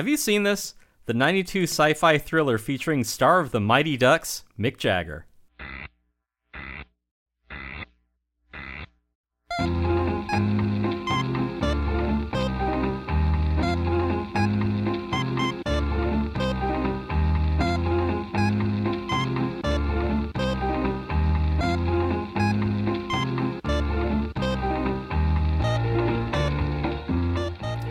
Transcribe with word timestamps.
Have 0.00 0.08
you 0.08 0.16
seen 0.16 0.44
this? 0.44 0.72
The 1.04 1.12
92 1.12 1.64
sci 1.64 1.92
fi 1.92 2.16
thriller 2.16 2.56
featuring 2.56 3.04
star 3.04 3.38
of 3.38 3.50
the 3.50 3.60
Mighty 3.60 3.98
Ducks, 3.98 4.44
Mick 4.58 4.78
Jagger. 4.78 5.26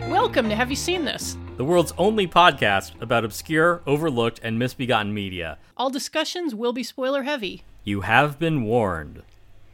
Welcome 0.08 0.48
to 0.48 0.56
Have 0.56 0.70
You 0.70 0.76
Seen 0.76 1.04
This? 1.04 1.36
The 1.60 1.66
world's 1.66 1.92
only 1.98 2.26
podcast 2.26 2.98
about 3.02 3.22
obscure, 3.22 3.82
overlooked, 3.86 4.40
and 4.42 4.58
misbegotten 4.58 5.12
media. 5.12 5.58
All 5.76 5.90
discussions 5.90 6.54
will 6.54 6.72
be 6.72 6.82
spoiler 6.82 7.24
heavy. 7.24 7.64
You 7.84 8.00
have 8.00 8.38
been 8.38 8.62
warned. 8.62 9.22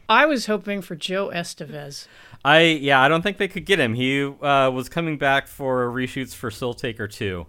I 0.09 0.25
was 0.25 0.47
hoping 0.47 0.81
for 0.81 0.97
Joe 0.97 1.31
Estevez. 1.33 2.07
I 2.43 2.63
yeah, 2.63 2.99
I 2.99 3.07
don't 3.07 3.21
think 3.21 3.37
they 3.37 3.47
could 3.47 3.65
get 3.65 3.79
him. 3.79 3.93
He 3.93 4.21
uh, 4.21 4.69
was 4.69 4.89
coming 4.89 5.17
back 5.17 5.47
for 5.47 5.89
reshoots 5.89 6.35
for 6.35 6.51
Soul 6.51 6.73
Taker 6.73 7.07
2. 7.07 7.45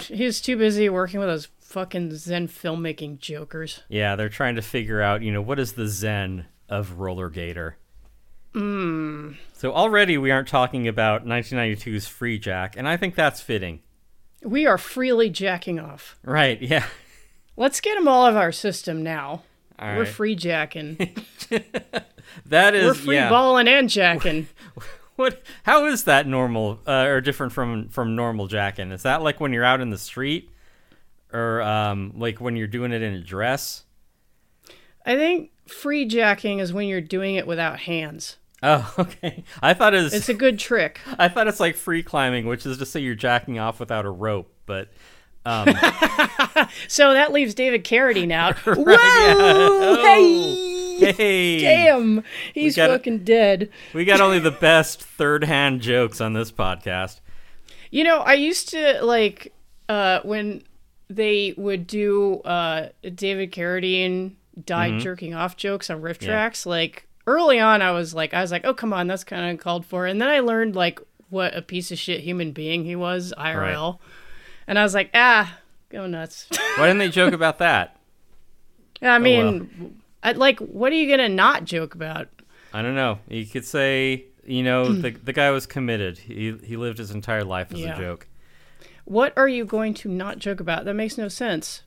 He 0.00 0.24
was 0.24 0.40
too 0.40 0.56
busy 0.56 0.88
working 0.88 1.20
with 1.20 1.28
those 1.28 1.46
fucking 1.60 2.16
Zen 2.16 2.48
filmmaking 2.48 3.20
jokers. 3.20 3.84
Yeah, 3.88 4.16
they're 4.16 4.28
trying 4.28 4.56
to 4.56 4.62
figure 4.62 5.00
out, 5.00 5.22
you 5.22 5.30
know, 5.30 5.42
what 5.42 5.60
is 5.60 5.74
the 5.74 5.86
zen 5.86 6.46
of 6.68 6.98
Roller 6.98 7.30
Gator. 7.30 7.76
Mmm. 8.54 9.36
So 9.52 9.72
already 9.72 10.16
we 10.18 10.30
aren't 10.30 10.48
talking 10.48 10.86
about 10.86 11.26
1992's 11.26 12.06
Free 12.06 12.38
Jack, 12.38 12.76
and 12.76 12.88
I 12.88 12.96
think 12.96 13.14
that's 13.14 13.40
fitting. 13.40 13.80
We 14.42 14.66
are 14.66 14.78
freely 14.78 15.30
jacking 15.30 15.80
off. 15.80 16.18
Right? 16.22 16.60
Yeah. 16.60 16.86
Let's 17.56 17.80
get 17.80 17.94
them 17.94 18.08
all 18.08 18.26
of 18.26 18.36
our 18.36 18.52
system 18.52 19.02
now. 19.02 19.42
We're 19.80 20.06
free 20.06 20.36
jacking. 20.36 21.14
That 22.46 22.74
is 22.74 22.84
We're 22.84 22.94
free 22.94 23.14
yeah. 23.16 23.30
balling 23.30 23.68
and 23.68 23.88
jacking. 23.88 24.48
What? 25.16 25.42
How 25.62 25.86
is 25.86 26.02
that 26.04 26.26
normal 26.26 26.80
uh, 26.88 27.04
or 27.06 27.20
different 27.20 27.52
from 27.52 27.88
from 27.88 28.16
normal 28.16 28.48
jacking? 28.48 28.90
Is 28.90 29.04
that 29.04 29.22
like 29.22 29.38
when 29.38 29.52
you're 29.52 29.62
out 29.62 29.80
in 29.80 29.90
the 29.90 29.96
street, 29.96 30.50
or 31.32 31.62
um, 31.62 32.14
like 32.16 32.40
when 32.40 32.56
you're 32.56 32.66
doing 32.66 32.90
it 32.90 33.00
in 33.00 33.14
a 33.14 33.20
dress? 33.20 33.84
I 35.06 35.14
think 35.14 35.52
free 35.68 36.04
jacking 36.04 36.58
is 36.58 36.72
when 36.72 36.88
you're 36.88 37.00
doing 37.00 37.36
it 37.36 37.46
without 37.46 37.78
hands. 37.78 38.38
Oh, 38.64 38.94
okay. 38.98 39.44
I 39.62 39.74
thought 39.74 39.94
it 39.94 40.02
was. 40.02 40.14
It's 40.14 40.28
a 40.28 40.34
good 40.34 40.58
trick. 40.58 41.00
I 41.18 41.28
thought 41.28 41.46
it's 41.48 41.60
like 41.60 41.76
free 41.76 42.02
climbing, 42.02 42.46
which 42.46 42.64
is 42.66 42.78
to 42.78 42.86
say 42.86 43.00
you're 43.00 43.14
jacking 43.14 43.58
off 43.58 43.78
without 43.80 44.04
a 44.06 44.10
rope, 44.10 44.52
but. 44.66 44.88
Um, 45.46 45.68
So 46.88 47.12
that 47.12 47.32
leaves 47.32 47.52
David 47.54 47.84
Carradine 47.84 48.32
out. 48.32 48.56
Whoa! 48.64 48.86
yeah. 49.94 50.02
Hey! 50.02 51.12
hey, 51.12 51.60
Damn! 51.60 52.22
He's 52.54 52.76
gotta- 52.76 52.94
fucking 52.94 53.24
dead. 53.24 53.68
we 53.92 54.04
got 54.04 54.20
only 54.22 54.38
the 54.38 54.50
best 54.52 55.02
third-hand 55.02 55.80
jokes 55.82 56.20
on 56.20 56.32
this 56.32 56.50
podcast. 56.52 57.20
You 57.90 58.04
know, 58.04 58.20
I 58.20 58.34
used 58.34 58.70
to 58.70 59.00
like 59.04 59.52
uh 59.88 60.20
when 60.22 60.62
they 61.10 61.52
would 61.58 61.86
do 61.86 62.36
uh 62.40 62.88
David 63.14 63.52
Carradine 63.52 64.36
died 64.64 65.00
jerking 65.00 65.34
off 65.34 65.56
jokes 65.56 65.90
on 65.90 66.00
riff 66.00 66.18
Mm-hmm. 66.20 66.26
Yeah. 66.30 66.32
tracks. 66.36 66.64
Like 66.64 67.06
early 67.26 67.58
on, 67.60 67.82
I 67.82 67.90
was 67.92 68.14
like, 68.14 68.34
I 68.34 68.40
was 68.40 68.50
like, 68.52 68.64
oh 68.64 68.74
come 68.74 68.92
on, 68.92 69.06
that's 69.06 69.24
kind 69.24 69.42
of 69.44 69.50
uncalled 69.50 69.86
for. 69.86 70.06
And 70.06 70.20
then 70.20 70.28
I 70.28 70.40
learned 70.40 70.76
like 70.76 71.00
what 71.30 71.56
a 71.56 71.62
piece 71.62 71.90
of 71.90 71.98
shit 71.98 72.20
human 72.20 72.52
being 72.52 72.84
he 72.84 72.94
was 72.96 73.32
IRL, 73.38 73.98
and 74.66 74.78
I 74.78 74.82
was 74.82 74.94
like, 74.94 75.10
ah, 75.14 75.58
go 75.88 76.06
nuts. 76.06 76.46
Why 76.76 76.86
didn't 76.86 76.98
they 76.98 77.08
joke 77.08 77.32
about 77.34 77.58
that? 77.58 77.98
I 79.02 79.18
mean, 79.18 79.70
well. 79.78 79.90
I, 80.22 80.32
like, 80.32 80.58
what 80.60 80.92
are 80.92 80.96
you 80.96 81.08
gonna 81.10 81.28
not 81.28 81.64
joke 81.64 81.94
about? 81.94 82.28
I 82.72 82.82
don't 82.82 82.94
know. 82.94 83.18
You 83.28 83.44
could 83.46 83.64
say, 83.64 84.24
you 84.44 84.62
know, 84.62 84.92
the 84.92 85.10
the 85.10 85.32
guy 85.32 85.50
was 85.50 85.66
committed. 85.66 86.18
He 86.18 86.56
he 86.62 86.76
lived 86.76 86.98
his 86.98 87.10
entire 87.10 87.44
life 87.44 87.72
as 87.72 87.80
Yeah. 87.80 87.96
a 87.96 87.98
joke. 87.98 88.26
What 89.04 89.34
are 89.36 89.48
you 89.48 89.64
going 89.66 89.92
to 89.94 90.08
not 90.08 90.38
joke 90.38 90.60
about? 90.60 90.86
That 90.86 90.94
makes 90.94 91.18
no 91.18 91.28
sense. 91.28 91.82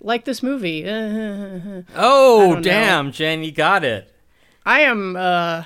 Like 0.00 0.24
this 0.24 0.42
movie. 0.42 0.82
Oh, 1.94 2.54
know. 2.54 2.60
damn, 2.60 3.12
Jen, 3.12 3.44
you 3.44 3.52
got 3.52 3.84
it. 3.84 4.12
I 4.66 4.80
am 4.80 5.16
uh 5.16 5.64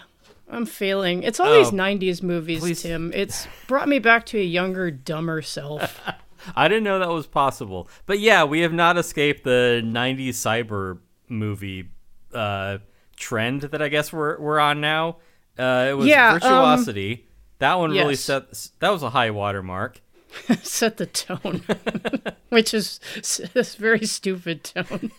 I'm 0.50 0.66
failing. 0.66 1.22
It's 1.22 1.40
all 1.40 1.48
Oh, 1.48 1.58
these 1.58 1.70
90s 1.72 2.22
movies, 2.22 2.60
please. 2.60 2.82
Tim. 2.82 3.12
It's 3.14 3.48
brought 3.66 3.88
me 3.88 3.98
back 3.98 4.26
to 4.26 4.38
a 4.38 4.42
younger, 4.44 4.90
dumber 4.90 5.42
self. 5.42 6.00
I 6.56 6.68
didn't 6.68 6.84
know 6.84 6.98
that 6.98 7.08
was 7.08 7.26
possible. 7.26 7.88
But 8.06 8.18
yeah, 8.20 8.44
we 8.44 8.60
have 8.60 8.72
not 8.72 8.98
escaped 8.98 9.44
the 9.44 9.80
90s 9.84 10.28
cyber 10.34 10.98
movie 11.28 11.88
uh, 12.34 12.78
trend 13.16 13.62
that 13.62 13.80
I 13.80 13.88
guess 13.88 14.12
we're 14.12 14.38
we're 14.38 14.58
on 14.60 14.80
now. 14.80 15.16
Uh, 15.58 15.86
it 15.90 15.94
was 15.94 16.06
Yeah, 16.06 16.34
um, 16.34 16.40
Virtuosity. 16.40 17.26
that 17.60 17.74
one 17.78 17.90
really 17.92 18.10
yes. 18.14 18.20
set 18.20 18.68
that 18.80 18.90
was 18.90 19.02
a 19.02 19.10
high 19.10 19.30
watermark. 19.30 20.00
Set 20.62 20.96
the 20.96 21.06
tone. 21.06 21.62
Which 22.48 22.74
is 22.74 22.98
s- 23.16 23.40
this 23.54 23.76
very 23.76 24.04
stupid 24.04 24.64
tone. 24.64 25.12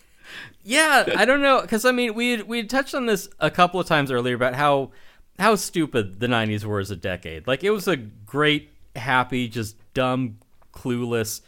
Yeah, 0.68 1.04
I 1.16 1.24
don't 1.24 1.42
know 1.42 1.60
because 1.60 1.84
I 1.84 1.92
mean 1.92 2.14
we 2.14 2.42
we 2.42 2.64
touched 2.64 2.92
on 2.92 3.06
this 3.06 3.28
a 3.38 3.52
couple 3.52 3.78
of 3.78 3.86
times 3.86 4.10
earlier 4.10 4.34
about 4.34 4.54
how 4.54 4.90
how 5.38 5.54
stupid 5.54 6.18
the 6.18 6.26
'90s 6.26 6.64
were 6.64 6.80
as 6.80 6.90
a 6.90 6.96
decade. 6.96 7.46
Like 7.46 7.62
it 7.62 7.70
was 7.70 7.86
a 7.86 7.96
great, 7.96 8.70
happy, 8.96 9.46
just 9.46 9.76
dumb, 9.94 10.38
clueless, 10.72 11.40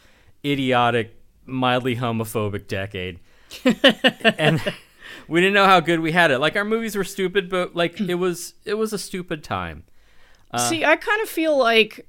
idiotic, 0.45 1.21
mildly 1.45 1.97
homophobic 1.97 2.67
decade, 2.69 3.19
and 4.37 4.61
we 5.27 5.41
didn't 5.41 5.53
know 5.53 5.65
how 5.65 5.81
good 5.81 5.99
we 5.99 6.13
had 6.13 6.31
it. 6.31 6.39
Like 6.39 6.55
our 6.55 6.63
movies 6.63 6.95
were 6.95 7.03
stupid, 7.03 7.49
but 7.49 7.75
like 7.75 7.99
it 7.99 8.15
was 8.19 8.53
it 8.63 8.75
was 8.75 8.93
a 8.93 8.97
stupid 8.97 9.43
time. 9.43 9.83
Uh, 10.51 10.59
See, 10.69 10.85
I 10.85 10.95
kind 10.95 11.21
of 11.21 11.27
feel 11.27 11.57
like 11.57 12.07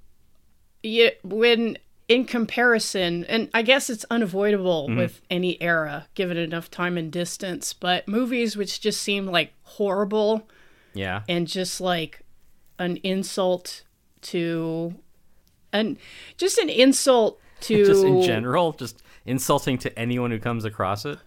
yeah, 0.84 1.10
when 1.25 1.77
in 2.10 2.25
comparison, 2.25 3.25
and 3.26 3.48
I 3.54 3.62
guess 3.62 3.88
it's 3.88 4.04
unavoidable 4.10 4.88
Mm-hmm. 4.88 4.98
with 4.98 5.21
any 5.31 5.60
era, 5.62 6.06
given 6.15 6.37
enough 6.37 6.71
time 6.71 6.98
and 6.98 7.10
distance, 7.12 7.72
but 7.72 8.06
movies 8.09 8.56
which 8.56 8.81
just 8.81 9.00
seem 9.00 9.26
like 9.26 9.53
horrible 9.62 10.48
Yeah, 10.93 11.22
and 11.28 11.47
just 11.47 11.81
like 11.81 12.21
an 12.78 12.97
insult 13.04 13.84
to 14.22 14.94
and 15.72 15.97
just 16.37 16.59
an 16.59 16.69
insult 16.69 17.38
to 17.60 17.84
just 17.91 18.04
in 18.04 18.22
general, 18.22 18.72
just 18.72 19.03
insulting 19.25 19.78
to 19.78 19.97
anyone 19.98 20.31
who 20.32 20.38
comes 20.41 20.65
across 20.65 21.04
it. 21.04 21.19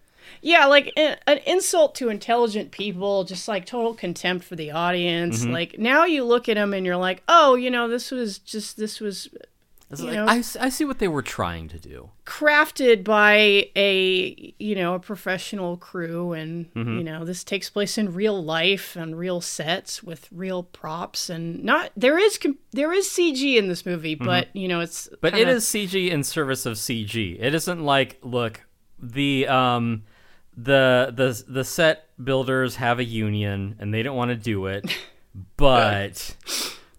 yeah 0.41 0.65
like 0.65 0.91
an 0.97 1.38
insult 1.45 1.95
to 1.95 2.09
intelligent 2.09 2.71
people 2.71 3.23
just 3.23 3.47
like 3.47 3.65
total 3.65 3.94
contempt 3.94 4.44
for 4.44 4.55
the 4.57 4.71
audience 4.71 5.44
Mm-hmm. 5.44 5.51
like 5.53 5.79
now 5.79 6.03
you 6.05 6.23
look 6.25 6.50
at 6.50 6.55
them 6.55 6.73
and 6.73 6.85
you're 6.85 6.97
like 6.97 7.21
oh 7.27 7.55
you 7.55 7.69
know 7.71 7.88
this 7.88 8.09
was 8.11 8.39
just 8.39 8.75
this 8.77 9.00
was 9.00 9.29
You 10.02 10.08
like, 10.08 10.16
know? 10.16 10.26
I, 10.28 10.38
I 10.59 10.70
see 10.70 10.86
what 10.86 11.00
they 11.00 11.08
were 11.08 11.22
trying 11.22 11.68
to 11.70 11.80
do. 11.80 12.09
crafted 12.26 13.04
by 13.04 13.70
a 13.76 14.54
you 14.59 14.76
know 14.76 14.96
a 14.96 15.00
professional 15.00 15.78
crew 15.78 16.34
and 16.34 16.74
Mm-hmm. 16.74 16.98
you 16.98 17.04
know 17.04 17.26
this 17.26 17.44
takes 17.44 17.70
place 17.70 17.98
in 17.98 18.14
real 18.14 18.44
life 18.44 18.96
and 18.96 19.18
real 19.18 19.42
sets 19.42 20.02
with 20.04 20.28
real 20.31 20.64
props 20.64 21.30
and 21.30 21.64
not 21.64 21.92
there 21.98 22.18
is 22.18 22.40
there 22.72 22.92
is 22.94 23.08
CG 23.08 23.56
in 23.58 23.68
this 23.68 23.86
movie 23.86 24.16
but 24.16 24.48
you 24.56 24.68
know 24.68 24.80
it's 24.80 25.08
Mm-hmm. 25.08 25.16
But 25.22 25.34
kinda- 25.34 25.52
it 25.52 25.56
is 25.56 25.66
CG 25.66 26.10
in 26.12 26.24
service 26.24 26.66
of 26.66 26.74
CG. 26.78 27.38
It 27.40 27.54
isn't 27.54 27.84
like, 27.84 28.20
look, 28.24 28.62
the 29.02 29.48
um 29.48 30.04
the 30.56 31.12
the 31.16 31.44
the 31.48 31.64
set 31.64 32.10
builders 32.24 32.75
have 32.78 33.00
a 33.00 33.04
union 33.04 33.75
and 33.80 33.94
they 33.94 34.04
don't 34.04 34.16
want 34.16 34.30
to 34.30 34.36
do 34.38 34.68
it, 34.68 34.86
but 35.58 36.36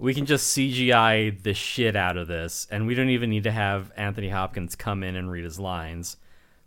we 0.04 0.12
can 0.12 0.26
just 0.26 0.54
CGI 0.54 1.42
the 1.42 1.54
shit 1.54 1.96
out 1.96 2.18
of 2.18 2.28
this 2.28 2.66
and 2.70 2.86
we 2.86 2.94
don't 2.94 3.08
even 3.08 3.30
need 3.30 3.44
to 3.44 3.50
have 3.50 3.90
Anthony 3.96 4.28
Hopkins 4.28 4.76
come 4.76 5.02
in 5.02 5.16
and 5.16 5.30
read 5.30 5.44
his 5.44 5.58
lines. 5.58 6.18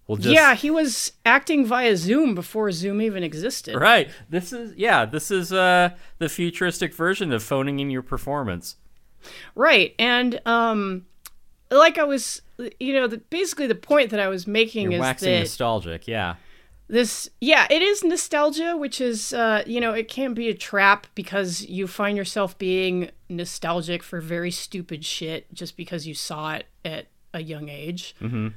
We'll 0.07 0.17
just 0.17 0.33
yeah, 0.33 0.55
he 0.55 0.71
was 0.71 1.11
acting 1.23 1.63
via 1.63 1.95
Zoom 1.97 2.33
before 2.33 2.71
Zoom 2.71 2.99
even 2.99 3.23
existed. 3.23 3.75
Right. 3.75 4.09
This 4.27 4.51
is 4.51 4.73
yeah, 4.75 5.05
this 5.05 5.29
is 5.29 5.53
uh 5.53 5.91
the 6.17 6.29
futuristic 6.29 6.95
version 6.95 7.31
of 7.31 7.43
phoning 7.43 7.79
in 7.79 7.91
your 7.91 8.01
performance. 8.01 8.77
Right. 9.53 9.93
And 9.99 10.41
um 10.47 11.05
like 11.69 11.99
I 11.99 12.05
was 12.05 12.41
you 12.79 12.93
know, 12.93 13.05
the, 13.05 13.19
basically 13.19 13.67
the 13.67 13.75
point 13.75 14.09
that 14.09 14.19
I 14.19 14.29
was 14.29 14.47
making 14.47 14.85
You're 14.85 14.93
is 14.93 14.99
waxing 14.99 15.33
that 15.33 15.39
nostalgic, 15.41 16.07
yeah. 16.07 16.37
This 16.87 17.29
yeah, 17.41 17.67
it 17.69 17.81
is 17.81 18.03
nostalgia, 18.03 18.77
which 18.77 19.01
is 19.01 19.33
uh 19.33 19.63
you 19.65 19.79
know, 19.81 19.93
it 19.93 20.07
can 20.07 20.33
be 20.33 20.49
a 20.49 20.53
trap 20.53 21.07
because 21.15 21.63
you 21.65 21.87
find 21.87 22.17
yourself 22.17 22.57
being 22.57 23.09
nostalgic 23.29 24.03
for 24.03 24.21
very 24.21 24.51
stupid 24.51 25.03
shit 25.03 25.53
just 25.53 25.75
because 25.75 26.07
you 26.07 26.13
saw 26.13 26.53
it 26.55 26.65
at 26.85 27.07
a 27.33 27.41
young 27.41 27.69
age. 27.69 28.15
Mhm. 28.21 28.53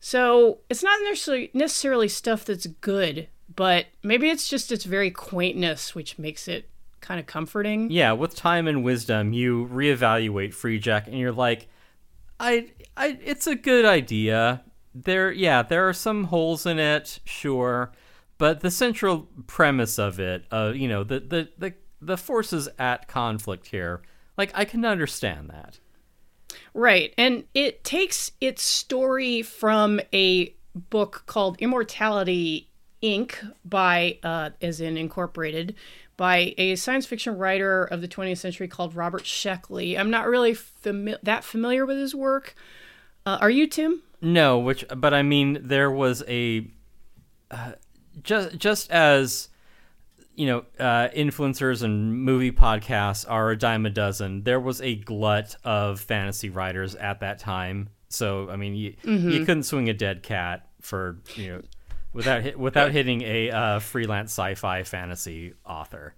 So, 0.00 0.58
it's 0.70 0.82
not 0.82 0.98
necessarily 1.04 1.50
necessarily 1.52 2.08
stuff 2.08 2.44
that's 2.44 2.66
good, 2.66 3.28
but 3.54 3.86
maybe 4.02 4.30
it's 4.30 4.48
just 4.48 4.70
its 4.72 4.84
very 4.84 5.10
quaintness 5.10 5.94
which 5.94 6.18
makes 6.18 6.46
it 6.48 6.68
kind 7.00 7.20
of 7.20 7.26
comforting. 7.26 7.90
Yeah, 7.90 8.12
with 8.12 8.34
time 8.34 8.66
and 8.66 8.82
wisdom, 8.84 9.32
you 9.32 9.68
reevaluate 9.72 10.54
Free 10.54 10.78
Jack 10.78 11.06
and 11.06 11.18
you're 11.18 11.32
like, 11.32 11.68
I, 12.40 12.70
I, 12.96 13.18
it's 13.24 13.46
a 13.46 13.54
good 13.56 13.84
idea. 13.84 14.62
There, 14.94 15.30
yeah, 15.30 15.62
there 15.62 15.88
are 15.88 15.92
some 15.92 16.24
holes 16.24 16.66
in 16.66 16.78
it, 16.78 17.20
sure, 17.24 17.92
but 18.38 18.60
the 18.60 18.70
central 18.70 19.28
premise 19.46 19.98
of 19.98 20.18
it, 20.18 20.44
uh, 20.50 20.72
you 20.74 20.88
know, 20.88 21.04
the 21.04 21.20
the 21.20 21.48
the 21.58 21.74
the 22.00 22.16
forces 22.16 22.68
at 22.78 23.08
conflict 23.08 23.68
here, 23.68 24.02
like 24.36 24.50
I 24.54 24.64
can 24.64 24.84
understand 24.84 25.50
that. 25.50 25.78
Right. 26.74 27.12
And 27.18 27.44
it 27.54 27.84
takes 27.84 28.30
its 28.40 28.62
story 28.62 29.42
from 29.42 30.00
a 30.12 30.54
book 30.74 31.24
called 31.26 31.60
Immortality 31.60 32.68
Inc. 33.02 33.34
by, 33.64 34.18
uh, 34.22 34.50
as 34.60 34.80
in 34.80 34.96
Incorporated, 34.96 35.74
by 36.16 36.54
a 36.58 36.76
science 36.76 37.06
fiction 37.06 37.36
writer 37.36 37.84
of 37.84 38.00
the 38.00 38.08
20th 38.08 38.38
century 38.38 38.68
called 38.68 38.94
Robert 38.94 39.24
Sheckley. 39.24 39.98
I'm 39.98 40.10
not 40.10 40.26
really 40.26 40.52
fami- 40.52 41.18
that 41.22 41.44
familiar 41.44 41.86
with 41.86 41.96
his 41.96 42.14
work. 42.14 42.54
Uh, 43.24 43.38
are 43.40 43.50
you, 43.50 43.66
Tim? 43.66 44.02
No, 44.20 44.58
which, 44.58 44.84
but 44.96 45.14
I 45.14 45.22
mean, 45.22 45.58
there 45.62 45.90
was 45.90 46.22
a 46.26 46.66
uh, 47.50 47.72
just 48.22 48.56
just 48.58 48.90
as 48.90 49.48
you 50.34 50.46
know, 50.46 50.64
uh, 50.78 51.08
influencers 51.16 51.82
and 51.82 52.14
movie 52.22 52.52
podcasts 52.52 53.24
are 53.28 53.50
a 53.50 53.56
dime 53.58 53.86
a 53.86 53.90
dozen. 53.90 54.42
There 54.44 54.60
was 54.60 54.80
a 54.80 54.94
glut 54.94 55.56
of 55.64 56.00
fantasy 56.00 56.48
writers 56.50 56.94
at 56.94 57.20
that 57.20 57.38
time. 57.40 57.88
So 58.08 58.48
I 58.48 58.56
mean, 58.56 58.74
you 58.74 58.94
Mm-hmm. 59.04 59.30
you 59.30 59.44
couldn't 59.44 59.64
swing 59.64 59.88
a 59.88 59.94
dead 59.94 60.22
cat 60.22 60.68
for 60.80 61.18
you 61.34 61.48
know 61.48 61.62
without 62.12 62.56
without 62.56 62.92
hitting 62.92 63.22
a 63.22 63.50
uh, 63.50 63.78
freelance 63.80 64.30
sci-fi 64.30 64.82
fantasy 64.84 65.54
author. 65.64 66.14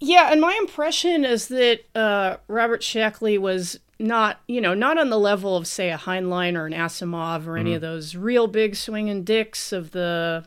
Yeah, 0.00 0.30
and 0.30 0.40
my 0.40 0.56
impression 0.60 1.24
is 1.24 1.48
that 1.48 1.80
uh, 1.94 2.36
Robert 2.46 2.82
Sheckley 2.82 3.36
was 3.38 3.80
not, 3.98 4.40
you 4.46 4.60
know, 4.60 4.72
not 4.74 4.96
on 4.96 5.10
the 5.10 5.18
level 5.18 5.56
of, 5.56 5.66
say, 5.66 5.90
a 5.90 5.98
Heinlein 5.98 6.56
or 6.56 6.66
an 6.66 6.72
Asimov 6.72 7.46
or 7.48 7.56
any 7.56 7.74
of 7.74 7.80
those 7.80 8.14
real 8.14 8.46
big 8.46 8.76
swinging 8.76 9.24
dicks 9.24 9.72
of 9.72 9.90
the, 9.90 10.44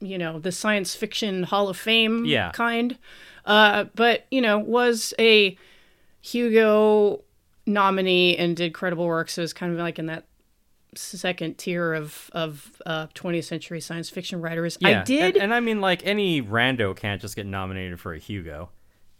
you 0.00 0.16
know, 0.18 0.38
the 0.38 0.52
science 0.52 0.94
fiction 0.94 1.42
Hall 1.42 1.68
of 1.68 1.76
Fame 1.76 2.24
Yeah. 2.24 2.52
kind. 2.52 2.96
Uh, 3.44 3.84
but, 3.96 4.26
you 4.30 4.40
know, 4.40 4.58
was 4.58 5.12
a 5.18 5.58
Hugo 6.20 7.22
nominee 7.66 8.36
and 8.36 8.56
did 8.56 8.72
credible 8.72 9.06
work, 9.06 9.28
so 9.30 9.42
it's 9.42 9.52
kind 9.52 9.72
of 9.72 9.78
like 9.78 9.98
in 9.98 10.06
that 10.06 10.24
second 10.94 11.58
tier 11.58 11.92
of 11.92 12.30
of 12.32 12.80
uh, 12.86 13.06
20th 13.08 13.44
century 13.44 13.80
science 13.80 14.08
fiction 14.08 14.40
writers. 14.40 14.78
Yeah, 14.80 15.00
I 15.00 15.04
did. 15.04 15.34
and, 15.34 15.44
and 15.44 15.54
I 15.54 15.60
mean, 15.60 15.80
like 15.80 16.06
any 16.06 16.40
rando 16.40 16.96
can't 16.96 17.20
just 17.20 17.36
get 17.36 17.46
nominated 17.46 18.00
for 18.00 18.14
a 18.14 18.18
Hugo. 18.18 18.70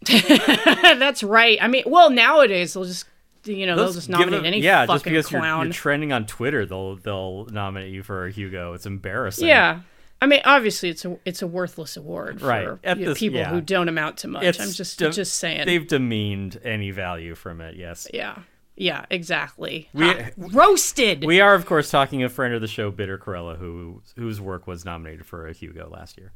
That's 0.98 1.22
right. 1.22 1.58
I 1.60 1.68
mean, 1.68 1.84
well, 1.86 2.10
nowadays 2.10 2.74
they'll 2.74 2.84
just 2.84 3.06
you 3.44 3.66
know 3.66 3.76
they'll 3.76 3.92
just 3.92 4.08
nominate 4.08 4.32
them- 4.32 4.44
any 4.44 4.60
yeah, 4.60 4.86
fucking 4.86 4.94
just 5.14 5.30
because 5.30 5.30
you're, 5.32 5.64
you're 5.64 5.72
trending 5.72 6.12
on 6.12 6.26
Twitter, 6.26 6.66
they'll 6.66 6.96
they'll 6.96 7.46
nominate 7.46 7.92
you 7.92 8.02
for 8.02 8.26
a 8.26 8.30
Hugo. 8.30 8.72
It's 8.74 8.86
embarrassing. 8.86 9.46
yeah. 9.48 9.80
I 10.22 10.26
mean, 10.26 10.40
obviously, 10.46 10.88
it's 10.88 11.04
a 11.04 11.18
it's 11.26 11.42
a 11.42 11.46
worthless 11.46 11.96
award 11.96 12.40
for 12.40 12.46
Right. 12.46 12.64
Know, 12.66 12.78
this- 12.94 13.18
people 13.18 13.38
yeah. 13.38 13.50
who 13.50 13.60
don't 13.60 13.88
amount 13.88 14.16
to 14.18 14.28
much. 14.28 14.44
It's 14.44 14.58
I'm 14.58 14.70
just 14.70 14.98
de- 14.98 15.10
just 15.10 15.34
saying. 15.34 15.66
they've 15.66 15.86
demeaned 15.86 16.58
any 16.64 16.90
value 16.90 17.34
from 17.34 17.60
it. 17.60 17.76
Yes. 17.76 18.08
Yeah, 18.14 18.38
yeah, 18.76 19.04
exactly. 19.10 19.90
We- 19.92 20.06
Ha, 20.08 20.30
roasted. 20.38 21.22
We 21.24 21.40
are, 21.42 21.54
of 21.54 21.66
course, 21.66 21.90
talking 21.90 22.24
a 22.24 22.30
friend 22.30 22.54
of 22.54 22.62
the 22.62 22.66
show, 22.66 22.90
Bitter 22.90 23.18
Corella, 23.18 23.58
who 23.58 24.00
whose 24.16 24.40
work 24.40 24.66
was 24.66 24.86
nominated 24.86 25.26
for 25.26 25.46
a 25.46 25.52
Hugo 25.52 25.90
last 25.92 26.16
year. 26.16 26.32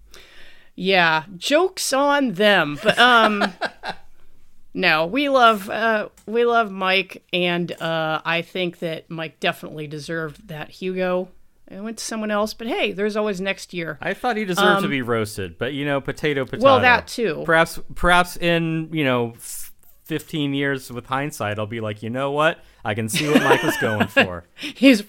Yeah, 0.81 1.25
jokes 1.37 1.93
on 1.93 2.33
them. 2.33 2.79
But 2.83 2.99
um, 2.99 3.53
no, 4.75 5.05
we 5.05 5.29
love 5.29 5.69
uh 5.69 6.09
we 6.27 6.47
love 6.47 6.71
Mike, 6.73 7.23
and 7.35 7.71
uh, 7.83 8.23
I 8.25 8.41
think 8.41 8.79
that 8.79 9.11
Mike 9.11 9.41
definitely 9.41 9.87
deserved 9.87 10.49
that 10.49 10.71
Hugo. 10.71 11.29
It 11.69 11.83
went 11.83 11.99
to 11.99 12.05
someone 12.05 12.31
else, 12.31 12.55
but 12.55 12.67
hey, 12.67 12.93
there's 12.93 13.15
always 13.15 13.41
next 13.41 13.73
year. 13.75 13.97
I 14.01 14.15
thought 14.15 14.37
he 14.37 14.45
deserved 14.45 14.83
to 14.83 14.89
be 14.89 15.03
roasted, 15.03 15.57
but 15.57 15.73
you 15.75 15.85
know, 15.85 16.01
potato, 16.01 16.45
potato. 16.45 16.67
Um, 16.67 16.73
Well, 16.73 16.81
that 16.81 17.07
too. 17.07 17.43
Perhaps, 17.45 17.79
perhaps 17.95 18.37
in 18.39 18.89
you 18.91 19.05
know, 19.05 19.35
fifteen 20.05 20.55
years 20.55 20.91
with 20.91 21.07
hindsight, 21.07 21.59
I'll 21.59 21.67
be 21.67 21.81
like, 21.81 22.03
you 22.03 22.11
know 22.11 22.33
what? 22.33 22.59
I 22.85 22.95
can 22.95 23.09
see 23.11 23.29
what 23.29 23.43
Mike 23.43 23.63
was 23.63 23.77
going 23.77 24.09
for. 24.09 24.45
He's 24.57 25.05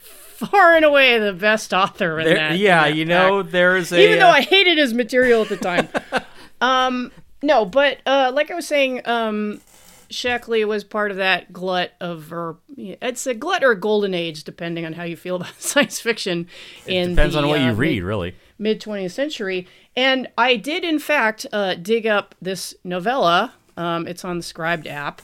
far 0.48 0.76
and 0.76 0.86
away 0.86 1.18
the 1.20 1.34
best 1.34 1.74
author 1.74 2.20
in 2.20 2.26
There- 2.26 2.36
that. 2.36 2.52
in 2.54 2.60
yeah, 2.60 2.84
that 2.84 2.96
you 2.96 3.06
know, 3.06 3.44
pack. 3.44 3.52
there's 3.52 3.92
a. 3.92 4.02
even 4.04 4.20
though 4.20 4.28
uh, 4.30 4.34
I 4.34 4.42
hated 4.42 4.78
his 4.78 4.94
material 4.94 5.42
at 5.44 5.50
the 5.50 5.58
time. 5.58 5.88
um, 6.62 7.12
no, 7.42 7.66
but 7.66 8.00
uh, 8.06 8.32
like 8.34 8.52
I 8.52 8.56
was 8.56 8.68
saying, 8.68 9.02
um, 9.06 9.62
Sheckley 10.10 10.66
was 10.66 10.84
part 10.84 11.10
of 11.12 11.18
that 11.18 11.52
glut 11.54 11.94
of, 12.02 12.32
or 12.34 12.58
it's 12.78 13.26
a 13.26 13.34
glut 13.34 13.64
or 13.64 13.72
a 13.72 13.80
golden 13.80 14.14
age, 14.14 14.44
depending 14.44 14.86
on 14.86 14.94
how 14.94 15.04
you 15.04 15.16
feel 15.16 15.36
about 15.38 15.60
science 15.60 16.00
fiction. 16.00 16.48
in 16.86 17.12
depends 17.12 17.34
the, 17.34 17.42
on 17.42 17.48
what 17.48 17.62
you 17.62 17.68
uh, 17.70 17.74
read, 17.74 18.04
really. 18.04 18.36
mid 18.60 18.82
20th 18.82 19.12
century. 19.12 19.68
And 19.96 20.28
I 20.38 20.56
did, 20.56 20.84
in 20.84 21.00
fact, 21.00 21.46
uh, 21.52 21.76
dig 21.76 22.06
up 22.08 22.36
this 22.42 22.74
novella. 22.84 23.54
Um, 23.78 24.08
it's 24.08 24.24
on 24.24 24.38
the 24.38 24.44
Scribd 24.44 24.86
app. 24.88 25.22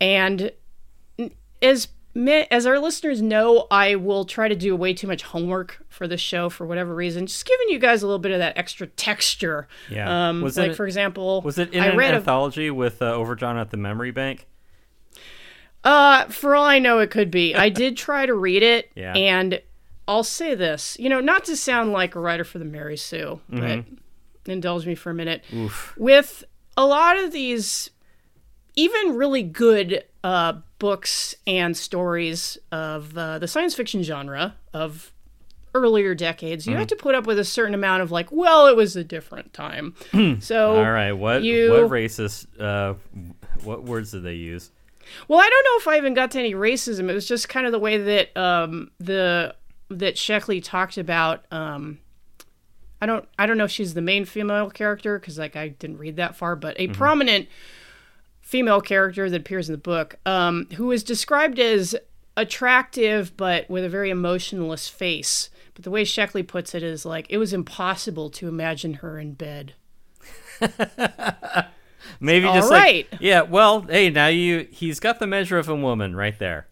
And 0.00 0.52
as 1.60 1.88
as 2.16 2.66
our 2.66 2.78
listeners 2.78 3.22
know, 3.22 3.66
I 3.70 3.94
will 3.94 4.24
try 4.24 4.48
to 4.48 4.56
do 4.56 4.74
way 4.74 4.92
too 4.94 5.06
much 5.06 5.22
homework 5.22 5.84
for 5.88 6.08
this 6.08 6.20
show 6.20 6.48
for 6.48 6.66
whatever 6.66 6.94
reason. 6.94 7.26
Just 7.26 7.46
giving 7.46 7.68
you 7.68 7.78
guys 7.78 8.02
a 8.02 8.06
little 8.06 8.18
bit 8.18 8.32
of 8.32 8.38
that 8.38 8.56
extra 8.58 8.86
texture. 8.88 9.68
Yeah. 9.90 10.28
Um, 10.28 10.42
Was 10.42 10.56
like 10.58 10.72
it- 10.72 10.74
for 10.76 10.86
example, 10.86 11.40
Was 11.42 11.58
it 11.58 11.72
in 11.72 11.80
I 11.82 11.86
an 11.88 11.96
read 11.96 12.14
a- 12.14 12.16
anthology 12.18 12.70
with 12.70 13.00
uh, 13.02 13.06
Overdrawn 13.12 13.56
at 13.58 13.70
the 13.70 13.76
Memory 13.76 14.10
Bank? 14.10 14.46
Uh, 15.84 16.24
for 16.26 16.56
all 16.56 16.64
I 16.64 16.78
know, 16.80 16.98
it 16.98 17.10
could 17.10 17.30
be. 17.30 17.54
I 17.54 17.68
did 17.68 17.96
try 17.96 18.26
to 18.26 18.34
read 18.34 18.62
it, 18.62 18.90
Yeah. 18.94 19.12
and 19.14 19.60
I'll 20.08 20.24
say 20.24 20.54
this, 20.54 20.96
you 20.98 21.08
know, 21.08 21.20
not 21.20 21.44
to 21.44 21.56
sound 21.56 21.92
like 21.92 22.14
a 22.14 22.20
writer 22.20 22.44
for 22.44 22.58
the 22.58 22.64
Mary 22.64 22.96
Sue, 22.96 23.40
but 23.48 23.84
indulge 24.46 24.86
me 24.86 24.94
for 24.94 25.10
a 25.10 25.14
minute. 25.14 25.44
With 25.96 26.44
a 26.76 26.84
lot 26.86 27.18
of 27.18 27.30
these, 27.32 27.90
even 28.74 29.14
really 29.16 29.42
good 29.42 30.04
uh, 30.24 30.54
books 30.78 31.34
and 31.46 31.76
stories 31.76 32.56
of 32.72 33.16
uh, 33.18 33.38
the 33.38 33.48
science 33.48 33.74
fiction 33.74 34.02
genre 34.02 34.54
of 34.72 35.12
earlier 35.74 36.14
decades, 36.14 36.66
you 36.66 36.76
have 36.76 36.86
to 36.88 36.96
put 36.96 37.14
up 37.14 37.26
with 37.26 37.38
a 37.38 37.44
certain 37.44 37.74
amount 37.74 38.02
of 38.02 38.10
like, 38.10 38.30
well, 38.32 38.66
it 38.66 38.74
was 38.76 38.96
a 38.96 39.04
different 39.04 39.52
time. 39.52 39.94
so, 40.40 40.76
All 40.76 40.90
right, 40.90 41.12
what 41.12 41.42
you- 41.42 41.70
what 41.70 41.90
racist? 41.90 42.46
Uh, 42.60 42.94
what 43.64 43.84
words 43.84 44.12
did 44.12 44.22
they 44.22 44.34
use? 44.34 44.70
Well, 45.26 45.38
I 45.40 45.48
don't 45.48 45.64
know 45.64 45.76
if 45.80 45.88
I 45.88 45.96
even 45.98 46.14
got 46.14 46.30
to 46.32 46.38
any 46.38 46.54
racism. 46.54 47.08
It 47.08 47.14
was 47.14 47.26
just 47.26 47.48
kind 47.48 47.64
of 47.66 47.72
the 47.72 47.78
way 47.78 47.96
that 47.98 48.36
um, 48.36 48.90
the 48.98 49.54
that 49.90 50.16
Sheckley 50.16 50.62
talked 50.62 50.98
about. 50.98 51.44
Um, 51.50 51.98
I 53.00 53.06
don't 53.06 53.26
I 53.38 53.46
don't 53.46 53.56
know 53.56 53.64
if 53.64 53.70
she's 53.70 53.94
the 53.94 54.02
main 54.02 54.24
female 54.26 54.68
character 54.70 55.18
because 55.18 55.38
like 55.38 55.56
I 55.56 55.68
didn't 55.68 55.96
read 55.98 56.16
that 56.16 56.36
far, 56.36 56.56
but 56.56 56.78
a 56.78 56.88
prominent 56.88 57.48
female 58.48 58.80
character 58.80 59.28
that 59.28 59.42
appears 59.42 59.68
in 59.68 59.74
the 59.74 59.78
book, 59.78 60.16
um, 60.24 60.66
who 60.76 60.90
is 60.90 61.04
described 61.04 61.58
as 61.58 61.94
attractive 62.34 63.36
but 63.36 63.68
with 63.68 63.84
a 63.84 63.90
very 63.90 64.08
emotionless 64.08 64.88
face. 64.88 65.50
But 65.74 65.84
the 65.84 65.90
way 65.90 66.02
Sheckley 66.02 66.42
puts 66.42 66.74
it 66.74 66.82
is 66.82 67.04
like 67.04 67.26
it 67.28 67.36
was 67.36 67.52
impossible 67.52 68.30
to 68.30 68.48
imagine 68.48 68.94
her 68.94 69.18
in 69.18 69.34
bed. 69.34 69.74
Maybe 72.20 72.46
All 72.46 72.54
just 72.54 72.70
right. 72.70 73.06
like 73.10 73.20
yeah. 73.20 73.42
Well, 73.42 73.82
hey, 73.82 74.10
now 74.10 74.28
you 74.28 74.68
he's 74.70 75.00
got 75.00 75.18
the 75.18 75.26
measure 75.26 75.58
of 75.58 75.68
a 75.68 75.74
woman 75.74 76.14
right 76.16 76.38
there. 76.38 76.66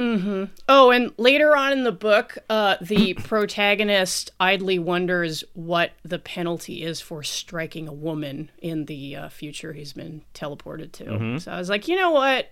Oh, 0.68 0.90
and 0.90 1.12
later 1.18 1.56
on 1.56 1.72
in 1.72 1.84
the 1.84 1.92
book, 1.92 2.38
uh, 2.48 2.76
the 2.80 3.14
protagonist 3.24 4.30
idly 4.40 4.78
wonders 4.78 5.42
what 5.54 5.92
the 6.04 6.18
penalty 6.18 6.82
is 6.82 7.00
for 7.00 7.22
striking 7.22 7.88
a 7.88 7.92
woman 7.92 8.50
in 8.58 8.84
the 8.86 9.16
uh, 9.16 9.28
future 9.28 9.72
he's 9.72 9.92
been 9.92 10.22
teleported 10.34 10.92
to. 10.92 11.40
So 11.40 11.52
I 11.52 11.58
was 11.58 11.68
like, 11.68 11.88
you 11.88 11.96
know 11.96 12.10
what? 12.10 12.50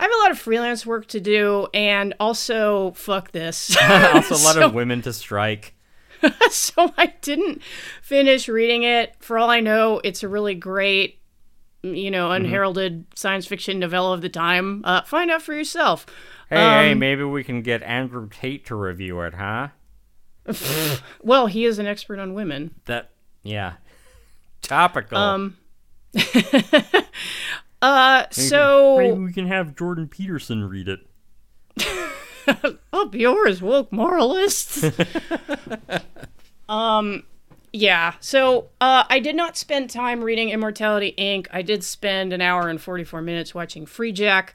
I 0.00 0.04
have 0.04 0.12
a 0.12 0.18
lot 0.18 0.30
of 0.30 0.38
freelance 0.38 0.86
work 0.86 1.06
to 1.08 1.18
do, 1.18 1.66
and 1.74 2.14
also, 2.20 2.92
fuck 2.92 3.32
this. 3.32 3.76
also, 3.82 4.34
a 4.34 4.38
lot 4.44 4.54
So- 4.54 4.66
of 4.66 4.74
women 4.74 5.02
to 5.02 5.12
strike. 5.12 5.74
so 6.50 6.92
I 6.96 7.14
didn't 7.20 7.62
finish 8.02 8.48
reading 8.48 8.82
it. 8.84 9.14
For 9.20 9.38
all 9.38 9.50
I 9.50 9.60
know, 9.60 10.00
it's 10.04 10.22
a 10.22 10.28
really 10.28 10.54
great, 10.54 11.17
you 11.82 12.10
know, 12.10 12.30
unheralded 12.30 13.06
science 13.14 13.46
fiction 13.46 13.78
novella 13.78 14.12
of 14.14 14.20
the 14.22 14.28
time. 14.28 14.82
Uh, 14.84 15.02
find 15.02 15.30
out 15.30 15.42
for 15.42 15.54
yourself. 15.54 16.06
Hey, 16.50 16.56
hey, 16.56 16.92
Um, 16.92 16.98
maybe 16.98 17.22
we 17.24 17.44
can 17.44 17.62
get 17.62 17.82
Andrew 17.82 18.28
Tate 18.28 18.64
to 18.66 18.74
review 18.74 19.20
it, 19.20 19.34
huh? 19.34 19.68
Well, 21.22 21.46
he 21.46 21.64
is 21.66 21.78
an 21.78 21.86
expert 21.86 22.18
on 22.18 22.32
women. 22.34 22.74
That 22.86 23.10
yeah, 23.42 23.74
topical. 24.62 25.18
Um, 25.18 25.56
Uh, 27.80 28.24
so 28.32 28.96
maybe 28.98 29.18
we 29.20 29.32
can 29.32 29.46
have 29.46 29.76
Jordan 29.76 30.08
Peterson 30.08 30.64
read 30.68 30.88
it. 30.88 30.98
up 32.92 33.14
yours, 33.14 33.62
woke 33.62 33.92
moralists. 33.92 34.82
um, 36.68 37.22
yeah. 37.72 38.14
So 38.20 38.68
uh, 38.80 39.04
I 39.08 39.18
did 39.20 39.36
not 39.36 39.56
spend 39.56 39.90
time 39.90 40.22
reading 40.22 40.50
Immortality 40.50 41.14
Inc. 41.18 41.46
I 41.52 41.62
did 41.62 41.84
spend 41.84 42.32
an 42.32 42.40
hour 42.40 42.68
and 42.68 42.80
forty 42.80 43.04
four 43.04 43.22
minutes 43.22 43.54
watching 43.54 43.86
Free 43.86 44.12
Jack, 44.12 44.54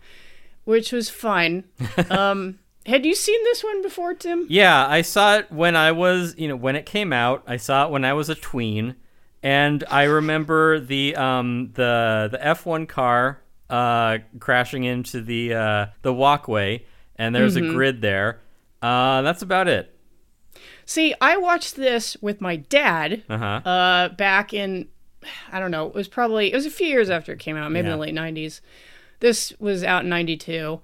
which 0.63 0.91
was 0.91 1.09
fine. 1.09 1.65
um, 2.09 2.59
Had 2.85 3.05
you 3.05 3.15
seen 3.15 3.41
this 3.43 3.63
one 3.63 3.81
before, 3.81 4.13
Tim? 4.13 4.45
Yeah, 4.49 4.87
I 4.87 5.01
saw 5.01 5.37
it 5.37 5.51
when 5.51 5.75
I 5.75 5.91
was, 5.91 6.35
you 6.37 6.47
know, 6.47 6.55
when 6.55 6.75
it 6.75 6.85
came 6.85 7.13
out. 7.13 7.43
I 7.47 7.57
saw 7.57 7.85
it 7.85 7.91
when 7.91 8.03
I 8.05 8.13
was 8.13 8.29
a 8.29 8.35
tween, 8.35 8.95
and 9.41 9.83
I 9.89 10.03
remember 10.03 10.79
the 10.79 11.15
um 11.15 11.71
the 11.73 12.29
the 12.31 12.37
F1 12.39 12.87
car 12.87 13.41
uh 13.69 14.17
crashing 14.39 14.83
into 14.83 15.21
the 15.21 15.53
uh 15.53 15.85
the 16.01 16.13
walkway, 16.13 16.85
and 17.15 17.33
there's 17.33 17.55
a 17.55 17.61
grid 17.61 18.01
there. 18.01 18.41
Uh, 18.81 19.21
that's 19.21 19.41
about 19.41 19.69
it. 19.69 19.92
See, 20.85 21.13
I 21.21 21.37
watched 21.37 21.75
this 21.75 22.17
with 22.21 22.41
my 22.41 22.55
dad 22.57 23.23
Uh 23.29 23.37
huh. 23.37 23.45
uh, 23.69 24.09
back 24.09 24.53
in, 24.53 24.87
I 25.51 25.59
don't 25.59 25.71
know, 25.71 25.87
it 25.87 25.93
was 25.95 26.07
probably, 26.07 26.51
it 26.51 26.55
was 26.55 26.65
a 26.65 26.69
few 26.71 26.87
years 26.87 27.09
after 27.09 27.31
it 27.33 27.39
came 27.39 27.55
out, 27.55 27.71
maybe 27.71 27.87
Yeah. 27.87 27.93
in 27.93 27.99
the 27.99 28.05
late 28.05 28.15
90s. 28.15 28.61
This 29.19 29.53
was 29.59 29.83
out 29.83 30.03
in 30.03 30.09
92. 30.09 30.81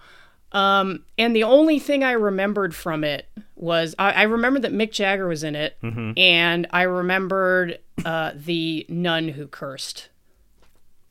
Um, 0.51 1.03
and 1.17 1.35
the 1.35 1.43
only 1.43 1.77
thing 1.77 2.03
I 2.03 2.11
remembered 2.13 2.73
from 2.73 3.03
it 3.03 3.27
was 3.55 3.93
I, 3.99 4.11
I 4.13 4.21
remembered 4.23 4.63
that 4.63 4.73
Mick 4.73 4.91
Jagger 4.91 5.27
was 5.27 5.43
in 5.43 5.55
it, 5.55 5.77
and 5.83 6.65
I 6.71 6.83
remembered 6.83 7.77
uh, 8.03 8.31
the 8.33 8.85
nun 8.89 9.27
who 9.29 9.45
cursed. 9.47 10.09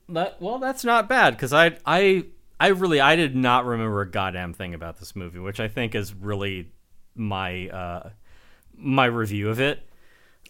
That, 0.08 0.40
well, 0.40 0.58
that's 0.58 0.84
not 0.84 1.08
bad 1.08 1.36
because 1.36 1.52
I 1.52 1.76
I 1.84 2.24
I 2.58 2.68
really 2.68 2.98
I 3.00 3.14
did 3.14 3.36
not 3.36 3.66
remember 3.66 4.00
a 4.00 4.10
goddamn 4.10 4.54
thing 4.54 4.72
about 4.74 4.98
this 4.98 5.14
movie, 5.14 5.38
which 5.38 5.60
I 5.60 5.68
think 5.68 5.94
is 5.94 6.14
really 6.14 6.72
my 7.14 7.68
uh 7.68 8.10
my 8.78 9.06
review 9.06 9.48
of 9.50 9.60
it. 9.60 9.82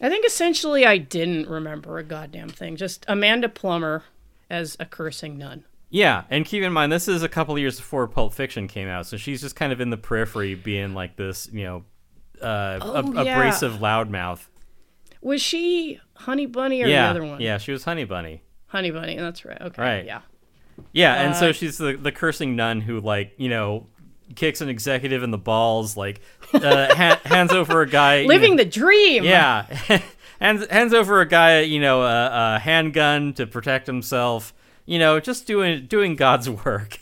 I 0.01 0.07
think 0.09 0.25
essentially 0.25 0.85
I 0.85 0.97
didn't 0.97 1.49
remember 1.49 1.97
a 1.97 2.03
goddamn 2.03 2.49
thing. 2.49 2.75
Just 2.77 3.03
Amanda 3.07 3.49
Plummer 3.49 4.03
as 4.49 4.77
a 4.79 4.85
cursing 4.85 5.37
nun. 5.37 5.65
Yeah, 5.89 6.23
and 6.29 6.45
keep 6.45 6.63
in 6.63 6.71
mind 6.71 6.91
this 6.91 7.07
is 7.07 7.23
a 7.23 7.29
couple 7.29 7.55
of 7.55 7.59
years 7.59 7.77
before 7.77 8.07
Pulp 8.07 8.33
Fiction 8.33 8.67
came 8.67 8.87
out, 8.87 9.07
so 9.07 9.17
she's 9.17 9.41
just 9.41 9.55
kind 9.55 9.73
of 9.73 9.81
in 9.81 9.89
the 9.89 9.97
periphery, 9.97 10.53
being 10.55 10.93
like 10.93 11.15
this, 11.15 11.49
you 11.51 11.63
know, 11.63 11.83
uh, 12.41 12.77
Oh, 12.81 12.97
ab- 12.99 13.25
yeah. 13.25 13.35
abrasive 13.35 13.73
loudmouth. 13.79 14.45
Was 15.21 15.41
she 15.41 15.99
Honey 16.13 16.45
Bunny 16.45 16.81
or 16.83 16.87
yeah, 16.87 17.05
the 17.05 17.09
other 17.19 17.25
one? 17.25 17.41
yeah, 17.41 17.57
she 17.57 17.71
was 17.71 17.83
Honey 17.83 18.05
Bunny. 18.05 18.43
Honey 18.67 18.91
Bunny. 18.91 19.17
That's 19.17 19.43
right. 19.43 19.59
Okay. 19.59 19.81
Right. 19.81 20.05
Yeah. 20.05 20.21
Yeah, 20.93 21.15
and 21.23 21.35
so 21.35 21.49
Uh, 21.49 21.53
she's 21.53 21.77
the 21.77 21.93
the 21.97 22.11
cursing 22.11 22.55
nun 22.55 22.81
who 22.81 23.01
like 23.01 23.33
you 23.37 23.49
know 23.49 23.87
kicks 24.35 24.61
an 24.61 24.69
executive 24.69 25.23
in 25.23 25.31
the 25.31 25.37
balls, 25.37 25.95
like 25.97 26.21
uh, 26.53 26.93
ha- 26.95 27.19
hands 27.25 27.51
over 27.51 27.81
a 27.81 27.87
guy, 27.89 28.19
you 28.19 28.27
Living 28.27 28.55
know- 28.55 28.63
the 28.63 28.69
dream. 28.69 29.23
yeah, 29.23 29.63
hands 30.39 30.65
hands 30.67 30.93
over 30.93 31.21
a 31.21 31.27
guy, 31.27 31.61
you 31.61 31.79
know, 31.79 32.03
a, 32.03 32.55
a 32.55 32.59
handgun 32.59 33.33
to 33.33 33.45
protect 33.47 33.87
himself. 33.87 34.53
You 34.85 34.97
know, 34.99 35.19
just 35.19 35.45
doing 35.45 35.85
doing 35.87 36.15
God's 36.15 36.49
work. 36.49 36.99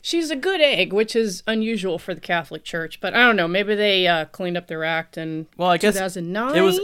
She's 0.00 0.30
a 0.30 0.36
good 0.36 0.60
egg, 0.60 0.92
which 0.92 1.16
is 1.16 1.42
unusual 1.46 1.98
for 1.98 2.14
the 2.14 2.20
Catholic 2.20 2.62
Church. 2.64 3.00
But 3.00 3.14
I 3.14 3.18
don't 3.26 3.34
know. 3.36 3.48
Maybe 3.48 3.74
they 3.74 4.06
uh, 4.06 4.26
cleaned 4.26 4.56
up 4.56 4.68
their 4.68 4.84
act 4.84 5.18
in 5.18 5.48
Well, 5.56 5.70
I 5.70 5.76
guess 5.76 5.94
2009. 5.94 6.54
it 6.56 6.60
was- 6.60 6.80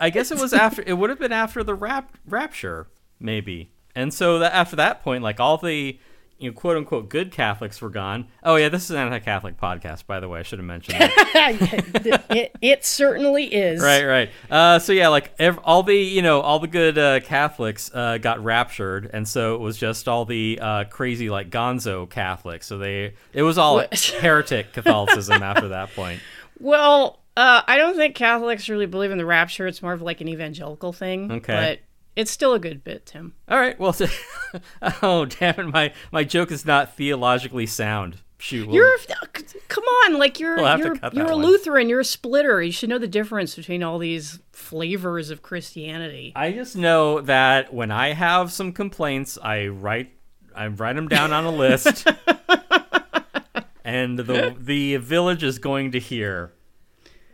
I 0.00 0.10
guess 0.10 0.30
it 0.30 0.38
was 0.38 0.52
after. 0.52 0.82
It 0.86 0.94
would 0.98 1.10
have 1.10 1.18
been 1.18 1.32
after 1.32 1.64
the 1.64 1.74
rap 1.74 2.16
rapture, 2.26 2.86
maybe. 3.18 3.70
And 3.94 4.14
so 4.14 4.38
that 4.38 4.54
after 4.54 4.76
that 4.76 5.02
point, 5.02 5.22
like 5.22 5.40
all 5.40 5.56
the 5.58 5.98
you 6.40 6.50
know 6.50 6.54
quote 6.54 6.76
unquote 6.76 7.08
good 7.08 7.30
Catholics 7.30 7.80
were 7.80 7.90
gone. 7.90 8.26
Oh 8.42 8.56
yeah, 8.56 8.68
this 8.68 8.84
is 8.84 8.90
an 8.90 8.96
anti-Catholic 8.96 9.60
podcast, 9.60 10.06
by 10.06 10.20
the 10.20 10.28
way. 10.28 10.40
I 10.40 10.42
should 10.42 10.58
have 10.58 10.66
mentioned 10.66 10.98
that. 11.00 12.24
it, 12.30 12.56
it 12.60 12.84
certainly 12.84 13.44
is. 13.44 13.82
right, 13.82 14.04
right. 14.04 14.30
Uh, 14.50 14.78
so 14.78 14.92
yeah, 14.92 15.08
like 15.08 15.32
ev- 15.38 15.60
all 15.64 15.82
the 15.82 15.96
you 15.96 16.22
know 16.22 16.40
all 16.40 16.58
the 16.58 16.66
good 16.66 16.98
uh, 16.98 17.20
Catholics 17.20 17.90
uh, 17.94 18.18
got 18.18 18.42
raptured, 18.42 19.10
and 19.12 19.28
so 19.28 19.54
it 19.54 19.60
was 19.60 19.76
just 19.76 20.08
all 20.08 20.24
the 20.24 20.58
uh, 20.60 20.84
crazy 20.84 21.30
like 21.30 21.50
Gonzo 21.50 22.08
Catholics. 22.08 22.66
So 22.66 22.78
they 22.78 23.14
it 23.32 23.42
was 23.42 23.58
all 23.58 23.84
heretic 24.20 24.72
Catholicism 24.72 25.42
after 25.42 25.68
that 25.68 25.94
point. 25.94 26.20
Well, 26.58 27.20
uh, 27.36 27.62
I 27.66 27.76
don't 27.76 27.96
think 27.96 28.14
Catholics 28.14 28.68
really 28.68 28.86
believe 28.86 29.10
in 29.10 29.18
the 29.18 29.26
rapture. 29.26 29.66
It's 29.66 29.82
more 29.82 29.92
of 29.92 30.02
like 30.02 30.20
an 30.20 30.28
evangelical 30.28 30.92
thing. 30.92 31.30
Okay. 31.30 31.52
But 31.52 31.80
it's 32.20 32.30
still 32.30 32.52
a 32.54 32.58
good 32.58 32.84
bit, 32.84 33.06
Tim. 33.06 33.34
All 33.48 33.58
right. 33.58 33.78
Well, 33.78 33.94
oh 35.02 35.24
damn 35.24 35.58
it, 35.58 35.66
my 35.72 35.92
my 36.12 36.24
joke 36.24 36.50
is 36.50 36.64
not 36.64 36.94
theologically 36.96 37.66
sound. 37.66 38.18
Shoot. 38.38 38.68
we'll- 38.68 38.76
You're 38.76 38.94
uh, 38.94 39.26
come 39.68 39.84
on, 39.84 40.18
like 40.18 40.40
you're 40.40 40.56
We'll 40.56 40.78
you're, 40.78 40.96
you're 41.12 41.26
a 41.30 41.36
one. 41.36 41.44
Lutheran. 41.44 41.88
You're 41.90 42.00
a 42.00 42.04
splitter. 42.04 42.62
You 42.62 42.72
should 42.72 42.88
know 42.88 42.98
the 42.98 43.06
difference 43.06 43.54
between 43.54 43.82
all 43.82 43.98
these 43.98 44.38
flavors 44.52 45.28
of 45.30 45.42
Christianity. 45.42 46.32
I 46.34 46.52
just 46.52 46.74
know 46.74 47.20
that 47.20 47.74
when 47.74 47.90
I 47.90 48.14
have 48.14 48.50
some 48.50 48.72
complaints, 48.72 49.36
I 49.42 49.66
write 49.66 50.12
I 50.54 50.68
write 50.68 50.96
them 50.96 51.06
down 51.08 51.32
on 51.32 51.44
a 51.44 51.50
list, 51.50 52.06
and 53.84 54.18
the 54.18 54.56
the 54.58 54.96
village 54.96 55.42
is 55.42 55.58
going 55.58 55.92
to 55.92 55.98
hear 55.98 56.52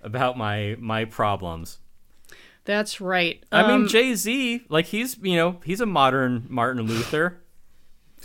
about 0.03 0.37
my 0.37 0.77
my 0.79 1.05
problems. 1.05 1.79
That's 2.67 3.01
right. 3.01 3.43
I 3.51 3.61
Um, 3.63 3.81
mean, 3.83 3.89
Jay 3.89 4.15
Z, 4.15 4.63
like 4.69 4.87
he's 4.87 5.17
you 5.23 5.37
know 5.37 5.61
he's 5.65 5.81
a 5.81 5.87
modern 5.87 6.45
Martin 6.49 6.83
Luther. 6.83 7.39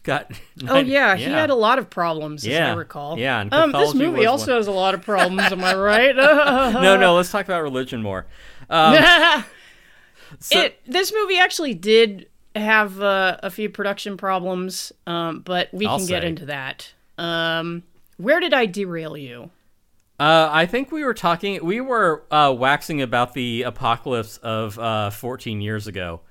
Got 0.04 0.32
Oh 0.68 0.80
yeah, 0.80 1.16
he 1.16 1.26
had 1.26 1.52
a 1.52 1.56
lot 1.56 1.78
of 1.78 1.88
problems, 1.90 2.44
as 2.44 2.48
Yeah. 2.52 2.72
I 2.72 2.76
recall. 2.76 3.20
Yeah, 3.20 3.40
and 3.42 3.54
um, 3.54 3.72
this 3.72 3.94
movie 3.94 4.26
also 4.26 4.48
one. 4.54 4.58
has 4.58 4.66
a 4.68 4.72
lot 4.72 4.96
of 4.96 5.04
problems. 5.04 5.44
am 5.52 5.64
I 5.64 5.76
right? 5.76 6.16
no 6.16 6.98
no. 6.98 7.16
Let's 7.16 7.32
talk 7.32 7.46
about 7.46 7.62
religion 7.62 8.02
more. 8.02 8.26
Um, 8.70 8.96
so- 10.40 10.60
it 10.60 10.80
this 10.88 11.14
movie 11.14 11.38
actually 11.38 11.76
did 11.76 12.28
have 12.56 13.00
uh, 13.02 13.38
a 13.44 13.52
few 13.52 13.70
production 13.70 14.18
problems, 14.18 14.92
um, 15.06 15.42
but 15.42 15.70
we 15.72 15.86
I'll 15.86 16.00
can 16.00 16.08
get 16.08 16.24
into 16.24 16.46
that. 16.48 16.92
Um, 17.20 17.84
where 18.18 18.40
did 18.40 18.54
I 18.56 18.66
derail 18.66 19.16
you? 19.16 19.52
Uh, 20.22 20.48
I 20.54 20.68
think 20.68 20.92
we 20.92 21.04
were 21.04 21.16
talking. 21.16 21.66
We 21.66 21.82
were 21.82 22.24
uh, 22.30 22.54
waxing 22.56 23.02
about 23.02 23.34
the 23.34 23.64
apocalypse 23.64 24.38
of 24.38 24.78
uh, 24.78 25.10
14 25.10 25.62
years 25.62 25.88
ago. 25.88 26.22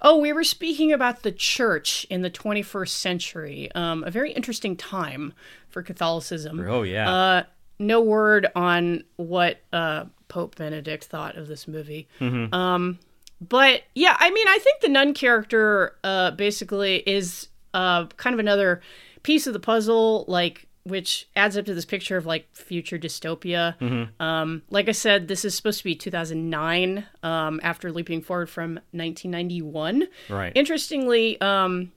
Oh, 0.00 0.16
we 0.16 0.32
were 0.32 0.42
speaking 0.42 0.90
about 0.90 1.22
the 1.22 1.32
church 1.32 2.06
in 2.08 2.22
the 2.22 2.30
21st 2.30 2.88
century. 2.88 3.70
Um, 3.74 4.04
a 4.04 4.10
very 4.10 4.32
interesting 4.32 4.74
time 4.74 5.34
for 5.68 5.82
Catholicism. 5.82 6.66
Oh 6.66 6.82
yeah. 6.82 7.12
Uh, 7.12 7.42
no 7.78 8.00
word 8.00 8.46
on 8.56 9.04
what 9.16 9.60
uh, 9.70 10.06
Pope 10.28 10.56
Benedict 10.56 11.04
thought 11.04 11.36
of 11.36 11.46
this 11.46 11.68
movie. 11.68 12.08
Mm-hmm. 12.20 12.54
Um, 12.54 12.98
but 13.46 13.82
yeah, 13.94 14.16
I 14.18 14.30
mean, 14.30 14.48
I 14.48 14.58
think 14.62 14.80
the 14.80 14.88
nun 14.88 15.12
character 15.12 15.94
uh, 16.02 16.30
basically 16.30 16.96
is 17.06 17.48
uh, 17.74 18.06
kind 18.16 18.32
of 18.32 18.40
another 18.40 18.80
piece 19.24 19.46
of 19.46 19.52
the 19.52 19.60
puzzle, 19.60 20.24
like 20.26 20.65
which 20.86 21.28
adds 21.34 21.56
up 21.56 21.66
to 21.66 21.74
this 21.74 21.84
picture 21.84 22.16
of 22.16 22.26
like 22.26 22.46
future 22.54 22.96
dystopia. 22.96 23.76
Mm-hmm. 23.78 24.22
Um, 24.22 24.62
like 24.70 24.88
I 24.88 24.92
said, 24.92 25.26
this 25.26 25.44
is 25.44 25.54
supposed 25.54 25.78
to 25.78 25.84
be 25.84 25.96
2009 25.96 27.04
um, 27.24 27.60
after 27.62 27.90
leaping 27.90 28.22
forward 28.22 28.48
from 28.48 28.74
1991. 28.92 30.06
right. 30.30 30.52
Interestingly, 30.54 31.40
um, 31.40 31.90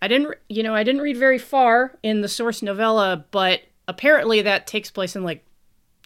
I 0.00 0.06
didn't, 0.06 0.36
you 0.48 0.62
know, 0.62 0.74
I 0.74 0.84
didn't 0.84 1.00
read 1.00 1.16
very 1.16 1.38
far 1.38 1.98
in 2.04 2.20
the 2.20 2.28
source 2.28 2.62
novella, 2.62 3.24
but 3.32 3.62
apparently 3.88 4.42
that 4.42 4.68
takes 4.68 4.92
place 4.92 5.16
in 5.16 5.24
like 5.24 5.44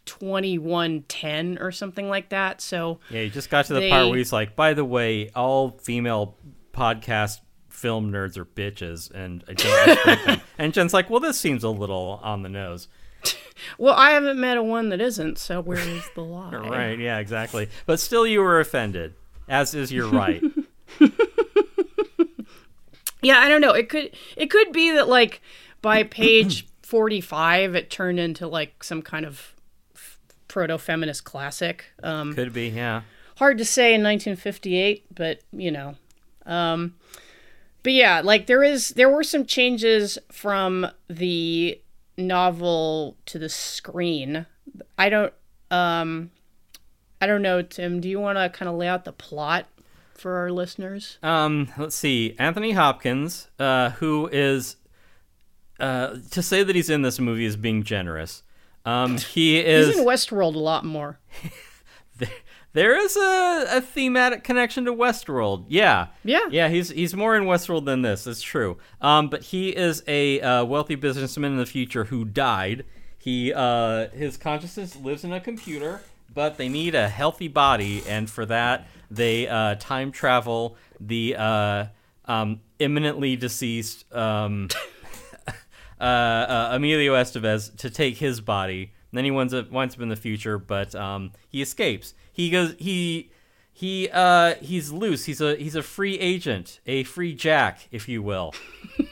2110 0.06 1.58
or 1.60 1.70
something 1.70 2.08
like 2.08 2.30
that. 2.30 2.62
So 2.62 3.00
yeah, 3.10 3.20
you 3.20 3.30
just 3.30 3.50
got 3.50 3.66
to 3.66 3.74
the 3.74 3.90
part 3.90 4.08
where 4.08 4.16
he's 4.16 4.32
like, 4.32 4.56
"By 4.56 4.74
the 4.74 4.84
way, 4.84 5.28
all 5.30 5.78
female 5.82 6.36
podcast 6.72 7.40
film 7.74 8.10
nerds 8.12 8.36
are 8.38 8.44
bitches," 8.44 9.10
and 9.10 9.44
I 9.48 9.52
don't 9.54 9.88
respect 9.88 10.26
them. 10.26 10.40
And 10.58 10.72
Jen's 10.72 10.94
like, 10.94 11.10
"Well, 11.10 11.20
this 11.20 11.38
seems 11.38 11.62
a 11.64 11.68
little 11.70 12.20
on 12.22 12.42
the 12.42 12.48
nose." 12.48 12.88
Well, 13.78 13.94
I 13.94 14.10
haven't 14.10 14.38
met 14.38 14.56
a 14.58 14.62
one 14.62 14.88
that 14.88 15.00
isn't, 15.00 15.38
so 15.38 15.60
where 15.60 15.78
is 15.78 16.02
the 16.16 16.20
lie? 16.24 16.50
Right? 16.56 16.98
Yeah, 16.98 17.18
exactly. 17.18 17.68
But 17.86 18.00
still, 18.00 18.26
you 18.26 18.40
were 18.40 18.58
offended, 18.58 19.14
as 19.48 19.74
is 19.74 19.92
your 19.92 20.08
right. 20.08 20.42
Yeah, 23.22 23.38
I 23.38 23.48
don't 23.48 23.60
know. 23.62 23.72
It 23.72 23.88
could 23.88 24.10
it 24.36 24.50
could 24.50 24.72
be 24.72 24.90
that 24.92 25.08
like 25.08 25.40
by 25.80 26.02
page 26.20 26.66
45 26.82 27.74
it 27.74 27.90
turned 27.90 28.20
into 28.20 28.46
like 28.46 28.84
some 28.84 29.00
kind 29.02 29.24
of 29.24 29.54
proto-feminist 30.48 31.24
classic. 31.24 31.86
Um 32.02 32.34
Could 32.34 32.52
be. 32.52 32.68
Yeah. 32.68 33.02
hard 33.38 33.56
to 33.58 33.64
say 33.64 33.94
in 33.94 34.02
1958, 34.02 35.06
but 35.14 35.40
you 35.52 35.70
know. 35.70 35.94
Um 36.44 36.96
but 37.84 37.92
yeah, 37.92 38.22
like 38.24 38.46
there 38.46 38.64
is 38.64 38.88
there 38.90 39.08
were 39.08 39.22
some 39.22 39.46
changes 39.46 40.18
from 40.32 40.88
the 41.08 41.80
novel 42.18 43.16
to 43.26 43.38
the 43.38 43.48
screen. 43.48 44.46
I 44.98 45.08
don't 45.08 45.32
um 45.70 46.30
I 47.20 47.26
don't 47.26 47.42
know, 47.42 47.62
Tim, 47.62 48.00
do 48.00 48.08
you 48.08 48.18
want 48.18 48.38
to 48.38 48.48
kind 48.50 48.68
of 48.68 48.74
lay 48.74 48.88
out 48.88 49.04
the 49.04 49.12
plot 49.12 49.66
for 50.14 50.36
our 50.36 50.50
listeners? 50.50 51.18
Um, 51.22 51.70
let's 51.78 51.96
see. 51.96 52.34
Anthony 52.38 52.72
Hopkins, 52.72 53.48
uh, 53.58 53.90
who 53.90 54.28
is 54.32 54.76
uh, 55.80 56.16
to 56.30 56.42
say 56.42 56.62
that 56.62 56.74
he's 56.74 56.90
in 56.90 57.02
this 57.02 57.18
movie 57.18 57.44
is 57.44 57.56
being 57.56 57.82
generous. 57.82 58.42
Um, 58.84 59.16
he 59.18 59.58
is. 59.58 59.88
He's 59.88 59.98
in 59.98 60.04
Westworld 60.04 60.54
a 60.54 60.58
lot 60.58 60.84
more. 60.84 61.18
there 62.74 62.98
is 62.98 63.16
a, 63.16 63.66
a 63.70 63.80
thematic 63.80 64.44
connection 64.44 64.84
to 64.84 64.92
Westworld. 64.92 65.64
Yeah. 65.68 66.08
Yeah. 66.24 66.46
Yeah, 66.50 66.68
he's 66.68 66.90
he's 66.90 67.14
more 67.14 67.34
in 67.36 67.44
Westworld 67.44 67.86
than 67.86 68.02
this. 68.02 68.26
It's 68.26 68.42
true. 68.42 68.76
Um, 69.00 69.30
but 69.30 69.44
he 69.44 69.70
is 69.70 70.02
a 70.06 70.40
uh, 70.40 70.64
wealthy 70.64 70.96
businessman 70.96 71.52
in 71.52 71.58
the 71.58 71.66
future 71.66 72.04
who 72.04 72.24
died. 72.24 72.84
he 73.16 73.52
uh, 73.54 74.08
his 74.08 74.36
consciousness 74.36 74.96
lives 74.96 75.24
in 75.24 75.32
a 75.32 75.40
computer, 75.40 76.02
but 76.32 76.58
they 76.58 76.68
need 76.68 76.94
a 76.94 77.08
healthy 77.08 77.48
body, 77.48 78.02
and 78.06 78.28
for 78.28 78.44
that 78.46 78.86
they 79.10 79.46
uh, 79.48 79.76
time 79.76 80.10
travel 80.10 80.76
the 81.00 81.36
uh, 81.38 81.86
um, 82.26 82.60
imminently 82.78 83.36
deceased 83.36 84.12
um, 84.12 84.68
uh, 86.00 86.02
uh, 86.02 86.68
Emilio 86.72 87.14
Estevez 87.14 87.76
to 87.76 87.88
take 87.90 88.16
his 88.16 88.40
body. 88.40 88.92
And 89.10 89.18
then 89.18 89.24
he 89.24 89.30
winds 89.30 89.54
up 89.54 89.70
winds 89.70 89.94
up 89.94 90.00
in 90.00 90.08
the 90.08 90.16
future, 90.16 90.58
but 90.58 90.94
um, 90.94 91.30
he 91.48 91.62
escapes. 91.62 92.14
He 92.34 92.50
goes 92.50 92.74
he 92.78 93.30
he 93.72 94.10
uh 94.12 94.56
he's 94.56 94.92
loose. 94.92 95.24
He's 95.24 95.40
a 95.40 95.56
he's 95.56 95.74
a 95.76 95.82
free 95.82 96.18
agent, 96.18 96.80
a 96.86 97.04
free 97.04 97.34
jack, 97.34 97.88
if 97.90 98.06
you 98.08 98.22
will. 98.22 98.52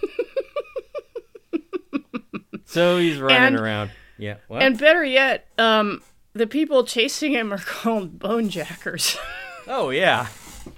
so 2.67 2.99
he's 2.99 3.19
running 3.21 3.55
And- 3.55 3.61
around. 3.61 3.91
Yeah. 4.19 4.37
What? 4.49 4.62
And 4.62 4.79
better 4.79 5.05
yet, 5.05 5.49
um, 5.59 6.02
the 6.33 6.47
people 6.47 6.85
chasing 6.85 7.33
him 7.33 7.52
are 7.52 7.59
called 7.59 8.19
bone 8.19 8.49
jackers. 8.49 9.17
oh 9.67 9.91
yeah. 9.91 10.29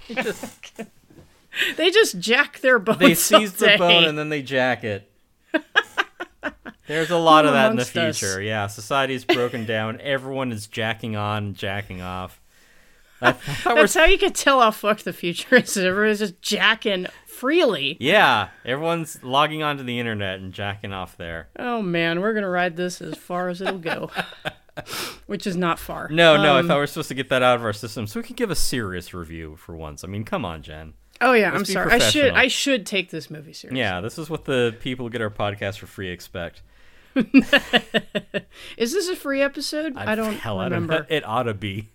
Just- 0.08 0.82
they 1.76 1.90
just 1.90 2.18
jack 2.18 2.60
their 2.60 2.78
bones. 2.78 2.98
they 2.98 3.14
seize 3.14 3.52
the 3.54 3.76
bone 3.78 4.04
and 4.04 4.18
then 4.18 4.28
they 4.28 4.42
jack 4.42 4.82
it. 4.84 5.10
There's 6.86 7.10
a 7.10 7.16
lot 7.16 7.46
of 7.46 7.52
that 7.52 7.70
in 7.70 7.76
the 7.76 7.82
amongst 7.82 7.96
us? 7.96 8.18
future. 8.18 8.42
Yeah, 8.42 8.66
society's 8.66 9.24
broken 9.24 9.64
down. 9.66 10.00
Everyone 10.00 10.52
is 10.52 10.66
jacking 10.66 11.16
on, 11.16 11.44
and 11.44 11.54
jacking 11.56 12.00
off. 12.02 12.40
I 13.22 13.36
That's 13.64 13.94
how 13.94 14.04
you 14.04 14.18
can 14.18 14.32
tell 14.32 14.60
how 14.60 14.70
fucked 14.70 15.04
the 15.04 15.12
future 15.12 15.56
is. 15.56 15.76
Everyone's 15.78 16.18
just 16.18 16.42
jacking 16.42 17.06
freely. 17.26 17.96
Yeah, 18.00 18.48
everyone's 18.64 19.22
logging 19.24 19.62
onto 19.62 19.82
the 19.82 19.98
internet 19.98 20.40
and 20.40 20.52
jacking 20.52 20.92
off 20.92 21.16
there. 21.16 21.48
Oh 21.58 21.80
man, 21.82 22.20
we're 22.20 22.34
gonna 22.34 22.48
ride 22.48 22.76
this 22.76 23.00
as 23.00 23.16
far 23.16 23.48
as 23.48 23.60
it'll 23.60 23.78
go, 23.78 24.10
which 25.26 25.46
is 25.46 25.56
not 25.56 25.78
far. 25.78 26.08
No, 26.10 26.36
no, 26.36 26.56
I 26.56 26.60
Um, 26.60 26.68
thought 26.68 26.74
we 26.74 26.80
were 26.80 26.86
supposed 26.86 27.08
to 27.08 27.14
get 27.14 27.28
that 27.30 27.42
out 27.42 27.56
of 27.56 27.64
our 27.64 27.72
system 27.72 28.06
so 28.06 28.20
we 28.20 28.24
can 28.24 28.36
give 28.36 28.50
a 28.50 28.54
serious 28.56 29.14
review 29.14 29.56
for 29.56 29.74
once. 29.76 30.04
I 30.04 30.06
mean, 30.08 30.24
come 30.24 30.44
on, 30.44 30.62
Jen. 30.62 30.94
Oh 31.20 31.32
yeah, 31.32 31.48
I'm 31.48 31.58
Let's 31.58 31.68
be 31.68 31.74
sorry. 31.74 31.92
I 31.92 31.98
should. 31.98 32.32
I 32.34 32.48
should 32.48 32.84
take 32.86 33.10
this 33.10 33.30
movie 33.30 33.52
seriously. 33.52 33.78
Yeah, 33.80 34.00
this 34.00 34.18
is 34.18 34.28
what 34.28 34.44
the 34.44 34.76
people 34.80 35.06
who 35.06 35.10
get 35.10 35.22
our 35.22 35.30
podcast 35.30 35.78
for 35.78 35.86
free 35.86 36.10
expect. 36.10 36.62
Is 38.76 38.92
this 38.92 39.08
a 39.08 39.16
free 39.16 39.40
episode? 39.42 39.96
I, 39.96 40.14
don't 40.14 40.34
Hell, 40.34 40.58
remember. 40.60 40.94
I 40.94 40.98
know. 40.98 41.06
It 41.08 41.26
ought 41.26 41.44
to 41.44 41.54
be. 41.54 41.90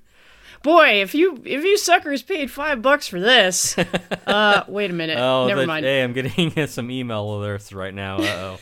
Boy, 0.61 1.01
if 1.01 1.15
you 1.15 1.41
if 1.45 1.63
you 1.63 1.77
suckers 1.77 2.21
paid 2.21 2.51
five 2.51 2.81
bucks 2.81 3.07
for 3.07 3.19
this, 3.19 3.77
uh, 4.27 4.63
wait 4.67 4.89
a 4.89 4.93
minute. 4.93 5.17
Oh, 5.17 5.47
Never 5.47 5.61
that- 5.61 5.67
mind. 5.67 5.85
Hey, 5.85 6.03
I'm 6.03 6.11
getting 6.13 6.67
some 6.67 6.91
email 6.91 7.25
alerts 7.29 7.73
right 7.73 7.93
now. 7.93 8.17
Uh 8.17 8.57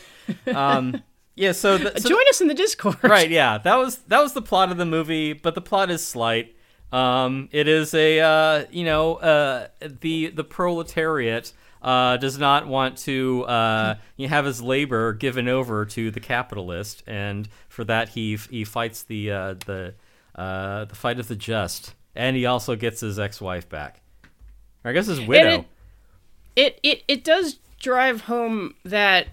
oh. 0.48 0.56
um, 0.56 1.04
yeah. 1.36 1.54
So, 1.54 1.78
the, 1.80 2.00
so 2.00 2.10
Join 2.10 2.22
us 2.30 2.40
in 2.42 2.48
the 2.48 2.54
Discord. 2.54 2.98
right 3.04 3.30
yeah 3.30 3.58
that 3.60 3.76
was 3.78 3.98
that 4.10 4.20
was 4.22 4.34
the 4.34 4.42
plot 4.42 4.72
of 4.72 4.78
the 4.78 4.86
movie 4.86 5.34
but 5.34 5.56
the 5.56 5.62
plot 5.62 5.90
is 5.90 6.06
slight 6.06 6.56
um 6.92 7.48
it 7.52 7.68
is 7.68 7.94
a 7.94 8.20
uh 8.20 8.66
you 8.72 8.84
know 8.86 9.16
uh 9.16 9.68
the 9.82 10.28
the 10.28 10.44
proletariat 10.44 11.54
uh 11.88 12.18
does 12.18 12.38
not 12.38 12.68
want 12.68 12.98
to 12.98 13.44
uh 13.46 13.96
have 14.20 14.44
his 14.46 14.62
labor 14.62 15.14
given 15.14 15.48
over 15.48 15.86
to 15.86 16.12
the 16.12 16.20
capitalist 16.20 17.02
and 17.08 17.48
for 17.70 17.86
that 17.86 18.10
he 18.10 18.36
he 18.50 18.64
fights 18.66 19.04
the 19.04 19.32
uh 19.32 19.54
the 19.66 19.94
uh 20.36 20.84
the 20.86 20.96
fight 20.96 21.20
of 21.20 21.28
the 21.28 21.36
just. 21.36 21.96
And 22.16 22.36
he 22.36 22.46
also 22.46 22.76
gets 22.76 23.00
his 23.00 23.18
ex-wife 23.20 23.70
back. 23.70 24.02
Or 24.84 24.92
i 24.92 24.94
guess 24.94 25.08
his 25.08 25.22
widow. 25.22 25.66
it, 26.56 26.76
it 26.76 26.80
it 26.84 27.04
it 27.08 27.24
does 27.24 27.60
drive 27.80 28.22
home 28.22 28.74
that 28.84 29.28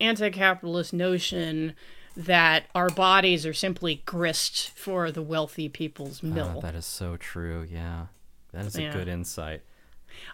anti-capitalist 0.00 0.92
notion 0.92 1.74
that 2.16 2.64
our 2.74 2.90
bodies 2.90 3.46
are 3.46 3.54
simply 3.54 4.02
grist 4.06 4.70
for 4.70 5.10
the 5.10 5.22
wealthy 5.22 5.68
people's 5.68 6.22
mill. 6.22 6.54
Oh, 6.56 6.60
that 6.60 6.74
is 6.74 6.84
so 6.86 7.16
true. 7.16 7.66
Yeah. 7.70 8.06
That 8.52 8.66
is 8.66 8.76
a 8.76 8.82
Yeah. 8.82 8.92
good 8.92 9.08
insight 9.08 9.62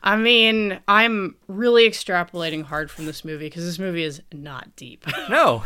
I 0.03 0.17
mean, 0.17 0.81
I'm 0.89 1.37
really 1.49 1.89
extrapolating 1.89 2.65
hard 2.65 2.91
from 2.91 3.07
this 3.07 3.25
movie 3.25 3.47
because 3.47 3.65
this 3.65 3.79
movie 3.79 4.05
is 4.05 4.23
not 4.33 4.75
deep. 4.77 5.07
No, 5.29 5.63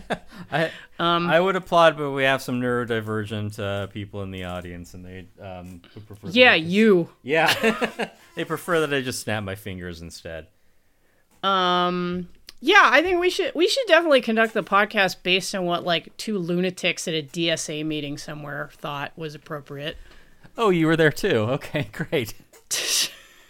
I 0.52 0.70
Um, 0.98 1.28
I 1.28 1.40
would 1.40 1.56
applaud, 1.56 1.96
but 1.96 2.10
we 2.10 2.24
have 2.24 2.42
some 2.42 2.60
neurodivergent 2.60 3.58
uh, 3.58 3.86
people 3.86 4.22
in 4.22 4.30
the 4.30 4.44
audience, 4.44 4.94
and 4.94 5.04
they 5.04 5.26
um, 5.40 5.80
would 5.94 6.06
prefer. 6.06 6.28
yeah, 6.28 6.54
you. 6.54 7.08
Yeah, 7.22 8.08
they 8.34 8.44
prefer 8.44 8.80
that 8.80 8.92
I 8.92 9.00
just 9.00 9.20
snap 9.20 9.44
my 9.44 9.54
fingers 9.54 10.02
instead. 10.02 10.48
Um 11.42 12.28
yeah, 12.60 12.88
I 12.90 13.02
think 13.02 13.20
we 13.20 13.30
should 13.30 13.54
we 13.54 13.68
should 13.68 13.86
definitely 13.86 14.20
conduct 14.22 14.54
the 14.54 14.62
podcast 14.62 15.22
based 15.22 15.54
on 15.54 15.66
what 15.66 15.84
like 15.84 16.16
two 16.16 16.38
lunatics 16.38 17.06
at 17.06 17.14
a 17.14 17.22
DSA 17.22 17.84
meeting 17.84 18.16
somewhere 18.18 18.70
thought 18.72 19.12
was 19.16 19.34
appropriate. 19.34 19.96
Oh, 20.56 20.70
you 20.70 20.86
were 20.86 20.96
there 20.96 21.12
too. 21.12 21.36
Okay, 21.36 21.88
great. 21.92 22.34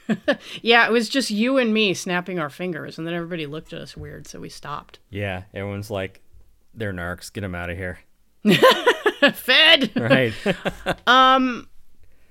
Yeah, 0.63 0.87
it 0.87 0.93
was 0.93 1.09
just 1.09 1.31
you 1.31 1.59
and 1.59 1.73
me 1.73 1.95
snapping 1.95 2.39
our 2.39 2.51
fingers, 2.51 2.99
and 2.99 3.07
then 3.07 3.15
everybody 3.15 3.47
looked 3.47 3.73
at 3.73 3.81
us 3.81 3.97
weird, 3.97 4.27
so 4.27 4.41
we 4.41 4.49
stopped. 4.49 4.99
Yeah, 5.11 5.43
everyone's 5.55 5.91
like, 5.91 6.23
they're 6.75 6.93
narcs. 6.93 7.33
Get 7.33 7.41
them 7.43 7.55
out 7.55 7.71
of 7.71 7.77
here. 7.77 7.99
Fed. 9.33 9.93
Right. 9.97 10.33
um. 11.07 11.69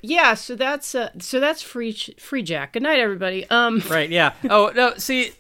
yeah, 0.02 0.34
so 0.34 0.56
that's 0.56 0.96
uh, 0.96 1.10
so 1.20 1.40
that's 1.40 1.62
free 1.62 1.94
free 2.20 2.44
Jack. 2.44 2.74
Good 2.74 2.84
night, 2.84 3.00
everybody. 3.00 3.50
Um, 3.50 3.82
right. 3.90 4.10
Yeah. 4.10 4.34
Oh 4.50 4.72
no. 4.76 4.96
See, 4.98 5.34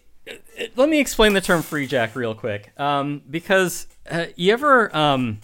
let 0.75 0.89
me 0.89 0.99
explain 0.99 1.33
the 1.33 1.41
term 1.41 1.61
free 1.61 1.87
jack 1.87 2.15
real 2.15 2.35
quick. 2.35 2.71
Um, 2.79 3.21
because 3.29 3.87
uh, 4.09 4.25
you 4.35 4.53
ever 4.53 4.95
um, 4.95 5.39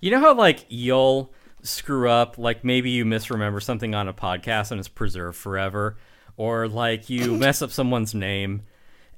you 0.00 0.10
know 0.10 0.20
how 0.20 0.34
like 0.34 0.64
you'll 0.68 1.32
screw 1.62 2.08
up, 2.08 2.38
like 2.38 2.64
maybe 2.64 2.90
you 2.90 3.04
misremember 3.04 3.60
something 3.60 3.94
on 3.94 4.08
a 4.08 4.14
podcast 4.14 4.70
and 4.70 4.78
it's 4.78 4.88
preserved 4.88 5.36
forever, 5.36 5.96
or 6.38 6.66
like 6.66 7.10
you 7.10 7.36
mess 7.36 7.60
up 7.60 7.70
someone's 7.70 8.14
name, 8.14 8.62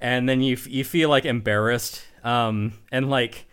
and 0.00 0.28
then 0.28 0.40
you 0.40 0.56
you 0.66 0.82
feel 0.82 1.08
like 1.08 1.24
embarrassed. 1.24 2.02
Um, 2.24 2.72
and 2.90 3.08
like. 3.08 3.46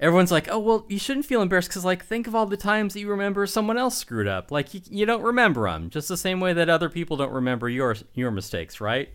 Everyone's 0.00 0.32
like, 0.32 0.48
oh, 0.50 0.58
well, 0.58 0.84
you 0.88 0.98
shouldn't 0.98 1.24
feel 1.24 1.40
embarrassed 1.40 1.68
because, 1.68 1.84
like, 1.84 2.04
think 2.04 2.26
of 2.26 2.34
all 2.34 2.46
the 2.46 2.56
times 2.56 2.92
that 2.92 3.00
you 3.00 3.08
remember 3.08 3.46
someone 3.46 3.78
else 3.78 3.96
screwed 3.96 4.26
up. 4.26 4.50
Like, 4.50 4.74
you, 4.74 4.80
you 4.90 5.06
don't 5.06 5.22
remember 5.22 5.70
them, 5.70 5.88
just 5.88 6.08
the 6.08 6.16
same 6.16 6.40
way 6.40 6.52
that 6.52 6.68
other 6.68 6.90
people 6.90 7.16
don't 7.16 7.32
remember 7.32 7.68
your 7.68 7.94
your 8.12 8.32
mistakes, 8.32 8.80
right? 8.80 9.08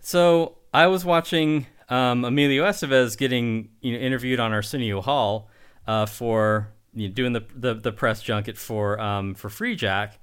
So 0.00 0.56
I 0.72 0.88
was 0.88 1.04
watching 1.04 1.66
um, 1.88 2.24
Emilio 2.24 2.64
Estevez 2.64 3.18
getting 3.18 3.70
you 3.80 3.92
know, 3.92 3.98
interviewed 3.98 4.40
on 4.40 4.52
Arsenio 4.52 5.00
Hall 5.00 5.48
uh, 5.86 6.06
for 6.06 6.72
you 6.94 7.08
know, 7.08 7.14
doing 7.14 7.32
the, 7.32 7.44
the 7.54 7.74
the 7.74 7.92
press 7.92 8.22
junket 8.22 8.56
for 8.56 8.98
um, 9.00 9.34
for 9.34 9.48
Free 9.48 9.74
Jack, 9.74 10.19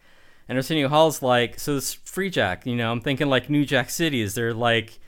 and 0.48 0.58
Arsenio 0.58 0.88
Hall's 0.88 1.22
like, 1.22 1.60
so 1.60 1.76
this 1.76 1.94
Free 1.94 2.30
Jack, 2.30 2.66
you 2.66 2.76
know, 2.76 2.92
I'm 2.92 3.02
thinking 3.02 3.28
like 3.28 3.50
New 3.50 3.66
Jack 3.66 3.90
City. 3.90 4.22
Is 4.22 4.36
there 4.36 4.54
like, 4.54 5.00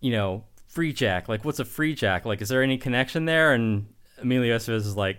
you 0.00 0.12
know, 0.12 0.44
Free 0.66 0.92
Jack? 0.92 1.28
Like, 1.28 1.44
what's 1.44 1.58
a 1.60 1.64
Free 1.64 1.94
Jack? 1.94 2.24
Like, 2.24 2.42
is 2.42 2.48
there 2.48 2.62
any 2.62 2.76
connection 2.76 3.24
there? 3.24 3.52
And 3.52 3.86
Emilio 4.18 4.56
Estevez 4.56 4.76
is 4.76 4.96
like, 4.96 5.18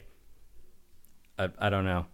I, 1.40 1.50
I 1.60 1.70
don't 1.70 1.86
know. 1.86 2.06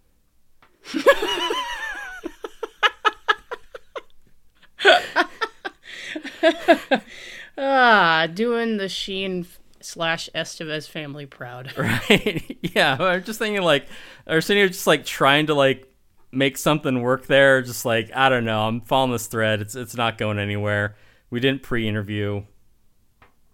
ah, 7.57 8.27
doing 8.33 8.77
the 8.77 8.89
Sheen 8.89 9.45
slash 9.81 10.29
Estevez 10.33 10.87
family 10.87 11.25
proud. 11.25 11.73
right? 11.77 12.57
yeah, 12.75 12.97
I'm 12.99 13.23
just 13.23 13.39
thinking 13.39 13.61
like 13.61 13.87
Arsenio 14.27 14.67
just 14.67 14.87
like 14.87 15.05
trying 15.05 15.47
to 15.47 15.53
like 15.53 15.90
make 16.31 16.57
something 16.57 17.01
work 17.01 17.27
there. 17.27 17.61
Just 17.61 17.85
like 17.85 18.11
I 18.15 18.29
don't 18.29 18.45
know, 18.45 18.67
I'm 18.67 18.81
following 18.81 19.11
this 19.11 19.27
thread. 19.27 19.61
It's 19.61 19.75
it's 19.75 19.95
not 19.95 20.17
going 20.17 20.39
anywhere. 20.39 20.95
We 21.29 21.39
didn't 21.39 21.63
pre-interview. 21.63 22.43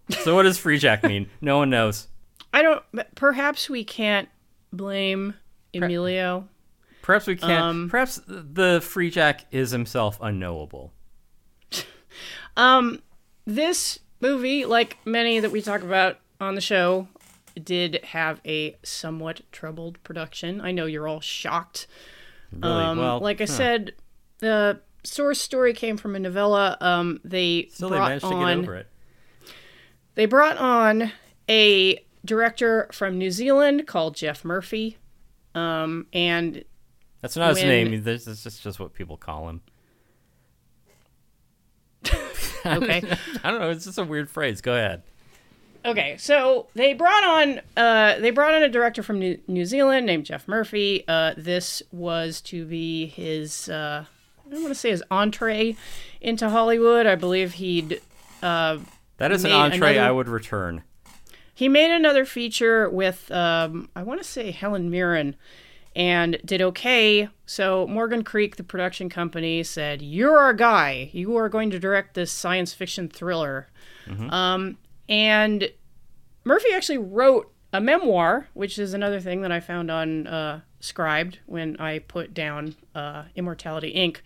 So 0.09 0.35
what 0.35 0.43
does 0.43 0.57
free 0.57 0.77
jack 0.77 1.03
mean? 1.03 1.29
No 1.41 1.57
one 1.57 1.69
knows. 1.69 2.07
I 2.53 2.61
don't. 2.61 2.83
Perhaps 3.15 3.69
we 3.69 3.83
can't 3.83 4.29
blame 4.71 5.33
Emilio. 5.73 6.47
Perhaps 7.01 7.27
we 7.27 7.35
can't. 7.35 7.61
Um, 7.61 7.89
perhaps 7.89 8.21
the 8.27 8.81
free 8.83 9.09
jack 9.09 9.45
is 9.51 9.71
himself 9.71 10.17
unknowable. 10.21 10.93
Um, 12.55 13.03
this 13.45 13.99
movie, 14.19 14.65
like 14.65 14.97
many 15.05 15.39
that 15.39 15.51
we 15.51 15.61
talk 15.61 15.83
about 15.83 16.17
on 16.41 16.55
the 16.55 16.61
show, 16.61 17.07
did 17.63 18.03
have 18.03 18.41
a 18.45 18.75
somewhat 18.81 19.41
troubled 19.51 20.01
production. 20.03 20.59
I 20.59 20.71
know 20.71 20.87
you're 20.87 21.07
all 21.07 21.21
shocked. 21.21 21.85
Really 22.51 22.73
Um, 22.73 22.97
well. 22.99 23.19
like 23.19 23.41
I 23.41 23.45
huh. 23.45 23.51
said, 23.53 23.93
the 24.39 24.79
source 25.03 25.39
story 25.41 25.73
came 25.73 25.97
from 25.97 26.15
a 26.15 26.19
novella. 26.19 26.77
Um, 26.81 27.19
they 27.23 27.67
still 27.71 27.89
they 27.89 27.97
brought 27.97 28.07
managed 28.09 28.25
to 28.25 28.33
on 28.33 28.57
get 28.61 28.63
over 28.69 28.75
it. 28.75 28.87
they 30.15 30.25
brought 30.25 30.57
on 30.57 31.11
a 31.49 32.03
director 32.25 32.89
from 32.91 33.17
New 33.17 33.31
Zealand 33.31 33.87
called 33.87 34.15
Geoff 34.15 34.43
Murphy. 34.45 34.97
Um, 35.55 36.07
and 36.13 36.63
That's 37.21 37.35
not 37.37 37.55
his 37.55 37.63
name. 37.63 38.03
This 38.03 38.27
is 38.27 38.43
just 38.43 38.61
just 38.63 38.79
what 38.79 38.93
people 38.93 39.17
call 39.17 39.49
him. 39.49 39.61
okay, 42.65 43.01
I 43.43 43.51
don't 43.51 43.59
know. 43.61 43.69
It's 43.69 43.85
just 43.85 43.97
a 43.97 44.03
weird 44.03 44.29
phrase. 44.29 44.61
Go 44.61 44.73
ahead. 44.73 45.03
Okay, 45.87 46.17
so 46.17 46.67
they 46.75 46.93
brought 46.93 47.23
on 47.23 47.61
uh, 47.77 48.19
they 48.19 48.29
brought 48.31 48.53
on 48.53 48.61
a 48.61 48.69
director 48.69 49.01
from 49.01 49.19
New, 49.19 49.39
New 49.47 49.65
Zealand 49.65 50.05
named 50.05 50.25
Geoff 50.25 50.47
Murphy. 50.47 51.03
Uh, 51.07 51.33
this 51.37 51.81
was 51.91 52.41
to 52.41 52.65
be 52.65 53.05
his 53.07 53.69
uh, 53.69 54.05
I 54.45 54.49
don't 54.49 54.61
want 54.61 54.73
to 54.73 54.79
say 54.79 54.89
his 54.89 55.03
entree 55.09 55.75
into 56.21 56.49
Hollywood. 56.49 57.05
I 57.05 57.15
believe 57.15 57.53
he'd 57.53 58.01
uh, 58.43 58.79
That 59.17 59.31
is 59.31 59.45
an 59.45 59.51
entree 59.51 59.93
another- 59.95 60.07
I 60.09 60.11
would 60.11 60.27
return. 60.27 60.83
he 61.55 61.69
made 61.69 61.89
another 61.95 62.25
feature 62.25 62.89
with 62.89 63.31
um, 63.31 63.89
I 63.95 64.03
want 64.03 64.19
to 64.21 64.27
say 64.27 64.51
Helen 64.51 64.89
Mirren 64.89 65.35
and 65.95 66.37
did 66.45 66.61
okay. 66.61 67.29
So 67.45 67.87
Morgan 67.87 68.23
Creek, 68.25 68.57
the 68.57 68.63
production 68.63 69.07
company, 69.09 69.63
said, 69.63 70.01
"You're 70.01 70.37
our 70.37 70.53
guy. 70.53 71.09
You 71.13 71.35
are 71.37 71.47
going 71.49 71.69
to 71.71 71.79
direct 71.79 72.13
this 72.13 72.31
science 72.31 72.73
fiction 72.73 73.07
thriller." 73.07 73.69
Um, 74.29 74.77
and 75.09 75.71
Murphy 76.43 76.69
actually 76.73 76.97
wrote 76.97 77.51
a 77.73 77.81
memoir, 77.81 78.47
which 78.53 78.79
is 78.79 78.93
another 78.93 79.19
thing 79.19 79.41
that 79.41 79.51
I 79.51 79.59
found 79.59 79.91
on 79.91 80.27
uh, 80.27 80.61
Scribd 80.81 81.35
when 81.45 81.77
I 81.77 81.99
put 81.99 82.33
down 82.33 82.75
uh, 82.95 83.23
Immortality 83.35 83.93
Inc. 83.93 84.17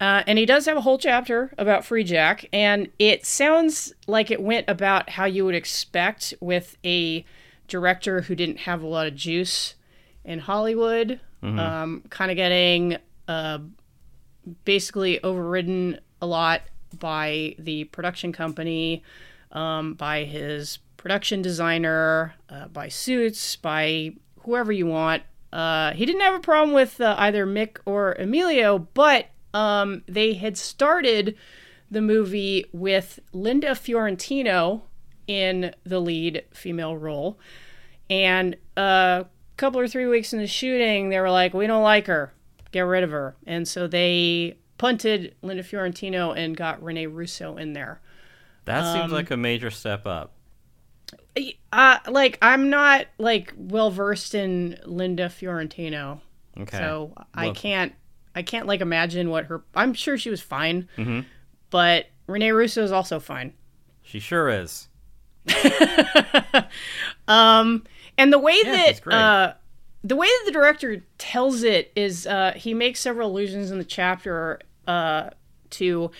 Uh, 0.00 0.22
and 0.26 0.38
he 0.38 0.46
does 0.46 0.66
have 0.66 0.76
a 0.76 0.80
whole 0.80 0.98
chapter 0.98 1.52
about 1.56 1.84
Free 1.84 2.02
Jack, 2.02 2.46
and 2.52 2.88
it 2.98 3.24
sounds 3.24 3.92
like 4.06 4.30
it 4.30 4.42
went 4.42 4.68
about 4.68 5.10
how 5.10 5.24
you 5.24 5.44
would 5.44 5.54
expect 5.54 6.34
with 6.40 6.76
a 6.84 7.24
director 7.68 8.22
who 8.22 8.34
didn't 8.34 8.58
have 8.60 8.82
a 8.82 8.86
lot 8.86 9.06
of 9.06 9.14
juice 9.14 9.74
in 10.24 10.40
Hollywood, 10.40 11.20
um, 11.58 12.02
kind 12.10 12.30
of 12.30 12.36
getting 12.36 12.96
uh, 13.28 13.58
basically 14.64 15.22
overridden 15.22 16.00
a 16.20 16.26
lot 16.26 16.62
by 16.98 17.54
the 17.58 17.84
production 17.84 18.32
company, 18.32 19.02
um, 19.54 19.94
by 19.94 20.24
his 20.24 20.78
production 20.96 21.42
designer, 21.42 22.34
uh, 22.48 22.68
by 22.68 22.88
Suits, 22.88 23.56
by 23.56 24.12
whoever 24.40 24.72
you 24.72 24.86
want. 24.86 25.22
Uh, 25.52 25.92
he 25.92 26.04
didn't 26.04 26.22
have 26.22 26.34
a 26.34 26.40
problem 26.40 26.74
with 26.74 27.00
uh, 27.00 27.14
either 27.18 27.46
Mick 27.46 27.78
or 27.86 28.14
Emilio, 28.14 28.78
but 28.78 29.26
um, 29.52 30.02
they 30.08 30.34
had 30.34 30.58
started 30.58 31.36
the 31.90 32.02
movie 32.02 32.66
with 32.72 33.20
Linda 33.32 33.74
Fiorentino 33.74 34.82
in 35.26 35.74
the 35.84 36.00
lead 36.00 36.44
female 36.52 36.96
role. 36.96 37.38
And 38.10 38.56
a 38.76 39.26
couple 39.56 39.80
or 39.80 39.88
three 39.88 40.06
weeks 40.06 40.32
into 40.32 40.46
shooting, 40.46 41.08
they 41.08 41.20
were 41.20 41.30
like, 41.30 41.54
we 41.54 41.66
don't 41.66 41.82
like 41.82 42.06
her. 42.06 42.32
Get 42.72 42.80
rid 42.80 43.04
of 43.04 43.12
her. 43.12 43.36
And 43.46 43.68
so 43.68 43.86
they 43.86 44.58
punted 44.76 45.34
Linda 45.42 45.62
Fiorentino 45.62 46.32
and 46.32 46.56
got 46.56 46.82
Rene 46.82 47.06
Russo 47.06 47.56
in 47.56 47.72
there. 47.72 48.00
That 48.64 48.84
Um, 48.84 49.00
seems 49.00 49.12
like 49.12 49.30
a 49.30 49.36
major 49.36 49.70
step 49.70 50.06
up. 50.06 50.32
Uh, 51.72 51.98
like, 52.08 52.38
I'm 52.40 52.70
not, 52.70 53.06
like, 53.18 53.52
well 53.56 53.90
versed 53.90 54.34
in 54.34 54.78
Linda 54.84 55.28
Fiorentino. 55.28 56.20
Okay. 56.58 56.76
So 56.78 57.12
I 57.34 57.50
can't, 57.50 57.92
I 58.34 58.42
can't, 58.42 58.66
like, 58.66 58.80
imagine 58.80 59.28
what 59.30 59.46
her, 59.46 59.62
I'm 59.74 59.92
sure 59.94 60.16
she 60.16 60.30
was 60.30 60.40
fine. 60.40 60.88
Mhm. 60.96 61.24
But 61.70 62.06
Rene 62.28 62.50
Russo 62.52 62.82
is 62.84 62.92
also 62.92 63.18
fine. 63.20 63.52
She 64.02 64.20
sure 64.20 64.48
is. 64.48 64.88
Um, 67.28 67.84
and 68.18 68.32
the 68.32 68.38
way 68.38 68.56
Yeah, 68.64 68.92
that 69.02 69.06
uh, 69.12 69.54
the 70.02 70.16
way 70.16 70.26
that 70.26 70.42
the 70.46 70.52
director 70.52 71.02
tells 71.18 71.62
it 71.62 71.90
is 71.96 72.26
uh, 72.26 72.52
he 72.54 72.74
makes 72.74 73.00
several 73.00 73.30
allusions 73.30 73.70
in 73.70 73.78
the 73.78 73.84
chapter 73.84 74.60
uh, 74.86 75.30
to 75.70 76.10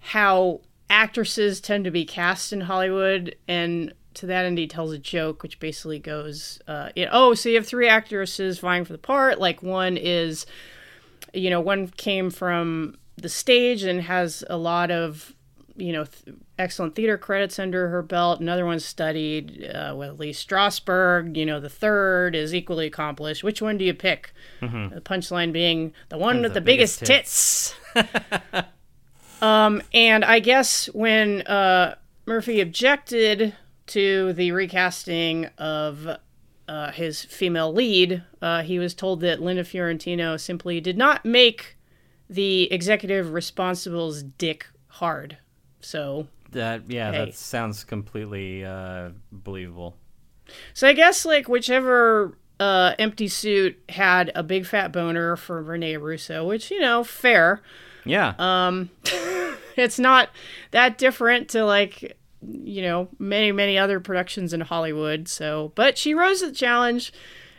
how 0.00 0.60
actresses 0.92 1.60
tend 1.60 1.84
to 1.84 1.90
be 1.90 2.04
cast 2.04 2.52
in 2.52 2.60
Hollywood, 2.60 3.34
and 3.48 3.92
to 4.14 4.26
that 4.26 4.44
end, 4.44 4.58
he 4.58 4.66
tells 4.66 4.92
a 4.92 4.98
joke 4.98 5.42
which 5.42 5.58
basically 5.58 5.98
goes, 5.98 6.60
uh, 6.68 6.90
you 6.94 7.06
know, 7.06 7.10
"Oh, 7.12 7.34
so 7.34 7.48
you 7.48 7.56
have 7.56 7.66
three 7.66 7.88
actresses 7.88 8.58
vying 8.58 8.84
for 8.84 8.92
the 8.92 8.98
part. 8.98 9.40
Like 9.40 9.62
one 9.62 9.96
is, 9.96 10.46
you 11.32 11.50
know, 11.50 11.60
one 11.60 11.88
came 11.88 12.30
from 12.30 12.96
the 13.16 13.30
stage 13.30 13.82
and 13.82 14.02
has 14.02 14.44
a 14.48 14.56
lot 14.56 14.90
of." 14.90 15.34
You 15.74 15.90
know, 15.94 16.04
th- 16.04 16.36
excellent 16.58 16.94
theater 16.94 17.16
credits 17.16 17.58
under 17.58 17.88
her 17.88 18.02
belt. 18.02 18.40
Another 18.40 18.66
one 18.66 18.78
studied 18.78 19.66
uh, 19.74 19.94
with 19.96 20.20
Lee 20.20 20.32
Strasberg. 20.32 21.34
You 21.34 21.46
know, 21.46 21.60
the 21.60 21.70
third 21.70 22.36
is 22.36 22.54
equally 22.54 22.86
accomplished. 22.86 23.42
Which 23.42 23.62
one 23.62 23.78
do 23.78 23.84
you 23.86 23.94
pick? 23.94 24.34
The 24.60 25.00
punchline 25.00 25.50
being 25.50 25.94
the 26.10 26.18
one 26.18 26.42
with 26.42 26.52
the 26.52 26.60
the, 26.60 26.64
biggest, 26.66 27.00
biggest 27.00 27.74
tits. 27.94 28.62
um, 29.42 29.82
and 29.92 30.24
I 30.24 30.38
guess 30.38 30.86
when 30.86 31.42
uh, 31.42 31.96
Murphy 32.26 32.60
objected 32.60 33.54
to 33.88 34.32
the 34.32 34.52
recasting 34.52 35.46
of 35.58 36.08
uh, 36.68 36.92
his 36.92 37.22
female 37.24 37.72
lead, 37.72 38.22
uh, 38.40 38.62
he 38.62 38.78
was 38.78 38.94
told 38.94 39.20
that 39.20 39.42
Linda 39.42 39.64
Fiorentino 39.64 40.36
simply 40.36 40.80
did 40.80 40.96
not 40.96 41.24
make 41.24 41.76
the 42.30 42.72
executive 42.72 43.32
responsible's 43.32 44.22
dick 44.22 44.66
hard. 44.86 45.36
So 45.80 46.28
That 46.52 46.88
yeah, 46.88 47.10
Hey. 47.12 47.24
that 47.26 47.34
sounds 47.34 47.84
completely 47.84 48.64
uh, 48.64 49.10
believable. 49.30 49.96
So 50.72 50.88
I 50.88 50.92
guess 50.92 51.24
like 51.24 51.48
whichever 51.48 52.38
uh, 52.60 52.94
empty 52.98 53.28
suit 53.28 53.82
had 53.88 54.30
a 54.34 54.42
big 54.42 54.66
fat 54.66 54.92
boner 54.92 55.36
for 55.36 55.62
Rene 55.62 55.96
Russo, 55.96 56.46
which 56.46 56.70
you 56.70 56.80
know, 56.80 57.02
fair. 57.02 57.60
Yeah. 58.04 58.34
Um, 58.38 58.90
it's 59.76 59.98
not 59.98 60.30
that 60.70 60.98
different 60.98 61.48
to 61.50 61.64
like 61.64 62.16
you 62.42 62.82
know 62.82 63.08
many 63.18 63.52
many 63.52 63.78
other 63.78 64.00
productions 64.00 64.52
in 64.52 64.60
Hollywood. 64.62 65.28
So, 65.28 65.72
but 65.74 65.96
she 65.98 66.14
rose 66.14 66.40
to 66.40 66.46
the 66.46 66.52
challenge 66.52 67.12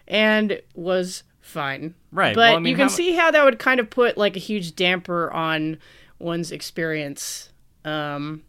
and 0.07 0.61
was 0.75 1.23
fine. 1.41 1.95
Right, 2.11 2.35
But 2.35 2.41
well, 2.41 2.55
I 2.55 2.59
mean, 2.59 2.71
you 2.71 2.75
can 2.75 2.89
how- 2.89 2.95
see 2.95 3.13
how 3.13 3.31
that 3.31 3.43
would 3.43 3.59
kind 3.59 3.79
of 3.79 3.89
put 3.89 4.17
like 4.17 4.35
a 4.35 4.39
huge 4.39 4.75
damper 4.75 5.31
on 5.31 5.77
one's 6.19 6.51
experience 6.51 7.49
um, 7.85 8.43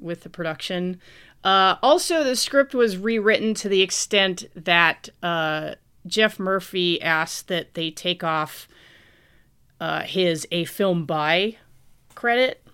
with 0.00 0.22
the 0.22 0.28
production. 0.30 1.00
Uh, 1.42 1.76
also, 1.82 2.24
the 2.24 2.36
script 2.36 2.74
was 2.74 2.96
rewritten 2.96 3.52
to 3.54 3.68
the 3.68 3.82
extent 3.82 4.44
that 4.54 5.10
uh, 5.22 5.74
Geoff 6.06 6.38
Murphy 6.38 7.00
asked 7.02 7.48
that 7.48 7.74
they 7.74 7.90
take 7.90 8.24
off 8.24 8.66
uh, 9.84 10.00
his 10.00 10.48
a 10.50 10.64
film 10.64 11.04
by 11.04 11.56
credit. 12.14 12.66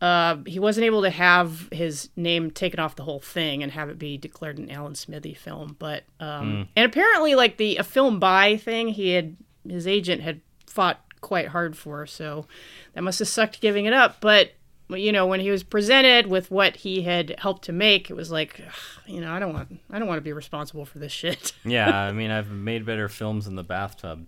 Uh, 0.00 0.36
he 0.46 0.60
wasn't 0.60 0.84
able 0.84 1.02
to 1.02 1.10
have 1.10 1.68
his 1.72 2.08
name 2.14 2.52
taken 2.52 2.78
off 2.78 2.94
the 2.94 3.02
whole 3.02 3.18
thing 3.18 3.64
and 3.64 3.72
have 3.72 3.88
it 3.88 3.98
be 3.98 4.16
declared 4.16 4.58
an 4.58 4.70
Alan 4.70 4.94
Smithee 4.94 5.34
film. 5.34 5.74
But 5.80 6.04
um, 6.20 6.68
and 6.76 6.86
apparently, 6.86 7.34
like 7.34 7.56
the 7.56 7.78
a 7.78 7.82
film 7.82 8.20
by 8.20 8.56
thing, 8.56 8.88
he 8.88 9.10
had 9.10 9.36
his 9.68 9.88
agent 9.88 10.22
had 10.22 10.40
fought 10.68 11.00
quite 11.20 11.48
hard 11.48 11.76
for. 11.76 12.06
So 12.06 12.46
that 12.94 13.02
must 13.02 13.18
have 13.18 13.28
sucked 13.28 13.60
giving 13.60 13.86
it 13.86 13.92
up. 13.92 14.20
But 14.20 14.52
you 14.88 15.10
know, 15.10 15.26
when 15.26 15.40
he 15.40 15.50
was 15.50 15.64
presented 15.64 16.28
with 16.28 16.48
what 16.52 16.76
he 16.76 17.02
had 17.02 17.34
helped 17.38 17.64
to 17.64 17.72
make, 17.72 18.08
it 18.08 18.14
was 18.14 18.30
like, 18.30 18.60
you 19.06 19.20
know, 19.20 19.32
I 19.32 19.40
don't 19.40 19.52
want, 19.52 19.80
I 19.90 19.98
don't 19.98 20.06
want 20.06 20.18
to 20.18 20.22
be 20.22 20.32
responsible 20.32 20.84
for 20.84 21.00
this 21.00 21.12
shit. 21.12 21.54
yeah. 21.64 21.96
I 22.08 22.12
mean, 22.12 22.30
I've 22.30 22.50
made 22.50 22.86
better 22.86 23.08
films 23.08 23.48
in 23.48 23.56
the 23.56 23.64
bathtub. 23.64 24.26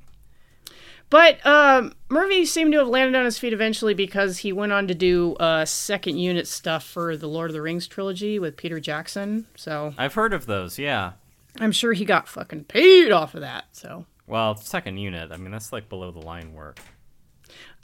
But 1.14 1.46
um, 1.46 1.94
Murphy 2.08 2.44
seemed 2.44 2.72
to 2.72 2.78
have 2.78 2.88
landed 2.88 3.16
on 3.16 3.24
his 3.24 3.38
feet 3.38 3.52
eventually 3.52 3.94
because 3.94 4.38
he 4.38 4.52
went 4.52 4.72
on 4.72 4.88
to 4.88 4.96
do 4.96 5.36
uh, 5.36 5.64
second 5.64 6.18
unit 6.18 6.48
stuff 6.48 6.82
for 6.82 7.16
the 7.16 7.28
Lord 7.28 7.50
of 7.50 7.54
the 7.54 7.62
Rings 7.62 7.86
trilogy 7.86 8.40
with 8.40 8.56
Peter 8.56 8.80
Jackson. 8.80 9.46
So 9.54 9.94
I've 9.96 10.14
heard 10.14 10.32
of 10.32 10.46
those. 10.46 10.76
Yeah. 10.76 11.12
I'm 11.60 11.70
sure 11.70 11.92
he 11.92 12.04
got 12.04 12.26
fucking 12.26 12.64
paid 12.64 13.12
off 13.12 13.36
of 13.36 13.42
that. 13.42 13.66
So 13.70 14.06
Well, 14.26 14.56
second 14.56 14.98
unit. 14.98 15.30
I 15.30 15.36
mean, 15.36 15.52
that's 15.52 15.72
like 15.72 15.88
below 15.88 16.10
the 16.10 16.18
line 16.18 16.52
work. 16.52 16.80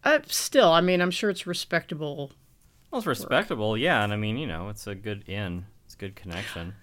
uh, 0.03 0.19
still, 0.27 0.73
I 0.73 0.81
mean, 0.81 1.01
I'm 1.01 1.13
sure 1.13 1.31
it's 1.31 1.47
respectable. 1.47 2.33
Well, 2.91 2.99
it's 2.99 3.07
respectable. 3.07 3.79
Yeah, 3.79 4.03
and 4.03 4.13
I 4.13 4.17
mean, 4.17 4.39
you 4.39 4.49
know, 4.49 4.71
it's 4.71 4.89
a 4.89 4.97
good 4.97 5.29
in. 5.29 5.67
It's 5.85 5.95
a 5.95 5.99
good 5.99 6.17
connection. 6.17 6.75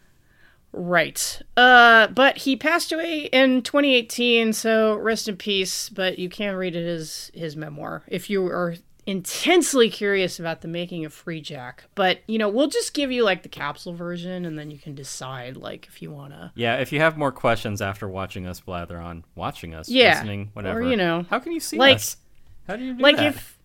Right. 0.74 1.42
Uh, 1.56 2.08
but 2.08 2.38
he 2.40 2.56
passed 2.56 2.92
away 2.92 3.30
in 3.32 3.62
2018, 3.62 4.54
so 4.54 4.96
rest 4.96 5.28
in 5.28 5.38
peace. 5.38 5.90
But 5.90 6.20
you 6.20 6.30
can 6.30 6.56
read 6.56 6.76
as 6.76 7.32
his 7.34 7.56
memoir 7.56 8.04
if 8.08 8.30
you 8.30 8.46
are 8.48 8.76
intensely 9.06 9.90
curious 9.90 10.38
about 10.40 10.62
the 10.62 10.68
making 10.68 11.06
of 11.06 11.14
Free 11.14 11.40
Jack. 11.42 11.86
But 11.96 12.20
you 12.28 12.38
know, 12.38 12.50
we'll 12.50 12.68
just 12.68 12.94
give 12.94 13.12
you 13.12 13.24
like 13.24 13.44
the 13.44 13.50
capsule 13.50 13.94
version, 13.94 14.46
and 14.46 14.60
then 14.60 14.70
you 14.70 14.78
can 14.78 14.94
decide 14.94 15.58
like 15.58 15.88
if 15.88 16.02
you 16.02 16.12
wanna. 16.12 16.52
Yeah, 16.56 16.76
if 16.78 16.92
you 16.92 17.00
have 17.00 17.18
more 17.18 17.32
questions 17.32 17.82
after 17.82 18.08
watching 18.08 18.46
us 18.46 18.60
blather 18.60 19.00
on, 19.00 19.24
watching 19.36 19.74
us, 19.74 19.90
Yeah, 19.90 20.16
listening, 20.16 20.52
whatever, 20.54 20.82
or, 20.82 20.84
you 20.90 20.98
know, 20.98 21.26
how 21.30 21.40
can 21.40 21.54
you 21.54 21.60
see 21.60 21.78
like- 21.78 21.96
us? 21.96 22.18
How 22.68 22.76
do 22.76 22.84
you 22.84 22.94
do 22.96 23.02
like 23.02 23.16
that? 23.16 23.28
if 23.28 23.57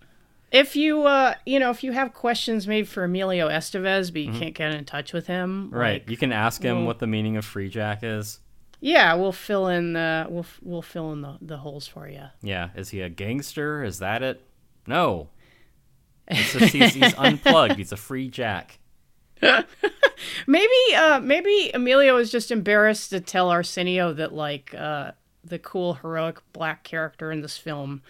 if 0.53 0.77
you 0.77 1.03
uh 1.05 1.35
you 1.47 1.59
know 1.59 1.71
if 1.71 1.83
you 1.83 1.93
have 1.93 2.12
questions 2.15 2.69
made 2.69 2.87
for 2.88 3.05
Emilio 3.05 3.49
Estevez, 3.49 4.12
but 4.12 4.23
you 4.23 4.33
can't 4.33 4.55
get 4.55 4.73
in 4.75 4.85
touch 4.85 5.12
with 5.12 5.27
him, 5.27 5.67
Mm-hmm. 5.67 5.75
right, 5.77 6.03
like, 6.03 6.11
you 6.11 6.17
can 6.17 6.33
ask 6.33 6.62
him 6.62 6.79
well- 6.79 6.87
what 6.87 6.99
the 7.01 7.07
meaning 7.07 7.37
of 7.37 7.45
free 7.45 7.69
jack 7.69 8.01
is. 8.03 8.38
yeah, 8.81 9.15
we'll 9.15 9.33
fill 9.33 9.69
in 9.69 9.93
the 9.95 10.27
we'll 10.29 10.47
we'll 10.62 10.83
fill 10.83 11.12
in 11.12 11.23
the 11.23 11.38
the 11.41 11.57
holes 11.59 11.87
for 11.88 12.09
you. 12.09 12.25
Yeah, 12.43 12.71
is 12.77 12.91
he 12.91 13.01
a 13.01 13.09
gangster? 13.09 13.83
Is 13.83 13.99
that 14.01 14.23
it? 14.23 14.41
No. 14.87 15.29
It's 16.29 16.53
just 16.53 16.73
he's, 16.73 16.95
he's 16.95 17.15
unplugged. 17.15 17.77
He's 17.77 17.91
a 17.93 17.97
free 17.97 18.29
jack. 18.29 18.79
maybe 20.47 20.95
uh 20.97 21.21
maybe 21.21 21.71
Emilio 21.75 22.17
is 22.17 22.31
just 22.31 22.51
embarrassed 22.51 23.11
to 23.11 23.21
tell 23.21 23.51
Arsenio 23.51 24.12
that 24.12 24.33
like 24.33 24.75
uh 24.75 25.12
the 25.45 25.59
cool 25.59 25.95
heroic 25.95 26.41
black 26.53 26.85
character 26.85 27.33
in 27.33 27.41
this 27.41 27.59
film 27.59 28.03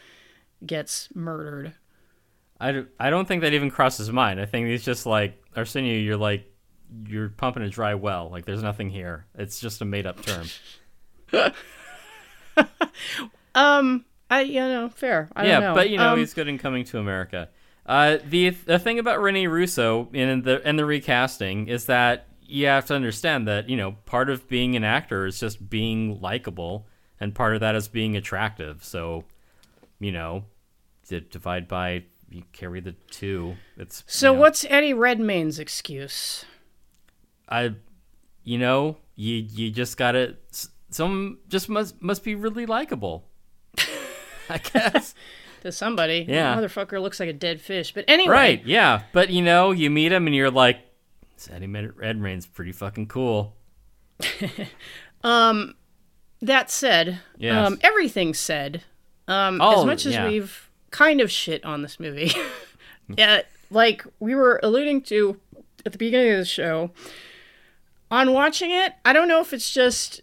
gets 0.65 1.09
murdered. 1.15 1.73
I, 2.63 2.85
I 2.99 3.11
don't 3.11 3.27
think 3.27 3.43
that 3.43 3.53
even 3.53 3.71
crossed 3.71 3.99
his 3.99 4.11
mind. 4.13 4.41
I 4.41 4.47
think 4.47 4.69
he's 4.69 4.85
just 4.85 5.05
like 5.05 5.43
Arsenio. 5.57 5.99
You're 5.99 6.17
like 6.17 6.47
you're 7.09 7.31
pumping 7.31 7.63
a 7.63 7.69
dry 7.69 7.95
well. 7.95 8.31
Like 8.31 8.45
there's 8.45 8.63
nothing 8.63 8.91
here. 8.91 9.27
It's 9.37 9.59
just 9.61 9.81
a 9.81 9.85
made 9.85 10.07
up 10.07 10.23
term. 10.23 10.47
Um 13.55 14.05
I 14.31 14.43
you 14.43 14.61
know, 14.61 14.89
fair. 14.89 15.29
I 15.37 15.45
yeah, 15.47 15.53
don't 15.53 15.61
know. 15.61 15.69
Yeah, 15.71 15.75
but 15.75 15.91
you 15.91 15.99
know 15.99 16.13
Um, 16.13 16.19
he's 16.19 16.33
good 16.33 16.49
in 16.49 16.57
coming 16.59 16.85
to 16.87 16.99
America. 16.99 17.49
Uh, 17.85 18.19
the 18.25 18.51
the 18.51 18.79
thing 18.79 18.99
about 18.99 19.21
Rene 19.21 19.47
Russo 19.47 20.09
in 20.13 20.43
the 20.43 20.67
in 20.67 20.77
the 20.77 20.85
recasting 20.87 21.69
is 21.69 21.87
that 21.87 22.29
you 22.41 22.67
have 22.67 22.87
to 22.87 22.95
understand 22.95 23.49
that 23.49 23.69
you 23.69 23.77
know 23.77 23.93
part 24.07 24.31
of 24.31 24.49
being 24.49 24.77
an 24.77 24.85
actor 24.85 25.27
is 25.27 25.39
just 25.39 25.69
being 25.69 26.21
likable, 26.21 26.87
and 27.21 27.35
part 27.35 27.55
of 27.55 27.61
that 27.61 27.75
is 27.75 27.89
being 27.89 28.17
attractive. 28.17 28.85
So, 28.85 29.25
you 29.99 30.13
know, 30.13 30.45
divide 31.09 31.69
by 31.69 32.05
you 32.33 32.43
carry 32.53 32.81
the 32.81 32.93
two. 33.11 33.57
It's 33.77 34.05
So 34.07 34.31
you 34.31 34.35
know, 34.37 34.41
what's 34.41 34.65
Eddie 34.69 34.95
Redmayne's 34.95 35.59
excuse? 35.59 36.45
I, 37.49 37.75
you 38.45 38.59
know, 38.59 38.97
you 39.15 39.37
you 39.37 39.71
just 39.71 39.97
gotta 39.97 40.37
some 40.91 41.39
just 41.49 41.69
must 41.69 42.01
must 42.03 42.25
be 42.25 42.35
really 42.35 42.67
likable. 42.67 43.29
I 44.49 44.59
guess. 44.73 45.15
To 45.63 45.71
somebody. 45.71 46.27
Yeah. 46.29 46.57
Motherfucker 46.57 47.01
looks 47.01 47.21
like 47.21 47.29
a 47.29 47.33
dead 47.33 47.61
fish. 47.61 47.95
But 47.95 48.05
anyway. 48.09 48.33
Right, 48.33 48.67
yeah. 48.67 49.03
But 49.13 49.31
you 49.31 49.43
know, 49.43 49.71
you 49.71 49.91
meet 49.91 50.11
him 50.11 50.27
and 50.27 50.35
you're 50.35 50.51
like, 50.51 50.79
this 51.37 51.49
Eddie 51.53 51.69
Redmayne's 51.69 52.47
pretty 52.47 52.73
fucking 52.73 53.07
cool. 53.07 53.55
Um, 55.25 55.75
that 56.41 56.71
said, 56.71 57.21
Yes. 57.39 57.55
um, 57.55 57.79
everything 57.83 58.35
said, 58.35 58.83
um, 59.29 59.61
Oh, 59.61 59.81
as 59.81 59.87
much 59.87 60.07
as 60.07 60.15
yeah. 60.15 60.29
we've 60.29 60.69
kind 60.93 61.21
of 61.21 61.31
shit 61.31 61.65
on 61.65 61.83
this 61.83 61.99
movie, 61.99 62.33
yeah, 63.17 63.43
like 63.71 64.05
we 64.21 64.37
were 64.37 64.61
alluding 64.63 65.03
to 65.03 65.41
at 65.85 65.93
the 65.93 65.99
beginning 65.99 66.33
of 66.33 66.39
the 66.39 66.45
show, 66.45 66.91
on 68.11 68.33
watching 68.33 68.71
it, 68.71 68.95
I 69.05 69.13
don't 69.13 69.27
know 69.27 69.41
if 69.41 69.53
it's 69.53 69.73
just 69.73 70.21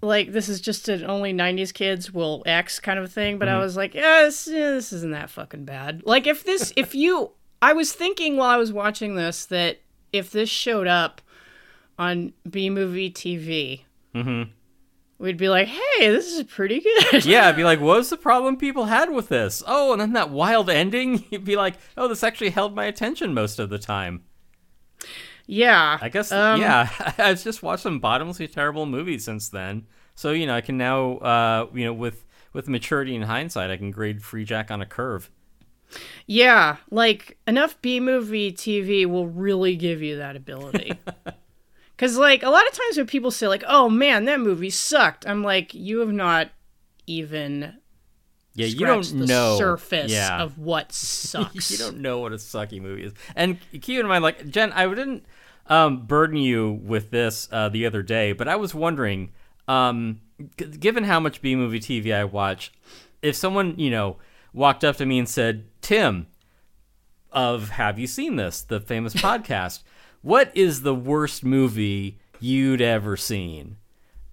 like 0.00 0.32
this 0.32 0.48
is 0.48 0.60
just 0.60 0.88
an 0.88 1.04
only 1.04 1.32
90s 1.32 1.72
kids 1.72 2.12
will 2.12 2.42
X 2.46 2.78
kind 2.78 2.98
of 2.98 3.12
thing, 3.12 3.38
but 3.38 3.48
I 3.48 3.52
mm-hmm. 3.52 3.60
was 3.60 3.76
like, 3.76 3.94
yeah 3.94 4.22
this, 4.22 4.46
yeah, 4.46 4.70
this 4.70 4.92
isn't 4.92 5.12
that 5.12 5.30
fucking 5.30 5.64
bad. 5.64 6.02
Like, 6.04 6.26
if 6.26 6.44
this, 6.44 6.72
if 6.76 6.94
you, 6.94 7.32
I 7.60 7.72
was 7.72 7.92
thinking 7.92 8.36
while 8.36 8.50
I 8.50 8.56
was 8.56 8.72
watching 8.72 9.16
this 9.16 9.46
that 9.46 9.80
if 10.12 10.30
this 10.30 10.48
showed 10.48 10.86
up 10.86 11.20
on 11.98 12.32
B 12.48 12.70
Movie 12.70 13.10
TV, 13.10 13.82
mm-hmm. 14.14 14.50
We'd 15.18 15.36
be 15.36 15.48
like, 15.48 15.68
hey, 15.68 16.10
this 16.10 16.32
is 16.32 16.42
pretty 16.44 16.80
good. 16.80 17.24
Yeah, 17.24 17.48
I'd 17.48 17.56
be 17.56 17.64
like, 17.70 17.80
what 17.80 17.98
was 17.98 18.10
the 18.10 18.16
problem 18.16 18.56
people 18.56 18.86
had 18.86 19.10
with 19.10 19.28
this? 19.28 19.62
Oh, 19.66 19.92
and 19.92 20.00
then 20.00 20.12
that 20.14 20.30
wild 20.30 20.68
ending, 20.70 21.24
you'd 21.30 21.44
be 21.44 21.56
like, 21.56 21.74
oh, 21.96 22.08
this 22.08 22.22
actually 22.24 22.50
held 22.50 22.74
my 22.74 22.84
attention 22.84 23.34
most 23.34 23.58
of 23.58 23.70
the 23.70 23.78
time. 23.78 24.22
yeah. 25.46 25.98
I 26.00 26.08
guess, 26.08 26.32
Um, 26.32 26.60
yeah, 26.60 26.88
I've 27.18 27.42
just 27.42 27.62
watched 27.62 27.82
some 27.82 28.00
bottomlessly 28.00 28.48
terrible 28.48 28.86
movies 28.86 29.24
since 29.24 29.48
then. 29.48 29.86
So, 30.14 30.30
you 30.32 30.46
know, 30.46 30.54
I 30.54 30.60
can 30.60 30.76
now, 30.78 31.16
uh, 31.18 31.66
you 31.74 31.84
know, 31.84 31.92
with, 31.92 32.24
with 32.52 32.68
maturity 32.68 33.16
and 33.16 33.24
hindsight, 33.24 33.70
I 33.70 33.76
can 33.76 33.90
grade 33.90 34.22
Free 34.22 34.44
Jack 34.44 34.70
on 34.70 34.80
a 34.80 34.86
curve. 34.86 35.30
Yeah. 36.26 36.76
Like, 36.90 37.36
enough 37.46 37.80
B 37.82 37.98
Movie 38.00 38.52
TV 38.52 39.06
will 39.06 39.26
really 39.26 39.76
give 39.76 40.02
you 40.02 40.16
that 40.18 40.36
ability. 40.36 40.92
Because, 41.96 42.16
like, 42.18 42.42
a 42.42 42.50
lot 42.50 42.66
of 42.66 42.72
times 42.72 42.96
when 42.96 43.06
people 43.06 43.30
say, 43.30 43.46
like, 43.48 43.64
oh 43.68 43.88
man, 43.88 44.24
that 44.24 44.40
movie 44.40 44.70
sucked, 44.70 45.26
I'm 45.26 45.42
like, 45.42 45.72
you 45.74 46.00
have 46.00 46.12
not 46.12 46.48
even 47.06 47.74
Yeah, 48.54 48.66
you 48.66 48.84
don't 48.86 49.04
the 49.20 49.26
know. 49.26 49.56
surface 49.58 50.10
yeah. 50.10 50.42
of 50.42 50.58
what 50.58 50.92
sucks. 50.92 51.70
you 51.70 51.76
don't 51.78 51.98
know 51.98 52.18
what 52.18 52.32
a 52.32 52.36
sucky 52.36 52.80
movie 52.80 53.04
is. 53.04 53.12
And 53.36 53.58
keep 53.80 54.00
in 54.00 54.06
mind, 54.06 54.22
like 54.24 54.48
Jen, 54.48 54.72
I 54.72 54.86
didn't 54.88 55.24
um, 55.68 56.06
burden 56.06 56.36
you 56.36 56.72
with 56.82 57.10
this 57.10 57.48
uh, 57.52 57.68
the 57.68 57.86
other 57.86 58.02
day, 58.02 58.32
but 58.32 58.48
I 58.48 58.56
was 58.56 58.74
wondering, 58.74 59.30
um, 59.68 60.20
g- 60.58 60.66
given 60.66 61.04
how 61.04 61.20
much 61.20 61.40
B 61.40 61.54
movie 61.56 61.80
TV 61.80 62.12
I 62.14 62.24
watch, 62.24 62.72
if 63.22 63.34
someone 63.36 63.78
you 63.78 63.90
know 63.90 64.16
walked 64.52 64.84
up 64.84 64.96
to 64.96 65.06
me 65.06 65.18
and 65.18 65.28
said, 65.28 65.64
"Tim, 65.80 66.26
of 67.32 67.70
Have 67.70 67.98
You 67.98 68.06
Seen 68.06 68.36
This?" 68.36 68.60
the 68.62 68.80
famous 68.80 69.14
podcast, 69.28 69.82
what 70.24 70.50
is 70.56 70.82
the 70.82 70.94
worst 70.94 71.44
movie 71.44 72.18
you'd 72.40 72.80
ever 72.80 73.16
seen? 73.16 73.76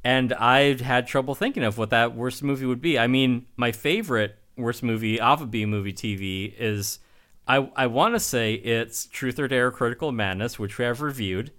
and 0.04 0.34
I've 0.34 0.82
had 0.82 1.08
trouble 1.08 1.36
thinking 1.36 1.64
of 1.64 1.78
what 1.78 1.92
that 1.92 2.16
worst 2.16 2.44
movie 2.44 2.66
would 2.66 2.82
be. 2.82 2.98
I 2.98 3.08
mean, 3.08 3.46
my 3.56 3.72
favorite 3.72 4.38
worst 4.58 4.84
movie 4.84 5.20
off 5.20 5.42
of 5.42 5.52
B 5.52 5.66
movie 5.66 5.94
TV 5.94 6.54
is 6.58 7.00
I 7.48 7.70
I 7.76 7.88
want 7.88 8.16
to 8.16 8.20
say 8.20 8.54
it's 8.54 9.06
Truth 9.06 9.40
or 9.40 9.48
Dare: 9.48 9.72
Critical 9.72 10.12
Madness, 10.12 10.58
which 10.58 10.78
we 10.78 10.86
have 10.86 11.02
reviewed. 11.02 11.52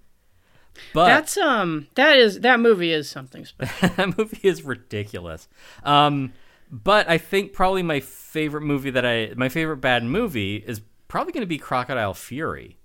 But 0.91 1.05
That's, 1.05 1.37
um, 1.37 1.87
that 1.93 2.17
is, 2.17 2.39
that 2.39 2.59
movie 2.59 2.91
is 2.91 3.07
something 3.07 3.45
special. 3.45 3.89
that 3.95 4.17
movie 4.17 4.39
is 4.41 4.63
ridiculous. 4.63 5.47
Um, 5.83 6.33
but 6.71 7.07
I 7.07 7.19
think 7.19 7.53
probably 7.53 7.83
my 7.83 7.99
favorite 7.99 8.63
movie 8.63 8.89
that 8.89 9.05
I 9.05 9.33
my 9.35 9.49
favorite 9.49 9.77
bad 9.77 10.03
movie 10.03 10.55
is 10.55 10.81
probably 11.07 11.31
going 11.31 11.43
to 11.43 11.47
be 11.47 11.59
Crocodile 11.59 12.15
Fury. 12.15 12.79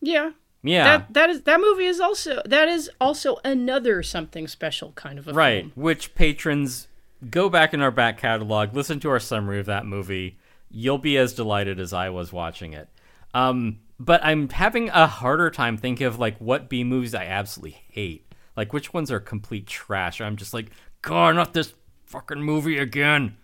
Yeah. 0.00 0.30
Yeah. 0.62 0.84
That 0.84 1.14
that 1.14 1.30
is 1.30 1.42
that 1.42 1.60
movie 1.60 1.86
is 1.86 2.00
also 2.00 2.42
that 2.44 2.68
is 2.68 2.90
also 3.00 3.38
another 3.44 4.02
something 4.02 4.48
special 4.48 4.92
kind 4.92 5.18
of 5.18 5.28
a 5.28 5.32
Right, 5.32 5.62
film. 5.62 5.72
which 5.76 6.14
patrons 6.14 6.88
go 7.30 7.48
back 7.48 7.72
in 7.74 7.80
our 7.80 7.90
back 7.92 8.18
catalog, 8.18 8.74
listen 8.74 8.98
to 9.00 9.10
our 9.10 9.20
summary 9.20 9.60
of 9.60 9.66
that 9.66 9.86
movie. 9.86 10.38
You'll 10.70 10.98
be 10.98 11.16
as 11.16 11.32
delighted 11.32 11.78
as 11.80 11.92
I 11.92 12.10
was 12.10 12.32
watching 12.32 12.72
it. 12.74 12.88
Um, 13.34 13.78
but 14.00 14.24
I'm 14.24 14.48
having 14.48 14.88
a 14.90 15.06
harder 15.06 15.50
time 15.50 15.76
thinking 15.76 16.06
of 16.06 16.18
like 16.18 16.38
what 16.38 16.68
B 16.68 16.84
movies 16.84 17.14
I 17.14 17.24
absolutely 17.24 17.80
hate. 17.90 18.24
Like 18.56 18.72
which 18.72 18.92
ones 18.92 19.10
are 19.12 19.20
complete 19.20 19.66
trash. 19.66 20.20
I'm 20.20 20.36
just 20.36 20.52
like, 20.52 20.70
God, 21.02 21.36
not 21.36 21.52
this 21.54 21.72
fucking 22.06 22.42
movie 22.42 22.78
again. 22.78 23.36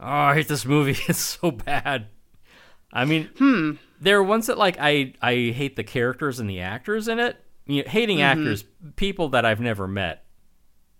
Oh, 0.00 0.06
I 0.06 0.34
hate 0.34 0.48
this 0.48 0.64
movie. 0.64 0.96
It's 1.08 1.18
so 1.18 1.50
bad. 1.50 2.06
I 2.92 3.04
mean, 3.04 3.28
Hmm. 3.38 3.72
there 4.00 4.18
are 4.18 4.22
ones 4.22 4.46
that 4.46 4.58
like 4.58 4.76
I 4.80 5.12
I 5.22 5.52
hate 5.54 5.76
the 5.76 5.84
characters 5.84 6.40
and 6.40 6.48
the 6.48 6.60
actors 6.60 7.08
in 7.08 7.18
it. 7.18 7.36
You 7.66 7.82
know, 7.84 7.88
hating 7.90 8.18
Mm-hmm. 8.18 8.40
actors, 8.40 8.64
people 8.96 9.28
that 9.30 9.44
I've 9.44 9.60
never 9.60 9.86
met, 9.86 10.24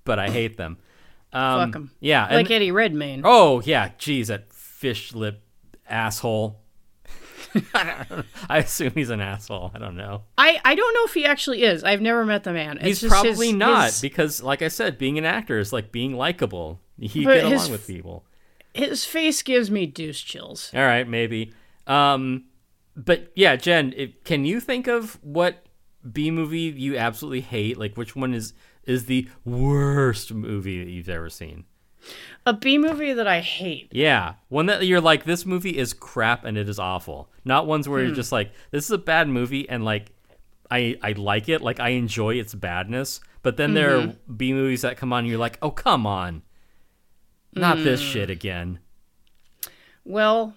but 0.05 0.18
I 0.18 0.29
hate 0.31 0.57
them. 0.59 0.77
Um, 1.33 1.68
Fuck 1.72 1.77
'em. 1.77 1.90
Yeah. 2.01 2.27
and- 2.27 2.37
Like 2.37 2.51
Eddie 2.51 2.70
Redmayne. 2.72 3.22
oh 3.24 3.61
yeah, 3.64 3.90
geez, 3.98 4.29
that 4.29 4.53
fish 4.53 5.14
lip 5.14 5.42
asshole. 5.88 6.61
I 7.74 8.59
assume 8.59 8.92
he's 8.94 9.09
an 9.11 9.20
asshole. 9.20 9.70
I 9.74 9.79
don't 9.79 9.96
know. 9.96 10.22
I, 10.37 10.61
I 10.64 10.74
don't 10.74 10.94
know 10.94 11.05
if 11.05 11.14
he 11.14 11.24
actually 11.24 11.62
is. 11.62 11.83
I've 11.83 12.03
never 12.03 12.24
met 12.27 12.44
the 12.44 12.53
man. 12.53 12.79
It's 12.83 13.01
He's 13.01 13.09
probably 13.11 13.46
his- 13.48 13.57
not 13.57 13.87
his- 13.87 14.01
because, 14.03 14.42
like 14.42 14.61
I 14.62 14.68
said, 14.68 14.98
being 14.98 15.16
an 15.18 15.24
actor 15.24 15.59
is 15.59 15.72
like 15.72 15.90
being 15.90 16.14
likable. 16.14 16.81
You 16.98 17.24
But 17.24 17.35
get 17.35 17.46
his 17.46 17.62
along 17.62 17.72
with 17.72 17.87
people. 17.87 18.24
his 18.74 19.05
face 19.05 19.42
gives 19.42 19.70
me 19.70 19.87
deuce 19.87 20.20
chills. 20.20 20.70
All 20.74 20.83
right, 20.83 21.07
maybe. 21.09 21.53
Um, 21.88 22.44
but 22.94 23.33
yeah, 23.35 23.57
Jen, 23.57 23.94
it, 23.96 24.24
can 24.24 24.44
you 24.44 24.61
think 24.61 24.87
of 24.87 25.18
what 25.22 25.66
B 26.11 26.31
movie 26.31 26.72
you 26.77 26.96
absolutely 26.96 27.40
hate? 27.40 27.79
Like, 27.79 27.96
which 27.96 28.14
one 28.14 28.35
is 28.35 28.53
is 28.85 29.07
the 29.07 29.29
worst 29.44 30.33
movie 30.33 30.83
that 30.83 30.90
you've 30.90 31.09
ever 31.09 31.29
seen? 31.29 31.64
A 32.46 32.53
B 32.53 32.79
movie 32.79 33.12
that 33.12 33.27
I 33.27 33.40
hate. 33.40 33.88
Yeah, 33.92 34.35
one 34.48 34.66
that 34.66 34.87
you're 34.87 35.01
like, 35.01 35.24
this 35.24 35.44
movie 35.44 35.77
is 35.77 35.92
crap 35.92 36.44
and 36.44 36.57
it 36.57 36.68
is 36.68 36.79
awful. 36.79 37.31
Not 37.44 37.66
ones 37.66 37.88
where 37.88 38.01
you're 38.01 38.11
hmm. 38.11 38.14
just 38.14 38.33
like, 38.33 38.53
this 38.70 38.85
is 38.85 38.90
a 38.90 38.98
bad 38.98 39.29
movie 39.29 39.68
and 39.68 39.85
like, 39.85 40.12
I 40.70 40.96
I 41.03 41.12
like 41.12 41.48
it, 41.48 41.61
like 41.62 41.81
I 41.81 41.90
enjoy 41.90 42.35
its 42.35 42.55
badness. 42.55 43.20
But 43.42 43.57
then 43.57 43.74
there 43.74 43.96
are 43.96 44.03
mm-hmm. 44.03 44.35
B 44.35 44.53
movies 44.53 44.83
that 44.83 44.96
come 44.96 45.12
on, 45.12 45.20
and 45.20 45.29
you're 45.29 45.38
like, 45.38 45.59
oh 45.62 45.70
come 45.70 46.07
on, 46.07 46.42
not 47.53 47.79
this 47.79 48.01
hmm. 48.01 48.07
shit 48.07 48.31
again. 48.31 48.81
Well, 50.05 50.55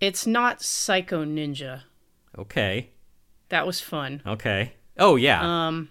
it's 0.00 0.26
not 0.26 0.62
Psycho 0.62 1.24
Ninja. 1.24 1.82
Okay, 2.38 2.90
That 3.48 3.66
was 3.66 3.80
fun. 3.80 4.22
okay. 4.26 4.72
Oh 4.98 5.16
yeah, 5.16 5.40
Um, 5.68 5.88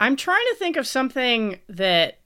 I'm 0.00 0.16
trying 0.16 0.44
to 0.50 0.56
think 0.58 0.76
of 0.76 0.86
something 0.86 1.58
that 1.68 2.18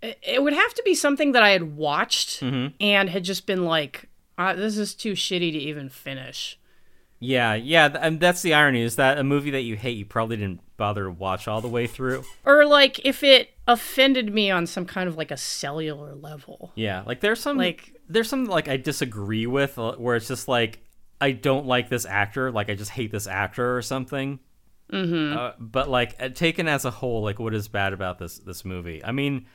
it 0.00 0.42
would 0.42 0.52
have 0.52 0.74
to 0.74 0.82
be 0.84 0.94
something 0.94 1.32
that 1.32 1.42
I 1.42 1.50
had 1.50 1.76
watched 1.76 2.40
Mm-hmm. 2.40 2.74
and 2.80 3.10
had 3.10 3.24
just 3.24 3.46
been 3.46 3.64
like, 3.64 4.08
uh, 4.36 4.54
"This 4.54 4.78
is 4.78 4.94
too 4.94 5.12
shitty 5.12 5.50
to 5.52 5.58
even 5.58 5.88
finish." 5.88 6.58
Yeah, 7.20 7.54
yeah, 7.54 7.88
th- 7.88 7.98
and 8.00 8.20
that's 8.20 8.42
the 8.42 8.54
irony 8.54 8.82
is 8.82 8.94
that 8.94 9.18
a 9.18 9.24
movie 9.24 9.50
that 9.50 9.62
you 9.62 9.74
hate, 9.74 9.96
you 9.96 10.04
probably 10.06 10.36
didn't 10.36 10.60
bother 10.76 11.04
to 11.06 11.10
watch 11.10 11.48
all 11.48 11.60
the 11.60 11.66
way 11.68 11.88
through. 11.88 12.22
Or 12.44 12.64
like 12.64 13.04
if 13.04 13.24
it 13.24 13.50
offended 13.66 14.32
me 14.32 14.52
on 14.52 14.66
some 14.68 14.86
kind 14.86 15.08
of 15.08 15.16
like 15.16 15.32
a 15.32 15.36
cellular 15.36 16.14
level. 16.14 16.70
Yeah, 16.76 17.02
like 17.04 17.18
there's 17.20 17.40
some 17.40 17.56
Like- 17.58 17.97
there's 18.08 18.28
some 18.28 18.46
like 18.46 18.68
I 18.68 18.76
disagree 18.76 19.46
with 19.46 19.78
uh, 19.78 19.92
where 19.96 20.16
it's 20.16 20.28
just 20.28 20.48
like 20.48 20.80
I 21.20 21.32
don't 21.32 21.66
like 21.66 21.88
this 21.88 22.06
actor, 22.06 22.50
like 22.50 22.70
I 22.70 22.74
just 22.74 22.90
hate 22.90 23.10
this 23.10 23.26
actor 23.26 23.76
or 23.76 23.82
something. 23.82 24.40
Mm-hmm. 24.92 25.36
Uh, 25.36 25.52
but 25.58 25.88
like 25.88 26.16
uh, 26.18 26.30
taken 26.30 26.68
as 26.68 26.84
a 26.84 26.90
whole, 26.90 27.22
like 27.22 27.38
what 27.38 27.54
is 27.54 27.68
bad 27.68 27.92
about 27.92 28.18
this 28.18 28.38
this 28.38 28.64
movie? 28.64 29.04
I 29.04 29.12
mean, 29.12 29.46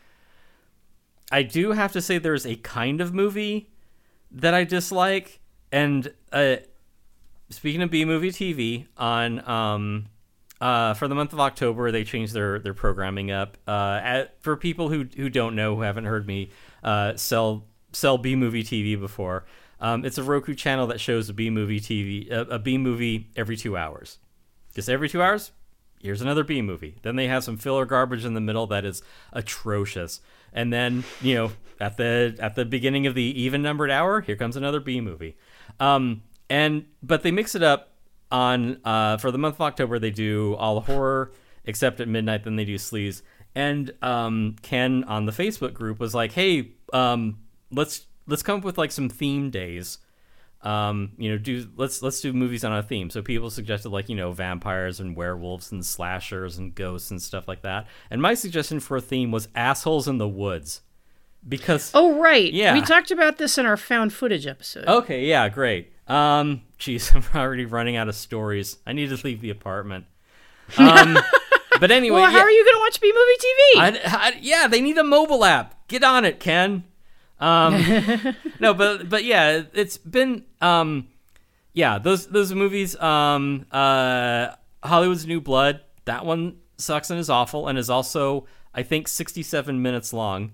I 1.31 1.43
do 1.43 1.71
have 1.71 1.91
to 1.93 2.01
say 2.01 2.17
there's 2.17 2.45
a 2.45 2.55
kind 2.57 3.01
of 3.01 3.13
movie 3.13 3.71
that 4.31 4.53
I 4.53 4.63
dislike, 4.63 5.39
and 5.71 6.13
uh, 6.31 6.57
speaking 7.49 7.81
of 7.81 7.89
B 7.89 8.05
movie 8.05 8.31
TV 8.31 8.87
on 8.97 9.47
um 9.47 10.05
uh 10.61 10.93
for 10.93 11.07
the 11.07 11.15
month 11.15 11.33
of 11.33 11.39
October 11.39 11.91
they 11.91 12.03
changed 12.03 12.33
their 12.33 12.59
their 12.59 12.73
programming 12.73 13.31
up 13.31 13.57
uh 13.67 13.99
at, 14.03 14.41
for 14.41 14.55
people 14.55 14.89
who 14.89 15.05
who 15.15 15.29
don't 15.29 15.55
know 15.55 15.75
who 15.75 15.81
haven't 15.81 16.05
heard 16.05 16.27
me 16.27 16.49
uh 16.83 17.15
sell 17.15 17.65
sell 17.93 18.17
B 18.17 18.35
movie 18.35 18.63
TV 18.63 18.99
before. 18.99 19.45
Um, 19.79 20.05
it's 20.05 20.17
a 20.17 20.23
Roku 20.23 20.53
channel 20.53 20.87
that 20.87 20.99
shows 20.99 21.29
a 21.29 21.33
B 21.33 21.49
movie 21.49 21.79
TV 21.79 22.29
a, 22.31 22.41
a 22.41 22.59
B 22.59 22.77
movie 22.77 23.29
every 23.35 23.57
two 23.57 23.77
hours. 23.77 24.19
Just 24.73 24.89
every 24.89 25.09
two 25.09 25.21
hours, 25.21 25.51
here's 26.01 26.21
another 26.21 26.43
B 26.43 26.61
movie. 26.61 26.95
Then 27.01 27.15
they 27.15 27.27
have 27.27 27.43
some 27.43 27.57
filler 27.57 27.85
garbage 27.85 28.25
in 28.25 28.33
the 28.33 28.41
middle 28.41 28.67
that 28.67 28.85
is 28.85 29.01
atrocious. 29.31 30.21
And 30.51 30.71
then 30.71 31.03
you 31.21 31.35
know 31.35 31.51
at 31.79 31.97
the 31.97 32.35
at 32.39 32.55
the 32.55 32.65
beginning 32.65 33.07
of 33.07 33.15
the 33.15 33.23
even 33.41 33.61
numbered 33.61 33.91
hour, 33.91 34.21
here 34.21 34.35
comes 34.35 34.55
another 34.55 34.79
B 34.79 35.01
movie. 35.01 35.37
Um, 35.79 36.23
and 36.49 36.85
but 37.01 37.23
they 37.23 37.31
mix 37.31 37.55
it 37.55 37.63
up 37.63 37.93
on 38.31 38.79
uh, 38.83 39.17
for 39.17 39.31
the 39.31 39.37
month 39.37 39.55
of 39.55 39.61
October. 39.61 39.99
They 39.99 40.11
do 40.11 40.55
all 40.55 40.79
horror 40.81 41.31
except 41.65 41.99
at 41.99 42.07
midnight. 42.07 42.43
Then 42.43 42.55
they 42.55 42.65
do 42.65 42.75
sleaze. 42.75 43.21
And 43.55 43.91
um, 44.01 44.55
Ken 44.61 45.03
on 45.03 45.25
the 45.25 45.31
Facebook 45.31 45.73
group 45.73 45.99
was 45.99 46.15
like, 46.15 46.31
"Hey, 46.31 46.71
um, 46.91 47.37
let's 47.73 48.05
let's 48.27 48.43
come 48.43 48.59
up 48.59 48.63
with 48.63 48.77
like 48.77 48.91
some 48.91 49.09
theme 49.09 49.49
days. 49.49 49.97
Um, 50.61 51.11
you 51.17 51.29
know, 51.29 51.37
do 51.37 51.67
let's 51.75 52.01
let's 52.01 52.21
do 52.21 52.31
movies 52.31 52.63
on 52.63 52.71
a 52.71 52.81
theme. 52.81 53.09
So 53.09 53.21
people 53.21 53.49
suggested 53.49 53.89
like 53.89 54.07
you 54.07 54.15
know 54.15 54.31
vampires 54.31 54.99
and 55.01 55.15
werewolves 55.15 55.71
and 55.73 55.85
slashers 55.85 56.57
and 56.57 56.73
ghosts 56.73 57.11
and 57.11 57.21
stuff 57.21 57.47
like 57.47 57.63
that. 57.63 57.87
And 58.09 58.21
my 58.21 58.33
suggestion 58.33 58.79
for 58.79 58.95
a 58.97 59.01
theme 59.01 59.29
was 59.31 59.49
assholes 59.55 60.07
in 60.07 60.19
the 60.19 60.27
woods, 60.27 60.81
because 61.47 61.91
Oh 61.93 62.17
right. 62.17 62.51
Yeah. 62.53 62.73
We 62.73 62.81
talked 62.81 63.11
about 63.11 63.37
this 63.37 63.57
in 63.57 63.65
our 63.65 63.75
found 63.75 64.13
footage 64.13 64.47
episode. 64.47 64.85
Okay, 64.87 65.25
yeah, 65.25 65.49
great. 65.49 65.91
Um, 66.07 66.61
jeez, 66.79 67.13
I'm 67.33 67.39
already 67.39 67.65
running 67.65 67.97
out 67.97 68.07
of 68.07 68.15
stories. 68.15 68.77
I 68.87 68.93
need 68.93 69.09
to 69.09 69.21
leave 69.25 69.41
the 69.41 69.49
apartment. 69.49 70.05
Um, 70.77 71.17
but 71.81 71.91
anyway, 71.91 72.21
well, 72.21 72.31
how 72.31 72.37
yeah, 72.37 72.43
are 72.43 72.51
you 72.51 72.63
going 72.63 72.75
to 72.75 72.79
watch 72.79 73.01
B 73.01 73.11
movie 73.13 73.99
TV? 73.99 74.05
I, 74.05 74.27
I- 74.29 74.39
yeah, 74.41 74.67
they 74.67 74.79
need 74.79 74.97
a 74.97 75.03
mobile 75.03 75.43
app. 75.43 75.87
Get 75.89 76.05
on 76.05 76.23
it, 76.23 76.39
Ken. 76.39 76.85
Um, 77.43 78.35
no, 78.59 78.73
but 78.73 79.09
but 79.09 79.25
yeah, 79.25 79.63
it's 79.73 79.97
been 79.97 80.45
um, 80.61 81.09
yeah, 81.73 81.99
those 81.99 82.27
those 82.27 82.53
movies. 82.53 82.95
Um, 82.95 83.65
uh, 83.69 84.55
Hollywood's 84.81 85.27
New 85.27 85.41
Blood. 85.41 85.81
That 86.05 86.25
one 86.25 86.59
sucks 86.77 87.09
and 87.09 87.19
is 87.19 87.29
awful, 87.29 87.67
and 87.67 87.77
is 87.77 87.89
also 87.89 88.47
I 88.73 88.83
think 88.83 89.09
67 89.09 89.81
minutes 89.81 90.13
long. 90.13 90.53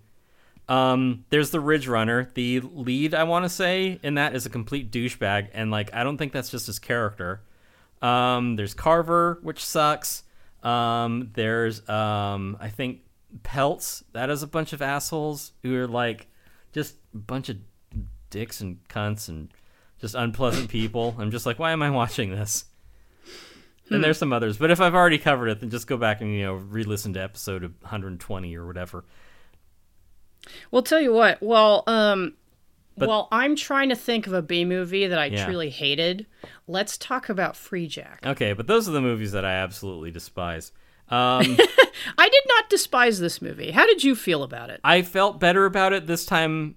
Um, 0.67 1.25
there's 1.29 1.51
the 1.51 1.59
Ridge 1.59 1.87
Runner. 1.87 2.31
The 2.33 2.59
lead, 2.61 3.13
I 3.13 3.23
want 3.23 3.45
to 3.45 3.49
say, 3.49 3.99
in 4.03 4.15
that 4.15 4.35
is 4.35 4.45
a 4.45 4.49
complete 4.49 4.91
douchebag, 4.91 5.49
and 5.53 5.69
like 5.69 5.93
I 5.93 6.03
don't 6.03 6.17
think 6.17 6.33
that's 6.33 6.49
just 6.49 6.65
his 6.65 6.79
character. 6.79 7.41
Um, 8.01 8.55
there's 8.55 8.73
Carver, 8.73 9.39
which 9.43 9.63
sucks. 9.63 10.23
Um, 10.63 11.29
there's 11.33 11.87
um, 11.87 12.57
I 12.59 12.69
think 12.69 13.01
Pelts. 13.43 14.03
That 14.13 14.31
is 14.31 14.41
a 14.41 14.47
bunch 14.47 14.73
of 14.73 14.81
assholes 14.81 15.51
who 15.61 15.75
are 15.75 15.87
like 15.87 16.27
just 16.73 16.95
a 17.13 17.17
bunch 17.17 17.49
of 17.49 17.57
dicks 18.29 18.61
and 18.61 18.77
cunts 18.87 19.27
and 19.29 19.49
just 19.99 20.15
unpleasant 20.15 20.69
people. 20.69 21.15
I'm 21.17 21.31
just 21.31 21.45
like, 21.45 21.59
why 21.59 21.71
am 21.71 21.81
I 21.81 21.89
watching 21.89 22.29
this? 22.31 22.65
And 23.91 24.03
there's 24.03 24.19
some 24.19 24.31
others, 24.31 24.57
but 24.57 24.69
if 24.69 24.79
I've 24.79 24.93
already 24.93 25.17
covered 25.17 25.47
it, 25.47 25.61
then 25.61 25.71
just 25.71 25.87
go 25.87 25.97
back 25.97 26.21
and 26.21 26.31
you 26.33 26.43
know 26.43 26.53
re-listen 26.53 27.13
to 27.13 27.23
episode 27.23 27.63
120 27.81 28.55
or 28.55 28.67
whatever. 28.67 29.03
Well, 30.71 30.83
tell 30.83 31.01
you 31.01 31.11
what. 31.13 31.41
Well, 31.41 31.83
um, 31.87 32.35
But- 32.97 33.07
while 33.09 33.27
I'm 33.31 33.55
trying 33.55 33.89
to 33.89 33.95
think 33.95 34.27
of 34.27 34.33
a 34.33 34.41
B 34.41 34.63
movie 34.65 35.07
that 35.07 35.17
I 35.17 35.25
Yeah. 35.25 35.45
truly 35.45 35.69
hated, 35.71 36.27
let's 36.67 36.97
talk 36.97 37.29
about 37.29 37.55
Freejack. 37.55 38.23
Okay, 38.25 38.53
but 38.53 38.67
those 38.67 38.87
are 38.87 38.91
the 38.91 39.01
movies 39.01 39.31
that 39.31 39.43
I 39.45 39.53
absolutely 39.53 40.11
despise. 40.11 40.71
Um, 41.11 41.57
I 42.17 42.29
did 42.29 42.43
not 42.47 42.69
despise 42.69 43.19
this 43.19 43.41
movie. 43.41 43.71
How 43.71 43.85
did 43.85 44.03
you 44.03 44.15
feel 44.15 44.43
about 44.43 44.69
it? 44.69 44.79
I 44.83 45.01
felt 45.01 45.39
better 45.39 45.65
about 45.65 45.93
it 45.93 46.07
this 46.07 46.25
time, 46.25 46.75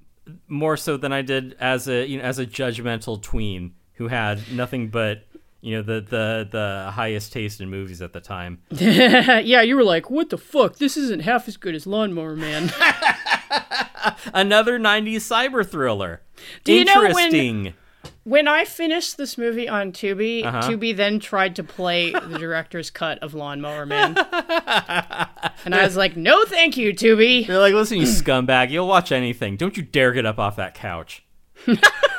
more 0.49 0.77
so 0.77 0.97
than 0.97 1.13
I 1.13 1.23
did 1.23 1.55
as 1.61 1.89
a 1.89 2.07
you 2.07 2.19
know 2.19 2.25
as 2.25 2.39
a 2.39 2.47
judgmental 2.47 3.21
tween 3.23 3.75
who 3.95 4.09
had 4.09 4.41
nothing 4.53 4.89
but 4.89 5.25
you 5.61 5.77
know 5.77 5.83
the 5.83 6.01
the 6.01 6.49
the 6.51 6.91
highest 6.93 7.33
taste 7.33 7.61
in 7.61 7.69
movies 7.71 8.01
at 8.03 8.13
the 8.13 8.21
time. 8.21 8.61
yeah, 8.71 9.63
you 9.63 9.77
were 9.77 9.85
like, 9.85 10.11
"What 10.11 10.31
the 10.31 10.39
fuck? 10.39 10.77
This 10.77 10.97
isn't 10.97 11.21
half 11.23 11.47
as 11.49 11.57
good 11.57 11.75
as 11.75 11.87
Lawnmower 11.87 12.35
Man." 12.37 12.73
Another 14.35 14.79
'90s 14.79 15.17
cyber 15.17 15.67
thriller. 15.69 16.23
Do 16.65 16.73
you 16.73 16.85
know 16.85 17.03
when- 17.03 17.11
Interesting. 17.11 17.75
When 18.25 18.47
I 18.49 18.65
finished 18.65 19.17
this 19.17 19.37
movie 19.37 19.69
on 19.69 19.93
Tubi, 19.93 20.45
Uh-huh. 20.45 20.61
Tubi 20.63 20.95
then 20.97 21.19
tried 21.21 21.57
to 21.57 21.65
play 21.65 22.11
the 22.13 22.39
director's 22.39 22.91
cut 22.91 23.19
of 23.21 23.35
Lawnmower 23.35 23.87
Man, 23.87 24.17
and 25.65 25.75
I 25.75 25.83
was 25.85 25.97
like, 25.97 26.17
"No, 26.17 26.45
thank 26.45 26.77
you, 26.77 26.93
Tubi." 26.95 27.47
They're 27.47 27.59
like, 27.59 27.75
listen, 27.75 27.99
you 27.99 28.05
scumbag, 28.07 28.71
you'll 28.71 28.87
watch 28.89 29.13
anything. 29.13 29.57
Don't 29.57 29.77
you 29.77 29.83
dare 29.83 30.13
get 30.13 30.27
up 30.27 30.39
off 30.39 30.57
that 30.57 30.75
couch. 30.75 31.25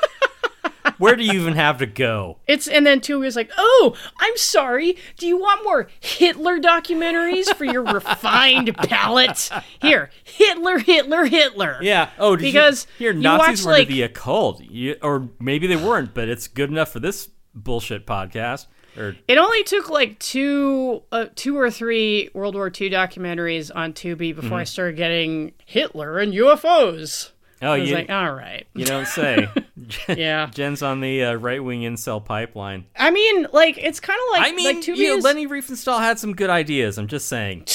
Where 1.03 1.15
do 1.15 1.23
you 1.23 1.33
even 1.33 1.55
have 1.55 1.77
to 1.79 1.85
go? 1.85 2.37
It's 2.47 2.67
and 2.67 2.85
then 2.87 2.99
Tubi 3.01 3.19
was 3.19 3.35
like, 3.35 3.51
"Oh, 3.57 3.95
I'm 4.19 4.37
sorry. 4.37 4.97
Do 5.17 5.27
you 5.27 5.37
want 5.37 5.63
more 5.63 5.87
Hitler 5.99 6.59
documentaries 6.59 7.53
for 7.55 7.65
your 7.65 7.83
refined 7.83 8.75
palate? 8.77 9.49
Here, 9.81 10.09
Hitler, 10.23 10.79
Hitler, 10.79 11.25
Hitler." 11.25 11.77
Yeah. 11.81 12.09
Oh, 12.17 12.37
Because 12.37 12.87
you, 12.99 13.05
here 13.07 13.13
you 13.13 13.21
Nazis 13.21 13.65
watch, 13.65 13.65
were 13.65 13.71
like- 13.79 13.87
to 13.87 13.93
the 13.93 14.01
occult, 14.03 14.61
you, 14.61 14.95
or 15.01 15.29
maybe 15.39 15.67
they 15.67 15.75
weren't, 15.75 16.13
but 16.13 16.29
it's 16.29 16.47
good 16.47 16.69
enough 16.69 16.91
for 16.91 16.99
this 16.99 17.29
bullshit 17.53 18.05
podcast. 18.07 18.67
Or 18.95 19.15
It 19.27 19.37
only 19.39 19.63
took 19.63 19.89
like 19.89 20.19
two, 20.19 21.01
uh, 21.11 21.25
two 21.35 21.57
or 21.57 21.71
three 21.71 22.29
World 22.35 22.53
War 22.53 22.67
II 22.67 22.89
documentaries 22.91 23.71
on 23.73 23.93
Tubi 23.93 24.35
before 24.35 24.43
Mm-hmm. 24.43 24.53
I 24.53 24.63
started 24.65 24.95
getting 24.97 25.53
Hitler 25.65 26.19
and 26.19 26.31
UFOs. 26.33 27.31
Oh, 27.63 27.71
I 27.73 27.79
was 27.79 27.89
you 27.89 27.95
like, 27.95 28.09
all 28.09 28.33
right, 28.33 28.67
you 28.75 28.85
don't 28.85 29.07
say. 29.07 29.47
yeah. 30.09 30.49
Jen's 30.53 30.81
on 30.81 30.99
the 31.01 31.23
uh, 31.23 31.33
right 31.35 31.63
wing 31.63 31.81
incel 31.81 32.23
pipeline. 32.23 32.85
I 32.97 33.09
mean, 33.11 33.47
like 33.53 33.77
it's 33.77 33.99
kind 33.99 34.19
of 34.27 34.39
like 34.39 34.51
I 34.51 34.55
mean, 34.55 34.65
like 34.75 34.85
Tubi 34.85 34.97
you 34.97 35.17
know, 35.17 35.23
Leni 35.23 35.47
Riefenstahl 35.47 35.99
had 35.99 36.19
some 36.19 36.33
good 36.35 36.49
ideas. 36.49 36.97
I'm 36.97 37.07
just 37.07 37.27
saying. 37.27 37.63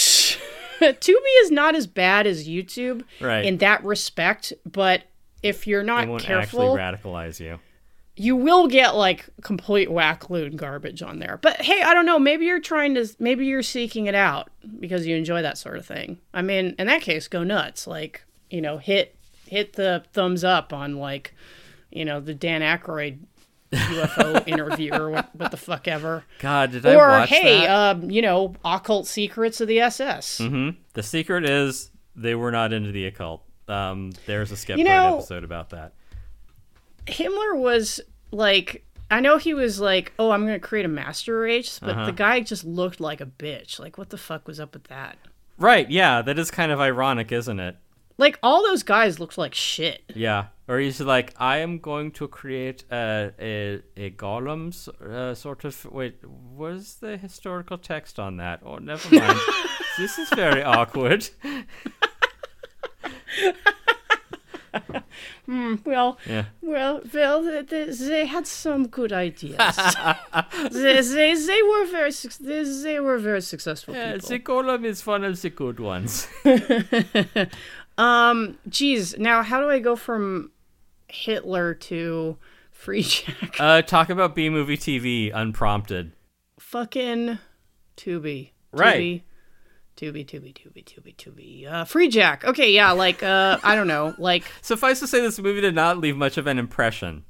Tubi 0.80 1.42
is 1.42 1.50
not 1.50 1.74
as 1.74 1.86
bad 1.86 2.26
as 2.26 2.48
YouTube 2.48 3.02
Right. 3.20 3.44
in 3.44 3.58
that 3.58 3.84
respect, 3.84 4.52
but 4.64 5.02
if 5.42 5.66
you're 5.66 5.80
It 5.80 5.84
not 5.84 6.08
won't 6.08 6.22
careful, 6.22 6.76
actually 6.76 6.78
radicalize 7.10 7.40
you. 7.40 7.58
you 8.16 8.36
will 8.36 8.68
get 8.68 8.94
like 8.94 9.26
complete 9.42 9.90
whack 9.90 10.30
loon 10.30 10.56
garbage 10.56 11.02
on 11.02 11.18
there. 11.18 11.38
But 11.40 11.60
hey, 11.62 11.82
I 11.82 11.94
don't 11.94 12.06
know. 12.06 12.18
Maybe 12.18 12.46
you're 12.46 12.60
trying 12.60 12.94
to, 12.94 13.08
maybe 13.18 13.46
you're 13.46 13.62
seeking 13.62 14.06
it 14.06 14.14
out 14.14 14.50
because 14.78 15.06
you 15.06 15.16
enjoy 15.16 15.42
that 15.42 15.58
sort 15.58 15.78
of 15.78 15.86
thing. 15.86 16.18
I 16.32 16.42
mean, 16.42 16.74
in 16.78 16.86
that 16.86 17.02
case, 17.02 17.26
go 17.28 17.42
nuts. 17.42 17.86
Like, 17.86 18.24
you 18.50 18.60
know, 18.60 18.78
hit 18.78 19.16
hit 19.48 19.72
the 19.74 20.04
thumbs 20.12 20.44
up 20.44 20.72
on 20.72 20.96
like, 20.96 21.34
you 21.90 22.04
know, 22.04 22.20
the 22.20 22.34
Dan 22.34 22.60
Aykroyd 22.60 23.18
UFO 23.72 24.46
interview 24.48 24.94
or 24.94 25.10
what, 25.10 25.34
what 25.34 25.50
the 25.50 25.56
fuck 25.56 25.88
ever. 25.88 26.24
God, 26.38 26.72
did 26.72 26.86
I 26.86 26.94
Or 26.94 27.08
watch 27.08 27.28
hey, 27.28 27.60
that? 27.60 27.70
um, 27.96 28.10
you 28.10 28.22
know, 28.22 28.54
occult 28.64 29.06
secrets 29.06 29.60
of 29.60 29.68
the 29.68 29.80
SS. 29.80 30.38
Mm-hmm. 30.38 30.78
The 30.94 31.02
secret 31.02 31.44
is 31.44 31.90
they 32.16 32.34
were 32.34 32.50
not 32.50 32.72
into 32.72 32.92
the 32.92 33.06
occult. 33.06 33.42
Um, 33.68 34.12
there's 34.26 34.50
a 34.50 34.54
Skeptoid 34.54 34.84
know- 34.84 35.18
episode 35.18 35.44
about 35.44 35.70
that. 35.70 35.92
Himmler 37.06 37.56
was 37.56 38.00
like 38.30 38.84
I 39.10 39.20
know 39.20 39.38
he 39.38 39.54
was 39.54 39.80
like, 39.80 40.12
"Oh, 40.18 40.30
I'm 40.30 40.42
going 40.46 40.60
to 40.60 40.66
create 40.66 40.84
a 40.84 40.88
master 40.88 41.40
race," 41.40 41.78
but 41.78 41.90
Uh-huh. 41.90 42.06
the 42.06 42.12
guy 42.12 42.40
just 42.40 42.64
looked 42.64 43.00
like 43.00 43.22
a 43.22 43.26
bitch. 43.26 43.78
Like 43.78 43.96
what 43.96 44.10
the 44.10 44.18
fuck 44.18 44.46
was 44.46 44.60
up 44.60 44.74
with 44.74 44.84
that? 44.84 45.16
Right, 45.56 45.90
yeah, 45.90 46.20
that 46.22 46.38
is 46.38 46.50
kind 46.50 46.70
of 46.70 46.78
ironic, 46.80 47.32
isn't 47.32 47.58
it? 47.58 47.76
Like 48.18 48.38
all 48.42 48.62
those 48.64 48.82
guys 48.82 49.20
looked 49.20 49.38
like 49.38 49.54
shit. 49.54 50.02
Yeah. 50.14 50.46
Or 50.66 50.78
he's 50.78 51.00
like, 51.00 51.32
I 51.38 51.58
am 51.58 51.78
going 51.78 52.10
to 52.12 52.28
create 52.28 52.84
a 52.90 53.32
a, 53.40 53.80
a 53.96 54.10
golems 54.10 54.88
uh, 55.00 55.34
sort 55.34 55.64
of. 55.64 55.84
Wait, 55.86 56.16
what's 56.26 56.94
the 56.94 57.16
historical 57.16 57.78
text 57.78 58.18
on 58.18 58.36
that? 58.38 58.60
Oh, 58.64 58.76
never 58.78 59.08
mind. 59.16 59.38
this 59.98 60.18
is 60.18 60.28
very 60.30 60.62
awkward. 60.62 61.28
Well, 65.84 66.18
Yeah. 66.26 66.44
well, 66.60 67.00
well, 67.14 67.42
they, 67.42 67.62
they- 67.62 67.84
they 67.90 68.26
had 68.26 68.46
some 68.46 68.86
good 68.88 69.12
ideas. 69.14 69.56
they, 70.70 71.00
they, 71.00 71.34
they 71.34 71.62
were 71.62 71.86
very 71.86 72.12
suc- 72.12 72.34
they, 72.38 72.62
they 72.64 73.00
were 73.00 73.16
very 73.18 73.40
successful 73.40 73.94
Yeah, 73.94 74.12
people. 74.14 74.28
the 74.28 74.38
golem 74.40 74.84
is 74.84 75.06
one 75.06 75.24
of 75.24 75.40
the 75.40 75.48
good 75.50 75.80
ones. 75.80 76.28
Um, 77.98 78.56
geez, 78.68 79.18
now 79.18 79.42
how 79.42 79.60
do 79.60 79.68
I 79.68 79.80
go 79.80 79.96
from 79.96 80.52
Hitler 81.08 81.74
to 81.74 82.38
Freejack. 82.78 83.56
Uh, 83.58 83.82
talk 83.82 84.08
about 84.08 84.34
B 84.34 84.48
movie 84.48 84.76
TV 84.76 85.32
unprompted. 85.34 86.12
Fucking 86.60 87.38
Tubi. 87.96 88.50
Right. 88.72 89.22
Tubi, 89.96 90.24
Tubi, 90.24 90.54
Tubi, 90.54 90.84
Tubi, 90.84 91.16
Tubi. 91.16 91.66
Uh, 91.66 91.84
Freejack. 91.84 92.44
Okay, 92.44 92.72
yeah, 92.72 92.92
like 92.92 93.22
uh, 93.22 93.58
I 93.64 93.74
don't 93.74 93.88
know, 93.88 94.14
like 94.18 94.44
Suffice 94.62 95.00
to 95.00 95.08
say, 95.08 95.20
this 95.20 95.40
movie 95.40 95.60
did 95.60 95.74
not 95.74 95.98
leave 95.98 96.16
much 96.16 96.38
of 96.38 96.46
an 96.46 96.58
impression. 96.58 97.24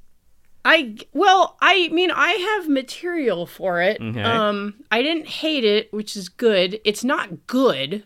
I 0.65 0.97
well, 1.15 1.57
I 1.63 1.89
mean, 1.89 2.11
I 2.11 2.33
have 2.33 2.69
material 2.69 3.47
for 3.47 3.81
it. 3.81 4.03
Okay. 4.03 4.21
Um, 4.21 4.75
I 4.91 5.01
didn't 5.01 5.27
hate 5.27 5.65
it, 5.65 5.91
which 5.95 6.15
is 6.15 6.29
good. 6.29 6.79
It's 6.85 7.05
not 7.05 7.47
good. 7.47 8.05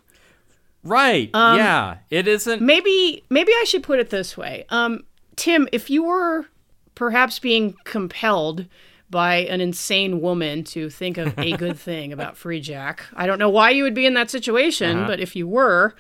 Right. 0.85 1.31
Um, 1.35 1.57
yeah. 1.59 1.99
It 2.11 2.27
isn't. 2.29 2.61
Maybe 2.63 3.25
maybe 3.31 3.53
I 3.53 3.65
should 3.67 3.83
put 3.83 3.99
it 4.01 4.11
this 4.11 4.37
way. 4.37 4.65
Um, 4.69 5.05
Tim, 5.37 5.69
if 5.73 5.89
you 5.91 6.05
were 6.05 6.47
perhaps 6.95 7.39
being 7.39 7.75
compelled 7.85 8.67
by 9.11 9.37
an 9.37 9.61
insane 9.61 10.21
woman 10.21 10.65
to 10.65 10.89
think 10.91 11.19
of 11.19 11.39
a 11.39 11.53
good 11.57 11.79
thing 11.89 12.13
about 12.13 12.35
Freejack, 12.35 13.01
I 13.15 13.27
don't 13.27 13.39
know 13.39 13.51
why 13.51 13.71
you 13.71 13.83
would 13.83 13.95
be 13.95 14.07
in 14.07 14.15
that 14.15 14.31
situation, 14.31 14.99
Uh-huh. 14.99 15.07
but 15.07 15.21
if 15.21 15.37
you 15.37 15.47
were, 15.47 15.95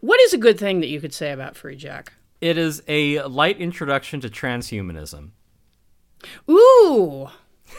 what 0.00 0.20
is 0.22 0.32
a 0.32 0.38
good 0.38 0.58
thing 0.58 0.80
that 0.80 0.88
you 0.88 1.00
could 1.00 1.12
say 1.14 1.32
about 1.32 1.54
Freejack? 1.54 2.08
It 2.40 2.56
is 2.58 2.82
a 2.88 3.22
light 3.22 3.58
introduction 3.58 4.20
to 4.22 4.28
transhumanism. 4.28 5.30
Ooh, 6.48 7.28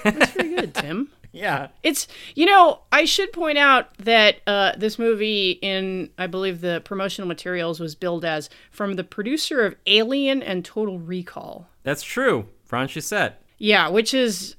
that's 0.03 0.31
pretty 0.31 0.55
good, 0.55 0.75
Tim. 0.75 1.09
Yeah. 1.33 1.69
It's 1.81 2.07
you 2.35 2.45
know 2.45 2.81
I 2.91 3.03
should 3.05 3.33
point 3.33 3.57
out 3.57 3.97
that 3.97 4.37
uh, 4.47 4.73
this 4.77 4.97
movie 4.97 5.59
in 5.61 6.11
I 6.17 6.27
believe 6.27 6.61
the 6.61 6.81
promotional 6.85 7.27
materials 7.27 7.79
was 7.79 7.95
billed 7.95 8.23
as 8.23 8.49
from 8.71 8.93
the 8.93 9.03
producer 9.03 9.65
of 9.65 9.75
Alien 9.87 10.41
and 10.41 10.63
Total 10.63 10.99
Recall. 10.99 11.67
That's 11.83 12.03
true. 12.03 12.47
Ron 12.71 12.87
Shusett. 12.87 13.33
Yeah, 13.59 13.89
which 13.89 14.13
is 14.13 14.55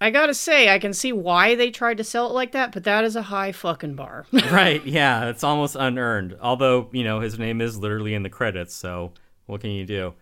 I 0.00 0.10
gotta 0.10 0.34
say 0.34 0.68
I 0.68 0.78
can 0.78 0.92
see 0.92 1.12
why 1.12 1.54
they 1.54 1.70
tried 1.70 1.98
to 1.98 2.04
sell 2.04 2.28
it 2.28 2.32
like 2.32 2.52
that, 2.52 2.72
but 2.72 2.84
that 2.84 3.04
is 3.04 3.16
a 3.16 3.22
high 3.22 3.52
fucking 3.52 3.94
bar. 3.94 4.26
right. 4.50 4.84
Yeah. 4.86 5.28
It's 5.28 5.44
almost 5.44 5.76
unearned. 5.76 6.36
Although, 6.40 6.88
you 6.92 7.04
know, 7.04 7.20
his 7.20 7.38
name 7.38 7.60
is 7.60 7.78
literally 7.78 8.14
in 8.14 8.22
the 8.22 8.28
credits. 8.30 8.74
So 8.74 9.12
what 9.46 9.60
can 9.60 9.70
you 9.70 9.84
do? 9.84 10.14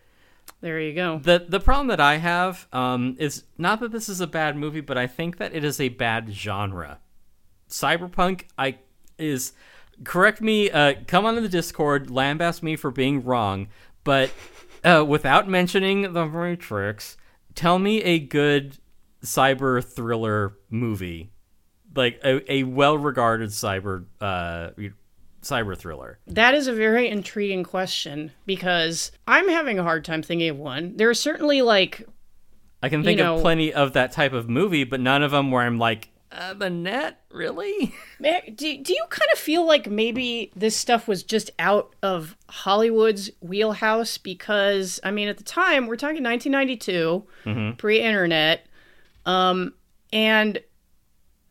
There 0.63 0.81
you 0.81 0.95
go. 0.95 1.19
The 1.19 1.45
the 1.47 1.61
problem 1.61 1.89
that 1.89 2.01
I 2.01 2.17
have 2.17 2.69
um, 2.73 3.17
is 3.19 3.45
not 3.59 3.81
that 3.81 3.91
this 3.91 4.09
is 4.09 4.21
a 4.21 4.27
bad 4.27 4.57
movie, 4.57 4.81
but 4.81 4.97
I 4.97 5.09
think 5.09 5.39
that 5.39 5.55
it 5.55 5.65
is 5.65 5.81
a 5.81 5.89
bad 5.89 6.33
genre. 6.33 7.01
Cyberpunk, 7.69 8.45
I 8.57 8.79
is 9.19 9.53
correct 10.05 10.41
me. 10.41 10.71
Uh, 10.71 10.95
come 11.07 11.27
onto 11.27 11.41
the 11.41 11.49
Discord, 11.49 12.09
lambast 12.09 12.63
me 12.63 12.77
for 12.77 12.93
being 12.93 13.25
wrong, 13.25 13.69
but 14.05 14.31
uh, 14.85 15.05
without 15.07 15.49
mentioning 15.49 16.13
the 16.13 16.27
Matrix, 16.27 17.17
tell 17.57 17.81
me 17.81 18.01
a 18.03 18.21
good 18.21 18.79
cyber 19.25 19.83
thriller 19.83 20.55
movie, 20.71 21.33
like 21.95 22.21
a, 22.25 22.53
a 22.53 22.63
well 22.63 22.97
regarded 22.97 23.51
cyber 23.51 24.05
uh, 24.21 24.71
cyber 25.43 25.77
thriller. 25.77 26.19
That 26.27 26.55
is 26.55 26.67
a 26.67 26.73
very 26.73 27.09
intriguing 27.09 27.65
question 27.65 28.33
because 28.47 29.13
I'm 29.27 29.49
having 29.49 29.79
a 29.79 29.83
hard 29.83 30.05
time 30.05 30.23
thinking 30.23 30.49
of 30.49 30.59
one. 30.59 30.97
There 30.97 31.11
are 31.11 31.15
certainly 31.15 31.63
like 31.63 32.07
I 32.83 32.89
can 32.89 33.03
think 33.03 33.19
know- 33.19 33.37
of 33.37 33.43
plenty 33.43 33.73
of 33.73 33.93
that 33.93 34.13
type 34.13 34.33
of 34.33 34.49
movie, 34.49 34.85
but 34.85 35.01
none 35.01 35.23
of 35.23 35.31
them 35.31 35.51
where 35.51 35.63
I'm 35.63 35.79
like, 35.79 36.09
uh, 36.33 36.55
the 36.55 36.71
net, 36.71 37.21
really? 37.31 37.95
Do, 38.23 38.55
do 38.55 38.93
you 38.95 39.05
kind 39.11 39.29
of 39.35 39.39
feel 39.39 39.67
like 39.67 39.91
maybe 39.91 40.51
this 40.57 40.75
stuff 40.75 41.07
was 41.07 41.23
just 41.23 41.51
out 41.59 41.95
of 42.03 42.37
Hollywood's 42.49 43.31
wheelhouse? 43.41 44.17
Because, 44.17 44.99
I 45.05 45.11
mean, 45.11 45.29
at 45.29 45.37
the 45.37 45.45
time, 45.45 45.87
we're 45.87 45.97
talking 45.97 46.23
1992, 46.25 47.75
pre 47.77 48.01
internet. 48.01 48.67
Um, 49.27 49.75
and 50.11 50.59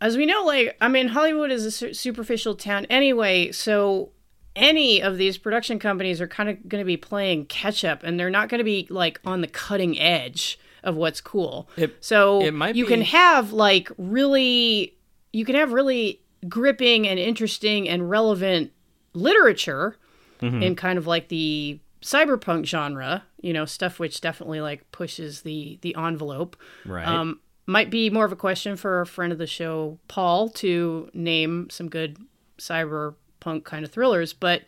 as 0.02 0.18
we 0.18 0.26
know, 0.26 0.44
like, 0.44 0.76
I 0.82 0.88
mean, 0.90 1.08
Hollywood 1.10 1.52
is 1.52 1.66
a 1.66 1.72
su- 1.72 1.94
superficial 1.94 2.56
town 2.56 2.86
anyway. 2.90 3.52
So 3.54 4.10
any 4.56 5.02
of 5.02 5.16
these 5.18 5.38
production 5.38 5.80
companies 5.80 6.20
are 6.20 6.28
kind 6.28 6.50
of 6.50 6.68
going 6.68 6.82
to 6.82 6.86
be 6.86 6.98
playing 6.98 7.46
catch 7.46 7.86
up 7.86 8.04
and 8.04 8.20
they're 8.20 8.30
not 8.30 8.50
going 8.50 8.58
to 8.60 8.66
be 8.66 8.86
like 8.90 9.22
on 9.24 9.40
the 9.40 9.48
cutting 9.48 9.98
edge 9.98 10.60
of 10.84 10.96
what's 10.98 11.22
cool. 11.22 11.70
It- 11.78 11.96
so 12.02 12.42
it 12.42 12.54
might 12.54 12.76
you 12.76 12.84
be- 12.86 12.90
can 12.94 13.02
have 13.04 13.54
like 13.54 13.90
really 13.98 14.96
you 15.32 15.46
can 15.46 15.56
have 15.56 15.72
really 15.72 16.20
gripping 16.50 17.08
and 17.08 17.18
interesting 17.20 17.88
and 17.88 18.10
relevant 18.10 18.72
literature 19.14 19.98
Mm-hmm. 20.42 20.64
in 20.64 20.76
kind 20.76 20.98
of 20.98 21.06
like 21.06 21.28
the 21.28 21.80
cyberpunk 22.02 22.66
genre, 22.66 23.24
you 23.42 23.54
know, 23.54 23.66
stuff 23.66 24.00
which 24.00 24.22
definitely 24.22 24.60
like 24.60 24.92
pushes 24.92 25.44
the 25.44 25.78
the 25.82 25.94
envelope. 25.96 26.58
Right. 26.84 27.08
Um, 27.08 27.40
might 27.66 27.90
be 27.90 28.10
more 28.10 28.26
of 28.26 28.32
a 28.32 28.38
question 28.38 28.76
for 28.76 29.02
a 29.02 29.06
friend 29.06 29.32
of 29.32 29.38
the 29.38 29.48
show, 29.48 30.00
Paul, 30.08 30.50
to 30.50 31.10
name 31.14 31.70
some 31.70 31.90
good 31.90 32.18
cyberpunk 32.58 33.64
kind 33.64 33.86
of 33.86 33.92
thrillers. 33.92 34.34
But 34.34 34.64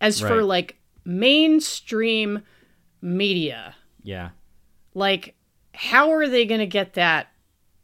as 0.00 0.20
for 0.20 0.42
like 0.42 0.76
mainstream 1.04 2.42
media, 3.00 3.74
yeah. 4.02 4.30
like 4.94 5.34
how 5.74 6.12
are 6.12 6.28
they 6.28 6.46
going 6.46 6.60
to 6.60 6.66
get 6.66 6.94
that 6.94 7.28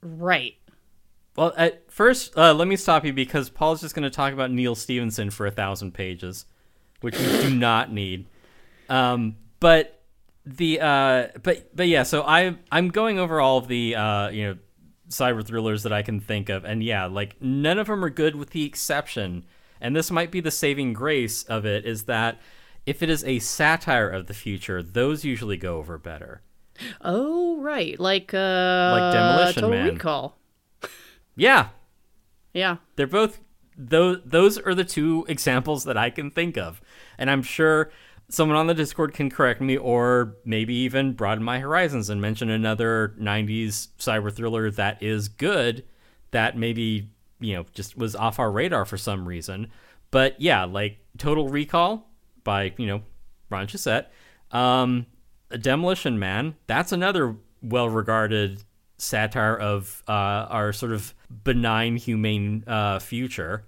right? 0.03 0.55
Well, 1.37 1.53
at 1.57 1.91
first, 1.91 2.37
uh, 2.37 2.53
let 2.55 2.69
me 2.69 2.77
stop 2.77 3.05
you 3.05 3.13
because 3.13 3.51
Paul's 3.51 3.81
just 3.81 3.95
going 3.95 4.03
to 4.03 4.11
talk 4.11 4.33
about 4.33 4.51
Neal 4.51 4.75
Stephenson 4.75 5.31
for 5.31 5.47
a 5.47 5.51
thousand 5.51 5.95
pages, 5.95 6.45
which 7.01 7.19
we 7.19 7.25
do 7.25 7.55
not 7.55 7.93
need. 7.93 8.27
Um, 8.89 9.37
but 9.61 10.00
the 10.45 10.81
uh, 10.81 11.29
but 11.43 11.75
but 11.75 11.89
yeah, 11.89 12.03
so 12.03 12.23
I 12.23 12.57
I'm 12.73 12.89
going 12.89 13.19
over 13.19 13.41
all 13.41 13.59
of 13.59 13.69
the 13.69 13.95
uh, 13.95 14.29
you 14.31 14.47
know 14.47 14.59
cyber 15.09 15.45
thrillers 15.45 15.83
that 15.83 15.93
I 15.93 16.03
can 16.03 16.21
think 16.21 16.49
of, 16.49 16.65
and 16.65 16.83
yeah, 16.83 17.07
like 17.07 17.41
none 17.41 17.79
of 17.79 17.87
them 17.89 18.05
are 18.05 18.11
good, 18.11 18.37
with 18.37 18.51
the 18.51 18.65
exception, 18.65 19.45
and 19.81 19.95
this 19.95 20.11
might 20.11 20.31
be 20.31 20.41
the 20.41 20.51
saving 20.51 20.93
grace 20.93 21.43
of 21.45 21.65
it, 21.67 21.85
is 21.85 22.05
that 22.05 22.41
if 22.87 23.03
it 23.03 23.11
is 23.11 23.25
a 23.25 23.39
satire 23.41 24.09
of 24.09 24.27
the 24.27 24.35
future, 24.35 24.83
those 24.83 25.25
usually 25.25 25.57
go 25.57 25.79
over 25.79 25.99
better. 25.99 26.43
Oh, 27.03 27.61
right. 27.61 27.99
Like 28.01 28.33
uh 28.33 28.97
Like 28.99 29.13
Demolition 29.13 29.63
Total 29.63 29.71
Man. 29.71 29.95
Recall. 29.95 30.39
Yeah, 31.37 31.69
Yeah. 32.55 32.77
They're 32.97 33.07
both 33.07 33.41
those 33.77 34.19
those 34.25 34.59
are 34.59 34.75
the 34.75 34.85
two 34.85 35.25
examples 35.29 35.85
that 35.85 35.97
I 35.97 36.11
can 36.11 36.31
think 36.31 36.57
of. 36.57 36.81
And 37.19 37.31
I'm 37.31 37.43
sure 37.43 37.91
someone 38.31 38.57
on 38.57 38.67
the 38.67 38.75
Discord 38.75 39.13
can 39.13 39.29
correct 39.29 39.61
me 39.61 39.77
or 39.77 40.37
maybe 40.45 40.75
even 40.75 41.13
broaden 41.13 41.45
my 41.45 41.59
horizons 41.59 42.09
and 42.09 42.21
mention 42.21 42.49
another 42.49 43.15
90s 43.21 43.89
cyber 43.99 44.33
thriller 44.35 44.71
that 44.71 45.03
is 45.03 45.29
good 45.29 45.85
that 46.31 46.57
maybe, 46.57 47.11
you 47.41 47.55
know, 47.55 47.67
just 47.75 47.97
was 47.97 48.17
off 48.17 48.39
our 48.39 48.51
radar 48.51 48.85
for 48.85 48.97
some 48.97 49.27
reason. 49.27 49.69
But 50.11 50.41
yeah, 50.41 50.65
like 50.65 50.99
Total 51.19 51.49
Recall 51.49 52.09
by, 52.45 52.73
you 52.79 52.87
know, 52.87 53.03
Ron 53.51 53.67
Shusett. 53.67 54.07
Um 54.51 55.07
Demolition 55.61 56.19
Man, 56.19 56.55
that's 56.67 56.93
another 56.93 57.37
well-regarded 57.63 58.63
satire 58.99 59.57
of 59.57 60.03
uh, 60.07 60.13
our 60.13 60.73
sort 60.73 60.93
of 60.93 61.15
benign, 61.45 61.97
humane 61.97 62.65
uh, 62.67 62.99
future. 62.99 63.65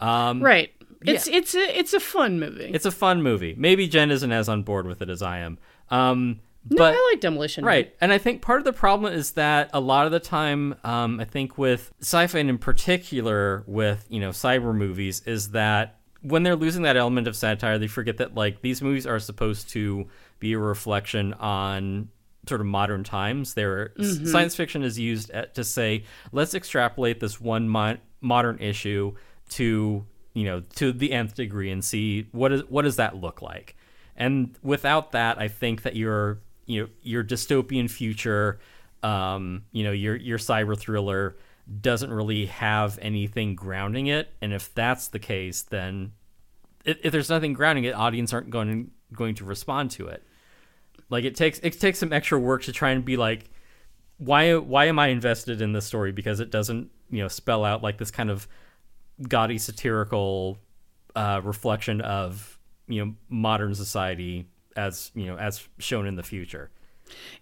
Um, 0.00 0.42
Right. 0.42 0.72
It's 1.02 1.28
it's 1.28 1.54
a 1.54 1.78
it's 1.78 1.94
a 1.94 2.00
fun 2.00 2.40
movie. 2.40 2.70
It's 2.72 2.86
a 2.86 2.90
fun 2.90 3.22
movie. 3.22 3.54
Maybe 3.56 3.86
Jen 3.88 4.10
isn't 4.10 4.32
as 4.32 4.48
on 4.48 4.62
board 4.62 4.86
with 4.86 5.02
it 5.02 5.08
as 5.10 5.22
I 5.22 5.38
am. 5.38 5.58
Um, 5.90 6.40
no, 6.70 6.84
I 6.84 7.10
like 7.12 7.20
Demolition. 7.20 7.64
Right. 7.64 7.94
And 8.00 8.12
I 8.12 8.18
think 8.18 8.42
part 8.42 8.58
of 8.58 8.64
the 8.64 8.72
problem 8.72 9.12
is 9.12 9.32
that 9.32 9.70
a 9.72 9.80
lot 9.80 10.06
of 10.06 10.12
the 10.12 10.20
time, 10.20 10.74
um, 10.84 11.18
I 11.20 11.24
think 11.24 11.56
with 11.56 11.92
sci-fi 12.00 12.40
and 12.40 12.50
in 12.50 12.58
particular 12.58 13.64
with, 13.66 14.04
you 14.08 14.20
know, 14.20 14.30
cyber 14.30 14.74
movies 14.74 15.22
is 15.24 15.52
that 15.52 15.98
when 16.20 16.42
they're 16.42 16.56
losing 16.56 16.82
that 16.82 16.96
element 16.96 17.26
of 17.26 17.36
satire, 17.36 17.78
they 17.78 17.86
forget 17.86 18.18
that 18.18 18.34
like 18.34 18.60
these 18.60 18.82
movies 18.82 19.06
are 19.06 19.18
supposed 19.18 19.70
to 19.70 20.08
be 20.40 20.52
a 20.52 20.58
reflection 20.58 21.32
on 21.34 22.08
sort 22.48 22.60
of 22.60 22.66
modern 22.66 23.04
times. 23.04 23.54
They're 23.54 23.92
science 24.24 24.54
fiction 24.54 24.82
is 24.82 24.98
used 24.98 25.30
at, 25.30 25.54
to 25.54 25.64
say, 25.64 26.04
let's 26.32 26.54
extrapolate 26.54 27.20
this 27.20 27.40
one 27.40 27.68
mo- 27.68 27.98
modern 28.20 28.58
issue 28.58 29.14
to, 29.50 30.04
you 30.38 30.44
know, 30.44 30.60
to 30.76 30.92
the 30.92 31.10
nth 31.10 31.34
degree 31.34 31.68
and 31.68 31.84
see 31.84 32.28
what 32.30 32.52
is 32.52 32.62
what 32.68 32.82
does 32.82 32.94
that 32.94 33.16
look 33.16 33.42
like. 33.42 33.76
And 34.16 34.56
without 34.62 35.10
that, 35.10 35.40
I 35.40 35.48
think 35.48 35.82
that 35.82 35.96
your 35.96 36.38
you 36.66 36.82
know 36.82 36.88
your 37.02 37.24
dystopian 37.24 37.90
future, 37.90 38.60
um, 39.02 39.64
you 39.72 39.82
know 39.82 39.90
your 39.90 40.14
your 40.14 40.38
cyber 40.38 40.78
thriller 40.78 41.36
doesn't 41.80 42.12
really 42.12 42.46
have 42.46 43.00
anything 43.02 43.56
grounding 43.56 44.06
it. 44.06 44.32
And 44.40 44.52
if 44.52 44.72
that's 44.74 45.08
the 45.08 45.18
case, 45.18 45.62
then 45.62 46.12
if, 46.84 46.98
if 47.02 47.10
there's 47.10 47.28
nothing 47.28 47.52
grounding 47.52 47.82
it, 47.82 47.94
audience 47.96 48.32
aren't 48.32 48.50
going 48.50 48.92
going 49.12 49.34
to 49.34 49.44
respond 49.44 49.90
to 49.92 50.06
it. 50.06 50.22
Like 51.10 51.24
it 51.24 51.34
takes 51.34 51.58
it 51.64 51.80
takes 51.80 51.98
some 51.98 52.12
extra 52.12 52.38
work 52.38 52.62
to 52.62 52.72
try 52.72 52.90
and 52.90 53.04
be 53.04 53.16
like, 53.16 53.50
why 54.18 54.54
why 54.54 54.84
am 54.84 55.00
I 55.00 55.08
invested 55.08 55.60
in 55.60 55.72
this 55.72 55.84
story? 55.84 56.12
Because 56.12 56.38
it 56.38 56.52
doesn't 56.52 56.92
you 57.10 57.22
know 57.22 57.28
spell 57.28 57.64
out 57.64 57.82
like 57.82 57.98
this 57.98 58.12
kind 58.12 58.30
of 58.30 58.46
gaudy 59.26 59.58
satirical 59.58 60.58
uh, 61.16 61.40
reflection 61.42 62.00
of 62.00 62.58
you 62.86 63.04
know 63.04 63.14
modern 63.28 63.74
society 63.74 64.46
as 64.76 65.10
you 65.14 65.26
know 65.26 65.36
as 65.36 65.66
shown 65.78 66.06
in 66.06 66.16
the 66.16 66.22
future. 66.22 66.70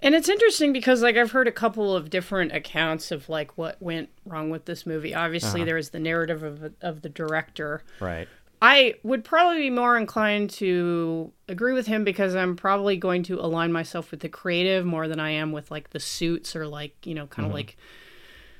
And 0.00 0.14
it's 0.14 0.28
interesting 0.28 0.72
because 0.72 1.02
like 1.02 1.16
I've 1.16 1.32
heard 1.32 1.48
a 1.48 1.52
couple 1.52 1.94
of 1.94 2.08
different 2.08 2.52
accounts 2.52 3.10
of 3.10 3.28
like 3.28 3.58
what 3.58 3.80
went 3.82 4.08
wrong 4.24 4.50
with 4.50 4.64
this 4.64 4.86
movie. 4.86 5.14
Obviously, 5.14 5.64
there 5.64 5.74
was 5.74 5.90
the 5.90 5.98
narrative 5.98 6.42
of 6.42 6.72
of 6.80 7.02
the 7.02 7.08
director. 7.08 7.82
Right. 8.00 8.28
I 8.62 8.94
would 9.02 9.22
probably 9.22 9.58
be 9.58 9.70
more 9.70 9.98
inclined 9.98 10.50
to 10.50 11.30
agree 11.46 11.74
with 11.74 11.86
him 11.86 12.04
because 12.04 12.34
I'm 12.34 12.56
probably 12.56 12.96
going 12.96 13.22
to 13.24 13.38
align 13.38 13.70
myself 13.70 14.10
with 14.10 14.20
the 14.20 14.30
creative 14.30 14.86
more 14.86 15.08
than 15.08 15.20
I 15.20 15.30
am 15.30 15.52
with 15.52 15.70
like 15.70 15.90
the 15.90 16.00
suits 16.00 16.56
or 16.56 16.66
like, 16.66 16.94
you 17.04 17.14
know, 17.14 17.26
kind 17.26 17.46
of 17.46 17.52
like 17.52 17.76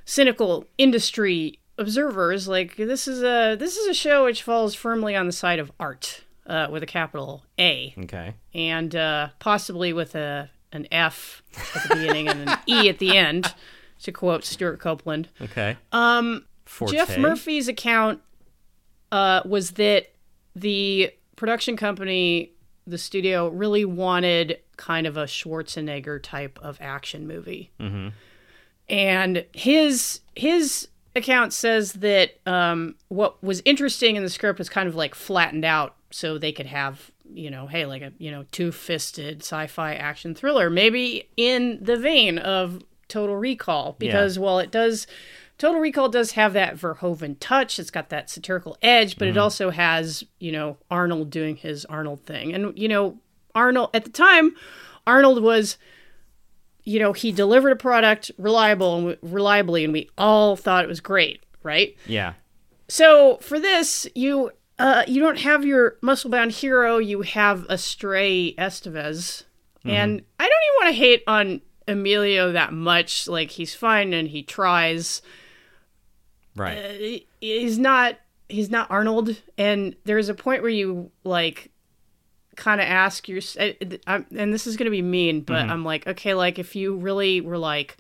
cynical 0.05 0.67
industry 0.77 1.59
observers. 1.79 2.49
Like 2.49 2.77
this 2.77 3.07
is 3.09 3.23
a 3.23 3.57
this 3.57 3.77
is 3.77 3.87
a 3.89 3.95
show 3.95 4.25
which 4.25 4.43
falls 4.43 4.75
firmly 4.75 5.15
on 5.17 5.27
the 5.27 5.33
side 5.33 5.59
of 5.59 5.71
art 5.79 6.25
uh, 6.47 6.69
with 6.71 6.83
a 6.83 6.87
capital 6.87 7.45
A 7.59 7.95
Okay. 7.99 8.35
and 8.55 8.95
uh, 8.95 9.29
possibly 9.39 9.93
with 9.93 10.15
a 10.15 10.51
an 10.73 10.87
F 10.91 11.43
at 11.75 11.83
the 11.89 11.95
beginning 11.95 12.29
and 12.29 12.49
an 12.49 12.59
E 12.67 12.89
at 12.89 12.99
the 12.99 13.17
end, 13.17 13.55
to 14.03 14.13
quote 14.13 14.45
Stewart 14.45 14.81
Copeland. 14.81 15.29
Okay. 15.41 15.77
Um. 15.93 16.45
Forte. 16.65 16.97
Geoff 16.97 17.17
Murphy's 17.17 17.69
account 17.69 18.21
uh, 19.13 19.41
was 19.45 19.73
that 19.73 20.13
the 20.57 21.13
production 21.37 21.77
company, 21.77 22.53
the 22.89 22.99
studio, 22.99 23.49
really 23.49 23.85
wanted 23.85 24.59
kind 24.77 25.07
of 25.07 25.17
a 25.17 25.25
Schwarzenegger 25.25 26.21
type 26.21 26.59
of 26.61 26.77
action 26.81 27.29
movie, 27.29 27.71
mm-hmm. 27.79 28.09
and 28.89 29.45
his 29.53 30.21
his 30.35 30.89
account 31.17 31.53
says 31.53 31.95
that 31.95 32.39
um, 32.47 32.95
what 33.09 33.43
was 33.43 33.63
interesting 33.65 34.17
in 34.17 34.23
the 34.23 34.31
script 34.31 34.59
was 34.59 34.69
kind 34.69 34.89
of 34.89 34.95
like 34.95 35.15
flattened 35.15 35.65
out 35.65 35.97
so 36.11 36.39
they 36.39 36.53
could 36.53 36.67
have 36.67 37.11
you 37.35 37.51
know 37.51 37.67
hey 37.67 37.85
like 37.87 38.03
a 38.03 38.13
you 38.19 38.31
know 38.31 38.45
two-fisted 38.53 39.43
sci-fi 39.43 39.95
action 39.95 40.35
thriller 40.35 40.71
maybe 40.71 41.29
in 41.37 41.79
the 41.83 41.97
vein 41.97 42.39
of 42.39 42.83
total 43.09 43.37
recall. 43.37 43.97
Because 43.99 44.39
while 44.39 44.59
it 44.59 44.71
does 44.71 45.07
total 45.59 45.81
recall 45.81 46.09
does 46.09 46.33
have 46.33 46.53
that 46.53 46.77
verhoeven 46.77 47.37
touch 47.41 47.79
it's 47.79 47.91
got 47.91 48.11
that 48.11 48.29
satirical 48.29 48.77
edge 48.83 49.17
but 49.17 49.27
it 49.29 49.39
also 49.39 49.71
has 49.71 50.23
you 50.39 50.53
know 50.53 50.77
arnold 50.91 51.31
doing 51.31 51.57
his 51.57 51.85
arnold 51.87 52.25
thing. 52.25 52.55
And 52.55 52.79
you 52.79 52.89
know 52.89 53.19
arnold 53.55 53.91
at 53.95 54.05
the 54.05 54.11
time 54.11 54.55
arnold 55.07 55.43
was 55.43 55.79
you 56.87 56.99
know 56.99 57.13
he 57.13 57.31
delivered 57.33 57.71
a 57.73 57.77
product 57.77 58.31
reliable 58.39 58.97
and 58.97 59.07
we- 59.07 59.17
reliably 59.23 59.85
and 59.85 59.93
we 59.93 60.09
all 60.17 60.57
thought 60.57 60.83
it 60.85 60.89
was 60.89 61.01
great 61.01 61.43
right 61.63 61.95
Yeah. 62.07 62.33
so 62.89 63.37
for 63.43 63.59
this, 63.61 64.07
you 64.15 64.51
uh, 64.79 65.03
you 65.07 65.21
don't 65.21 65.39
have 65.41 65.65
your 65.65 65.97
muscle 66.03 66.31
bound 66.31 66.53
hero. 66.53 66.99
You 66.99 67.23
have 67.23 67.65
a 67.71 67.79
stray 67.79 68.55
Estevez, 68.57 69.45
and 69.85 70.23
I 70.39 70.43
don't 70.45 70.53
even 70.65 70.77
want 70.85 70.89
to 70.89 70.99
hate 70.99 71.23
on 71.27 71.61
Emilio 71.89 72.53
that 72.53 72.75
much. 72.75 73.27
Like 73.27 73.51
he's 73.53 73.75
fine 73.75 74.13
and 74.13 74.29
he 74.29 74.43
tries. 74.43 75.23
Right. 76.55 76.77
He- 77.01 77.27
He's 77.41 77.79
not 77.79 78.19
he's 78.49 78.71
not 78.71 78.91
Arnold, 78.91 79.41
and 79.57 79.95
there's 80.05 80.29
a 80.29 80.35
point 80.35 80.61
where 80.63 80.71
you 80.71 81.11
like 81.25 81.71
kind 82.57 82.81
of 82.81 82.87
ask 82.87 83.29
your 83.29 83.41
eh, 83.59 83.75
and 84.07 84.53
this 84.53 84.67
is 84.67 84.77
gonna 84.77 84.91
be 84.91 85.03
mean, 85.03 85.43
but 85.43 85.63
mm-hmm. 85.63 85.71
I'm 85.71 85.85
like, 85.85 86.07
okay, 86.07 86.35
like 86.35 86.59
if 86.59 86.75
you 86.75 86.97
really 86.97 87.41
were 87.41 87.59
like, 87.59 87.97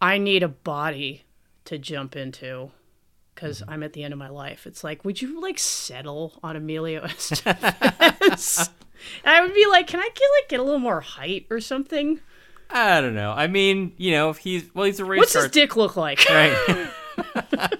I 0.00 0.18
need 0.18 0.42
a 0.42 0.48
body 0.48 1.24
to 1.66 1.78
jump 1.78 2.16
into 2.16 2.70
because 3.34 3.60
mm-hmm. 3.60 3.70
I'm 3.70 3.82
at 3.82 3.92
the 3.92 4.02
end 4.02 4.12
of 4.12 4.18
my 4.18 4.28
life. 4.28 4.66
It's 4.66 4.82
like, 4.82 5.04
would 5.04 5.20
you 5.22 5.40
like 5.40 5.58
settle 5.58 6.38
on 6.42 6.56
Emilio 6.56 7.02
Estevez? 7.04 8.68
and 8.68 8.68
I 9.24 9.40
would 9.42 9.54
be 9.54 9.66
like, 9.66 9.86
can 9.86 10.00
I 10.00 10.08
get 10.08 10.28
like 10.40 10.48
get 10.48 10.60
a 10.60 10.62
little 10.64 10.80
more 10.80 11.00
height 11.00 11.46
or 11.50 11.60
something? 11.60 12.20
I 12.70 13.00
don't 13.00 13.14
know. 13.14 13.32
I 13.32 13.48
mean, 13.48 13.92
you 13.96 14.12
know, 14.12 14.30
if 14.30 14.38
he's 14.38 14.72
well, 14.74 14.86
he's 14.86 15.00
a 15.00 15.04
race 15.04 15.18
What's 15.18 15.32
car. 15.32 15.42
his 15.42 15.50
dick 15.52 15.76
look 15.76 15.96
like? 15.96 16.20
Right. 16.30 17.76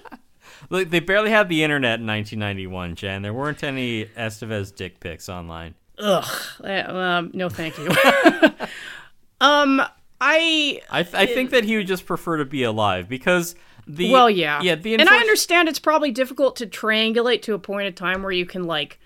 Look, 0.69 0.89
they 0.89 1.01
barely 1.01 1.31
had 1.31 1.49
the 1.49 1.63
internet 1.63 1.99
in 1.99 2.07
1991, 2.07 2.95
Jen. 2.95 3.23
There 3.23 3.33
weren't 3.33 3.61
any 3.61 4.05
Estevez 4.05 4.73
dick 4.73 5.01
pics 5.01 5.27
online. 5.27 5.75
Ugh. 6.01 6.41
Uh, 6.63 6.83
Um, 6.87 7.31
no, 7.33 7.49
thank 7.49 7.77
you. 7.77 7.87
um, 9.41 9.81
I 10.19 10.81
I, 10.89 11.03
th- 11.03 11.15
I 11.15 11.25
think 11.25 11.51
that 11.51 11.63
he 11.63 11.77
would 11.77 11.87
just 11.87 12.05
prefer 12.05 12.37
to 12.37 12.45
be 12.45 12.63
alive 12.63 13.07
because 13.07 13.55
the 13.87 14.11
well, 14.11 14.29
yeah, 14.29 14.61
yeah 14.61 14.75
the 14.75 14.93
and 14.93 15.09
I 15.09 15.17
understand 15.17 15.67
it's 15.67 15.79
probably 15.79 16.11
difficult 16.11 16.55
to 16.57 16.67
triangulate 16.67 17.41
to 17.43 17.53
a 17.53 17.59
point 17.59 17.87
of 17.87 17.95
time 17.95 18.23
where 18.23 18.31
you 18.31 18.45
can 18.45 18.65
like 18.65 18.99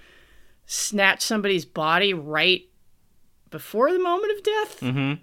snatch 0.66 1.22
somebody's 1.22 1.66
body 1.66 2.14
right 2.14 2.68
before 3.50 3.91
the 3.91 4.00
moment 4.00 4.38
of 4.38 4.43
death. 4.43 4.80
Mm-hmm. 4.82 5.14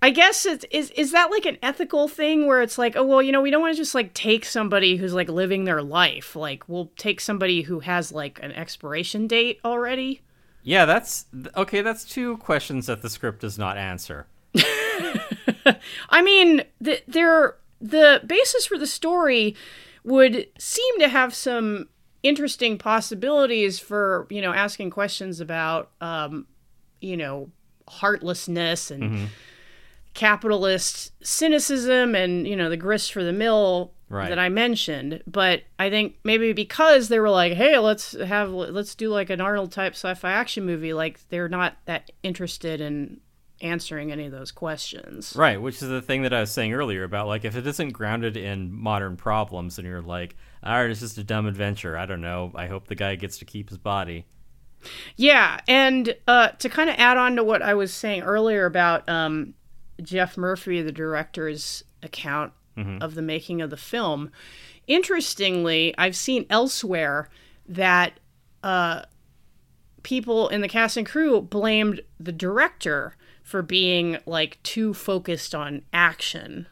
I 0.00 0.10
guess 0.10 0.46
it's 0.46 0.64
is 0.70 0.90
is 0.92 1.12
that 1.12 1.30
like 1.30 1.46
an 1.46 1.58
ethical 1.62 2.08
thing 2.08 2.46
where 2.46 2.62
it's 2.62 2.78
like, 2.78 2.96
oh 2.96 3.04
well, 3.04 3.22
you 3.22 3.32
know, 3.32 3.40
we 3.40 3.50
don't 3.50 3.60
want 3.60 3.74
to 3.74 3.80
just 3.80 3.94
like 3.94 4.14
take 4.14 4.44
somebody 4.44 4.96
who's 4.96 5.14
like 5.14 5.28
living 5.28 5.64
their 5.64 5.82
life. 5.82 6.36
Like 6.36 6.68
we'll 6.68 6.92
take 6.96 7.20
somebody 7.20 7.62
who 7.62 7.80
has 7.80 8.12
like 8.12 8.40
an 8.42 8.52
expiration 8.52 9.26
date 9.26 9.60
already. 9.64 10.22
Yeah 10.62 10.84
that's 10.84 11.26
okay. 11.56 11.80
That's 11.82 12.04
two 12.04 12.36
questions 12.38 12.86
that 12.86 13.02
the 13.02 13.10
script 13.10 13.40
does 13.40 13.58
not 13.58 13.76
answer. 13.76 14.26
I 16.10 16.22
mean, 16.22 16.62
the, 16.80 17.02
there 17.06 17.56
the 17.80 18.20
basis 18.26 18.66
for 18.66 18.78
the 18.78 18.86
story 18.86 19.54
would 20.04 20.46
seem 20.58 20.98
to 21.00 21.08
have 21.08 21.34
some 21.34 21.88
interesting 22.22 22.78
possibilities 22.78 23.78
for 23.78 24.26
you 24.30 24.42
know 24.42 24.52
asking 24.52 24.90
questions 24.90 25.40
about 25.40 25.90
um, 26.00 26.46
you 27.00 27.16
know 27.16 27.50
heartlessness 27.88 28.90
and 28.90 29.30
capitalist 30.14 31.12
cynicism 31.24 32.14
and 32.14 32.46
you 32.46 32.56
know 32.56 32.68
the 32.68 32.76
grist 32.76 33.12
for 33.12 33.22
the 33.22 33.32
mill 33.32 33.92
Right. 34.08 34.28
that 34.28 34.38
I 34.38 34.48
mentioned. 34.48 35.22
But 35.26 35.62
I 35.78 35.90
think 35.90 36.16
maybe 36.24 36.52
because 36.52 37.08
they 37.08 37.20
were 37.20 37.30
like, 37.30 37.52
hey, 37.52 37.78
let's 37.78 38.12
have 38.12 38.50
let's 38.50 38.94
do 38.94 39.10
like 39.10 39.30
an 39.30 39.40
Arnold 39.40 39.72
type 39.72 39.92
sci-fi 39.92 40.30
action 40.30 40.64
movie, 40.64 40.92
like 40.94 41.20
they're 41.28 41.48
not 41.48 41.76
that 41.84 42.10
interested 42.22 42.80
in 42.80 43.20
answering 43.60 44.12
any 44.12 44.26
of 44.26 44.32
those 44.32 44.52
questions. 44.52 45.34
Right, 45.36 45.60
which 45.60 45.82
is 45.82 45.88
the 45.88 46.02
thing 46.02 46.22
that 46.22 46.32
I 46.32 46.40
was 46.40 46.50
saying 46.50 46.72
earlier 46.72 47.04
about 47.04 47.26
like 47.26 47.44
if 47.44 47.56
it 47.56 47.66
isn't 47.66 47.90
grounded 47.90 48.36
in 48.36 48.72
modern 48.72 49.16
problems 49.16 49.78
and 49.78 49.86
you're 49.86 50.02
like, 50.02 50.36
all 50.62 50.72
right, 50.72 50.90
it's 50.90 51.00
just 51.00 51.18
a 51.18 51.24
dumb 51.24 51.46
adventure. 51.46 51.96
I 51.96 52.06
don't 52.06 52.20
know. 52.20 52.52
I 52.54 52.66
hope 52.66 52.88
the 52.88 52.94
guy 52.94 53.14
gets 53.16 53.38
to 53.38 53.44
keep 53.44 53.68
his 53.68 53.78
body. 53.78 54.26
Yeah, 55.16 55.60
and 55.66 56.14
uh, 56.26 56.48
to 56.50 56.68
kind 56.68 56.88
of 56.88 56.96
add 56.98 57.16
on 57.16 57.36
to 57.36 57.44
what 57.44 57.62
I 57.62 57.74
was 57.74 57.92
saying 57.92 58.22
earlier 58.22 58.64
about 58.64 59.08
um, 59.08 59.54
Geoff 60.00 60.36
Murphy, 60.36 60.82
the 60.82 60.92
director's 60.92 61.82
account 62.02 62.52
of 63.00 63.14
the 63.14 63.22
making 63.22 63.60
of 63.62 63.70
the 63.70 63.76
film, 63.76 64.30
interestingly, 64.86 65.94
I've 65.98 66.16
seen 66.16 66.46
elsewhere 66.50 67.28
that 67.68 68.18
uh, 68.62 69.02
people 70.02 70.48
in 70.48 70.60
the 70.60 70.68
cast 70.68 70.96
and 70.96 71.06
crew 71.06 71.40
blamed 71.40 72.00
the 72.18 72.32
director 72.32 73.14
for 73.42 73.62
being 73.62 74.18
like 74.26 74.62
too 74.62 74.92
focused 74.94 75.54
on 75.54 75.82
action 75.92 76.66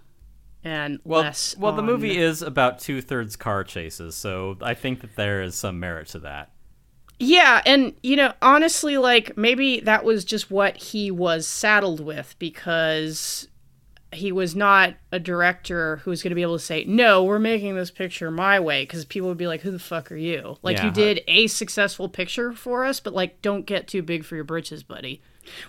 and 0.64 0.98
Well, 1.04 1.22
less. 1.22 1.56
well, 1.58 1.72
the 1.72 1.82
movie 1.82 2.18
is 2.18 2.42
about 2.42 2.78
two 2.80 3.00
thirds 3.00 3.36
car 3.36 3.62
chases, 3.64 4.14
so 4.16 4.56
I 4.60 4.74
think 4.74 5.00
that 5.00 5.14
there 5.16 5.42
is 5.42 5.54
some 5.54 5.78
merit 5.78 6.08
to 6.08 6.18
that. 6.20 6.50
Yeah, 7.18 7.62
and 7.64 7.94
you 8.02 8.16
know, 8.16 8.32
honestly, 8.42 8.98
like 8.98 9.36
maybe 9.38 9.80
that 9.80 10.04
was 10.04 10.24
just 10.24 10.50
what 10.50 10.76
he 10.76 11.10
was 11.10 11.46
saddled 11.46 12.00
with 12.00 12.34
because 12.38 13.48
he 14.16 14.32
was 14.32 14.54
not 14.56 14.94
a 15.12 15.18
director 15.18 15.96
who 15.98 16.10
was 16.10 16.22
going 16.22 16.30
to 16.30 16.34
be 16.34 16.42
able 16.42 16.58
to 16.58 16.64
say, 16.64 16.84
"No, 16.84 17.22
we're 17.24 17.38
making 17.38 17.76
this 17.76 17.90
picture 17.90 18.30
my 18.30 18.58
way," 18.60 18.82
because 18.82 19.04
people 19.04 19.28
would 19.28 19.38
be 19.38 19.46
like, 19.46 19.60
"Who 19.62 19.70
the 19.70 19.78
fuck 19.78 20.10
are 20.12 20.16
you?" 20.16 20.58
Like 20.62 20.78
Yeah. 20.78 20.86
you 20.86 20.90
did 20.90 21.22
a 21.28 21.46
successful 21.46 22.08
picture 22.08 22.52
for 22.52 22.84
us, 22.84 23.00
but 23.00 23.14
like 23.14 23.40
don't 23.42 23.66
get 23.66 23.86
too 23.88 24.02
big 24.02 24.24
for 24.24 24.34
your 24.34 24.44
britches, 24.44 24.82
buddy. 24.82 25.20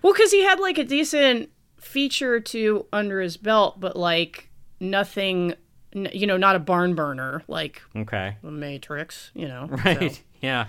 Well, 0.01 0.13
because 0.13 0.31
he 0.31 0.43
had 0.43 0.59
like 0.59 0.77
a 0.77 0.83
decent 0.83 1.49
feature 1.79 2.33
or 2.35 2.39
two 2.39 2.85
under 2.91 3.21
his 3.21 3.37
belt, 3.37 3.79
but 3.79 3.95
like 3.95 4.49
nothing, 4.79 5.53
you 5.93 6.27
know, 6.27 6.37
not 6.37 6.55
a 6.55 6.59
barn 6.59 6.95
burner 6.95 7.43
like 7.47 7.81
Okay. 7.95 8.35
The 8.43 8.51
Matrix, 8.51 9.31
you 9.33 9.47
know, 9.47 9.67
Right. 9.85 10.13
so. 10.13 10.21
Yeah. 10.41 10.65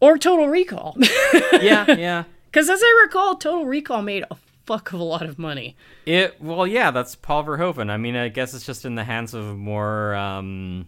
or 0.00 0.18
Total 0.18 0.48
Recall. 0.48 0.96
Yeah. 1.60 1.90
Yeah. 1.90 2.24
Because 2.54 2.70
as 2.70 2.80
I 2.84 3.02
recall, 3.04 3.34
Total 3.34 3.64
Recall 3.66 4.00
made 4.02 4.22
a 4.30 4.36
fuck 4.66 4.92
of 4.92 5.00
a 5.00 5.04
lot 5.04 5.22
of 5.22 5.38
money. 5.38 5.76
It. 6.06 6.40
Well, 6.40 6.66
yeah. 6.66 6.90
That's 6.90 7.14
Paul 7.14 7.44
Verhoeven. 7.44 7.90
I 7.90 7.96
mean, 7.96 8.16
I 8.16 8.28
guess 8.28 8.54
it's 8.54 8.66
just 8.66 8.84
in 8.84 8.94
the 8.94 9.04
hands 9.04 9.34
of 9.34 9.44
a 9.46 9.54
more, 9.54 10.14
um, 10.14 10.86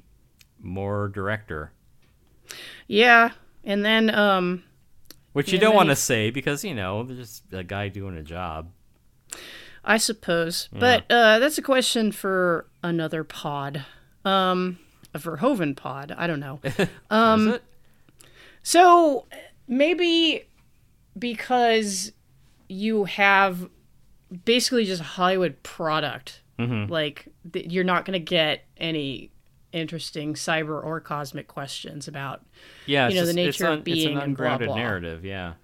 more 0.60 1.08
director, 1.08 1.72
Yeah, 2.88 3.30
and 3.64 3.84
then 3.84 4.12
um, 4.14 4.64
which 5.32 5.52
you 5.52 5.58
don't 5.58 5.74
want 5.74 5.88
to 5.88 5.94
he- 5.94 6.00
say 6.00 6.30
because 6.30 6.64
you 6.64 6.74
know 6.74 7.02
they're 7.04 7.16
just 7.16 7.44
a 7.52 7.62
guy 7.64 7.88
doing 7.88 8.16
a 8.16 8.22
job. 8.22 8.70
I 9.84 9.98
suppose, 9.98 10.68
but 10.72 11.04
uh, 11.10 11.38
that's 11.38 11.58
a 11.58 11.62
question 11.62 12.10
for 12.10 12.66
another 12.82 13.22
pod, 13.22 13.84
um, 14.24 14.78
a 15.14 15.18
Verhoeven 15.20 15.76
pod. 15.76 16.12
I 16.16 16.26
don't 16.26 16.40
know. 16.40 16.60
Um, 17.10 17.58
so 18.64 19.26
maybe 19.68 20.44
because 21.16 22.12
you 22.68 23.04
have 23.04 23.68
basically 24.44 24.84
just 24.84 25.00
a 25.00 25.04
Hollywood 25.04 25.62
product. 25.62 26.42
Mm-hmm. 26.58 26.90
Like 26.90 27.28
th- 27.52 27.66
you're 27.70 27.84
not 27.84 28.04
going 28.04 28.14
to 28.18 28.24
get 28.24 28.64
any 28.76 29.30
interesting 29.72 30.34
cyber 30.34 30.82
or 30.82 31.00
cosmic 31.00 31.48
questions 31.48 32.08
about. 32.08 32.44
Yeah, 32.86 33.08
You 33.08 33.16
know, 33.16 33.26
the 33.26 33.34
just- 33.34 33.38
it's 33.38 33.60
nature 33.60 33.72
of 33.72 33.84
being 33.84 33.96
it's 33.98 34.06
and 34.06 34.14
an 34.14 34.18
blah, 34.18 34.24
ungrounded 34.46 34.68
blah. 34.68 34.76
narrative. 34.76 35.24
Yeah, 35.24 35.54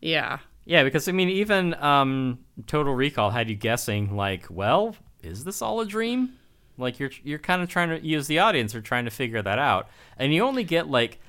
Yeah. 0.00 0.38
yeah, 0.64 0.82
because 0.82 1.08
I 1.08 1.12
mean, 1.12 1.28
even 1.28 1.74
um, 1.74 2.40
Total 2.66 2.92
Recall 2.94 3.30
had 3.30 3.48
you 3.48 3.54
guessing, 3.56 4.16
like, 4.16 4.46
well, 4.50 4.96
is 5.22 5.44
this 5.44 5.62
all 5.62 5.80
a 5.80 5.86
dream? 5.86 6.34
Like 6.76 6.98
you're 6.98 7.10
you're 7.22 7.38
kind 7.38 7.62
of 7.62 7.68
trying 7.68 7.90
to 7.90 8.04
use 8.04 8.26
the 8.26 8.40
audience 8.40 8.74
are 8.74 8.80
trying 8.80 9.04
to 9.04 9.10
figure 9.12 9.40
that 9.40 9.60
out, 9.60 9.88
and 10.18 10.34
you 10.34 10.42
only 10.42 10.64
get 10.64 10.88
like 10.88 11.20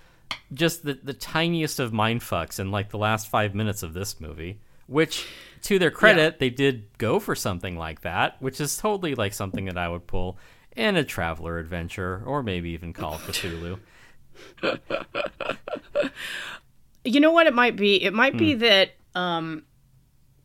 just 0.52 0.84
the 0.84 0.96
the 0.96 1.14
tiniest 1.14 1.80
of 1.80 1.94
mind 1.94 2.22
fucks 2.22 2.60
in 2.60 2.72
like 2.72 2.90
the 2.90 2.98
last 2.98 3.28
five 3.30 3.54
minutes 3.54 3.84
of 3.84 3.94
this 3.94 4.20
movie, 4.20 4.58
which. 4.88 5.26
To 5.64 5.80
their 5.80 5.90
credit, 5.90 6.38
they 6.38 6.52
did 6.52 6.96
go 7.00 7.20
for 7.20 7.34
something 7.34 7.76
like 7.76 8.02
that, 8.02 8.40
which 8.40 8.62
is 8.62 8.78
totally 8.78 9.16
like 9.16 9.34
something 9.34 9.66
that 9.66 9.80
I 9.80 9.90
would 9.90 10.06
pull 10.06 10.38
in 10.76 10.96
a 10.96 11.04
traveler 11.04 11.58
adventure 11.58 12.22
or 12.24 12.44
maybe 12.44 12.70
even 12.70 12.94
Call 12.94 13.16
of 13.16 13.22
Cthulhu. 13.22 13.80
You 17.04 17.20
know 17.20 17.32
what 17.32 17.46
it 17.48 17.54
might 17.54 17.76
be? 17.76 18.04
It 18.04 18.14
might 18.14 18.34
Hmm. 18.34 18.38
be 18.40 18.54
that 18.56 18.92
um, 19.14 19.64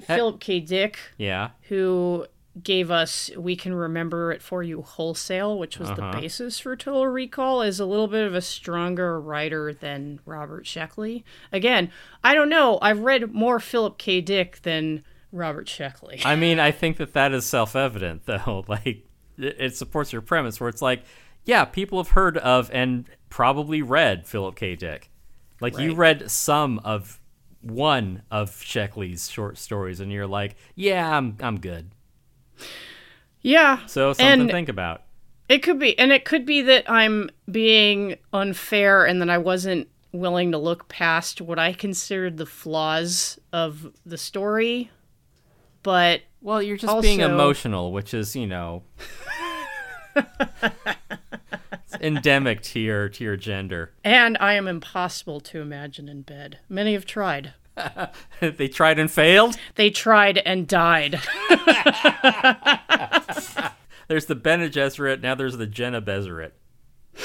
Philip 0.03 0.41
K. 0.41 0.61
Dick, 0.61 0.99
Yeah. 1.17 1.51
who 1.63 2.27
gave 2.63 2.91
us 2.91 3.31
"We 3.37 3.55
Can 3.57 3.75
Remember 3.75 4.33
It 4.33 4.43
for 4.43 4.63
You" 4.63 4.83
wholesale, 4.83 5.59
which 5.59 5.79
was 5.79 5.91
Uh-huh. 5.91 6.11
the 6.13 6.21
basis 6.21 6.59
for 6.59 6.75
Total 6.77 7.07
Recall, 7.07 7.63
is 7.63 7.79
a 7.79 7.87
little 7.87 8.09
bit 8.09 8.27
of 8.27 8.35
a 8.35 8.41
stronger 8.41 9.21
writer 9.21 9.73
than 9.73 10.21
Robert 10.27 10.65
Sheckley. 10.67 11.23
Again, 11.53 11.91
I 12.25 12.35
don't 12.35 12.49
know. 12.49 12.79
I've 12.83 13.01
read 13.01 13.33
more 13.33 13.61
Philip 13.61 13.99
K. 13.99 14.21
Dick 14.21 14.61
than 14.63 15.05
Robert 15.33 15.69
Sheckley. 15.69 16.21
I 16.25 16.35
mean, 16.35 16.59
I 16.59 16.73
think 16.73 16.97
that 16.97 17.13
that 17.13 17.33
is 17.33 17.47
self-evident, 17.47 18.23
though. 18.27 18.65
Like, 18.67 18.87
it, 18.87 19.05
it 19.39 19.77
supports 19.77 20.13
your 20.13 20.23
premise, 20.23 20.59
where 20.61 20.69
it's 20.69 20.83
like, 20.83 21.05
yeah, 21.45 21.65
people 21.65 21.99
have 22.03 22.11
heard 22.11 22.37
of 22.39 22.69
and 22.73 23.05
probably 23.31 23.81
read 23.81 24.27
Philip 24.27 24.57
K. 24.57 24.75
Dick. 24.75 25.09
Like, 25.61 25.79
you 25.79 25.95
read 25.95 26.31
some 26.31 26.81
of 26.81 27.21
one 27.63 28.23
of 28.31 28.51
Sheckley's 28.51 29.31
short 29.31 29.57
stories, 29.59 30.01
and 30.01 30.11
you're 30.11 30.27
like, 30.27 30.57
yeah, 30.75 31.17
I'm 31.17 31.37
I'm 31.41 31.61
good. 31.61 31.91
Yeah, 33.43 33.85
So 33.87 34.13
something 34.13 34.27
And- 34.41 34.49
to 34.49 34.53
think 34.53 34.69
about. 34.69 35.03
It 35.49 35.65
could 35.65 35.81
be, 35.81 35.99
and 35.99 36.13
it 36.13 36.25
could 36.25 36.47
be 36.47 36.63
that 36.63 36.89
I'm 36.89 37.29
being 37.51 38.17
unfair 38.33 39.05
and 39.05 39.21
that 39.21 39.29
I 39.29 39.39
wasn't 39.39 39.89
willing 40.13 40.53
to 40.53 40.59
look 40.59 40.89
past 40.89 41.41
what 41.41 41.59
I 41.59 41.73
considered 41.73 42.37
the 42.37 42.47
flaws 42.47 43.37
of 43.53 43.93
the 44.07 44.17
story. 44.17 44.91
But 45.83 46.23
Well, 46.41 46.63
you're 46.63 46.77
just 46.77 47.03
being 47.03 47.19
emotional, 47.21 47.91
which 47.91 48.15
is, 48.15 48.37
you 48.37 48.47
know, 48.47 48.85
it's 50.63 51.95
endemic 52.01 52.63
to 52.63 52.81
your 52.81 53.09
to 53.09 53.25
your 53.25 53.37
gender. 53.37 53.93
and 54.05 54.37
I 54.41 54.55
am 54.55 54.69
impossible 54.69 55.41
to 55.41 55.61
imagine 55.61 56.09
in 56.09 56.23
bed. 56.23 56.59
Many 56.69 56.93
have 56.95 57.07
tried. 57.07 57.55
they 58.41 58.69
tried 58.69 58.99
and 58.99 59.11
failed. 59.11 59.57
They 59.75 59.91
tried 59.91 60.39
and 60.39 60.67
died. 60.67 61.21
There's 64.09 64.27
the 64.27 64.35
Bene 64.35 64.69
Gesserit, 64.69 65.21
now 65.21 65.37
there's 65.37 65.57
the 65.57 65.69
Jenna 65.69 66.03
Bezeret. 66.03 66.51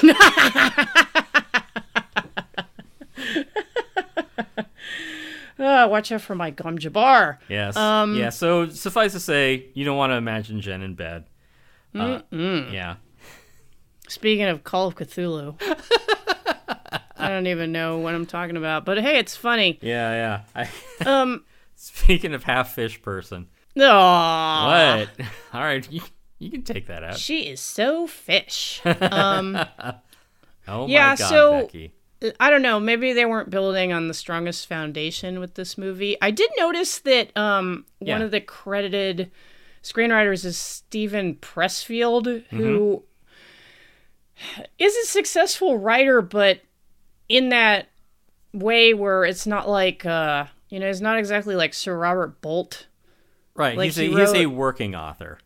Ah, 5.58 5.88
watch 5.88 6.12
out 6.12 6.22
for 6.22 6.36
my 6.36 6.52
gom 6.52 6.78
jabbar. 6.78 7.38
Yes. 7.48 7.78
Um, 7.78 8.16
yeah. 8.16 8.30
So 8.30 8.70
suffice 8.70 9.14
to 9.14 9.20
say, 9.20 9.68
you 9.74 9.86
don't 9.86 9.98
want 9.98 10.12
to 10.12 10.16
imagine 10.16 10.62
Jen 10.62 10.82
in 10.82 10.96
bed. 10.96 11.26
Uh, 11.94 12.22
yeah. 12.32 12.96
Speaking 14.08 14.46
of 14.46 14.64
Call 14.64 14.88
of 14.88 14.96
Cthulhu, 14.96 15.56
don't 17.36 17.48
even 17.48 17.72
know 17.72 17.98
what 18.00 18.16
I'm 18.16 18.26
talking 18.26 18.58
about, 18.58 18.86
but 18.86 19.00
hey, 19.00 19.20
it's 19.20 19.36
funny. 19.36 19.78
Yeah. 19.82 20.42
Yeah. 20.56 20.68
I, 21.04 21.06
Um, 21.10 21.44
speaking 21.76 22.34
of 22.34 22.44
half 22.44 22.74
fish 22.74 23.02
person, 23.02 23.48
No. 23.76 23.88
what? 23.94 25.10
All 25.54 25.62
right, 25.62 25.90
you, 25.92 26.02
you 26.40 26.50
can 26.50 26.64
take 26.64 26.88
that 26.88 27.04
out. 27.04 27.18
She 27.18 27.42
is 27.50 27.60
so 27.62 28.08
fish. 28.08 28.82
Um, 28.86 29.58
Oh 30.68 30.88
Yeah, 30.88 31.10
my 31.10 31.16
God, 31.16 31.30
so- 31.30 31.62
Becky. 31.62 31.92
I 32.40 32.50
don't 32.50 32.64
know. 32.64 32.80
Maybe 32.80 33.14
they 33.14 33.26
weren't 33.26 33.52
building 33.52 33.94
on 33.94 34.08
the 34.08 34.14
strongest 34.16 34.66
foundation 34.68 35.40
with 35.40 35.54
this 35.54 35.78
movie. 35.78 36.18
I 36.22 36.32
did 36.32 36.50
notice 36.58 36.98
that 37.00 37.36
um, 37.38 37.86
one 38.00 38.22
of 38.24 38.32
the 38.32 38.42
credited 38.42 39.30
screenwriters 39.84 40.44
is 40.44 40.58
Steven 40.58 41.36
Pressfield, 41.36 42.46
who 42.50 43.04
is 44.80 44.96
a 44.96 45.06
successful 45.08 45.78
writer, 45.78 46.22
but 46.22 46.62
in 47.30 47.50
that 47.50 47.88
way 48.54 48.94
where 48.94 49.26
it's 49.26 49.46
not 49.48 49.68
like, 49.70 50.06
uh, 50.06 50.46
you 50.70 50.80
know, 50.80 50.88
it's 50.88 51.02
not 51.02 51.18
exactly 51.18 51.56
like 51.56 51.74
Sir 51.74 51.98
Robert 51.98 52.42
Bolt. 52.42 52.88
Right. 53.56 53.78
like 53.78 53.86
he's 53.86 53.98
a 54.00 54.04
he 54.04 54.16
he's 54.16 54.34
a 54.34 54.46
working 54.48 54.96
author. 54.96 55.38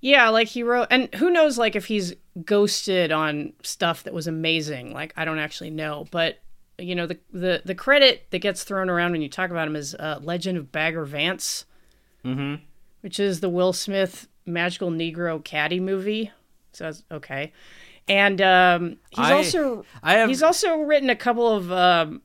Yeah, 0.00 0.28
like 0.28 0.46
he 0.46 0.62
wrote, 0.62 0.86
and 0.90 1.12
who 1.16 1.28
knows, 1.28 1.58
like 1.58 1.74
if 1.74 1.86
he's 1.86 2.14
ghosted 2.44 3.10
on 3.10 3.52
stuff 3.64 4.04
that 4.04 4.14
was 4.14 4.28
amazing. 4.28 4.92
Like 4.92 5.12
I 5.16 5.24
don't 5.24 5.40
actually 5.40 5.70
know, 5.70 6.06
but 6.12 6.38
you 6.78 6.94
know 6.94 7.06
the 7.08 7.18
the 7.32 7.62
the 7.64 7.74
credit 7.74 8.26
that 8.30 8.38
gets 8.38 8.62
thrown 8.62 8.88
around 8.88 9.10
when 9.10 9.22
you 9.22 9.28
talk 9.28 9.50
about 9.50 9.66
him 9.66 9.74
is 9.74 9.96
uh, 9.96 10.20
Legend 10.22 10.56
of 10.56 10.70
Bagger 10.70 11.04
Vance, 11.04 11.64
Mm-hmm. 12.24 12.62
which 13.00 13.18
is 13.18 13.40
the 13.40 13.48
Will 13.48 13.72
Smith 13.72 14.28
magical 14.46 14.90
Negro 14.90 15.42
caddy 15.42 15.80
movie. 15.80 16.30
So 16.72 16.84
that's 16.84 17.02
okay, 17.10 17.52
and 18.08 18.40
um, 18.40 18.96
he's 19.10 19.26
I- 19.26 19.32
also 19.32 19.84
I 20.02 20.14
have. 20.14 20.28
he's 20.28 20.42
also 20.42 20.78
written 20.78 21.10
a 21.10 21.16
couple 21.16 21.48
of 21.48 21.70
um, 21.72 22.22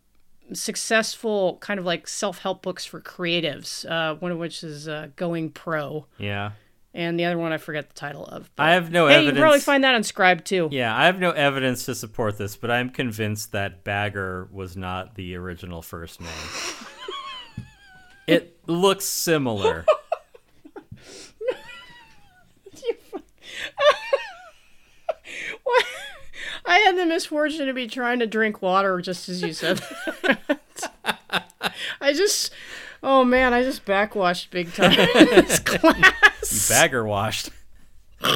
successful 0.54 1.58
kind 1.62 1.80
of 1.80 1.86
like 1.86 2.08
self 2.08 2.40
help 2.40 2.62
books 2.62 2.86
for 2.86 3.02
creatives. 3.02 3.90
Uh, 3.90 4.16
one 4.16 4.32
of 4.32 4.38
which 4.38 4.64
is 4.64 4.88
uh, 4.88 5.10
Going 5.16 5.50
Pro 5.50 6.06
yeah. 6.18 6.52
and 6.94 7.20
the 7.20 7.26
other 7.26 7.38
one 7.38 7.52
I 7.52 7.58
forget 7.58 7.90
the 7.90 7.96
title 7.96 8.26
of. 8.26 8.50
I 8.58 8.72
have 8.72 8.92
no 8.92 9.08
hey, 9.08 9.14
you 9.14 9.18
evidence. 9.20 9.36
can 9.36 9.42
probably 9.42 9.60
find 9.60 9.84
that 9.84 9.96
on 9.96 10.02
Scribd 10.02 10.44
too. 10.46 10.70
Yeah, 10.72 10.96
I 10.96 11.06
have 11.06 11.20
no 11.20 11.32
evidence 11.32 11.86
to 11.86 11.96
support 11.96 12.38
this, 12.38 12.56
but 12.56 12.70
I'm 12.72 12.90
convinced 12.90 13.52
that 13.54 13.84
Bagger 13.84 14.48
was 14.52 14.78
not 14.78 15.16
the 15.16 15.36
original 15.36 15.82
first 15.82 16.22
name. 16.22 16.30
it 18.28 18.58
looks 18.68 19.06
similar. 19.06 19.86
What? 25.64 25.86
I 26.66 26.80
had 26.80 26.97
the 26.97 27.05
misfortune 27.05 27.66
to 27.68 27.74
be 27.74 27.88
trying 27.88 28.20
to 28.20 28.28
drink 28.28 28.61
water 28.61 29.01
just 29.01 29.28
as 29.30 29.41
you 29.41 29.53
said. 29.53 29.82
I 31.99 32.14
just, 32.14 32.51
oh 33.01 33.24
man, 33.24 33.53
I 33.53 33.64
just 33.64 33.86
backwashed 33.86 34.51
big 34.51 34.74
time 34.74 34.91
in 34.97 35.26
this 35.30 35.59
class. 35.66 36.70
Bagger 36.70 37.05
washed. 37.05 37.49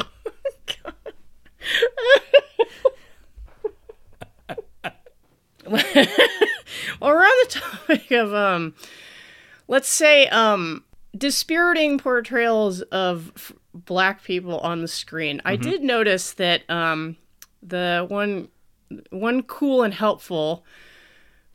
Well, 5.66 7.12
we're 7.12 7.22
on 7.24 7.46
the 7.46 7.60
topic 7.60 8.10
of, 8.10 8.32
um, 8.34 8.74
let's 9.68 9.88
say, 9.88 10.26
um, 10.28 10.84
dispiriting 11.16 11.98
portrayals 11.98 12.80
of 12.82 13.32
f- 13.36 13.52
black 13.74 14.24
people 14.24 14.58
on 14.60 14.80
the 14.82 14.88
screen. 14.88 15.40
I 15.44 15.56
did 15.56 15.82
notice 15.82 16.32
that 16.34 16.68
um, 16.70 17.16
the 17.62 18.06
one 18.08 18.48
one 19.10 19.42
cool 19.42 19.82
and 19.82 19.92
helpful 19.94 20.64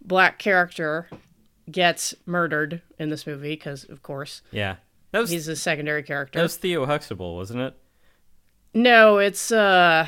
black 0.02 0.38
character 0.38 1.10
gets 1.72 2.14
murdered 2.26 2.82
in 3.00 3.10
this 3.10 3.26
movie 3.26 3.54
because, 3.56 3.86
of 3.86 4.02
course, 4.04 4.42
Yeah. 4.52 4.76
That 5.12 5.20
was 5.20 5.30
he's 5.30 5.48
a 5.48 5.56
secondary 5.56 6.02
character. 6.04 6.40
that 6.40 6.44
was 6.44 6.58
Theo 6.58 6.86
Huxtable, 6.86 7.36
wasn't 7.36 7.62
it? 7.62 7.76
No, 8.74 9.20
it's 9.20 9.52
uh, 9.52 10.08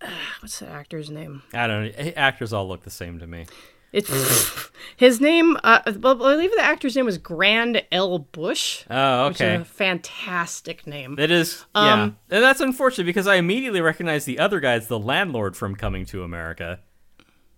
what's 0.40 0.58
the 0.60 0.68
actor's 0.68 1.10
name? 1.10 1.42
I 1.54 1.66
don't 1.66 1.84
know. 1.98 2.12
Actors 2.16 2.52
all 2.52 2.68
look 2.68 2.82
the 2.84 2.90
same 2.90 3.18
to 3.18 3.26
me. 3.26 3.46
It's 3.92 4.70
his 4.96 5.20
name. 5.20 5.56
Uh, 5.64 5.80
I 5.86 5.90
believe 5.90 6.50
the 6.54 6.60
actor's 6.62 6.96
name 6.96 7.06
was 7.06 7.18
Grand 7.18 7.82
L. 7.92 8.18
Bush. 8.18 8.84
Oh, 8.90 9.28
Which 9.28 9.40
okay. 9.40 9.54
is 9.56 9.62
a 9.62 9.64
fantastic 9.64 10.86
name. 10.86 11.16
That 11.16 11.30
is, 11.30 11.64
yeah, 11.74 11.92
Um, 12.02 12.16
and 12.30 12.42
that's 12.42 12.60
unfortunate 12.60 13.04
because 13.04 13.26
I 13.26 13.36
immediately 13.36 13.80
recognize 13.80 14.24
the 14.24 14.38
other 14.38 14.60
guy 14.60 14.72
as 14.72 14.88
the 14.88 14.98
landlord 14.98 15.56
from 15.56 15.76
Coming 15.76 16.04
to 16.06 16.22
America. 16.22 16.80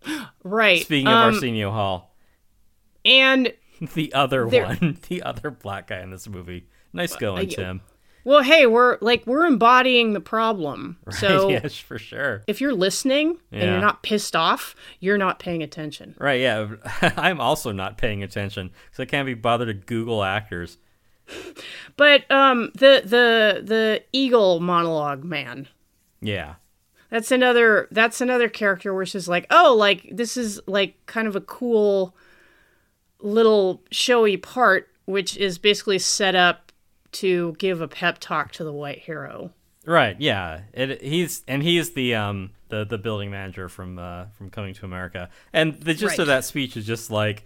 Right. 0.45 0.83
Speaking 0.83 1.09
of 1.09 1.13
um, 1.13 1.35
Arsenio 1.35 1.71
Hall, 1.73 2.15
And 3.05 3.53
the 3.95 4.13
other 4.15 4.47
one, 4.47 4.99
the 5.09 5.23
other 5.23 5.51
black 5.51 5.89
guy 5.89 6.01
in 6.01 6.11
this 6.11 6.29
movie. 6.29 6.69
Nice 6.93 7.17
going, 7.17 7.49
Uh, 7.49 7.51
Tim. 7.51 7.81
Well, 8.29 8.43
hey, 8.43 8.67
we're 8.67 8.99
like 9.01 9.27
we're 9.27 9.47
embodying 9.47 10.13
the 10.13 10.21
problem. 10.21 10.99
So 11.19 11.49
yes, 11.49 11.79
for 11.79 11.99
sure. 11.99 12.43
if 12.47 12.61
you're 12.61 12.75
listening 12.75 13.39
and 13.51 13.63
you're 13.63 13.81
not 13.81 14.03
pissed 14.03 14.37
off, 14.37 14.77
you're 15.01 15.17
not 15.17 15.39
paying 15.39 15.63
attention. 15.63 16.15
Right, 16.19 16.43
yeah. 16.43 16.75
I'm 17.17 17.41
also 17.41 17.73
not 17.73 17.97
paying 17.97 18.23
attention 18.23 18.71
because 18.85 19.01
I 19.01 19.07
can't 19.07 19.25
be 19.25 19.33
bothered 19.33 19.69
to 19.69 19.75
Google 19.75 20.23
actors. 20.23 20.77
But 21.97 22.31
um, 22.31 22.71
the 22.75 23.01
the 23.03 23.63
the 23.65 24.03
eagle 24.13 24.61
monologue 24.61 25.25
man. 25.25 25.67
Yeah. 26.21 26.57
That's 27.09 27.33
another 27.33 27.89
that's 27.91 28.21
another 28.21 28.51
character 28.51 28.93
where 28.93 29.07
she's 29.07 29.29
like, 29.29 29.47
oh, 29.51 29.75
like 29.75 30.07
this 30.13 30.37
is 30.37 30.61
like 30.67 30.95
kind 31.07 31.27
of 31.27 31.35
a 31.35 31.41
cool 31.41 32.15
little 33.21 33.83
showy 33.91 34.37
part, 34.37 34.91
which 35.07 35.35
is 35.39 35.57
basically 35.57 35.99
set 35.99 36.35
up 36.35 36.68
to 37.13 37.55
give 37.59 37.81
a 37.81 37.89
pep 37.89 38.19
talk 38.19 38.53
to 38.53 38.65
the 38.65 38.73
white 38.73 38.99
hero. 39.01 39.53
Right. 39.87 40.17
Yeah. 40.21 40.63
It, 40.75 41.01
he's 41.03 41.43
and 41.49 41.63
he's 41.63 41.93
the 41.93 42.15
um 42.15 42.51
the 42.69 42.85
the 42.85 42.99
building 42.99 43.31
manager 43.31 43.69
from 43.69 43.99
uh 43.99 44.27
from 44.37 44.51
Coming 44.51 44.75
to 44.75 44.85
America, 44.85 45.31
and 45.53 45.75
the 45.81 45.95
gist 45.95 46.11
Right. 46.13 46.19
of 46.21 46.27
that 46.27 46.45
speech 46.45 46.77
is 46.77 46.85
just 46.87 47.11
like, 47.11 47.45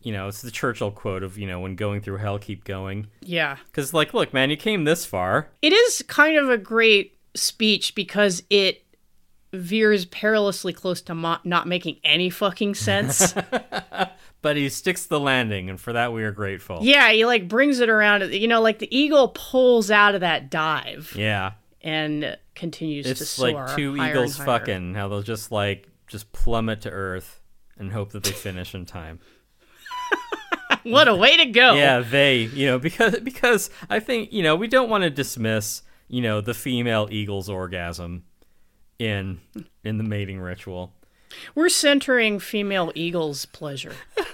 you 0.00 0.12
know, 0.12 0.28
it's 0.28 0.40
the 0.42 0.50
Churchill 0.50 0.90
quote 0.90 1.22
of 1.22 1.36
you 1.36 1.46
know 1.46 1.60
when 1.60 1.76
going 1.76 2.00
through 2.00 2.16
hell, 2.18 2.38
keep 2.38 2.64
going. 2.64 3.08
Yeah. 3.20 3.56
Because 3.66 3.92
like, 3.92 4.14
look, 4.14 4.32
man, 4.32 4.48
you 4.50 4.56
came 4.56 4.84
this 4.84 5.04
far. 5.04 5.48
It 5.60 5.72
is 5.74 6.02
kind 6.08 6.38
of 6.38 6.48
a 6.48 6.56
great 6.56 7.18
speech 7.34 7.94
because 7.94 8.42
it 8.48 8.84
veers 9.52 10.06
perilously 10.06 10.72
close 10.72 11.02
to 11.02 11.14
mo- 11.14 11.36
not 11.44 11.68
making 11.68 11.98
any 12.04 12.30
fucking 12.30 12.74
sense. 12.74 13.34
But 14.42 14.56
he 14.56 14.68
sticks 14.68 15.06
the 15.06 15.20
landing, 15.20 15.70
and 15.70 15.80
for 15.80 15.92
that 15.92 16.12
we 16.12 16.24
are 16.24 16.32
grateful. 16.32 16.80
yeah, 16.82 17.10
he 17.12 17.24
like 17.24 17.48
brings 17.48 17.78
it 17.80 17.88
around. 17.88 18.32
You 18.32 18.48
know, 18.48 18.60
like 18.60 18.78
the 18.80 18.96
eagle 18.96 19.28
pulls 19.28 19.90
out 19.90 20.14
of 20.16 20.20
that 20.22 20.50
dive 20.50 21.14
Yeah. 21.16 21.52
and 21.80 22.36
continues 22.54 23.06
to 23.06 23.12
It's 23.12 23.28
soar. 23.28 23.52
like 23.66 23.76
two 23.76 23.96
eagles 23.96 24.36
fucking. 24.36 24.94
How 24.94 25.08
they'll 25.08 25.22
just 25.22 25.52
like 25.52 25.88
just 26.08 26.32
plummet 26.32 26.80
to 26.82 26.90
earth 26.90 27.40
and 27.78 27.92
hope 27.92 28.10
that 28.12 28.24
they 28.24 28.32
finish 28.32 28.74
in 28.74 28.84
time. 28.84 29.20
What 30.84 31.06
a 31.06 31.14
way 31.14 31.36
to 31.36 31.46
go! 31.46 31.74
Yeah, 31.74 32.00
they, 32.00 32.38
you 32.38 32.66
know, 32.66 32.78
because 32.80 33.20
because 33.20 33.70
I 33.88 34.00
think 34.00 34.32
you 34.32 34.42
know 34.42 34.56
we 34.56 34.66
don't 34.66 34.90
want 34.90 35.04
to 35.04 35.10
dismiss 35.10 35.82
you 36.08 36.20
know 36.22 36.40
the 36.40 36.54
female 36.54 37.06
eagle's 37.10 37.48
orgasm 37.48 38.24
in 38.98 39.40
in 39.84 39.98
the 39.98 40.02
mating 40.04 40.40
ritual. 40.40 40.92
We're 41.54 41.68
centering 41.68 42.38
female 42.40 42.90
eagles' 42.94 43.46
pleasure. 43.46 43.94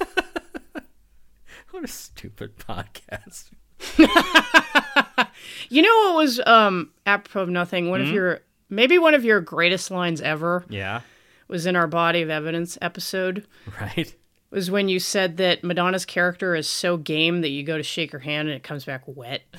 What 1.70 1.84
a 1.84 1.88
stupid 1.88 2.56
podcast. 2.58 3.50
You 5.70 5.82
know 5.82 5.96
what 6.06 6.14
was 6.16 6.40
um 6.46 6.90
apropos 7.06 7.42
of 7.42 7.48
nothing? 7.50 7.90
One 7.90 8.00
Hmm? 8.00 8.08
of 8.08 8.12
your 8.14 8.40
maybe 8.70 8.98
one 8.98 9.14
of 9.14 9.24
your 9.24 9.40
greatest 9.40 9.90
lines 9.90 10.20
ever 10.20 10.64
Yeah, 10.68 11.02
was 11.46 11.66
in 11.66 11.76
our 11.76 11.86
body 11.86 12.22
of 12.22 12.30
evidence 12.30 12.76
episode. 12.82 13.46
right. 13.80 14.14
Was 14.50 14.70
when 14.70 14.88
you 14.88 14.98
said 14.98 15.36
that 15.36 15.62
Madonna's 15.62 16.06
character 16.06 16.54
is 16.54 16.66
so 16.68 16.96
game 16.96 17.42
that 17.42 17.50
you 17.50 17.62
go 17.62 17.76
to 17.76 17.82
shake 17.82 18.12
her 18.12 18.18
hand 18.20 18.48
and 18.48 18.56
it 18.56 18.62
comes 18.62 18.84
back 18.86 19.02
wet. 19.06 19.42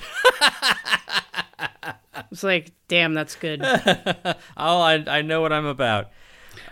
it's 2.32 2.44
like, 2.44 2.72
damn, 2.88 3.14
that's 3.14 3.36
good. 3.36 3.62
Oh, 3.64 4.34
I 4.58 5.04
I 5.08 5.22
know 5.22 5.42
what 5.42 5.54
I'm 5.54 5.66
about. 5.66 6.10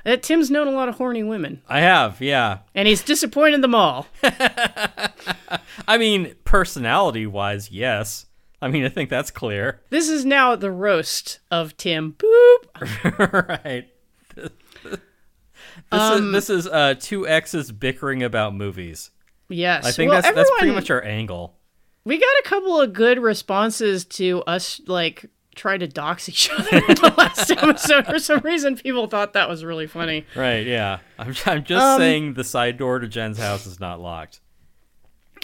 Uh, 0.08 0.16
Tim's 0.16 0.50
known 0.50 0.68
a 0.68 0.72
lot 0.72 0.88
of 0.88 0.96
horny 0.96 1.22
women, 1.22 1.62
I 1.68 1.82
have, 1.82 2.22
yeah. 2.22 2.60
and 2.74 2.88
he's 2.88 3.04
disappointed 3.04 3.62
them 3.62 3.76
all. 3.76 4.08
I 4.24 5.98
mean, 6.00 6.34
personality 6.46 7.28
wise, 7.28 7.70
yes. 7.72 8.26
I 8.62 8.70
mean, 8.70 8.86
I 8.86 8.90
think 8.90 9.10
that's 9.10 9.32
clear. 9.32 9.82
This 9.90 10.08
is 10.08 10.24
now 10.24 10.56
the 10.56 10.72
roast 10.72 11.40
of 11.52 11.76
Tim. 11.76 12.14
Boop. 12.14 13.48
right. 13.60 13.90
This 15.92 16.12
is 16.12 16.32
this 16.32 16.50
is 16.50 16.68
uh 16.68 16.96
two 17.00 17.28
exes 17.28 17.72
bickering 17.72 18.24
about 18.24 18.56
movies. 18.56 19.12
Yes, 19.48 19.86
I 19.86 19.92
think 19.92 20.12
well, 20.12 20.22
that's 20.22 20.36
that's 20.36 20.52
pretty 20.58 20.74
much 20.74 20.90
our 20.90 21.04
angle. 21.04 21.56
We 22.04 22.18
got 22.18 22.26
a 22.40 22.44
couple 22.44 22.82
of 22.82 22.94
good 22.94 23.20
responses 23.20 24.06
to 24.06 24.42
us 24.48 24.82
like 24.88 25.30
try 25.58 25.78
to 25.78 25.88
dox 25.88 26.30
each 26.30 26.50
other 26.58 26.78
in 26.78 26.96
the 26.96 27.14
last 27.18 27.52
episode. 27.52 28.06
For 28.06 28.20
some 28.20 28.40
reason, 28.40 28.78
people 28.78 29.08
thought 29.08 29.34
that 29.34 29.50
was 29.50 29.64
really 29.66 29.88
funny. 29.88 30.26
Right, 30.36 30.66
yeah. 30.66 31.00
I'm, 31.20 31.34
I'm 31.46 31.64
just 31.64 31.84
Um, 31.86 32.00
saying 32.00 32.34
the 32.36 32.44
side 32.44 32.78
door 32.78 33.00
to 33.00 33.08
Jen's 33.08 33.38
house 33.38 33.66
is 33.66 33.80
not 33.80 34.00
locked. 34.00 34.40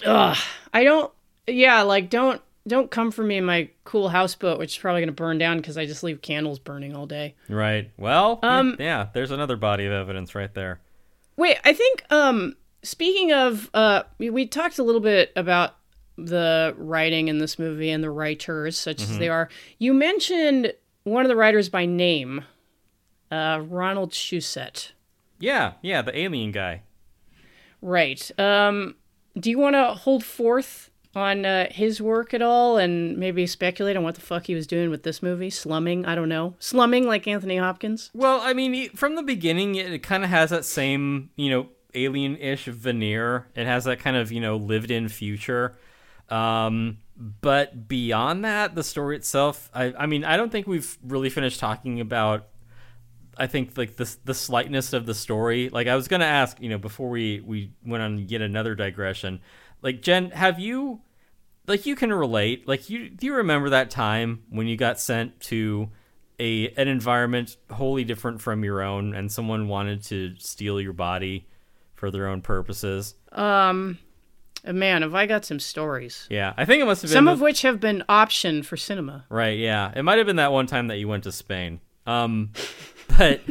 Ugh, 0.05 0.37
I 0.73 0.83
don't. 0.83 1.11
Yeah, 1.47 1.81
like 1.81 2.09
don't 2.09 2.41
don't 2.67 2.89
come 2.89 3.11
for 3.11 3.23
me 3.23 3.37
in 3.37 3.43
my 3.45 3.69
cool 3.83 4.09
houseboat, 4.09 4.57
which 4.57 4.75
is 4.75 4.77
probably 4.81 5.01
gonna 5.01 5.11
burn 5.11 5.37
down 5.37 5.57
because 5.57 5.77
I 5.77 5.85
just 5.85 6.03
leave 6.03 6.21
candles 6.21 6.59
burning 6.59 6.95
all 6.95 7.05
day. 7.05 7.35
Right. 7.49 7.91
Well, 7.97 8.39
Um, 8.41 8.77
yeah, 8.79 9.07
there's 9.13 9.31
another 9.31 9.57
body 9.57 9.85
of 9.85 9.91
evidence 9.91 10.33
right 10.35 10.53
there. 10.53 10.79
Wait, 11.35 11.57
I 11.65 11.73
think 11.73 12.03
um 12.11 12.55
speaking 12.83 13.31
of 13.33 13.69
uh 13.73 14.03
we, 14.17 14.29
we 14.29 14.45
talked 14.47 14.79
a 14.79 14.83
little 14.83 15.01
bit 15.01 15.31
about 15.35 15.75
the 16.17 16.75
writing 16.77 17.27
in 17.27 17.39
this 17.39 17.57
movie 17.57 17.89
and 17.89 18.03
the 18.03 18.11
writers 18.11 18.77
such 18.77 19.01
as 19.01 19.17
they 19.17 19.29
are. 19.29 19.49
You 19.79 19.93
mentioned 19.93 20.73
one 21.03 21.25
of 21.25 21.29
the 21.29 21.35
writers 21.35 21.69
by 21.69 21.85
name, 21.85 22.43
uh 23.31 23.61
Ronald 23.67 24.11
Shusett. 24.11 24.91
Yeah, 25.39 25.73
yeah, 25.81 26.01
the 26.01 26.17
alien 26.17 26.51
guy. 26.51 26.83
Right. 27.81 28.31
Um 28.39 28.95
do 29.37 29.49
you 29.49 29.57
want 29.57 29.75
to 29.75 29.93
hold 29.95 30.23
forth 30.23 30.91
on 31.15 31.45
uh, 31.45 31.67
his 31.71 32.01
work 32.01 32.33
at 32.33 32.41
all 32.41 32.77
and 32.77 33.17
maybe 33.17 33.45
speculate 33.45 33.95
on 33.95 34.03
what 34.03 34.15
the 34.15 34.21
fuck 34.21 34.45
he 34.45 34.55
was 34.55 34.67
doing 34.67 34.89
with 34.89 35.03
this 35.03 35.21
movie? 35.21 35.49
Slumming? 35.49 36.05
I 36.05 36.15
don't 36.15 36.29
know. 36.29 36.55
Slumming 36.59 37.05
like 37.05 37.27
Anthony 37.27 37.57
Hopkins? 37.57 38.09
Well, 38.13 38.41
I 38.41 38.53
mean, 38.53 38.89
from 38.91 39.15
the 39.15 39.23
beginning, 39.23 39.75
it, 39.75 39.91
it 39.91 39.99
kind 39.99 40.23
of 40.23 40.29
has 40.29 40.49
that 40.49 40.65
same, 40.65 41.29
you 41.35 41.49
know, 41.49 41.67
alien-ish 41.93 42.65
veneer. 42.65 43.47
It 43.55 43.67
has 43.67 43.83
that 43.85 43.99
kind 43.99 44.17
of, 44.17 44.31
you 44.31 44.41
know, 44.41 44.55
lived-in 44.55 45.09
future. 45.09 45.75
Um, 46.33 46.97
but 47.17 47.87
beyond 47.87 48.43
that, 48.45 48.75
the 48.75 48.83
story 48.83 49.15
itself, 49.15 49.69
I, 49.73 49.93
I 49.93 50.05
mean, 50.07 50.23
I 50.23 50.35
don't 50.35 50.51
think 50.51 50.65
we've 50.67 50.97
really 51.03 51.29
finished 51.29 51.59
talking 51.59 51.99
about. 51.99 52.47
I 53.37 53.47
think 53.47 53.77
like 53.77 53.95
the 53.95 54.15
the 54.25 54.33
slightness 54.33 54.93
of 54.93 55.05
the 55.05 55.13
story. 55.13 55.69
Like 55.69 55.87
I 55.87 55.95
was 55.95 56.07
gonna 56.07 56.25
ask, 56.25 56.59
you 56.61 56.69
know, 56.69 56.77
before 56.77 57.09
we 57.09 57.39
we 57.39 57.71
went 57.85 58.03
on 58.03 58.27
yet 58.29 58.41
another 58.41 58.75
digression. 58.75 59.41
Like 59.81 60.01
Jen, 60.01 60.31
have 60.31 60.59
you 60.59 61.01
like 61.67 61.85
you 61.85 61.95
can 61.95 62.11
relate 62.13 62.67
like 62.67 62.89
you 62.89 63.09
do 63.09 63.25
you 63.25 63.35
remember 63.35 63.69
that 63.69 63.89
time 63.89 64.43
when 64.49 64.67
you 64.67 64.75
got 64.75 64.99
sent 64.99 65.39
to 65.39 65.89
a 66.39 66.69
an 66.69 66.87
environment 66.87 67.57
wholly 67.71 68.03
different 68.03 68.41
from 68.41 68.63
your 68.63 68.81
own 68.81 69.13
and 69.15 69.31
someone 69.31 69.67
wanted 69.67 70.03
to 70.03 70.35
steal 70.37 70.81
your 70.81 70.93
body 70.93 71.47
for 71.95 72.11
their 72.11 72.27
own 72.27 72.41
purposes 72.41 73.15
Uh, 73.31 73.93
man, 74.65 75.01
have 75.01 75.13
I 75.15 75.25
got 75.25 75.43
some 75.45 75.59
stories. 75.59 76.27
yeah 76.29 76.53
i 76.57 76.65
think 76.65 76.81
it 76.81 76.85
must 76.85 77.01
have 77.01 77.09
been 77.09 77.15
Some 77.15 77.25
the- 77.25 77.31
of 77.33 77.41
which 77.41 77.61
have 77.63 77.79
been 77.79 78.03
optioned 78.07 78.65
for 78.65 78.77
cinema. 78.77 79.25
right 79.29 79.57
yeah 79.57 79.91
it 79.95 80.03
might 80.03 80.17
have 80.17 80.27
been 80.27 80.37
that 80.37 80.51
one 80.51 80.67
time 80.67 80.87
that 80.87 80.97
you 80.97 81.07
went 81.07 81.23
to 81.23 81.31
spain 81.31 81.79
um 82.07 82.51
but 83.17 83.41